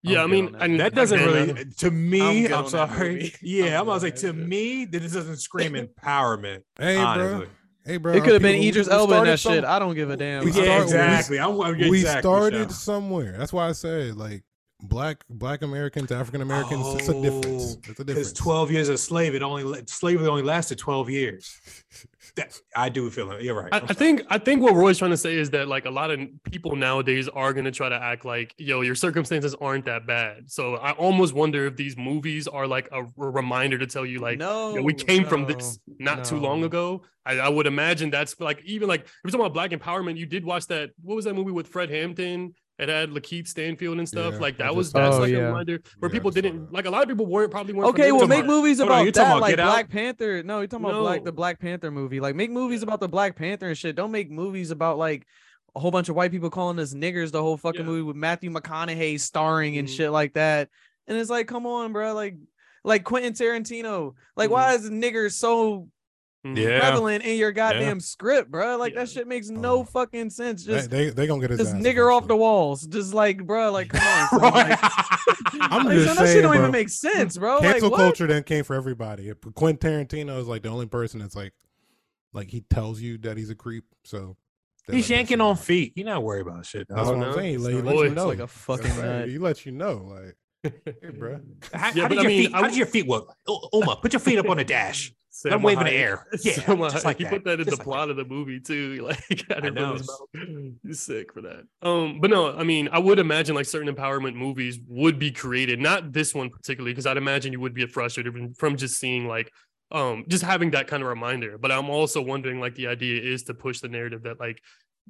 Yeah, 0.02 0.18
I 0.18 0.20
eh, 0.20 0.24
I'm 0.24 0.30
good 0.30 0.34
mean, 0.34 0.46
on 0.46 0.52
that. 0.52 0.62
and 0.62 0.80
That 0.80 0.94
doesn't 0.94 1.18
really, 1.18 1.64
to 1.78 1.90
me, 1.90 2.46
I'm, 2.46 2.52
on 2.52 2.62
that 2.64 2.70
sorry. 2.70 3.34
Yeah, 3.42 3.66
I'm 3.66 3.72
I'm, 3.74 3.88
about 3.88 3.94
to 4.02 4.16
say, 4.16 4.28
to 4.28 4.32
me 4.32 4.84
that 4.84 4.92
shit. 4.92 5.02
this 5.02 5.12
doesn't 5.12 5.38
scream 5.38 5.72
empowerment. 6.02 6.62
Hey, 6.78 6.96
bro. 6.96 7.46
Honestly. 7.86 7.92
Hey, 7.92 7.96
bro. 7.98 8.12
It 8.14 8.24
could 8.24 8.32
have 8.34 8.42
been 8.42 8.52
people- 8.60 8.68
Idris 8.68 8.88
Elba 8.88 9.02
in 9.02 9.08
started 9.10 9.30
that 9.32 9.40
shit. 9.40 9.64
I 9.64 9.78
don't 9.78 9.94
give 9.94 10.10
a 10.10 10.16
damn. 10.16 10.44
we 10.44 10.50
Yeah, 10.52 10.82
exactly. 10.82 11.38
I'm, 11.38 11.60
I'm 11.60 11.76
we 11.78 12.00
exactly, 12.00 12.20
started 12.22 12.58
Sean. 12.58 12.70
somewhere. 12.70 13.36
That's 13.38 13.52
why 13.52 13.68
I 13.68 13.72
said 13.72 14.16
like 14.16 14.42
black 14.82 15.24
black 15.30 15.62
Americans, 15.62 16.12
African 16.12 16.42
Americans. 16.42 16.86
it's 16.96 17.08
a 17.08 17.20
difference. 17.22 17.76
Oh, 17.76 17.90
It's 17.90 18.00
a 18.00 18.04
difference. 18.04 18.06
Because 18.06 18.32
12 18.34 18.70
years 18.72 18.88
of 18.88 18.98
slave, 19.00 19.34
it 19.34 19.42
only 19.42 19.82
slavery 19.86 20.26
only 20.28 20.42
lasted 20.42 20.78
12 20.78 21.10
years. 21.10 21.60
That, 22.36 22.60
I 22.76 22.90
do 22.90 23.08
feel 23.10 23.30
it. 23.32 23.42
You're 23.42 23.54
right. 23.54 23.72
I, 23.72 23.78
I'm 23.78 23.86
I 23.88 23.94
think 23.94 24.22
I 24.28 24.36
think 24.36 24.60
what 24.62 24.74
Roy's 24.74 24.98
trying 24.98 25.10
to 25.10 25.16
say 25.16 25.36
is 25.36 25.48
that 25.50 25.68
like 25.68 25.86
a 25.86 25.90
lot 25.90 26.10
of 26.10 26.20
people 26.44 26.76
nowadays 26.76 27.28
are 27.28 27.54
gonna 27.54 27.70
try 27.70 27.88
to 27.88 27.94
act 27.94 28.26
like 28.26 28.54
yo 28.58 28.82
your 28.82 28.94
circumstances 28.94 29.54
aren't 29.58 29.86
that 29.86 30.06
bad. 30.06 30.50
So 30.50 30.74
I 30.74 30.92
almost 30.92 31.32
wonder 31.32 31.66
if 31.66 31.76
these 31.76 31.96
movies 31.96 32.46
are 32.46 32.66
like 32.66 32.88
a, 32.92 33.04
reminder 33.16 33.78
to 33.78 33.86
tell 33.86 34.04
you 34.04 34.18
like 34.18 34.38
no, 34.38 34.74
yo, 34.74 34.82
we 34.82 34.92
came 34.92 35.24
from 35.24 35.46
this 35.46 35.78
not 35.98 36.24
too 36.24 36.36
long 36.36 36.62
ago. 36.64 37.02
I, 37.24 37.38
I 37.38 37.48
would 37.48 37.66
imagine 37.66 38.10
that's 38.10 38.38
like 38.38 38.62
even 38.64 38.86
like 38.86 39.00
if 39.00 39.12
you're 39.24 39.30
talking 39.30 39.46
about 39.46 39.54
black 39.54 39.70
empowerment, 39.70 40.18
you 40.18 40.26
did 40.26 40.44
watch 40.44 40.66
that. 40.66 40.90
What 41.02 41.16
was 41.16 41.24
that 41.24 41.34
movie 41.34 41.52
with 41.52 41.68
Fred 41.68 41.88
Hampton? 41.88 42.54
It 42.78 42.90
had 42.90 43.10
Lakeith 43.10 43.48
Stanfield 43.48 43.98
and 43.98 44.06
stuff. 44.06 44.34
Yeah, 44.34 44.40
like 44.40 44.58
that 44.58 44.66
just 44.66 44.76
was 44.76 44.92
that's 44.92 45.16
that. 45.16 45.22
like 45.22 45.32
Oh, 45.32 45.34
a 45.34 45.38
yeah. 45.38 45.46
reminder 45.46 45.80
where 45.98 46.10
Yeah, 46.10 46.12
people 46.14 46.30
didn't 46.30 46.72
like 46.72 46.84
a 46.84 46.90
lot 46.90 47.02
of 47.02 47.08
people 47.08 47.24
weren't 47.26 47.50
probably 47.50 47.72
weren't 47.72 47.88
Okay, 47.90 48.12
well, 48.12 48.26
make 48.26 48.38
with- 48.42 48.46
movies 48.46 48.78
Hold 48.80 48.90
on, 48.90 49.00
about 49.02 49.14
that, 49.14 49.22
about 49.28 49.40
like 49.40 49.52
Get 49.52 49.60
Out? 49.60 49.70
Black 49.72 49.88
Panther. 49.90 50.42
No, 50.42 50.58
you're 50.58 50.66
talking 50.66 50.84
about 50.86 51.00
Black 51.00 51.20
No. 51.20 51.24
the 51.24 51.32
Black 51.32 51.58
Panther 51.58 51.90
movie. 51.90 52.20
Like, 52.20 52.34
make 52.34 52.50
movies 52.50 52.82
about 52.82 53.00
the 53.00 53.08
Black 53.08 53.34
Panther 53.34 53.68
and 53.68 53.78
shit. 53.78 53.96
Don't 53.96 54.10
make 54.12 54.30
movies 54.30 54.70
about 54.70 54.98
like 54.98 55.26
a 55.74 55.80
whole 55.80 55.90
bunch 55.90 56.10
of 56.10 56.16
white 56.16 56.30
people 56.30 56.50
calling 56.50 56.78
us 56.78 56.92
niggers. 56.92 57.32
The 57.32 57.40
whole 57.42 57.56
fucking 57.56 57.80
Yeah. 57.80 57.86
movie 57.86 58.02
with 58.02 58.16
Matthew 58.16 58.50
McConaughey 58.50 59.18
starring 59.20 59.78
and 59.78 59.88
Mhm. 59.88 59.96
shit 59.96 60.10
like 60.10 60.34
that. 60.34 60.68
And 61.06 61.16
it's 61.16 61.30
like, 61.30 61.46
come 61.48 61.66
on, 61.66 61.92
bro. 61.94 62.12
Like, 62.14 62.36
like 62.84 63.04
Quentin 63.04 63.32
Tarantino. 63.32 64.14
Like, 64.36 64.48
Mhm. 64.48 64.52
why 64.52 64.74
is 64.74 64.90
nigger 64.90 65.32
so. 65.32 65.88
Mm-hmm. 66.54 66.56
Yeah. 66.56 66.80
prevalent 66.80 67.24
in 67.24 67.36
your 67.38 67.52
goddamn 67.52 68.00
script, 68.00 68.50
bro? 68.50 68.76
Like 68.76 68.94
Yeah. 68.94 69.00
that 69.00 69.10
shit 69.10 69.26
makes 69.26 69.50
oh. 69.50 69.54
no 69.54 69.78
Oh. 69.78 69.84
fucking 69.84 70.30
sense. 70.30 70.64
Just, 70.64 70.90
they 70.90 71.10
they 71.10 71.26
gonna 71.26 71.40
get 71.40 71.50
his 71.50 71.58
just 71.60 71.74
ass 71.74 71.82
nigger 71.82 72.14
off 72.14 72.26
the 72.28 72.36
walls. 72.36 72.82
Just 72.86 73.14
like, 73.14 73.44
bro. 73.46 73.70
Like, 73.72 73.88
come 73.90 74.00
on. 74.06 74.28
son, 74.40 74.52
like- 74.52 74.78
I'm 75.60 75.84
like, 75.84 75.94
just 75.96 76.06
son, 76.14 76.16
that 76.24 76.32
shit 76.32 76.42
don't 76.42 76.52
bro. 76.52 76.60
even 76.60 76.70
make 76.70 76.88
sense, 76.88 77.36
bro. 77.38 77.60
Cancel 77.60 77.90
like, 77.90 77.98
culture 77.98 78.26
then 78.26 78.42
came 78.42 78.64
for 78.64 78.74
everybody. 78.74 79.32
Quentin 79.54 80.06
Tarantino 80.06 80.38
is 80.38 80.46
like 80.46 80.62
the 80.62 80.68
only 80.68 80.86
person 80.86 81.20
that's 81.20 81.34
like, 81.36 81.52
like 82.32 82.50
he 82.50 82.60
tells 82.62 83.00
you 83.00 83.18
that 83.18 83.36
he's 83.36 83.50
a 83.50 83.54
creep. 83.54 83.84
So 84.04 84.36
He's 84.88 84.94
let 84.94 85.02
that 85.08 85.14
yanking 85.16 85.40
on 85.40 85.52
out. 85.52 85.58
feet. 85.60 85.94
You're 85.96 86.06
not 86.06 86.22
worried 86.22 86.46
about 86.46 86.64
shit. 86.64 86.86
That's 86.88 87.08
what 87.08 87.16
I'm 87.20 87.34
saying. 87.34 87.50
He, 87.50 87.56
let- 87.58 87.72
he 87.74 87.80
lets 87.82 87.94
Boy, 87.96 88.02
you 88.02 88.06
it's 88.06 88.14
know. 88.14 88.26
like 88.28 88.38
a 88.38 88.46
fucking 88.46 88.84
That's 88.84 88.98
right. 88.98 89.28
He 89.28 89.38
lets 89.38 89.66
you 89.66 89.72
know, 89.72 90.08
like, 90.14 90.36
hey, 91.02 91.08
bro. 91.18 91.40
How, 91.74 91.90
Yeah, 91.92 92.02
how 92.02 92.08
did 92.08 92.14
your 92.18 92.24
mean, 92.28 92.42
feet? 92.44 92.52
How 92.52 92.62
did 92.62 92.76
your 92.76 92.86
feet 92.86 93.06
work? 93.08 93.34
O- 93.48 93.68
Oma, 93.72 93.96
put 94.00 94.12
your 94.12 94.20
feet 94.20 94.38
up 94.38 94.48
on 94.48 94.58
the 94.58 94.64
dash. 94.64 95.12
Let 95.44 95.54
him 95.54 95.60
Salma 95.60 95.62
wave 95.62 95.78
in 95.80 95.84
the 95.84 95.90
Hayek. 95.90 95.94
air. 95.94 96.26
Yeah, 96.42 96.52
Salma 96.54 96.90
just 96.90 97.04
like 97.04 97.18
he 97.18 97.24
that. 97.24 97.32
put 97.32 97.44
that 97.44 97.60
in 97.60 97.66
Just 97.66 97.70
the 97.70 97.76
like 97.76 97.84
plot 97.84 98.10
of 98.10 98.16
the 98.16 98.24
movie 98.24 98.60
too. 98.60 99.00
Like 99.06 99.44
I 99.50 99.60
didn't 99.60 99.74
know. 99.74 99.98
He's 100.82 101.00
sick 101.00 101.32
for 101.32 101.42
that. 101.42 101.64
Um, 101.82 102.20
but 102.20 102.30
no, 102.30 102.56
I 102.56 102.64
mean, 102.64 102.88
I 102.92 102.98
would 102.98 103.18
imagine 103.18 103.54
like 103.54 103.66
certain 103.66 103.94
empowerment 103.94 104.34
movies 104.34 104.78
would 104.88 105.18
be 105.18 105.30
created. 105.30 105.78
Not 105.80 106.12
this 106.12 106.34
one 106.34 106.50
particularly, 106.50 106.92
because 106.92 107.06
I'd 107.06 107.16
imagine 107.16 107.52
you 107.52 107.60
would 107.60 107.74
be 107.74 107.86
frustrated 107.86 108.32
from, 108.32 108.54
from 108.54 108.76
just 108.76 108.98
seeing 108.98 109.26
like 109.28 109.52
um 109.92 110.24
just 110.28 110.42
having 110.42 110.72
that 110.72 110.88
kind 110.88 111.02
of 111.02 111.08
reminder. 111.08 111.58
But 111.58 111.70
I'm 111.72 111.90
also 111.90 112.20
wondering 112.20 112.58
like 112.58 112.74
the 112.74 112.88
idea 112.88 113.22
is 113.22 113.44
to 113.44 113.54
push 113.54 113.80
the 113.80 113.88
narrative 113.88 114.24
that 114.24 114.40
like 114.40 114.60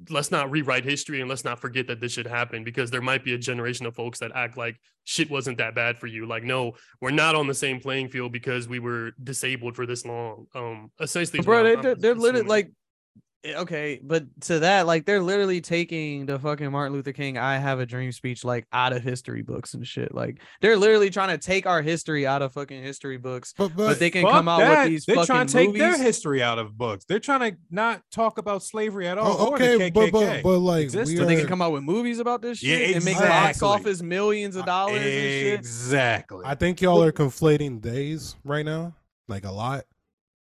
let's 0.09 0.31
not 0.31 0.51
rewrite 0.51 0.85
history 0.85 1.21
and 1.21 1.29
let's 1.29 1.43
not 1.43 1.59
forget 1.59 1.87
that 1.87 1.99
this 1.99 2.11
should 2.11 2.27
happen 2.27 2.63
because 2.63 2.91
there 2.91 3.01
might 3.01 3.23
be 3.23 3.33
a 3.33 3.37
generation 3.37 3.85
of 3.85 3.95
folks 3.95 4.19
that 4.19 4.31
act 4.35 4.57
like 4.57 4.79
shit 5.05 5.29
wasn't 5.29 5.57
that 5.57 5.73
bad 5.73 5.97
for 5.97 6.07
you. 6.07 6.25
Like, 6.25 6.43
no, 6.43 6.73
we're 7.01 7.11
not 7.11 7.35
on 7.35 7.47
the 7.47 7.53
same 7.53 7.79
playing 7.79 8.09
field 8.09 8.31
because 8.31 8.67
we 8.67 8.79
were 8.79 9.11
disabled 9.23 9.75
for 9.75 9.85
this 9.85 10.05
long. 10.05 10.45
Um, 10.53 10.91
essentially, 10.99 11.41
bro 11.41 11.63
they, 11.63 11.93
they're 11.95 12.15
literally 12.15 12.47
like 12.47 12.71
Eh, 13.47 13.55
okay, 13.55 13.99
but 14.03 14.25
to 14.41 14.59
that, 14.59 14.85
like 14.87 15.05
they're 15.05 15.21
literally 15.21 15.61
taking 15.61 16.25
the 16.25 16.37
fucking 16.39 16.71
Martin 16.71 16.93
Luther 16.93 17.13
King 17.13 17.37
"I 17.37 17.57
Have 17.57 17.79
a 17.79 17.85
Dream" 17.85 18.11
speech 18.11 18.43
like 18.43 18.65
out 18.73 18.93
of 18.93 19.01
history 19.03 19.41
books 19.41 19.73
and 19.73 19.85
shit. 19.87 20.13
Like 20.13 20.39
they're 20.61 20.75
literally 20.77 21.09
trying 21.09 21.29
to 21.29 21.37
take 21.37 21.65
our 21.65 21.81
history 21.81 22.27
out 22.27 22.41
of 22.41 22.53
fucking 22.53 22.81
history 22.83 23.17
books, 23.17 23.53
But 23.57 23.69
but, 23.69 23.87
but 23.87 23.99
they 23.99 24.09
can 24.09 24.23
come 24.25 24.47
out 24.47 24.59
that. 24.59 24.83
with 24.83 24.89
these 24.91 25.05
They're 25.05 25.15
fucking 25.15 25.25
trying 25.27 25.47
to 25.47 25.53
take 25.53 25.67
movies. 25.69 25.81
their 25.81 25.97
history 25.97 26.41
out 26.43 26.59
of 26.59 26.77
books. 26.77 27.05
They're 27.05 27.19
trying 27.19 27.51
to 27.51 27.57
not 27.71 28.01
talk 28.11 28.37
about 28.37 28.63
slavery 28.63 29.07
at 29.07 29.17
all. 29.17 29.35
oh, 29.39 29.51
or 29.51 29.57
the 29.59 29.73
okay, 29.75 29.89
but 29.89 30.11
but 30.11 30.43
but 30.43 30.59
like 30.59 30.83
Exists, 30.83 31.11
we 31.13 31.17
so 31.17 31.25
they 31.25 31.35
can 31.35 31.47
come 31.47 31.61
out 31.61 31.71
with 31.71 31.83
movies 31.83 32.19
about 32.19 32.41
this 32.41 32.61
Yeah, 32.61 32.77
shit 32.77 32.95
and 32.97 33.05
make 33.05 33.15
box 33.17 33.57
exactly. 33.57 33.67
office 33.67 34.01
millions 34.01 34.55
of 34.55 34.63
uh, 34.63 34.65
dollars 34.65 34.95
and 35.01 35.03
shit. 35.03 35.53
Exactly. 35.59 36.43
I 36.45 36.55
think 36.55 36.81
y'all 36.81 37.01
are 37.03 37.11
conflating 37.11 37.81
days 37.81 38.35
right 38.43 38.65
now, 38.65 38.95
like 39.27 39.45
a 39.45 39.51
lot. 39.51 39.85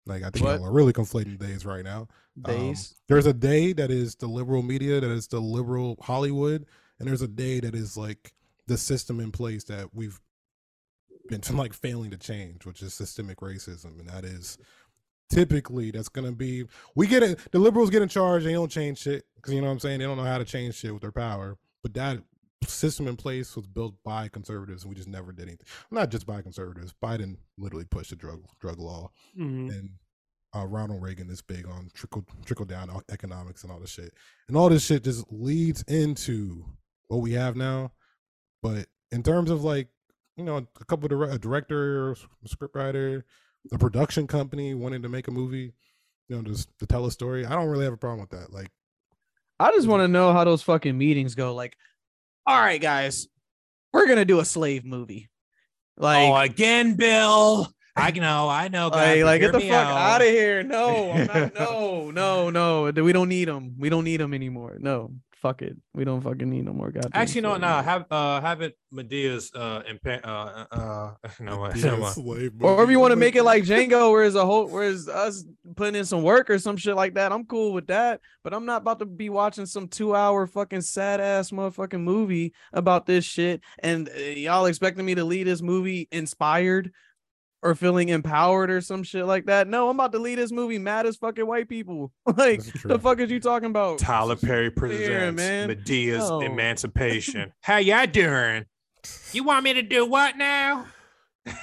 Like 0.07 0.23
I 0.23 0.29
think 0.29 0.45
What? 0.45 0.59
y'all 0.59 0.67
are 0.67 0.71
really 0.71 0.93
conflating 0.93 1.37
days 1.39 1.65
right 1.65 1.83
now. 1.83 2.07
Um, 2.43 2.75
there's 3.07 3.25
a 3.25 3.33
day 3.33 3.71
that 3.73 3.91
is 3.91 4.15
the 4.15 4.27
liberal 4.27 4.61
media, 4.61 4.99
that 4.99 5.09
is 5.09 5.27
the 5.27 5.39
liberal 5.39 5.97
Hollywood, 6.01 6.65
and 6.99 7.07
there's 7.07 7.21
a 7.21 7.27
day 7.27 7.59
that 7.61 7.73
is 7.75 7.95
like 7.95 8.33
the 8.67 8.77
system 8.77 9.19
in 9.19 9.31
place 9.31 9.63
that 9.65 9.93
we've 9.93 10.19
been 11.29 11.41
like 11.53 11.73
failing 11.73 12.11
to 12.11 12.17
change, 12.17 12.65
which 12.65 12.81
is 12.81 12.93
systemic 12.93 13.37
racism, 13.39 13.99
and 13.99 14.09
that 14.09 14.25
is 14.25 14.57
typically 15.29 15.91
that's 15.91 16.09
gonna 16.09 16.31
be 16.31 16.65
we 16.95 17.07
get 17.07 17.23
it. 17.23 17.39
The 17.51 17.59
liberals 17.59 17.89
get 17.89 18.01
in 18.01 18.09
charge, 18.09 18.43
they 18.43 18.53
don't 18.53 18.71
change 18.71 18.99
shit 18.99 19.25
because 19.35 19.53
you 19.53 19.61
know 19.61 19.67
what 19.67 19.73
I'm 19.73 19.79
saying. 19.79 19.99
They 19.99 20.05
don't 20.05 20.17
know 20.17 20.23
how 20.23 20.37
to 20.37 20.45
change 20.45 20.75
shit 20.75 20.93
with 20.93 21.01
their 21.01 21.11
power, 21.11 21.57
but 21.83 21.93
that 21.93 22.19
system 22.67 23.07
in 23.07 23.15
place 23.15 23.55
was 23.55 23.67
built 23.67 23.95
by 24.03 24.27
conservatives, 24.27 24.83
and 24.83 24.89
we 24.89 24.95
just 24.95 25.07
never 25.07 25.31
did 25.31 25.43
anything. 25.47 25.67
Not 25.91 26.09
just 26.09 26.25
by 26.25 26.41
conservatives. 26.41 26.93
Biden 27.01 27.37
literally 27.57 27.85
pushed 27.85 28.09
the 28.09 28.15
drug 28.15 28.43
drug 28.59 28.79
law 28.79 29.11
Mhm. 29.37 29.69
and 29.71 29.89
uh, 30.55 30.65
Ronald 30.65 31.01
Reagan 31.01 31.29
is 31.29 31.41
big 31.41 31.67
on 31.67 31.89
trickle 31.93 32.25
trickle 32.45 32.65
down 32.65 32.89
economics 33.11 33.63
and 33.63 33.71
all 33.71 33.79
this 33.79 33.89
shit, 33.89 34.13
and 34.47 34.55
all 34.55 34.69
this 34.69 34.85
shit 34.85 35.03
just 35.03 35.25
leads 35.31 35.81
into 35.83 36.65
what 37.07 37.17
we 37.17 37.33
have 37.33 37.55
now. 37.55 37.91
But 38.63 38.87
in 39.11 39.21
terms 39.21 39.51
of 39.51 39.63
like, 39.63 39.89
you 40.37 40.43
know, 40.43 40.57
a 40.57 40.85
couple 40.85 41.05
of 41.05 41.11
dire- 41.11 41.35
a 41.35 41.37
director, 41.37 42.11
a 42.11 42.15
scriptwriter, 42.47 43.23
a 43.71 43.77
production 43.77 44.27
company 44.27 44.73
wanting 44.73 45.01
to 45.01 45.09
make 45.09 45.27
a 45.27 45.31
movie, 45.31 45.73
you 46.29 46.35
know, 46.35 46.41
just 46.41 46.69
to 46.79 46.85
tell 46.85 47.05
a 47.05 47.11
story, 47.11 47.45
I 47.45 47.51
don't 47.51 47.67
really 47.67 47.83
have 47.85 47.93
a 47.93 47.97
problem 47.97 48.21
with 48.21 48.31
that. 48.31 48.53
Like, 48.53 48.69
I 49.59 49.71
just 49.71 49.87
want 49.87 50.01
to 50.01 50.07
know 50.07 50.31
how 50.31 50.43
those 50.43 50.61
fucking 50.61 50.97
meetings 50.97 51.35
go. 51.35 51.53
Like, 51.53 51.75
all 52.47 52.59
right, 52.59 52.81
guys, 52.81 53.27
we're 53.91 54.07
gonna 54.07 54.25
do 54.25 54.39
a 54.39 54.45
slave 54.45 54.85
movie. 54.85 55.29
Like, 55.97 56.29
oh, 56.29 56.35
again, 56.37 56.95
Bill. 56.95 57.71
I 57.95 58.11
know, 58.11 58.49
I 58.49 58.67
know. 58.67 58.87
like, 58.89 58.93
guys, 58.93 59.19
but 59.19 59.25
like 59.25 59.41
get 59.41 59.51
the 59.53 59.59
fuck 59.61 59.71
out. 59.71 59.97
out 59.97 60.21
of 60.21 60.27
here. 60.27 60.63
No, 60.63 61.11
I'm 61.11 61.27
not, 61.33 61.55
no, 61.55 62.11
no, 62.11 62.49
no. 62.49 62.91
We 62.91 63.13
don't 63.13 63.29
need 63.29 63.47
them. 63.47 63.75
We 63.77 63.89
don't 63.89 64.03
need 64.03 64.19
them 64.19 64.33
anymore. 64.33 64.77
No, 64.79 65.11
fuck 65.45 65.61
it. 65.61 65.77
We 65.93 66.03
don't 66.03 66.21
fucking 66.21 66.49
need 66.49 66.65
no 66.65 66.73
more. 66.73 66.91
Goddamn 66.91 67.11
Actually, 67.13 67.41
no, 67.41 67.51
slave 67.51 67.61
no. 67.61 67.69
movies. 67.69 67.85
Have 67.85 68.05
uh, 68.11 68.41
have 68.41 68.61
it 68.61 68.77
Madea's 68.91 69.51
uh, 69.55 69.81
impa- 69.83 70.25
uh, 70.25 70.65
uh, 70.71 71.13
no, 71.39 71.59
what? 71.59 71.75
yeah, 71.77 71.95
never 71.95 72.49
Or 72.61 72.83
if 72.83 72.89
you 72.89 72.99
want 72.99 73.11
to 73.11 73.15
make 73.15 73.35
it 73.35 73.43
like 73.43 73.63
Django, 73.63 74.11
where 74.11 74.23
it's 74.23 74.35
a 74.35 74.45
whole, 74.45 74.67
whereas 74.67 75.07
us 75.07 75.45
putting 75.75 75.95
in 75.95 76.05
some 76.05 76.23
work 76.23 76.49
or 76.49 76.59
some 76.59 76.75
shit 76.75 76.95
like 76.95 77.13
that, 77.13 77.31
I'm 77.31 77.45
cool 77.45 77.71
with 77.71 77.87
that. 77.87 78.19
But 78.43 78.53
I'm 78.53 78.65
not 78.65 78.81
about 78.81 78.99
to 78.99 79.05
be 79.05 79.29
watching 79.29 79.65
some 79.65 79.87
two 79.87 80.15
hour 80.15 80.47
fucking 80.47 80.81
sad 80.81 81.21
ass 81.21 81.51
motherfucking 81.51 82.01
movie 82.01 82.53
about 82.73 83.05
this 83.05 83.23
shit, 83.23 83.61
and 83.79 84.09
uh, 84.09 84.19
y'all 84.19 84.65
expecting 84.65 85.05
me 85.05 85.15
to 85.15 85.23
leave 85.23 85.45
this 85.45 85.61
movie 85.61 86.07
inspired 86.11 86.91
or 87.63 87.73
feeling 87.75 88.09
empowered 88.09 88.69
or 88.69 88.79
some 88.81 89.01
shit 89.03 89.25
like 89.25 89.45
that. 89.45 89.67
No, 89.67 89.89
I'm 89.89 89.95
about 89.95 90.11
to 90.11 90.19
leave 90.19 90.37
this 90.37 90.51
movie 90.51 90.77
mad 90.77 91.05
as 91.05 91.15
fucking 91.17 91.47
white 91.47 91.67
people. 91.67 92.11
like 92.37 92.61
the 92.83 92.99
fuck 92.99 93.19
is 93.19 93.31
you 93.31 93.39
talking 93.39 93.69
about? 93.69 93.97
Tyler 93.99 94.35
Perry 94.35 94.63
Here, 94.65 94.71
presents 94.71 95.37
man. 95.37 95.67
Madea's 95.69 96.29
No. 96.29 96.41
Emancipation. 96.41 97.53
How 97.61 97.77
y'all 97.77 98.05
doing? 98.07 98.65
You 99.33 99.43
want 99.43 99.63
me 99.63 99.73
to 99.73 99.81
do 99.81 100.05
what 100.05 100.37
now? 100.37 100.85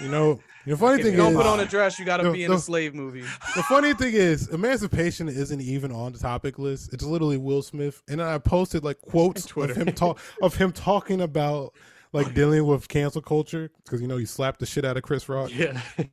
you 0.00 0.08
know, 0.08 0.38
the 0.64 0.76
funny 0.76 1.00
If 1.00 1.02
thing 1.02 1.12
you 1.14 1.18
Don't 1.18 1.32
is, 1.32 1.36
put 1.36 1.46
on 1.46 1.58
a 1.58 1.66
dress. 1.66 1.98
You 1.98 2.04
got 2.04 2.18
to 2.18 2.30
be 2.30 2.44
in 2.44 2.50
the- 2.52 2.56
a 2.56 2.60
slave 2.60 2.94
movie. 2.94 3.22
the 3.56 3.62
funny 3.64 3.94
thing 3.94 4.14
is, 4.14 4.48
emancipation 4.48 5.28
isn't 5.28 5.60
even 5.60 5.90
on 5.90 6.12
the 6.12 6.18
topic 6.20 6.56
list. 6.58 6.92
It's 6.94 7.02
literally 7.02 7.36
Will 7.36 7.62
Smith, 7.62 8.00
and 8.08 8.20
then 8.20 8.26
I 8.28 8.38
posted 8.38 8.84
like 8.84 9.00
quotes 9.00 9.44
of 9.44 9.50
Twitter. 9.50 9.74
him 9.74 9.92
talk 9.92 10.20
of 10.40 10.54
him 10.54 10.70
talking 10.70 11.20
about 11.20 11.74
like 12.12 12.34
dealing 12.40 12.66
with 12.66 12.88
cancel 12.88 13.22
culture 13.22 13.70
because 13.84 14.00
you 14.00 14.06
know 14.08 14.16
he 14.16 14.26
slapped 14.26 14.60
the 14.60 14.66
shit 14.66 14.84
out 14.84 14.96
of 14.96 15.02
Chris 15.02 15.28
Rock. 15.28 15.50
Yeah. 15.54 15.80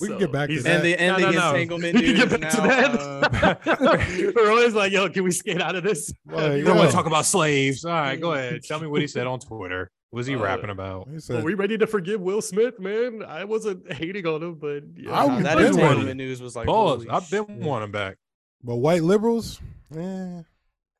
We 0.00 0.08
can 0.08 0.18
get 0.18 0.32
back 0.32 0.48
to 0.48 0.52
he's- 0.54 0.64
that. 0.64 0.76
And 0.76 0.84
the 0.84 0.96
and 1.00 1.20
No, 1.20 1.26
the 1.26 1.32
no, 1.32 1.38
no. 1.40 1.48
entanglement 1.50 1.94
We 2.00 2.14
can 2.14 2.28
get 2.28 2.40
back 2.40 2.50
to 2.52 2.56
now, 2.58 2.66
uh, 2.66 3.28
that. 3.28 4.32
We're 4.34 4.50
always 4.50 4.74
like, 4.74 4.92
yo, 4.92 5.08
can 5.10 5.24
we 5.24 5.30
skate 5.30 5.60
out 5.60 5.76
of 5.76 5.84
this? 5.84 6.12
Like, 6.26 6.56
You 6.58 6.64
don't 6.64 6.76
want 6.76 6.90
to 6.90 6.96
talk 6.96 7.06
about 7.06 7.24
slaves? 7.26 7.84
All 7.84 7.92
right, 7.92 8.20
go 8.20 8.32
ahead. 8.32 8.62
Tell 8.64 8.80
me 8.80 8.86
what 8.86 9.00
he 9.00 9.06
said 9.06 9.26
on 9.26 9.38
Twitter. 9.38 9.90
What 10.10 10.18
was 10.18 10.26
he 10.26 10.34
Uh, 10.34 10.40
rapping 10.42 10.70
about? 10.70 11.08
he 11.08 11.34
Are 11.34 11.42
we 11.42 11.54
ready 11.54 11.78
to 11.78 11.86
forgive 11.86 12.20
Will 12.20 12.42
Smith, 12.42 12.78
man? 12.80 13.22
I 13.26 13.44
wasn't 13.44 13.90
hating 13.92 14.26
on 14.26 14.42
him, 14.42 14.54
but 14.56 14.82
yeah. 14.96 15.12
I, 15.24 15.42
that 15.42 15.58
entanglement 15.60 16.16
news 16.16 16.40
was 16.42 16.56
like, 16.56 16.66
Pause. 16.66 17.06
I've 17.10 17.30
been 17.30 17.46
shit. 17.46 17.56
wanting 17.58 17.92
back. 17.92 18.16
but 18.62 18.76
white 18.76 19.02
liberals, 19.02 19.60
eh, 19.94 20.42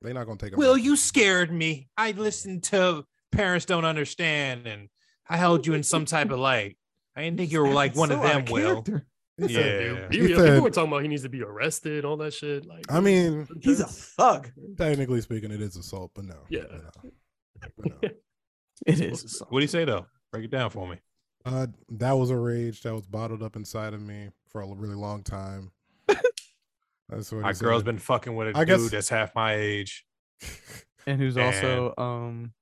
they're 0.03 0.15
not 0.15 0.27
gonna 0.27 0.39
take. 0.39 0.53
'em 0.53 0.59
Will, 0.59 0.75
back. 0.77 0.85
you 0.85 0.97
scared 0.97 1.53
me. 1.53 1.89
I 1.97 2.13
listened 2.13 2.63
to 2.65 3.05
Parents 3.33 3.65
Don't 3.67 3.85
Understand 3.85 4.67
and 4.67 4.89
I 5.29 5.37
held 5.37 5.67
you 5.67 5.75
in 5.75 5.83
some 5.83 6.05
type 6.05 6.31
of 6.31 6.39
light. 6.39 6.77
I 7.17 7.23
didn't 7.23 7.39
think 7.39 7.53
you 7.53 7.61
were 7.61 7.69
like 7.73 7.97
one 7.97 8.11
of 8.13 8.21
So 8.21 8.27
out 8.27 8.47
them, 8.47 8.53
Will. 8.53 8.83
character. 8.83 9.07
Yeah. 9.39 9.47
said- 9.49 10.11
Dude, 10.11 10.13
He 10.13 10.19
period. 10.21 10.37
said- 10.39 10.45
People 10.47 10.61
were 10.63 10.71
talking 10.71 10.89
about 10.93 11.03
he 11.03 11.09
needs 11.09 11.23
to 11.23 11.29
be 11.29 11.43
arrested, 11.43 12.05
all 12.05 12.17
that 12.19 12.33
shit. 12.35 12.65
Like, 12.67 12.85
I 12.91 13.01
mean, 13.01 13.49
He's 13.61 13.81
a 13.81 13.87
thug. 13.87 14.51
technically 14.77 15.21
speaking, 15.23 15.51
it 15.51 15.61
is 15.63 15.77
assault, 15.77 16.13
but 16.15 16.25
no. 16.27 16.37
Yeah. 16.49 16.65
but 16.71 16.83
no. 17.05 17.11
But 17.79 18.03
no. 18.03 18.09
It 18.87 19.01
is. 19.01 19.41
What 19.49 19.61
do 19.61 19.65
you 19.65 19.69
say 19.69 19.85
though? 19.85 20.07
Break 20.33 20.45
it 20.45 20.51
down 20.51 20.71
for 20.71 20.87
me. 20.89 20.99
Uh, 21.45 21.69
that 21.91 22.13
was 22.13 22.31
a 22.31 22.37
rage 22.37 22.83
that 22.83 22.93
was 22.95 23.07
bottled 23.07 23.43
up 23.43 23.55
inside 23.57 23.95
of 23.95 24.01
me 24.03 24.31
for 24.49 24.61
a 24.61 24.67
really 24.75 24.95
long 24.97 25.23
time. 25.23 25.71
That's 27.09 27.31
what 27.31 27.43
My 27.43 27.53
he 27.53 27.59
girl's 27.59 27.81
said. 27.81 27.87
been 27.87 27.99
fucking 27.99 28.35
with 28.35 28.49
a 28.49 28.59
I 28.59 28.65
dude 28.65 28.81
guess- 28.81 28.91
that's 28.91 29.09
half 29.09 29.35
my 29.35 29.55
age. 29.55 30.05
And 31.07 31.21
who's 31.21 31.37
Man. 31.37 31.47
also 31.47 31.95
um 31.99 32.53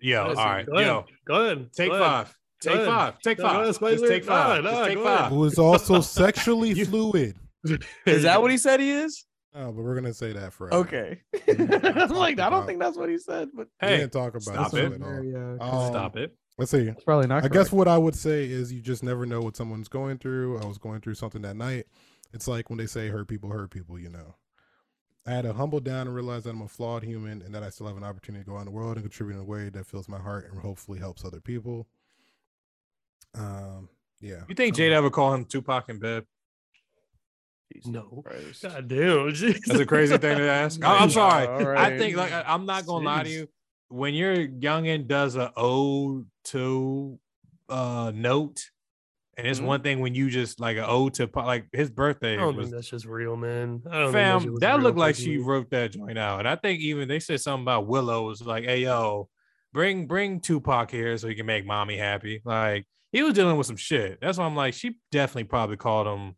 Yo, 0.00 0.22
all 0.22 0.28
Listen, 0.28 0.44
right, 0.44 0.66
go 0.66 0.72
ahead. 0.74 0.86
yo, 0.86 1.04
Go 1.26 1.34
ahead. 1.44 1.72
take 1.72 1.90
go 1.90 1.94
ahead. 1.96 2.06
five. 2.06 2.26
Go 2.64 2.70
Take 2.70 2.74
ahead. 2.74 2.86
five. 2.88 3.18
Take 3.22 3.40
five. 3.40 3.54
ahead, 3.54 3.66
Just 3.66 3.78
Spicer. 3.80 4.08
take 4.08 4.24
five. 4.24 4.64
Nah, 4.64 4.70
Just 4.70 4.80
nah, 4.80 4.86
take 4.86 4.98
five. 4.98 5.30
who 5.32 5.44
is 5.44 5.58
also 5.58 6.00
sexually 6.02 6.70
You- 6.72 6.86
fluid. 6.86 7.36
is 8.06 8.22
that 8.22 8.40
what 8.42 8.50
he 8.50 8.58
said 8.58 8.80
he 8.80 8.90
is? 8.90 9.24
Oh, 9.58 9.72
but 9.72 9.82
we're 9.84 9.94
gonna 9.94 10.12
say 10.12 10.34
that 10.34 10.52
for 10.52 10.70
Okay. 10.74 11.22
I'm 11.48 12.10
like, 12.10 12.38
I 12.38 12.50
don't 12.50 12.66
think 12.66 12.78
that's 12.78 12.98
what 12.98 13.08
he 13.08 13.16
said, 13.16 13.48
but 13.54 13.68
We 13.80 13.88
Hey, 13.88 13.96
didn't 13.96 14.12
talk 14.12 14.32
about 14.34 14.42
stop 14.42 14.70
this 14.70 14.92
it. 14.92 14.92
at 14.92 15.00
all. 15.02 15.08
Very, 15.08 15.34
uh, 15.34 15.64
Um, 15.64 15.90
stop 15.90 16.16
it. 16.18 16.36
Let's 16.58 16.70
see. 16.72 16.80
It's 16.88 17.02
probably 17.04 17.26
not. 17.26 17.42
I 17.42 17.48
guess 17.48 17.72
what 17.72 17.88
I 17.88 17.96
would 17.96 18.14
say 18.14 18.44
is 18.44 18.70
you 18.70 18.82
just 18.82 19.02
never 19.02 19.24
know 19.24 19.40
what 19.40 19.56
someone's 19.56 19.88
going 19.88 20.18
through. 20.18 20.58
I 20.58 20.66
was 20.66 20.76
going 20.76 21.00
through 21.00 21.14
something 21.14 21.40
that 21.40 21.56
night. 21.56 21.86
It's 22.34 22.46
like 22.46 22.68
when 22.68 22.76
they 22.76 22.84
say 22.84 23.08
hurt 23.08 23.28
people 23.28 23.48
hurt 23.48 23.70
people, 23.70 23.98
you 23.98 24.10
know. 24.10 24.34
I 25.26 25.30
had 25.32 25.42
to 25.42 25.52
humble 25.52 25.80
down 25.80 26.06
and 26.06 26.14
realize 26.14 26.44
that 26.44 26.50
I'm 26.50 26.62
a 26.62 26.68
flawed 26.68 27.02
human 27.02 27.42
and 27.42 27.52
that 27.54 27.62
I 27.62 27.70
still 27.70 27.86
have 27.88 27.96
an 27.96 28.04
opportunity 28.04 28.44
to 28.44 28.50
go 28.50 28.56
out 28.56 28.60
in 28.60 28.66
the 28.66 28.70
world 28.70 28.96
and 28.96 29.02
contribute 29.04 29.34
in 29.34 29.40
a 29.40 29.44
way 29.44 29.68
that 29.70 29.84
fills 29.86 30.08
my 30.08 30.18
heart 30.20 30.48
and 30.50 30.60
hopefully 30.60 30.98
helps 31.00 31.24
other 31.24 31.40
people. 31.40 31.86
Um, 33.34 33.88
yeah. 34.20 34.42
You 34.48 34.54
think 34.54 34.76
So- 34.76 34.82
Jada 34.82 34.92
ever 34.92 35.10
call 35.10 35.34
him 35.34 35.44
Tupac 35.44 35.88
in 35.88 35.98
bed? 35.98 36.24
No. 37.84 38.22
Christ. 38.24 38.62
God 38.62 38.88
damn. 38.88 39.26
That's 39.34 39.68
a 39.80 39.84
crazy 39.84 40.16
thing 40.18 40.38
to 40.38 40.48
ask. 40.48 40.82
I- 40.84 40.98
I'm 40.98 41.10
sorry. 41.10 41.46
All 41.46 41.76
I 41.76 41.98
think 41.98 42.16
like 42.16 42.32
I- 42.32 42.44
I'm 42.46 42.64
not 42.64 42.86
gonna 42.86 43.04
lie 43.04 43.24
to 43.24 43.28
you. 43.28 43.48
When 43.88 44.14
your 44.14 44.34
youngin 44.36 45.06
does 45.06 45.36
a 45.36 45.52
ode 45.56 46.26
to 46.44 47.18
uh 47.68 48.12
note, 48.14 48.70
and 49.36 49.46
it's 49.46 49.60
Mhm. 49.60 49.64
one 49.64 49.82
thing 49.82 50.00
when 50.00 50.14
you 50.14 50.30
just 50.30 50.60
like 50.60 50.76
a 50.76 50.86
ode 50.86 51.14
to 51.14 51.30
like 51.34 51.66
his 51.72 51.90
birthday 51.90 52.34
I 52.34 52.36
don't 52.36 52.56
was 52.56 52.66
think 52.66 52.74
that's 52.76 52.88
just 52.90 53.04
real, 53.06 53.36
man. 53.36 53.82
I 53.90 53.98
don't 54.00 54.12
fam. 54.12 54.54
That 54.60 54.80
looked 54.80 54.98
like 54.98 55.14
she 55.16 55.38
wrote 55.38 55.70
that 55.70 55.92
joint 55.92 56.18
out, 56.18 56.40
and 56.40 56.48
I 56.48 56.56
think 56.56 56.80
even 56.80 57.08
they 57.08 57.20
said 57.20 57.40
something 57.40 57.64
about 57.64 57.86
Willow 57.86 58.26
was 58.26 58.42
like, 58.42 58.64
"Hey 58.64 58.82
yo, 58.82 59.28
bring 59.72 60.06
bring 60.06 60.40
Tupac 60.40 60.90
here 60.90 61.16
so 61.18 61.28
he 61.28 61.34
can 61.34 61.46
make 61.46 61.66
mommy 61.66 61.96
happy." 61.96 62.40
Like 62.44 62.86
he 63.12 63.22
was 63.22 63.34
dealing 63.34 63.56
with 63.56 63.66
some 63.66 63.76
shit. 63.76 64.18
That's 64.20 64.38
why 64.38 64.44
I'm 64.46 64.56
like, 64.56 64.74
she 64.74 64.96
definitely 65.12 65.44
probably 65.44 65.76
called 65.76 66.06
him 66.06 66.34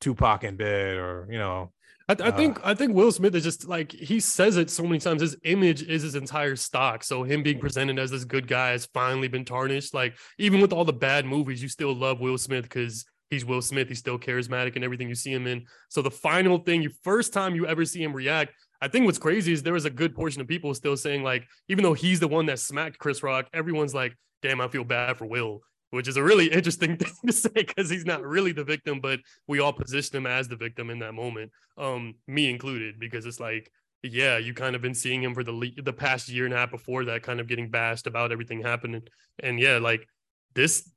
Tupac 0.00 0.44
in 0.44 0.56
bed, 0.56 0.96
or 0.96 1.26
you 1.30 1.38
know, 1.38 1.72
I, 2.08 2.12
I 2.12 2.28
Uh, 2.28 2.32
think 2.32 2.60
I 2.64 2.74
think 2.74 2.94
Will 2.94 3.12
Smith 3.12 3.34
is 3.34 3.44
just 3.44 3.68
like 3.68 3.92
he 3.92 4.20
says 4.20 4.56
it 4.56 4.70
so 4.70 4.82
many 4.82 4.98
times. 4.98 5.20
His 5.20 5.36
image 5.44 5.82
is 5.82 6.02
his 6.02 6.14
entire 6.14 6.56
stock. 6.56 7.04
So 7.04 7.22
him 7.22 7.42
being 7.42 7.58
presented 7.58 7.98
as 7.98 8.10
this 8.10 8.24
good 8.24 8.48
guy 8.48 8.70
has 8.70 8.86
finally 8.86 9.28
been 9.28 9.44
tarnished. 9.44 9.94
Like 9.94 10.16
even 10.38 10.60
with 10.60 10.72
all 10.72 10.84
the 10.84 10.92
bad 10.92 11.26
movies, 11.26 11.62
you 11.62 11.68
still 11.68 11.94
love 11.94 12.20
Will 12.20 12.38
Smith 12.38 12.64
because 12.64 13.04
he's 13.30 13.44
Will 13.44 13.60
Smith. 13.60 13.88
He's 13.88 13.98
still 13.98 14.18
charismatic 14.18 14.74
and 14.74 14.84
everything 14.84 15.08
you 15.08 15.14
see 15.14 15.32
him 15.32 15.46
in. 15.46 15.66
So 15.90 16.00
the 16.00 16.10
final 16.10 16.58
thing, 16.58 16.82
you 16.82 16.90
first 17.02 17.32
time 17.32 17.54
you 17.54 17.66
ever 17.66 17.84
see 17.84 18.02
him 18.02 18.14
react, 18.14 18.54
I 18.80 18.88
think 18.88 19.04
what's 19.04 19.18
crazy 19.18 19.52
is 19.52 19.62
there 19.62 19.74
was 19.74 19.84
a 19.84 19.90
good 19.90 20.14
portion 20.14 20.40
of 20.40 20.48
people 20.48 20.72
still 20.72 20.96
saying 20.96 21.22
like, 21.22 21.46
even 21.68 21.82
though 21.82 21.94
he's 21.94 22.20
the 22.20 22.28
one 22.28 22.46
that 22.46 22.58
smacked 22.58 22.98
Chris 22.98 23.22
Rock, 23.22 23.48
everyone's 23.52 23.94
like, 23.94 24.16
"Damn, 24.40 24.60
I 24.60 24.68
feel 24.68 24.84
bad 24.84 25.18
for 25.18 25.26
Will." 25.26 25.60
Which 25.90 26.08
is 26.08 26.16
a 26.16 26.22
really 26.22 26.46
interesting 26.46 26.96
thing 26.98 27.12
to 27.26 27.32
say 27.32 27.50
because 27.54 27.90
he's 27.90 28.04
not 28.04 28.22
really 28.22 28.52
the 28.52 28.64
victim, 28.64 29.00
but 29.00 29.20
we 29.46 29.60
all 29.60 29.72
position 29.72 30.16
him 30.16 30.26
as 30.26 30.48
the 30.48 30.56
victim 30.56 30.90
in 30.90 30.98
that 31.00 31.14
moment, 31.14 31.50
um, 31.76 32.14
me 32.26 32.50
included, 32.50 32.98
because 32.98 33.26
it's 33.26 33.40
like, 33.40 33.70
yeah, 34.02 34.38
you 34.38 34.54
kind 34.54 34.76
of 34.76 34.82
been 34.82 34.94
seeing 34.94 35.22
him 35.22 35.34
for 35.34 35.42
the 35.42 35.52
le- 35.52 35.82
the 35.82 35.92
past 35.92 36.28
year 36.28 36.44
and 36.44 36.54
a 36.54 36.56
half 36.56 36.70
before 36.70 37.04
that, 37.06 37.22
kind 37.22 37.40
of 37.40 37.48
getting 37.48 37.70
bashed 37.70 38.06
about 38.06 38.30
everything 38.32 38.62
happening, 38.62 39.02
and 39.42 39.58
yeah, 39.58 39.78
like 39.78 40.06
this. 40.54 40.88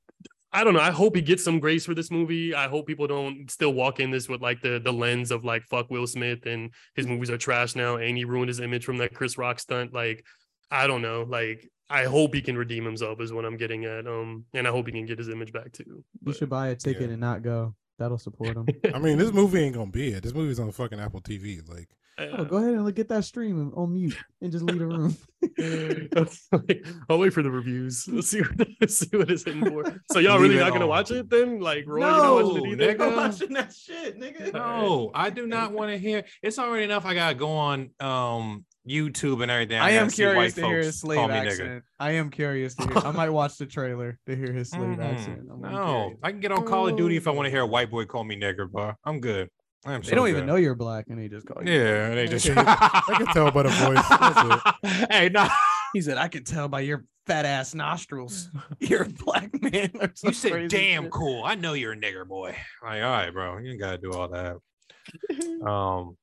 I 0.53 0.65
don't 0.65 0.73
know. 0.73 0.81
I 0.81 0.91
hope 0.91 1.15
he 1.15 1.21
gets 1.21 1.45
some 1.45 1.61
grace 1.61 1.85
for 1.85 1.93
this 1.93 2.11
movie. 2.11 2.53
I 2.53 2.67
hope 2.67 2.85
people 2.85 3.07
don't 3.07 3.49
still 3.49 3.73
walk 3.73 4.01
in 4.01 4.11
this 4.11 4.27
with 4.27 4.41
like 4.41 4.61
the 4.61 4.81
the 4.83 4.91
lens 4.91 5.31
of 5.31 5.45
like 5.45 5.63
fuck 5.69 5.89
Will 5.89 6.05
Smith 6.05 6.45
and 6.45 6.71
his 6.93 7.07
movies 7.07 7.29
are 7.29 7.37
trash 7.37 7.73
now 7.73 7.95
and 7.95 8.17
he 8.17 8.25
ruined 8.25 8.49
his 8.49 8.59
image 8.59 8.83
from 8.83 8.97
that 8.97 9.13
Chris 9.13 9.37
Rock 9.37 9.61
stunt. 9.61 9.93
Like, 9.93 10.25
I 10.69 10.87
don't 10.87 11.01
know. 11.01 11.23
Like, 11.23 11.69
I 11.91 12.05
hope 12.05 12.33
he 12.33 12.41
can 12.41 12.57
redeem 12.57 12.85
himself 12.85 13.19
is 13.21 13.33
what 13.33 13.45
I'm 13.45 13.57
getting 13.57 13.85
at. 13.85 14.07
Um, 14.07 14.45
and 14.53 14.67
I 14.67 14.71
hope 14.71 14.85
he 14.87 14.91
can 14.93 15.05
get 15.05 15.17
his 15.19 15.29
image 15.29 15.51
back 15.51 15.71
too. 15.73 16.03
You 16.25 16.33
should 16.33 16.49
buy 16.49 16.69
a 16.69 16.75
ticket 16.75 17.03
Yeah. 17.03 17.07
and 17.09 17.19
not 17.19 17.41
go. 17.43 17.75
That'll 17.99 18.17
support 18.17 18.55
him. 18.57 18.65
I 18.95 18.99
mean, 18.99 19.17
this 19.17 19.31
movie 19.31 19.59
ain't 19.61 19.75
gonna 19.75 19.91
be 19.91 20.09
it. 20.13 20.23
This 20.23 20.33
movie's 20.33 20.59
on 20.59 20.71
fucking 20.71 20.99
Apple 20.99 21.21
TV. 21.21 21.59
Like, 21.69 21.89
oh, 22.17 22.45
go 22.45 22.57
ahead 22.57 22.73
and 22.73 22.83
look, 22.85 22.95
get 22.95 23.09
that 23.09 23.25
stream 23.25 23.71
on 23.75 23.93
mute 23.93 24.17
and 24.41 24.51
just 24.51 24.63
leave 24.65 24.79
the 24.79 24.87
room. 24.87 25.15
I'll 27.09 27.19
wait 27.19 27.33
for 27.33 27.43
the 27.43 27.51
reviews. 27.51 28.07
Let's 28.07 28.29
see 28.29 28.41
what 28.41 28.67
let's 28.79 28.97
see 28.97 29.15
what 29.17 29.29
it's 29.29 29.43
in 29.43 29.63
for. 29.65 29.83
So 30.11 30.19
y'all 30.19 30.33
Leave 30.33 30.41
really 30.41 30.57
it 30.57 30.59
not 30.61 30.71
gonna 30.73 30.85
on. 30.85 30.89
watch 30.89 31.11
it 31.11 31.29
then? 31.29 31.59
Like 31.59 31.85
Roy, 31.87 31.99
you're 31.99 32.09
not 32.09 32.33
watching 32.43 32.57
it 32.57 32.77
No, 32.77 32.85
either? 32.85 32.95
nigga. 32.95 33.15
watching 33.17 33.53
that 33.53 33.73
shit, 33.73 34.19
nigga. 34.19 34.53
No, 34.53 35.11
I 35.13 35.29
do 35.29 35.45
not 35.47 35.71
want 35.71 35.91
to 35.91 35.97
hear. 35.97 36.23
It's 36.41 36.57
already 36.59 36.85
enough. 36.85 37.05
I 37.05 37.13
gotta 37.13 37.35
go 37.35 37.49
on 37.51 37.89
um 37.99 38.65
YouTube 38.87 39.41
and 39.43 39.51
everything. 39.51 39.77
I 39.79 39.91
gotta 39.91 40.01
am 40.05 40.09
curious 40.09 40.53
to 40.55 40.65
hear 40.65 40.77
his 40.79 40.99
slave 40.99 41.17
call 41.17 41.27
me 41.27 41.35
accent. 41.35 41.83
I 41.99 42.11
am 42.11 42.29
curious 42.29 42.75
to 42.75 42.87
hear. 42.87 42.97
I 42.97 43.11
might 43.11 43.29
watch 43.29 43.57
the 43.57 43.65
trailer 43.67 44.17
to 44.25 44.35
hear 44.35 44.51
his 44.51 44.69
slave 44.71 44.97
Mm-mm. 44.97 45.03
accent. 45.03 45.41
I'm 45.51 45.61
No, 45.61 45.69
curious. 46.01 46.19
I 46.23 46.31
can 46.31 46.39
get 46.39 46.51
on 46.51 46.65
Call 46.65 46.87
of 46.87 46.97
Duty 46.97 47.15
if 47.17 47.27
I 47.27 47.31
want 47.31 47.45
to 47.45 47.51
hear 47.51 47.61
a 47.61 47.67
white 47.67 47.91
boy 47.91 48.05
call 48.05 48.23
me 48.23 48.35
nigger, 48.35 48.69
bro. 48.69 48.93
I'm 49.05 49.19
good. 49.19 49.49
I 49.85 49.93
am 49.93 50.01
They 50.01 50.11
don't 50.15 50.27
even 50.29 50.45
know 50.45 50.55
you're 50.57 50.75
black, 50.75 51.05
and 51.09 51.17
they 51.19 51.27
just 51.27 51.47
call 51.47 51.63
you. 51.63 51.71
Yeah, 51.73 52.07
and 52.07 52.17
they 52.17 52.27
just. 52.27 52.47
I 52.55 53.01
can 53.17 53.25
tell 53.27 53.51
by 53.51 53.63
the 53.63 53.69
voice. 53.69 55.07
Hey, 55.09 55.29
no, 55.29 55.47
He 55.93 56.01
said, 56.01 56.17
"I 56.19 56.27
can 56.27 56.43
tell 56.43 56.67
by 56.67 56.81
your 56.81 57.05
fat 57.25 57.45
ass 57.45 57.73
nostrils, 57.73 58.49
you're 58.79 59.03
a 59.03 59.09
black 59.09 59.49
man." 59.61 59.91
or 59.99 60.11
you 60.23 60.33
said 60.33 60.69
damn 60.69 61.03
shit. 61.03 61.11
cool. 61.11 61.43
I 61.43 61.55
know 61.55 61.73
you're 61.73 61.93
a 61.93 61.97
nigger 61.97 62.27
boy. 62.27 62.55
Like, 62.83 63.01
all 63.03 63.09
right, 63.09 63.31
bro, 63.31 63.57
you 63.57 63.71
ain't 63.71 63.79
gotta 63.79 63.97
do 63.97 64.11
all 64.13 64.27
that. 64.29 64.57
Um, 65.67 66.15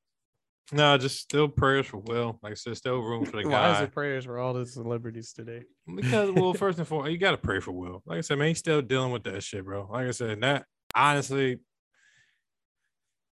no, 0.71 0.97
just 0.97 1.19
still 1.19 1.47
prayers 1.47 1.87
for 1.87 1.97
Will. 1.97 2.39
Like 2.43 2.51
I 2.51 2.55
said, 2.55 2.77
still 2.77 2.99
room 2.99 3.25
for 3.25 3.37
the 3.37 3.43
guy. 3.43 3.49
Why 3.49 3.71
is 3.71 3.77
guy. 3.77 3.83
it 3.85 3.91
prayers 3.91 4.25
for 4.25 4.37
all 4.37 4.53
the 4.53 4.65
celebrities 4.65 5.33
today? 5.33 5.63
Because 5.93 6.31
well, 6.31 6.53
first 6.55 6.77
and 6.77 6.87
foremost, 6.87 7.11
you 7.11 7.17
gotta 7.17 7.37
pray 7.37 7.59
for 7.59 7.71
Will. 7.71 8.03
Like 8.05 8.19
I 8.19 8.21
said, 8.21 8.37
man, 8.37 8.49
he's 8.49 8.59
still 8.59 8.81
dealing 8.81 9.11
with 9.11 9.23
that 9.23 9.41
shit, 9.43 9.65
bro. 9.65 9.89
Like 9.91 10.07
I 10.07 10.11
said, 10.11 10.41
that 10.41 10.65
honestly, 10.93 11.57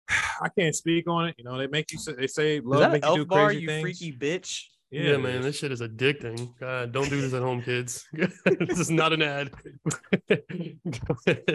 I 0.09 0.49
can't 0.57 0.75
speak 0.75 1.07
on 1.07 1.27
it. 1.27 1.36
You 1.38 1.45
know, 1.45 1.57
they 1.57 1.67
make 1.67 1.91
you 1.91 1.97
say 1.97 2.13
they 2.13 2.27
say 2.27 2.57
Is 2.57 2.63
love 2.65 2.81
that 2.81 2.91
make 2.91 3.05
you 3.05 3.15
do 3.15 3.19
Elf 3.21 3.27
Bar, 3.27 3.45
crazy 3.47 3.61
you 3.61 3.67
things. 3.67 3.81
freaky 3.81 4.17
bitch? 4.17 4.63
Yeah, 4.91 5.13
it 5.13 5.21
man, 5.21 5.41
this 5.41 5.57
shit 5.57 5.71
is 5.71 5.81
addicting. 5.81 6.53
God, 6.59 6.91
don't 6.91 7.09
do 7.09 7.19
this 7.19 7.34
at 7.34 7.41
home, 7.41 7.63
kids. 7.63 8.05
this 8.13 8.79
is 8.79 8.91
not 8.91 9.11
an 9.11 9.23
ad. 9.23 9.49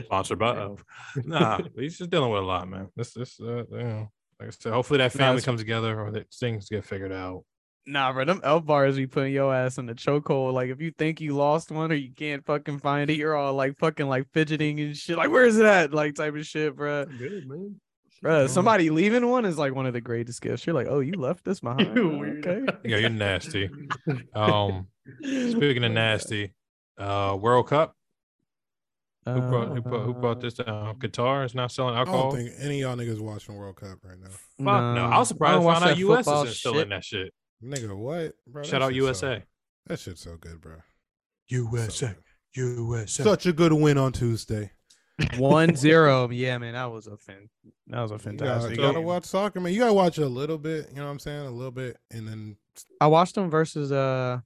Sponsored 0.07 0.41
by 0.41 0.59
Elf. 0.59 0.85
Nah, 1.25 1.61
he's 1.77 1.99
just 1.99 2.11
dealing 2.11 2.33
with 2.33 2.43
a 2.43 2.45
lot, 2.45 2.69
man. 2.69 2.89
This, 2.97 3.13
this, 3.13 3.39
uh, 3.41 3.63
you 3.71 3.79
know, 3.79 4.11
like 4.41 4.49
I 4.49 4.51
said, 4.51 4.73
hopefully 4.73 4.99
that 4.99 5.13
family 5.13 5.39
it's- 5.39 5.45
comes 5.45 5.61
together 5.61 6.01
or 6.01 6.11
that 6.13 6.33
things 6.33 6.69
get 6.69 6.85
figured 6.85 7.13
out. 7.13 7.45
Nah, 7.87 8.13
bro, 8.13 8.27
them 8.27 8.41
elf 8.45 8.67
bars 8.67 8.97
be 8.97 9.07
putting 9.07 9.33
your 9.33 9.55
ass 9.55 9.79
in 9.79 9.87
the 9.87 9.95
chokehold. 9.95 10.53
Like 10.53 10.69
if 10.69 10.79
you 10.79 10.91
think 10.99 11.23
you 11.23 11.35
lost 11.35 11.71
one 11.71 11.91
or 11.91 11.95
you 11.95 12.13
can't 12.15 12.45
fucking 12.45 12.81
find 12.81 13.09
it, 13.09 13.15
you're 13.17 13.35
all 13.35 13.55
like 13.55 13.79
fucking 13.79 14.07
like 14.07 14.27
fidgeting 14.35 14.79
and 14.81 14.95
shit. 14.95 15.17
Like 15.17 15.31
where 15.31 15.47
is 15.47 15.57
it 15.59 15.65
at? 15.65 15.95
Like 15.95 16.15
type 16.15 16.35
of 16.37 16.45
shit, 16.45 16.77
bro. 16.77 17.07
Good, 17.07 17.49
man. 17.49 17.77
Bro, 18.21 18.49
somebody 18.49 18.91
leaving 18.91 19.27
one 19.31 19.47
is 19.47 19.57
like 19.57 19.75
one 19.75 19.87
of 19.87 19.95
the 19.95 20.01
greatest 20.03 20.43
gifts. 20.43 20.67
You're 20.67 20.75
like, 20.75 20.89
oh, 20.91 21.01
you 21.01 21.13
left 21.13 21.45
this 21.47 21.61
behind. 21.61 21.97
You 21.97 22.43
okay. 22.45 22.67
Yeah, 22.85 22.99
you're 22.99 23.09
nasty. 23.11 23.71
Um, 24.35 24.89
speaking 25.23 25.85
of 25.85 25.93
nasty, 25.93 26.53
uh, 26.99 27.39
World 27.41 27.69
Cup. 27.69 27.95
Who 29.35 29.41
brought 29.49 29.69
who 29.69 29.81
brought, 29.83 30.05
who 30.05 30.11
Uh, 30.11 30.21
brought 30.21 30.41
this 30.41 30.55
down? 30.55 30.95
Qatar 30.99 31.45
is 31.45 31.55
not 31.55 31.71
selling 31.73 31.95
alcohol. 31.97 32.19
I 32.19 32.37
don't 32.37 32.37
think 32.45 32.51
any 32.61 32.83
of 32.83 32.89
y'all 32.99 33.07
niggas 33.07 33.21
watching 33.21 33.55
World 33.57 33.77
Cup 33.77 33.99
right 34.05 34.19
now. 34.19 34.29
Fuck 34.29 34.95
no. 34.95 35.05
I 35.05 35.19
was 35.19 35.29
surprised 35.29 35.63
don't 35.63 35.75
to 35.75 35.81
find 35.81 35.91
out 35.93 35.99
US 35.99 36.27
isn't 36.27 36.49
still 36.55 36.73
shit. 36.75 36.83
in 36.83 36.89
that 36.91 37.05
shit. 37.05 37.35
Nigga, 37.63 37.97
what? 37.97 38.35
Bro, 38.47 38.63
Shout 38.65 38.83
out 38.83 38.95
USA. 38.95 39.39
So, 39.41 39.43
that 39.87 39.99
shit's 39.99 40.21
so 40.23 40.37
good, 40.37 40.61
bro. 40.61 40.77
So 40.77 40.83
USA. 41.57 42.07
good. 42.09 42.17
USA. 42.55 43.23
Such 43.25 43.47
a 43.47 43.53
good 43.53 43.73
win 43.73 43.99
on 43.99 44.13
Tuesday. 44.13 44.71
One 45.37 45.75
zero. 45.77 46.29
Yeah, 46.31 46.59
man, 46.59 46.75
that 46.75 46.91
was 46.93 47.07
a 47.09 47.17
fan. 47.17 47.49
That 47.89 48.03
was 48.03 48.11
a 48.11 48.15
You 48.15 48.19
gotta, 48.19 48.23
fantastic. 48.39 48.71
you 48.73 48.77
gotta 48.77 48.95
game. 48.99 49.05
watch 49.05 49.25
soccer, 49.25 49.61
man. 49.61 49.73
You 49.73 49.81
gotta 49.81 49.93
watch 49.93 50.19
a 50.19 50.27
little 50.27 50.59
bit. 50.59 50.89
You 50.91 50.97
know 50.97 51.07
what 51.07 51.11
I'm 51.11 51.19
saying? 51.19 51.47
A 51.47 51.51
little 51.51 51.73
bit, 51.73 51.97
and 52.11 52.29
then 52.29 52.57
I 53.01 53.09
watched 53.09 53.35
them 53.35 53.51
versus 53.51 53.91
uh 53.91 54.39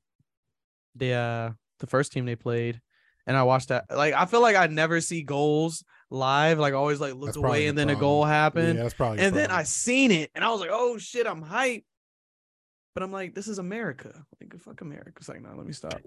the 0.97 1.13
uh 1.13 1.51
the 1.81 1.87
first 1.87 2.13
team 2.13 2.25
they 2.25 2.37
played, 2.37 2.81
and 3.27 3.37
I 3.37 3.43
watched 3.45 3.69
that. 3.69 3.85
Like 3.95 4.15
I 4.15 4.27
feel 4.27 4.41
like 4.43 4.57
I 4.57 4.67
never 4.67 5.01
see 5.01 5.23
goals 5.23 5.85
live. 6.11 6.59
Like 6.59 6.75
I 6.75 6.77
always 6.77 7.01
like 7.01 7.15
looked 7.15 7.27
That's 7.35 7.37
away 7.39 7.67
and 7.67 7.77
then 7.79 7.89
a 7.89 7.93
problem. 7.93 8.01
goal 8.01 8.23
yeah, 8.23 8.29
happened, 8.33 8.79
that's 8.79 8.95
probably. 8.95 9.21
and 9.21 9.35
then 9.35 9.51
I 9.51 9.63
seen 9.63 10.11
it, 10.11 10.31
and 10.35 10.45
I 10.45 10.51
was 10.51 10.61
like, 10.61 10.71
oh 10.73 10.99
shit, 10.99 11.27
I'm 11.27 11.43
hyped. 11.45 11.85
But 12.95 13.03
I'm 13.03 13.11
like, 13.11 13.35
this 13.35 13.49
is 13.49 13.59
America. 13.59 14.13
Like 14.39 14.61
fuck 14.61 14.83
America. 14.83 15.13
It's 15.17 15.27
like, 15.27 15.41
no, 15.41 15.49
let 15.57 15.65
me 15.65 15.73
stop. 15.73 15.99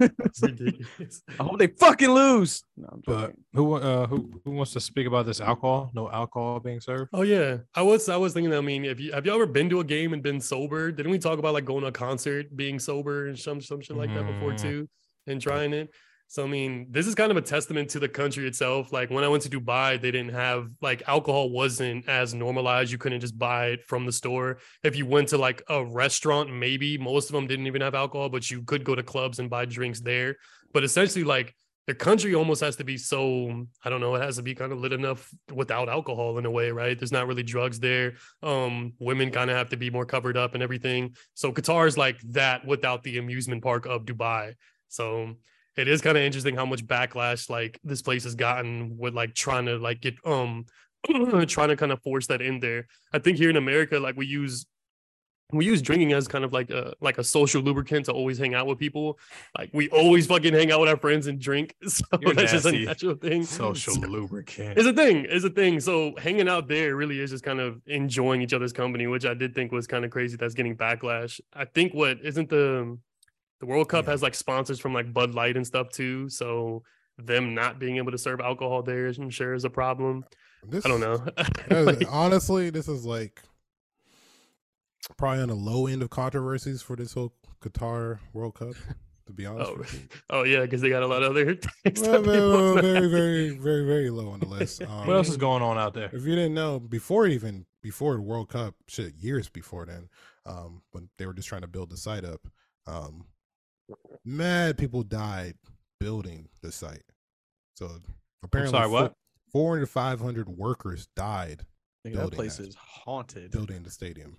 It's 0.00 0.42
like, 0.42 0.50
Ridiculous. 0.58 1.22
I 1.38 1.42
hope 1.44 1.58
they 1.60 1.68
fucking 1.68 2.10
lose. 2.10 2.64
No, 2.76 2.88
I'm 2.90 3.02
But 3.06 3.32
who 3.52 3.74
uh 3.74 4.06
who 4.08 4.28
who 4.44 4.50
wants 4.50 4.72
to 4.72 4.80
speak 4.80 5.06
about 5.06 5.24
this 5.26 5.40
alcohol? 5.40 5.92
No 5.94 6.10
alcohol 6.10 6.58
being 6.58 6.80
served. 6.80 7.10
Oh 7.12 7.22
yeah, 7.22 7.58
I 7.76 7.82
was 7.82 8.08
I 8.08 8.16
was 8.16 8.32
thinking. 8.32 8.52
I 8.52 8.60
mean, 8.60 8.84
if 8.84 8.98
you 8.98 9.12
have 9.12 9.24
you 9.24 9.32
ever 9.32 9.46
been 9.46 9.70
to 9.70 9.78
a 9.80 9.84
game 9.84 10.12
and 10.14 10.22
been 10.22 10.40
sober? 10.40 10.90
Didn't 10.90 11.12
we 11.12 11.18
talk 11.20 11.38
about 11.38 11.54
like 11.54 11.64
going 11.64 11.82
to 11.82 11.86
a 11.88 11.92
concert, 11.92 12.54
being 12.56 12.80
sober, 12.80 13.28
and 13.28 13.38
some 13.38 13.60
some 13.60 13.80
shit 13.80 13.96
like 13.96 14.12
that 14.14 14.26
before 14.26 14.50
Mhm. 14.52 14.60
too, 14.62 14.88
and 15.28 15.40
trying 15.40 15.72
it? 15.72 15.90
So 16.34 16.42
I 16.42 16.48
mean, 16.48 16.88
this 16.90 17.06
is 17.06 17.14
kind 17.14 17.30
of 17.30 17.36
a 17.36 17.42
testament 17.42 17.90
to 17.90 18.00
the 18.00 18.08
country 18.08 18.44
itself. 18.48 18.92
Like 18.92 19.08
when 19.08 19.22
I 19.22 19.28
went 19.28 19.44
to 19.44 19.48
Dubai, 19.48 20.00
they 20.00 20.10
didn't 20.10 20.34
have 20.34 20.68
like 20.82 21.00
alcohol 21.06 21.48
wasn't 21.50 22.08
as 22.08 22.34
normalized. 22.34 22.90
You 22.90 22.98
couldn't 22.98 23.20
just 23.20 23.38
buy 23.38 23.66
it 23.66 23.84
from 23.84 24.04
the 24.04 24.10
store. 24.10 24.58
If 24.82 24.96
you 24.96 25.06
went 25.06 25.28
to 25.28 25.38
like 25.38 25.62
a 25.68 25.84
restaurant, 25.84 26.52
maybe 26.52 26.98
most 26.98 27.28
of 27.30 27.34
them 27.34 27.46
didn't 27.46 27.68
even 27.68 27.82
have 27.82 27.94
alcohol, 27.94 28.30
but 28.30 28.50
you 28.50 28.62
could 28.64 28.82
go 28.82 28.96
to 28.96 29.02
clubs 29.04 29.38
and 29.38 29.48
buy 29.48 29.64
drinks 29.64 30.00
there. 30.00 30.34
But 30.72 30.82
essentially, 30.82 31.22
like 31.22 31.54
the 31.86 31.94
country 31.94 32.34
almost 32.34 32.62
has 32.62 32.74
to 32.76 32.84
be 32.84 32.96
so 32.96 33.66
I 33.84 33.88
don't 33.88 34.00
know, 34.00 34.16
it 34.16 34.22
has 34.22 34.34
to 34.34 34.42
be 34.42 34.56
kind 34.56 34.72
of 34.72 34.80
lit 34.80 34.92
enough 34.92 35.30
without 35.52 35.88
alcohol 35.88 36.36
in 36.38 36.46
a 36.46 36.50
way, 36.50 36.72
right? 36.72 36.98
There's 36.98 37.12
not 37.12 37.28
really 37.28 37.44
drugs 37.44 37.78
there. 37.78 38.14
Um, 38.42 38.94
women 38.98 39.30
kind 39.30 39.50
of 39.50 39.56
have 39.56 39.68
to 39.68 39.76
be 39.76 39.88
more 39.88 40.04
covered 40.04 40.36
up 40.36 40.54
and 40.54 40.64
everything. 40.64 41.14
So 41.34 41.52
Qatar 41.52 41.86
is 41.86 41.96
like 41.96 42.18
that 42.30 42.66
without 42.66 43.04
the 43.04 43.18
amusement 43.18 43.62
park 43.62 43.86
of 43.86 44.04
Dubai. 44.04 44.54
So 44.88 45.36
it 45.76 45.88
is 45.88 46.00
kind 46.00 46.16
of 46.16 46.22
interesting 46.22 46.54
how 46.56 46.66
much 46.66 46.86
backlash 46.86 47.50
like 47.50 47.78
this 47.84 48.02
place 48.02 48.24
has 48.24 48.34
gotten 48.34 48.96
with 48.96 49.14
like 49.14 49.34
trying 49.34 49.66
to 49.66 49.76
like 49.78 50.00
get 50.00 50.14
um 50.24 50.66
trying 51.46 51.68
to 51.68 51.76
kind 51.76 51.92
of 51.92 52.00
force 52.02 52.26
that 52.28 52.40
in 52.40 52.60
there. 52.60 52.86
I 53.12 53.18
think 53.18 53.36
here 53.38 53.50
in 53.50 53.56
America, 53.56 53.98
like 53.98 54.16
we 54.16 54.26
use 54.26 54.66
we 55.52 55.66
use 55.66 55.82
drinking 55.82 56.14
as 56.14 56.26
kind 56.26 56.42
of 56.44 56.52
like 56.54 56.70
a 56.70 56.94
like 57.02 57.18
a 57.18 57.22
social 57.24 57.60
lubricant 57.62 58.06
to 58.06 58.12
always 58.12 58.38
hang 58.38 58.54
out 58.54 58.66
with 58.66 58.78
people. 58.78 59.18
Like 59.56 59.70
we 59.74 59.88
always 59.90 60.26
fucking 60.26 60.54
hang 60.54 60.72
out 60.72 60.80
with 60.80 60.88
our 60.88 60.96
friends 60.96 61.26
and 61.26 61.38
drink. 61.38 61.74
So 61.88 62.04
You're 62.20 62.32
that's 62.34 62.52
just 62.52 62.66
a 62.66 62.72
natural 62.72 63.14
thing. 63.14 63.44
Social 63.44 63.94
So- 63.94 64.00
lubricant. 64.00 64.78
it's 64.78 64.86
a 64.86 64.92
thing. 64.94 65.26
It's 65.28 65.44
a 65.44 65.50
thing. 65.50 65.80
So 65.80 66.14
hanging 66.16 66.48
out 66.48 66.66
there 66.68 66.96
really 66.96 67.20
is 67.20 67.30
just 67.30 67.44
kind 67.44 67.60
of 67.60 67.82
enjoying 67.86 68.40
each 68.40 68.54
other's 68.54 68.72
company, 68.72 69.06
which 69.06 69.26
I 69.26 69.34
did 69.34 69.54
think 69.54 69.70
was 69.70 69.86
kind 69.86 70.04
of 70.04 70.10
crazy. 70.10 70.36
That's 70.38 70.54
getting 70.54 70.76
backlash. 70.76 71.40
I 71.52 71.66
think 71.66 71.92
what 71.92 72.18
isn't 72.24 72.48
the 72.48 72.98
the 73.60 73.66
World 73.66 73.88
Cup 73.88 74.04
Yeah. 74.06 74.12
has 74.12 74.22
like 74.22 74.34
sponsors 74.34 74.80
from 74.80 74.92
like 74.94 75.12
Bud 75.12 75.34
Light 75.34 75.56
and 75.56 75.66
stuff 75.66 75.88
too. 75.90 76.28
So 76.28 76.82
them 77.18 77.54
not 77.54 77.78
being 77.78 77.96
able 77.98 78.12
to 78.12 78.18
serve 78.18 78.40
alcohol 78.40 78.82
there, 78.82 79.06
I'm 79.06 79.30
sure, 79.30 79.54
is 79.54 79.64
a 79.64 79.70
problem. 79.70 80.24
This, 80.66 80.84
I 80.84 80.88
don't 80.88 81.00
know. 81.00 81.24
Like- 81.84 82.06
honestly, 82.10 82.70
this 82.70 82.88
is 82.88 83.04
like 83.04 83.42
probably 85.16 85.42
on 85.42 85.48
the 85.48 85.54
low 85.54 85.86
end 85.86 86.02
of 86.02 86.10
controversies 86.10 86.82
for 86.82 86.96
this 86.96 87.12
whole 87.14 87.34
Qatar 87.60 88.18
World 88.32 88.54
Cup. 88.54 88.74
To 89.26 89.32
be 89.32 89.46
honest, 89.46 89.70
oh, 89.72 89.78
with 89.78 89.94
you. 89.94 90.00
oh 90.30 90.42
yeah, 90.44 90.60
because 90.60 90.82
they 90.82 90.90
got 90.90 91.02
a 91.02 91.06
lot 91.06 91.22
of 91.22 91.30
other 91.30 91.54
things. 91.54 92.02
Well, 92.02 92.20
that 92.74 92.82
very, 92.82 93.08
very, 93.08 93.08
very, 93.08 93.56
very, 93.56 93.84
very 93.86 94.10
low 94.10 94.28
on 94.28 94.40
the 94.40 94.46
list. 94.46 94.82
Um, 94.82 95.06
What 95.06 95.16
else 95.16 95.30
is 95.30 95.38
going 95.38 95.62
on 95.62 95.78
out 95.78 95.94
there? 95.94 96.10
If 96.12 96.26
you 96.26 96.34
didn't 96.34 96.52
know, 96.52 96.78
before 96.78 97.26
even 97.26 97.64
before 97.82 98.16
the 98.16 98.20
World 98.20 98.50
Cup, 98.50 98.74
shit, 98.86 99.14
years 99.14 99.48
before 99.48 99.86
then, 99.86 100.10
um, 100.44 100.82
when 100.90 101.08
they 101.16 101.24
were 101.24 101.32
just 101.32 101.48
trying 101.48 101.62
to 101.62 101.66
build 101.66 101.88
the 101.88 101.96
site 101.96 102.22
up, 102.26 102.46
um, 102.86 103.24
mad 104.24 104.78
people 104.78 105.02
died 105.02 105.54
building 106.00 106.48
the 106.62 106.72
site. 106.72 107.04
So 107.74 107.90
apparently, 108.42 108.78
sorry, 108.78 108.90
what? 108.90 109.14
Four 109.52 109.74
hundred, 109.74 109.86
five 109.86 110.20
hundred 110.20 110.48
workers 110.48 111.08
died 111.14 111.64
Nigga, 112.06 112.16
that 112.16 112.32
place 112.32 112.56
that. 112.56 112.68
is 112.68 112.74
haunted. 112.74 113.50
building 113.50 113.82
the 113.82 113.90
stadium. 113.90 114.36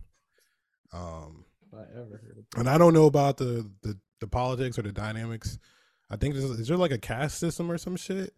Um, 0.93 1.45
I 1.73 1.81
ever 1.91 2.17
heard 2.17 2.37
of 2.53 2.59
and 2.59 2.69
I 2.69 2.77
don't 2.77 2.93
know 2.93 3.05
about 3.05 3.37
the, 3.37 3.69
the 3.81 3.97
the 4.21 4.27
politics 4.27 4.79
or 4.79 4.81
the 4.81 4.91
dynamics 4.91 5.59
I 6.09 6.15
think 6.17 6.35
there's, 6.35 6.45
is 6.45 6.67
there 6.67 6.77
like 6.77 6.91
a 6.91 6.97
caste 6.97 7.39
system 7.39 7.71
or 7.71 7.77
some 7.77 7.95
shit? 7.95 8.33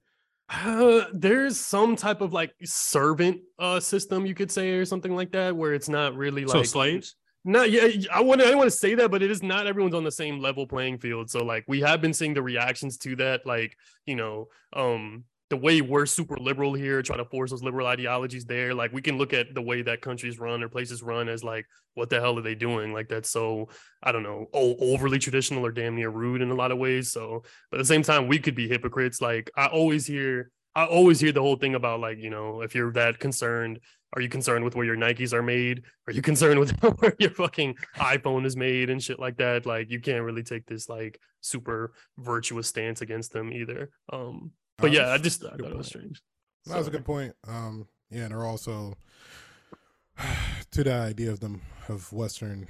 Uh, 0.50 1.06
there's 1.14 1.60
some 1.60 1.96
type 1.96 2.22
of 2.22 2.32
like 2.32 2.54
servant 2.64 3.42
uh 3.60 3.80
system 3.80 4.26
you 4.26 4.34
could 4.34 4.50
say 4.50 4.72
or 4.72 4.86
something 4.86 5.16
like 5.16 5.32
that 5.34 5.56
where 5.56 5.74
it's 5.74 5.90
not 5.90 6.16
really 6.16 6.46
like 6.46 6.58
so 6.58 6.64
slaves. 6.64 7.16
Not 7.46 7.72
yeah, 7.72 7.88
I 8.14 8.22
want 8.22 8.42
I 8.42 8.54
want 8.56 8.68
to 8.68 8.78
say 8.78 8.96
that, 8.96 9.10
but 9.10 9.24
it 9.24 9.32
is 9.32 9.42
not 9.42 9.68
everyone's 9.68 9.96
on 9.96 10.04
the 10.04 10.12
same 10.12 10.40
level 10.40 10.68
playing 10.68 10.98
field. 11.00 11.30
So 11.30 11.44
like 11.46 11.64
we 11.68 11.80
have 11.82 12.02
been 12.02 12.14
seeing 12.14 12.34
the 12.34 12.42
reactions 12.42 12.98
to 13.00 13.16
that, 13.18 13.46
like 13.46 13.78
you 14.06 14.16
know, 14.16 14.48
um, 14.74 15.24
the 15.50 15.58
way 15.58 15.82
we're 15.82 16.06
super 16.06 16.36
liberal 16.38 16.74
here, 16.74 17.02
trying 17.02 17.20
to 17.20 17.30
force 17.30 17.52
those 17.52 17.64
liberal 17.64 17.88
ideologies 17.88 18.46
there. 18.46 18.74
Like 18.74 18.92
we 18.92 19.02
can 19.02 19.18
look 19.18 19.34
at 19.34 19.54
the 19.56 19.62
way 19.62 19.82
that 19.82 20.02
countries 20.02 20.40
run 20.40 20.62
or 20.62 20.68
places 20.68 21.02
run 21.02 21.30
as 21.30 21.44
like, 21.44 21.66
what 21.94 22.10
the 22.10 22.20
hell 22.20 22.38
are 22.38 22.42
they 22.42 22.56
doing? 22.56 22.92
Like 22.92 23.08
that's 23.08 23.30
so 23.30 23.70
I 24.04 24.12
don't 24.12 24.24
know, 24.24 24.48
overly 24.54 25.20
traditional 25.20 25.66
or 25.66 25.72
damn 25.72 25.96
near 25.96 26.10
rude 26.10 26.42
in 26.42 26.52
a 26.52 26.56
lot 26.56 26.72
of 26.72 26.78
ways. 26.78 27.12
So, 27.12 27.44
but 27.72 27.80
at 27.80 27.84
the 27.84 27.86
same 27.86 28.04
time, 28.04 28.28
we 28.28 28.40
could 28.40 28.56
be 28.56 28.68
hypocrites. 28.68 29.22
Like 29.22 29.50
I 29.56 29.68
always 29.68 30.06
hear, 30.06 30.52
I 30.76 30.86
always 30.86 31.20
hear 31.20 31.32
the 31.32 31.42
whole 31.42 31.56
thing 31.56 31.76
about 31.76 32.02
like, 32.02 32.18
you 32.20 32.30
know, 32.30 32.62
if 32.62 32.76
you're 32.76 32.92
that 32.94 33.20
concerned, 33.20 33.80
are 34.16 34.22
you 34.22 34.30
concerned 34.30 34.64
with 34.64 34.76
where 34.76 34.86
your 34.86 34.96
Nikes 34.96 35.34
are 35.34 35.44
made? 35.44 35.84
Are 36.08 36.14
you 36.14 36.22
concerned 36.22 36.60
with 36.60 36.72
where 37.00 37.16
your 37.20 37.32
fucking 37.32 37.76
iPhone 37.98 38.46
is 38.46 38.56
made 38.56 38.90
and 38.90 39.04
shit 39.04 39.20
like 39.20 39.38
that? 39.38 39.66
Like 39.66 39.92
you 39.92 40.00
can't 40.00 40.24
really 40.24 40.44
take 40.44 40.66
this 40.66 40.88
like 40.88 41.20
super 41.42 41.94
virtuous 42.18 42.68
stance 42.68 43.02
against 43.02 43.34
them 43.34 43.52
either. 43.52 43.90
Um, 44.12 44.52
but 44.78 44.92
yeah, 44.92 45.12
I 45.12 45.18
just 45.18 45.44
I 45.44 45.58
thought 45.58 45.72
it 45.72 45.78
was 45.78 45.88
strange. 45.88 46.22
That 46.66 46.78
was 46.78 46.88
a 46.88 46.92
good 46.92 47.06
point. 47.06 47.34
Um, 47.48 47.88
yeah, 48.10 48.24
and 48.24 48.32
they're 48.32 48.46
also 48.46 48.96
to 50.72 50.84
the 50.84 50.94
idea 50.94 51.32
of 51.32 51.40
them 51.40 51.62
of 51.90 52.12
Western. 52.14 52.68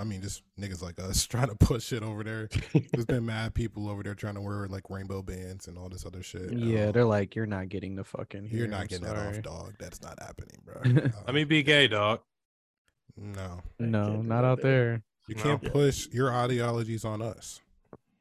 I 0.00 0.04
mean, 0.04 0.22
just 0.22 0.42
niggas 0.58 0.82
like 0.82 0.98
us 0.98 1.26
trying 1.28 1.48
to 1.48 1.54
push 1.54 1.84
shit 1.84 2.02
over 2.02 2.24
there. 2.24 2.48
There's 2.92 3.04
been 3.04 3.26
mad 3.26 3.54
people 3.54 3.88
over 3.90 4.02
there 4.02 4.14
trying 4.14 4.34
to 4.36 4.40
wear 4.40 4.66
like 4.66 4.88
rainbow 4.88 5.20
bands 5.22 5.68
and 5.68 5.76
all 5.76 5.88
this 5.90 6.06
other 6.06 6.22
shit. 6.22 6.52
Yeah, 6.52 6.86
Um, 6.86 6.92
they're 6.92 7.04
like, 7.04 7.34
you're 7.36 7.46
not 7.46 7.68
getting 7.68 7.94
the 7.96 8.04
fucking. 8.04 8.48
you're 8.50 8.66
not 8.66 8.80
I'm 8.82 8.86
getting 8.86 9.04
that 9.06 9.16
off, 9.16 9.42
dog. 9.42 9.74
That's 9.78 10.00
not 10.02 10.18
happening, 10.20 10.62
bro. 10.64 10.80
Let 10.84 11.28
Um, 11.28 11.34
me 11.34 11.44
be 11.44 11.62
gay, 11.62 11.86
dog. 11.88 12.20
no, 13.16 13.60
No, 13.78 14.04
can't 14.06 14.22
do 14.22 14.28
not 14.28 14.40
that 14.42 14.44
out 14.46 14.62
there. 14.62 15.02
you 15.28 15.34
No. 15.36 15.42
can't 15.42 15.62
Yeah. 15.64 15.70
push 15.70 16.08
your 16.12 16.32
ideologies 16.32 17.04
on 17.04 17.20
us. 17.20 17.60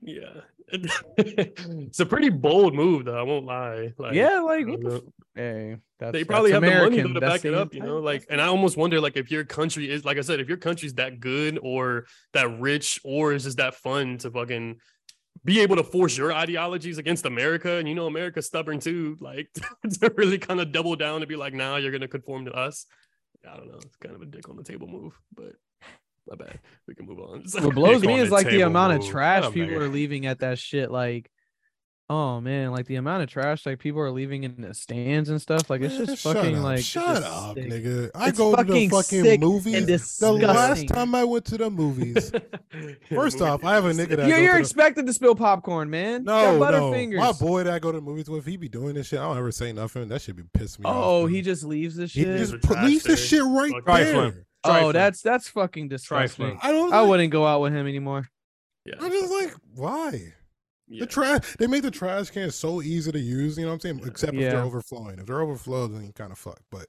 Yeah. 0.02 0.42
it's 0.72 2.00
a 2.00 2.06
pretty 2.06 2.30
bold 2.30 2.76
move 2.76 3.06
though, 3.06 3.18
I 3.20 3.24
won't 3.24 3.46
lie. 3.46 3.94
Like 3.98 4.14
yeah, 4.14 4.40
like 4.40 4.68
what 4.68 4.82
the 4.82 4.90
uh, 4.90 4.96
f- 4.98 5.02
hey, 5.36 5.78
that's 5.98 6.12
they 6.14 6.24
probably 6.24 6.52
that's 6.52 6.64
have 6.64 6.72
the 6.74 6.80
money 6.80 7.00
American. 7.00 7.14
though 7.14 7.20
to 7.20 7.26
That's 7.26 7.42
back 7.42 7.46
it 7.46 7.54
up, 7.56 7.74
you 7.74 7.80
know. 7.80 7.98
entire- 7.98 8.02
Like, 8.02 8.26
and 8.30 8.40
I 8.40 8.46
almost 8.48 8.78
wonder, 8.78 9.02
like, 9.02 9.18
if 9.18 9.32
your 9.32 9.44
country 9.46 9.90
is, 9.90 10.06
like 10.06 10.18
I 10.18 10.22
said, 10.22 10.40
if 10.40 10.48
your 10.48 10.58
country's 10.58 10.94
that 10.96 11.20
good 11.20 11.58
or 11.64 12.06
that 12.34 12.60
rich 12.60 13.00
or 13.04 13.34
is 13.34 13.46
just 13.46 13.58
that 13.58 13.76
fun 13.76 14.20
to 14.20 14.30
fucking 14.32 14.76
be 15.44 15.60
able 15.62 15.78
to 15.78 15.84
force 15.84 16.18
your 16.18 16.32
ideologies 16.34 16.98
against 17.00 17.26
America, 17.26 17.78
and 17.78 17.88
you 17.90 17.96
know 17.96 18.06
America's 18.06 18.46
stubborn 18.46 18.80
too, 18.80 19.18
like 19.20 19.50
to 20.00 20.14
really 20.18 20.38
kind 20.38 20.60
of 20.62 20.72
double 20.72 20.96
down 20.96 21.22
and 21.22 21.28
be 21.28 21.36
like, 21.36 21.54
now 21.54 21.78
you're 21.78 21.92
gonna 21.92 22.08
conform 22.08 22.46
to 22.46 22.52
us. 22.54 22.86
I 23.50 23.58
don't 23.58 23.68
know. 23.70 23.80
It's 23.84 23.96
kind 23.96 24.16
of 24.16 24.22
a 24.22 24.26
dick 24.26 24.50
on 24.50 24.56
the 24.58 24.64
table 24.64 24.88
move, 24.88 25.20
but 25.36 25.54
my 26.30 26.36
bad. 26.36 26.60
We 26.88 26.94
can 26.94 27.06
move 27.08 27.20
on. 27.22 27.29
What 27.54 27.76
blows 27.76 28.02
me 28.04 28.20
is 28.20 28.32
like 28.32 28.48
the 28.48 28.62
amount 28.62 28.94
move. 28.94 29.04
of 29.04 29.10
trash 29.10 29.40
Shut 29.44 29.48
up, 29.50 29.54
people 29.54 29.76
nigga. 29.78 29.82
are 29.82 29.88
leaving 29.90 30.26
at 30.26 30.40
that 30.40 30.58
shit. 30.60 30.90
Like, 30.92 31.30
oh 32.12 32.42
man, 32.42 32.72
like 32.72 32.88
the 32.88 32.96
amount 32.96 33.22
of 33.22 33.30
trash 33.30 33.66
like 33.68 33.78
people 33.78 34.02
are 34.02 34.10
leaving 34.10 34.44
in 34.44 34.62
the 34.62 34.74
stands 34.74 35.30
and 35.30 35.40
stuff. 35.42 35.70
Like 35.70 35.82
it's 35.82 35.96
just 35.96 36.18
shut 36.22 36.36
fucking 36.38 36.58
up. 36.58 36.64
like 36.64 36.84
shut 36.84 37.22
up, 37.24 37.56
sick. 37.56 37.68
nigga. 37.70 38.10
I 38.16 38.30
It's 38.30 38.38
go 38.38 38.56
to 38.56 38.64
the 38.64 38.68
fucking 38.68 38.90
fucking 38.90 39.40
movies. 39.40 39.76
and 39.76 39.88
The 39.88 40.48
last 40.48 40.88
time 40.88 41.14
I 41.14 41.24
went 41.24 41.46
to 41.46 41.58
the 41.58 41.70
movies, 41.70 42.32
First 43.10 43.42
off, 43.42 43.64
I 43.64 43.74
have 43.76 43.86
a 43.86 43.92
nigga 43.92 44.18
that 44.18 44.28
You're, 44.28 44.40
you're 44.40 44.48
to 44.54 44.54
the- 44.56 44.60
expected 44.62 45.06
to 45.08 45.14
spill 45.14 45.36
popcorn, 45.36 45.90
man. 45.90 46.24
No, 46.24 46.60
got 46.60 46.72
no. 46.74 46.92
Butterfingers. 46.92 47.18
My 47.18 47.32
boy 47.34 47.64
that 47.64 47.74
I 47.74 47.80
go 47.80 47.92
to 47.92 47.98
the 48.00 48.04
movies 48.04 48.30
with, 48.30 48.46
he 48.46 48.58
be 48.58 48.70
doing 48.70 48.96
this 48.96 49.08
shit. 49.08 49.20
I 49.20 49.24
don't 49.24 49.38
ever 49.38 49.52
say 49.52 49.72
nothing. 49.74 50.08
That 50.10 50.22
should 50.22 50.36
be 50.36 50.44
pissing 50.44 50.80
me 50.80 50.86
off. 50.86 50.96
Oh, 50.96 51.26
he 51.28 51.42
just 51.42 51.64
leaves 51.64 51.96
the 51.96 52.04
he 52.08 52.24
shit. 52.24 52.38
just 52.38 52.62
put, 52.62 52.82
leaves 52.84 53.04
the 53.04 53.18
shit 53.18 53.44
right 53.44 53.72
Fuck. 53.86 53.86
there. 53.86 54.46
Oh, 54.64 54.70
Trifling. 54.70 54.90
oh, 54.90 54.92
that's 54.92 55.22
that's 55.22 55.48
fucking 55.50 55.88
disgusting. 55.88 56.46
Trifling. 56.46 56.60
I 56.62 56.72
don't. 56.72 56.94
I 56.94 57.00
like- 57.02 57.10
wouldn't 57.10 57.32
go 57.32 57.46
out 57.46 57.62
with 57.62 57.74
him 57.74 57.88
anymore. 57.88 58.28
Yeah, 58.86 58.96
I'm 59.00 59.12
just 59.12 59.32
like, 59.32 59.54
why? 59.76 60.34
yeah. 60.88 61.02
The 61.02 61.06
trash. 61.06 61.56
They 61.60 61.68
make 61.68 61.84
the 61.84 61.92
trash 61.92 62.30
can 62.32 62.50
so 62.52 62.82
easy 62.82 63.12
to 63.12 63.20
use. 63.20 63.58
You 63.58 63.64
know 63.66 63.70
what 63.70 63.74
I'm 63.76 63.80
saying? 63.82 64.02
Except 64.06 64.34
if 64.34 64.40
Yeah. 64.42 64.50
they're 64.52 64.62
overflowing. 64.64 65.20
If 65.20 65.28
they're 65.28 65.42
overflowed, 65.42 65.94
then 65.94 66.06
you 66.06 66.12
kind 66.14 66.32
of 66.32 66.38
fuck. 66.38 66.60
But 66.72 66.88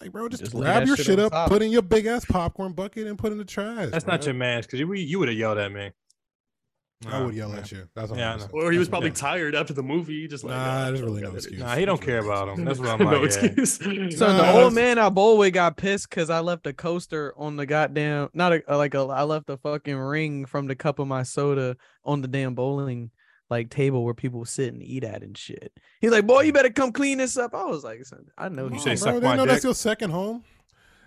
like, 0.00 0.10
bro, 0.10 0.28
just, 0.28 0.42
Just 0.42 0.56
grab 0.56 0.86
your 0.86 0.96
shit 0.96 1.06
shit 1.06 1.18
up, 1.20 1.30
top. 1.30 1.48
put 1.48 1.62
in 1.62 1.70
your 1.70 1.82
big 1.82 2.06
ass 2.06 2.24
popcorn 2.24 2.72
bucket, 2.72 3.06
and 3.06 3.16
put 3.16 3.30
in 3.30 3.38
the 3.38 3.44
trash. 3.44 3.90
That's 3.90 4.06
not 4.06 4.24
your 4.24 4.34
man, 4.34 4.62
because 4.62 4.80
you, 4.80 4.92
you 4.94 5.18
would 5.20 5.28
have 5.28 5.38
yelled 5.38 5.58
at 5.58 5.70
me. 5.70 5.92
I 7.06 7.24
would 7.24 7.34
yell 7.34 7.48
nah. 7.48 7.56
at 7.58 7.72
you. 7.72 7.88
That's 7.94 8.10
Yeah, 8.12 8.34
I 8.34 8.36
100%. 8.36 8.52
know. 8.52 8.60
Or 8.60 8.72
he 8.72 8.78
was 8.78 8.88
probably 8.88 9.10
what- 9.10 9.16
tired 9.16 9.54
after 9.54 9.72
the 9.72 9.82
movie, 9.82 10.28
just 10.28 10.44
like 10.44 10.54
Nah, 10.54 10.58
"Ah, 10.62 10.84
there's 10.86 11.00
I 11.00 11.04
really 11.04 11.22
no 11.22 11.30
excuse. 11.34 11.58
Nah, 11.60 11.74
he 11.76 11.84
don't 11.84 12.00
care 12.00 12.18
about 12.18 12.48
him. 12.48 12.64
That's 12.64 12.78
what 12.78 12.88
I'm 12.88 12.98
no 13.06 13.20
like. 13.20 13.30
yeah. 13.32 13.44
excuse. 13.44 13.78
So 14.18 14.26
Nah, 14.26 14.32
the 14.36 14.42
that's- 14.42 14.54
old 14.64 14.74
man 14.74 14.98
at 14.98 15.12
Bowlway 15.14 15.52
got 15.52 15.76
pissed 15.76 16.08
because 16.10 16.30
I 16.30 16.40
left 16.40 16.66
a 16.66 16.72
coaster 16.72 17.32
on 17.36 17.56
the 17.56 17.66
goddamn 17.66 18.28
not 18.34 18.52
a 18.52 18.76
like 18.76 18.94
a 18.94 19.00
I 19.00 19.22
left 19.22 19.50
a 19.50 19.56
fucking 19.56 19.96
ring 19.96 20.44
from 20.46 20.66
the 20.68 20.74
cup 20.76 20.98
of 20.98 21.06
my 21.08 21.22
soda 21.22 21.76
on 22.04 22.20
the 22.22 22.28
damn 22.28 22.54
bowling 22.54 23.10
like 23.50 23.68
table 23.68 24.02
where 24.04 24.14
people 24.14 24.44
sit 24.46 24.72
and 24.72 24.82
eat 24.82 25.04
at 25.04 25.22
and 25.22 25.36
shit. 25.36 25.72
He's 26.00 26.10
like, 26.10 26.26
boy, 26.26 26.40
you 26.42 26.52
better 26.54 26.70
come 26.70 26.90
clean 26.90 27.18
this 27.18 27.36
up. 27.36 27.54
I 27.54 27.64
was 27.66 27.84
like, 27.84 28.00
I 28.38 28.48
know 28.48 28.64
Come 28.64 28.72
You 28.72 28.78
you 28.78 28.80
say 28.82 28.90
on, 28.92 28.96
suck 28.96 29.10
bro. 29.10 29.20
They 29.20 29.26
my 29.26 29.36
know 29.36 29.44
that's 29.46 29.62
your 29.64 29.74
second 29.74 30.10
home. 30.10 30.42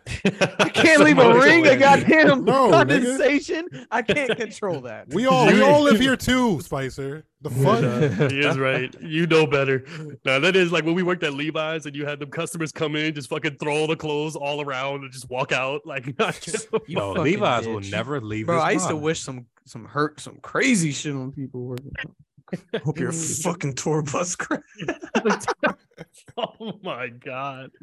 I 0.60 0.70
can't 0.70 1.02
leave 1.04 1.18
a 1.18 1.34
ring 1.40 1.66
a 1.66 1.76
goddamn 1.76 2.46
No, 2.46 2.70
nigga. 2.70 2.72
condensation. 2.72 3.68
I 3.92 4.02
can't 4.04 4.38
control 4.38 4.82
that. 4.82 5.10
We 5.14 5.26
all 5.26 5.48
we 5.48 5.62
all 5.62 5.82
live 5.82 6.00
here 6.00 6.16
too, 6.16 6.62
Spicer. 6.62 7.26
The 7.42 7.50
fuck? 7.50 7.82
Yeah, 7.82 8.30
he 8.30 8.40
is 8.42 8.58
right. 8.58 8.94
You 9.02 9.26
know 9.28 9.48
better. 9.48 9.86
Now 10.24 10.40
that 10.40 10.56
is 10.56 10.72
like 10.72 10.86
when 10.86 10.94
we 10.96 11.02
worked 11.04 11.24
at 11.24 11.34
Levi's 11.34 11.86
and 11.88 11.96
you 11.96 12.06
had 12.06 12.20
them 12.20 12.30
customers 12.30 12.72
come 12.72 12.96
in, 12.96 13.14
just 13.16 13.30
fucking 13.30 13.58
throw 13.58 13.88
the 13.88 13.96
clothes 13.96 14.36
all 14.36 14.62
around 14.62 15.04
and 15.04 15.12
just 15.12 15.30
walk 15.30 15.52
out. 15.52 15.86
Like 15.86 16.18
not 16.20 16.40
just 16.40 16.68
You 16.88 16.98
No, 16.98 17.10
fucking 17.16 17.24
Levi's 17.24 17.68
will 17.68 17.80
never 17.82 18.22
leave. 18.22 18.46
Bro, 18.46 18.58
this 18.58 18.64
I 18.64 18.72
used 18.72 18.88
to 18.90 18.96
wish 18.96 19.20
some 19.22 19.48
some 19.66 19.86
hurt 19.86 20.20
some 20.20 20.38
crazy 20.42 20.92
shit 20.92 21.14
on 21.16 21.32
people. 21.32 21.66
working. 21.66 21.92
Hope 22.84 23.00
your 23.00 23.12
fucking 23.12 23.74
tour 23.74 24.02
bus 24.04 24.36
crash. 24.38 24.62
oh 26.38 26.80
my 26.84 27.08
god. 27.10 27.72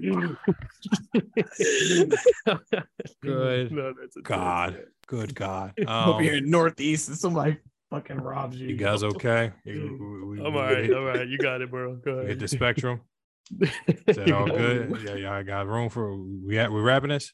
Good. 3.22 3.72
No, 3.72 3.92
that's 4.00 4.16
a 4.16 4.20
God, 4.22 4.84
good 5.06 5.34
God. 5.34 5.72
Hope 5.86 6.16
Um, 6.16 6.22
you're 6.24 6.36
in 6.36 6.50
Northeast 6.50 7.08
and 7.08 7.16
somebody 7.18 7.58
fucking 7.90 8.18
robs 8.18 8.56
you. 8.58 8.68
you 8.68 8.76
guys 8.76 9.02
okay? 9.02 9.52
You- 9.64 9.96
we- 10.00 10.38
we- 10.38 10.46
I'm 10.46 10.54
all 10.56 10.62
right. 10.62 10.92
All 10.92 11.04
right. 11.04 11.26
You 11.28 11.38
got 11.38 11.60
it, 11.60 11.70
bro. 11.70 11.96
Go 11.96 12.12
ahead. 12.12 12.28
hit 12.28 12.38
the 12.38 12.48
spectrum. 12.48 13.00
Is 13.60 14.16
that 14.16 14.30
all 14.32 14.46
good? 14.46 15.02
Yeah, 15.04 15.14
yeah. 15.16 15.34
I 15.34 15.42
got 15.42 15.66
room 15.66 15.88
for 15.88 16.16
we. 16.16 16.56
We 16.68 16.80
wrapping 16.80 17.10
this 17.10 17.32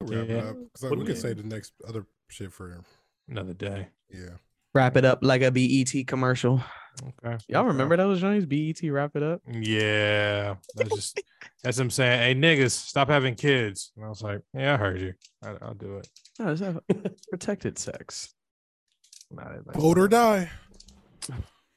Wrap 0.00 0.28
Yeah. 0.28 0.36
up. 0.38 0.56
'Cause, 0.74 0.82
like, 0.90 0.98
we 0.98 1.04
can 1.06 1.16
say 1.16 1.32
the 1.34 1.42
next 1.42 1.72
other 1.86 2.06
shit 2.28 2.52
for 2.52 2.80
another 3.28 3.54
day. 3.54 3.88
yeah. 4.08 4.36
Wrap 4.74 4.96
it 4.96 5.04
up 5.04 5.18
like 5.22 5.42
a 5.42 5.50
BET 5.50 6.06
commercial. 6.06 6.62
Okay. 7.02 7.36
Y'all 7.48 7.60
okay. 7.62 7.68
remember 7.68 7.96
those 7.96 8.20
Johnny's 8.20 8.46
BET 8.46 8.80
wrap 8.90 9.16
it 9.16 9.22
up? 9.22 9.40
Yeah, 9.50 10.56
that's 10.74 10.94
just 10.94 11.22
that's 11.62 11.78
him 11.78 11.90
saying, 11.90 12.20
"Hey 12.20 12.34
niggas, 12.34 12.72
stop 12.72 13.08
having 13.08 13.34
kids." 13.34 13.92
And 13.96 14.04
I 14.04 14.08
was 14.08 14.22
like, 14.22 14.40
"Yeah, 14.54 14.74
I 14.74 14.76
heard 14.76 15.00
you. 15.00 15.14
I, 15.42 15.54
I'll 15.62 15.74
do 15.74 15.96
it." 15.96 16.08
No, 16.38 16.52
it's 16.52 16.60
not 16.60 16.82
protected 17.30 17.78
sex. 17.78 18.34
Not 19.30 19.52
it, 19.52 19.62
Vote 19.74 19.98
or 19.98 20.08
die. 20.08 20.50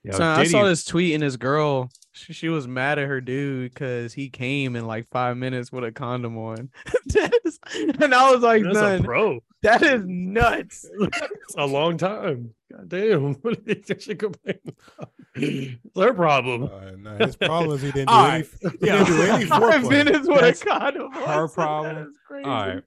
Yo, 0.03 0.11
So 0.11 0.23
I 0.23 0.43
saw 0.43 0.59
Diddy- 0.59 0.69
this 0.69 0.83
tweet 0.83 1.13
and 1.13 1.23
this 1.23 1.37
girl, 1.37 1.89
she, 2.15 2.33
she 2.33 2.49
was 2.49 2.67
mad 2.67 2.97
at 2.97 3.07
her 3.07 3.21
dude 3.21 3.73
because 3.73 4.13
he 4.13 4.29
came 4.29 4.75
in 4.75 4.87
like 4.87 5.07
five 5.09 5.37
minutes 5.37 5.71
with 5.71 5.83
a 5.83 5.91
condom 5.91 6.37
on. 6.37 6.69
That 7.07 7.33
is- 7.45 7.59
and 8.01 8.13
I 8.15 8.31
was 8.31 8.41
like, 8.41 8.63
That's 8.63 8.77
a 8.77 8.81
"None, 8.81 9.03
pro. 9.03 9.39
that 9.63 9.81
is 9.83 10.03
nuts. 10.05 10.85
It's 10.99 11.55
a 11.57 11.65
long 11.65 11.97
time. 11.97 12.53
God 12.71 12.89
damn. 12.89 13.33
What 13.41 13.63
did 13.65 13.87
you 13.87 13.99
should 13.99 14.19
complain 14.19 14.59
about? 14.67 15.11
It's 15.35 15.77
their 15.93 16.13
problem. 16.13 16.63
Uh, 16.63 16.91
nah, 16.97 17.25
his 17.25 17.35
problem 17.35 17.75
is 17.75 17.81
he 17.83 17.91
didn't 17.91 18.07
do 18.07 18.13
All 18.13 18.25
any. 18.25 18.43
right. 18.63 18.73
He 18.79 18.87
Yeah. 18.87 18.97
didn't 19.03 19.07
do 19.07 19.21
any 19.21 19.45
Five 19.45 19.61
foreplay. 19.61 19.89
minutes 19.89 20.27
with 20.27 20.39
That's 20.41 20.61
a 20.61 20.65
condom 20.65 21.13
on. 21.13 21.27
her 21.27 21.47
problem. 21.47 21.97
is 22.09 22.17
crazy. 22.27 22.45
All 22.45 22.67
right. 22.67 22.83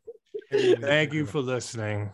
Thank 0.81 1.13
you 1.13 1.27
for 1.27 1.41
listening. 1.41 2.11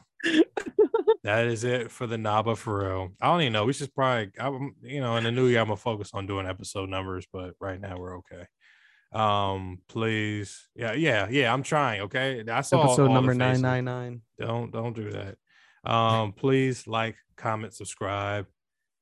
That 1.22 1.46
is 1.46 1.64
it 1.64 1.90
for 1.90 2.06
the 2.06 2.18
Naba 2.18 2.56
for 2.56 2.80
real. 2.80 3.12
I 3.20 3.26
don't 3.26 3.42
even 3.42 3.52
know. 3.52 3.64
We 3.64 3.72
should 3.72 3.94
probably, 3.94 4.30
I'm, 4.38 4.74
you 4.82 5.00
know, 5.00 5.16
in 5.16 5.24
the 5.24 5.32
new 5.32 5.46
year, 5.46 5.60
I'm 5.60 5.66
gonna 5.66 5.76
focus 5.76 6.10
on 6.14 6.26
doing 6.26 6.46
episode 6.46 6.88
numbers, 6.88 7.26
but 7.32 7.54
right 7.60 7.80
now 7.80 7.96
we're 7.98 8.18
okay. 8.18 8.46
Um, 9.12 9.78
please, 9.88 10.68
yeah, 10.74 10.92
yeah, 10.92 11.28
yeah. 11.30 11.52
I'm 11.52 11.62
trying. 11.62 12.02
Okay, 12.02 12.42
I 12.50 12.60
saw 12.62 12.84
Episode 12.84 13.12
number 13.12 13.32
999. 13.34 14.22
Don't 14.38 14.72
don't 14.72 14.94
do 14.94 15.10
that. 15.10 15.36
Um, 15.88 16.32
please 16.32 16.86
like, 16.86 17.16
comment, 17.36 17.74
subscribe. 17.74 18.46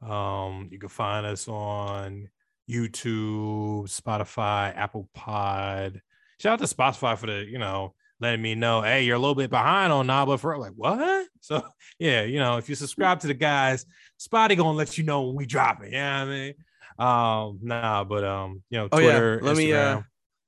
Um, 0.03 0.69
you 0.71 0.79
can 0.79 0.89
find 0.89 1.25
us 1.25 1.49
on 1.49 2.29
YouTube, 2.69 3.85
Spotify, 3.85 4.77
Apple 4.77 5.09
Pod. 5.15 6.03
Shout 6.41 6.61
out 6.61 6.67
to 6.67 6.75
Spotify 6.75 7.17
for 7.17 7.27
the, 7.27 7.47
you 7.49 7.59
know, 7.59 7.95
letting 8.23 8.41
me 8.41 8.55
know, 8.55 8.81
hey, 8.81 9.05
you're 9.05 9.17
a 9.17 9.19
little 9.19 9.35
bit 9.35 9.51
behind 9.51 9.93
on 9.93 10.07
Naba 10.07 10.39
for 10.39 10.57
like 10.59 10.73
what? 10.75 11.27
So 11.45 11.61
yeah, 11.99 12.23
you 12.23 12.39
know, 12.39 12.59
if 12.59 12.69
you 12.69 12.77
subscribe 12.77 13.19
to 13.21 13.27
the 13.27 13.35
guys, 13.35 13.85
Spotty 14.17 14.55
gonna 14.55 14.79
let 14.79 14.97
you 14.97 15.03
know 15.03 15.23
when 15.23 15.35
we 15.35 15.45
drop 15.45 15.83
it. 15.83 15.91
Yeah, 15.93 16.23
you 16.23 16.29
know 16.29 16.33
I 16.33 16.37
mean, 16.37 16.55
um, 17.01 17.59
nah, 17.63 18.05
but 18.05 18.23
um, 18.23 18.63
you 18.71 18.79
know, 18.79 18.89
Oh 18.93 18.99
Twitter, 18.99 19.41
yeah, 19.43 19.49
let 19.49 19.57
me 19.57 19.73
uh, 19.73 20.03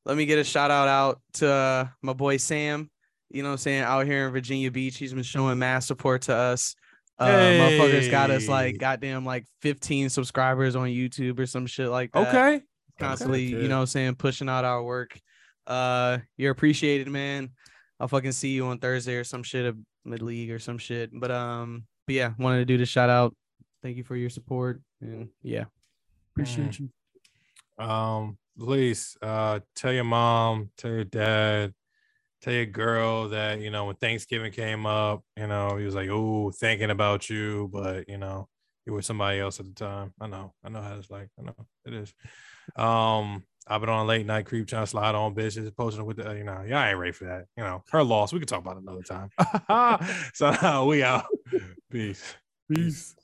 let 0.05 0.17
me 0.17 0.25
get 0.25 0.39
a 0.39 0.45
shout 0.45 0.71
out 0.71 0.87
out 0.87 1.21
to 1.35 1.51
uh, 1.51 1.89
my 2.01 2.13
boy 2.13 2.37
Sam. 2.37 2.89
You 3.29 3.43
know, 3.43 3.49
what 3.49 3.55
I'm 3.55 3.59
saying 3.59 3.83
out 3.83 4.07
here 4.07 4.29
in 4.29 4.33
Virginia 4.33 4.71
Beach, 4.71 4.97
he's 4.97 5.13
been 5.13 5.25
showing 5.25 5.59
mass 5.59 5.85
support 5.87 6.23
to 6.23 6.35
us. 6.37 6.77
Uh, 7.19 7.27
motherfuckers 7.27 8.09
got 8.09 8.31
us 8.31 8.49
like 8.49 8.79
goddamn 8.79 9.25
like 9.25 9.47
15 9.63 10.11
subscribers 10.11 10.77
on 10.77 10.89
YouTube 10.89 11.39
or 11.41 11.47
some 11.47 11.67
shit 11.67 11.89
like 11.89 12.13
that. 12.13 12.29
okay. 12.29 12.63
constantly, 13.01 13.45
you 13.45 13.69
know, 13.69 13.77
what 13.77 13.83
I'm 13.83 13.87
saying 13.87 14.15
pushing 14.15 14.49
out 14.49 14.65
our 14.65 14.83
work. 14.83 15.19
Uh, 15.67 16.19
you're 16.37 16.53
appreciated, 16.53 17.09
man. 17.09 17.51
I'll 18.01 18.09
fucking 18.09 18.33
see 18.33 18.51
you 18.51 18.67
on 18.67 18.79
Thursday 18.79 19.15
or 19.17 19.25
some 19.25 19.43
shit 19.43 19.67
of 19.67 19.77
mid 20.05 20.23
league 20.23 20.51
or 20.51 20.59
some 20.59 20.79
shit. 20.79 21.11
But 21.13 21.31
um, 21.31 21.87
but 22.07 22.15
yeah, 22.15 22.33
wanted 22.39 22.59
to 22.59 22.65
do 22.65 22.77
the 22.77 22.87
shout 22.87 23.11
out. 23.11 23.35
Thank 23.83 23.97
you 23.97 24.05
for 24.05 24.17
your 24.17 24.31
support 24.31 24.81
and 25.01 25.29
yeah, 25.43 25.65
appreciate 26.33 26.79
you. 26.79 26.89
Um, 27.79 28.39
please 28.59 29.17
uh 29.23 29.61
tell 29.75 29.93
your 29.93 30.05
mom, 30.05 30.71
tell 30.77 30.91
your 30.91 31.05
dad, 31.05 31.75
tell 32.41 32.53
your 32.53 32.67
girl 32.67 33.29
that 33.31 33.61
you 33.61 33.71
know 33.71 33.87
when 33.87 33.97
Thanksgiving 33.97 34.53
came 34.53 34.87
up, 34.87 35.23
you 35.37 35.47
know, 35.47 35.77
he 35.77 35.85
was 35.85 35.95
like, 35.95 36.09
Oh, 36.09 36.51
thinking 36.51 36.91
about 36.91 37.29
you, 37.29 37.69
but 37.73 38.09
you 38.09 38.19
know, 38.19 38.49
you 38.87 38.93
were 38.93 39.03
somebody 39.03 39.41
else 39.41 39.61
at 39.61 39.67
the 39.67 39.75
time. 39.75 40.13
I 40.21 40.27
know, 40.27 40.53
I 40.65 40.69
know 40.69 40.83
how 40.83 40.95
it's 40.97 41.11
like. 41.11 41.29
I 41.39 41.43
know 41.43 41.67
it 41.87 41.95
is. 41.95 42.15
Um, 42.77 43.45
I've 43.67 43.81
been 43.81 43.91
on 43.91 44.07
late 44.07 44.27
night 44.27 44.47
creep 44.47 44.67
trying 44.67 44.83
to 44.83 44.87
slide 44.87 45.15
on 45.15 45.35
bitches, 45.35 45.75
posting 45.75 46.05
with 46.05 46.19
the 46.19 46.35
you 46.35 46.45
know, 46.45 46.63
y'all 46.67 46.85
ain't 46.85 46.99
ready 46.99 47.13
for 47.13 47.25
that. 47.25 47.47
You 47.57 47.65
know, 47.65 47.83
her 47.91 48.03
loss. 48.03 48.33
We 48.33 48.39
can 48.39 48.47
talk 48.47 48.61
about 48.61 48.77
another 48.77 49.03
time. 49.03 49.31
so 50.35 50.87
we 50.87 51.03
out. 51.03 51.25
Peace. 51.91 52.37
Peace. 52.71 53.15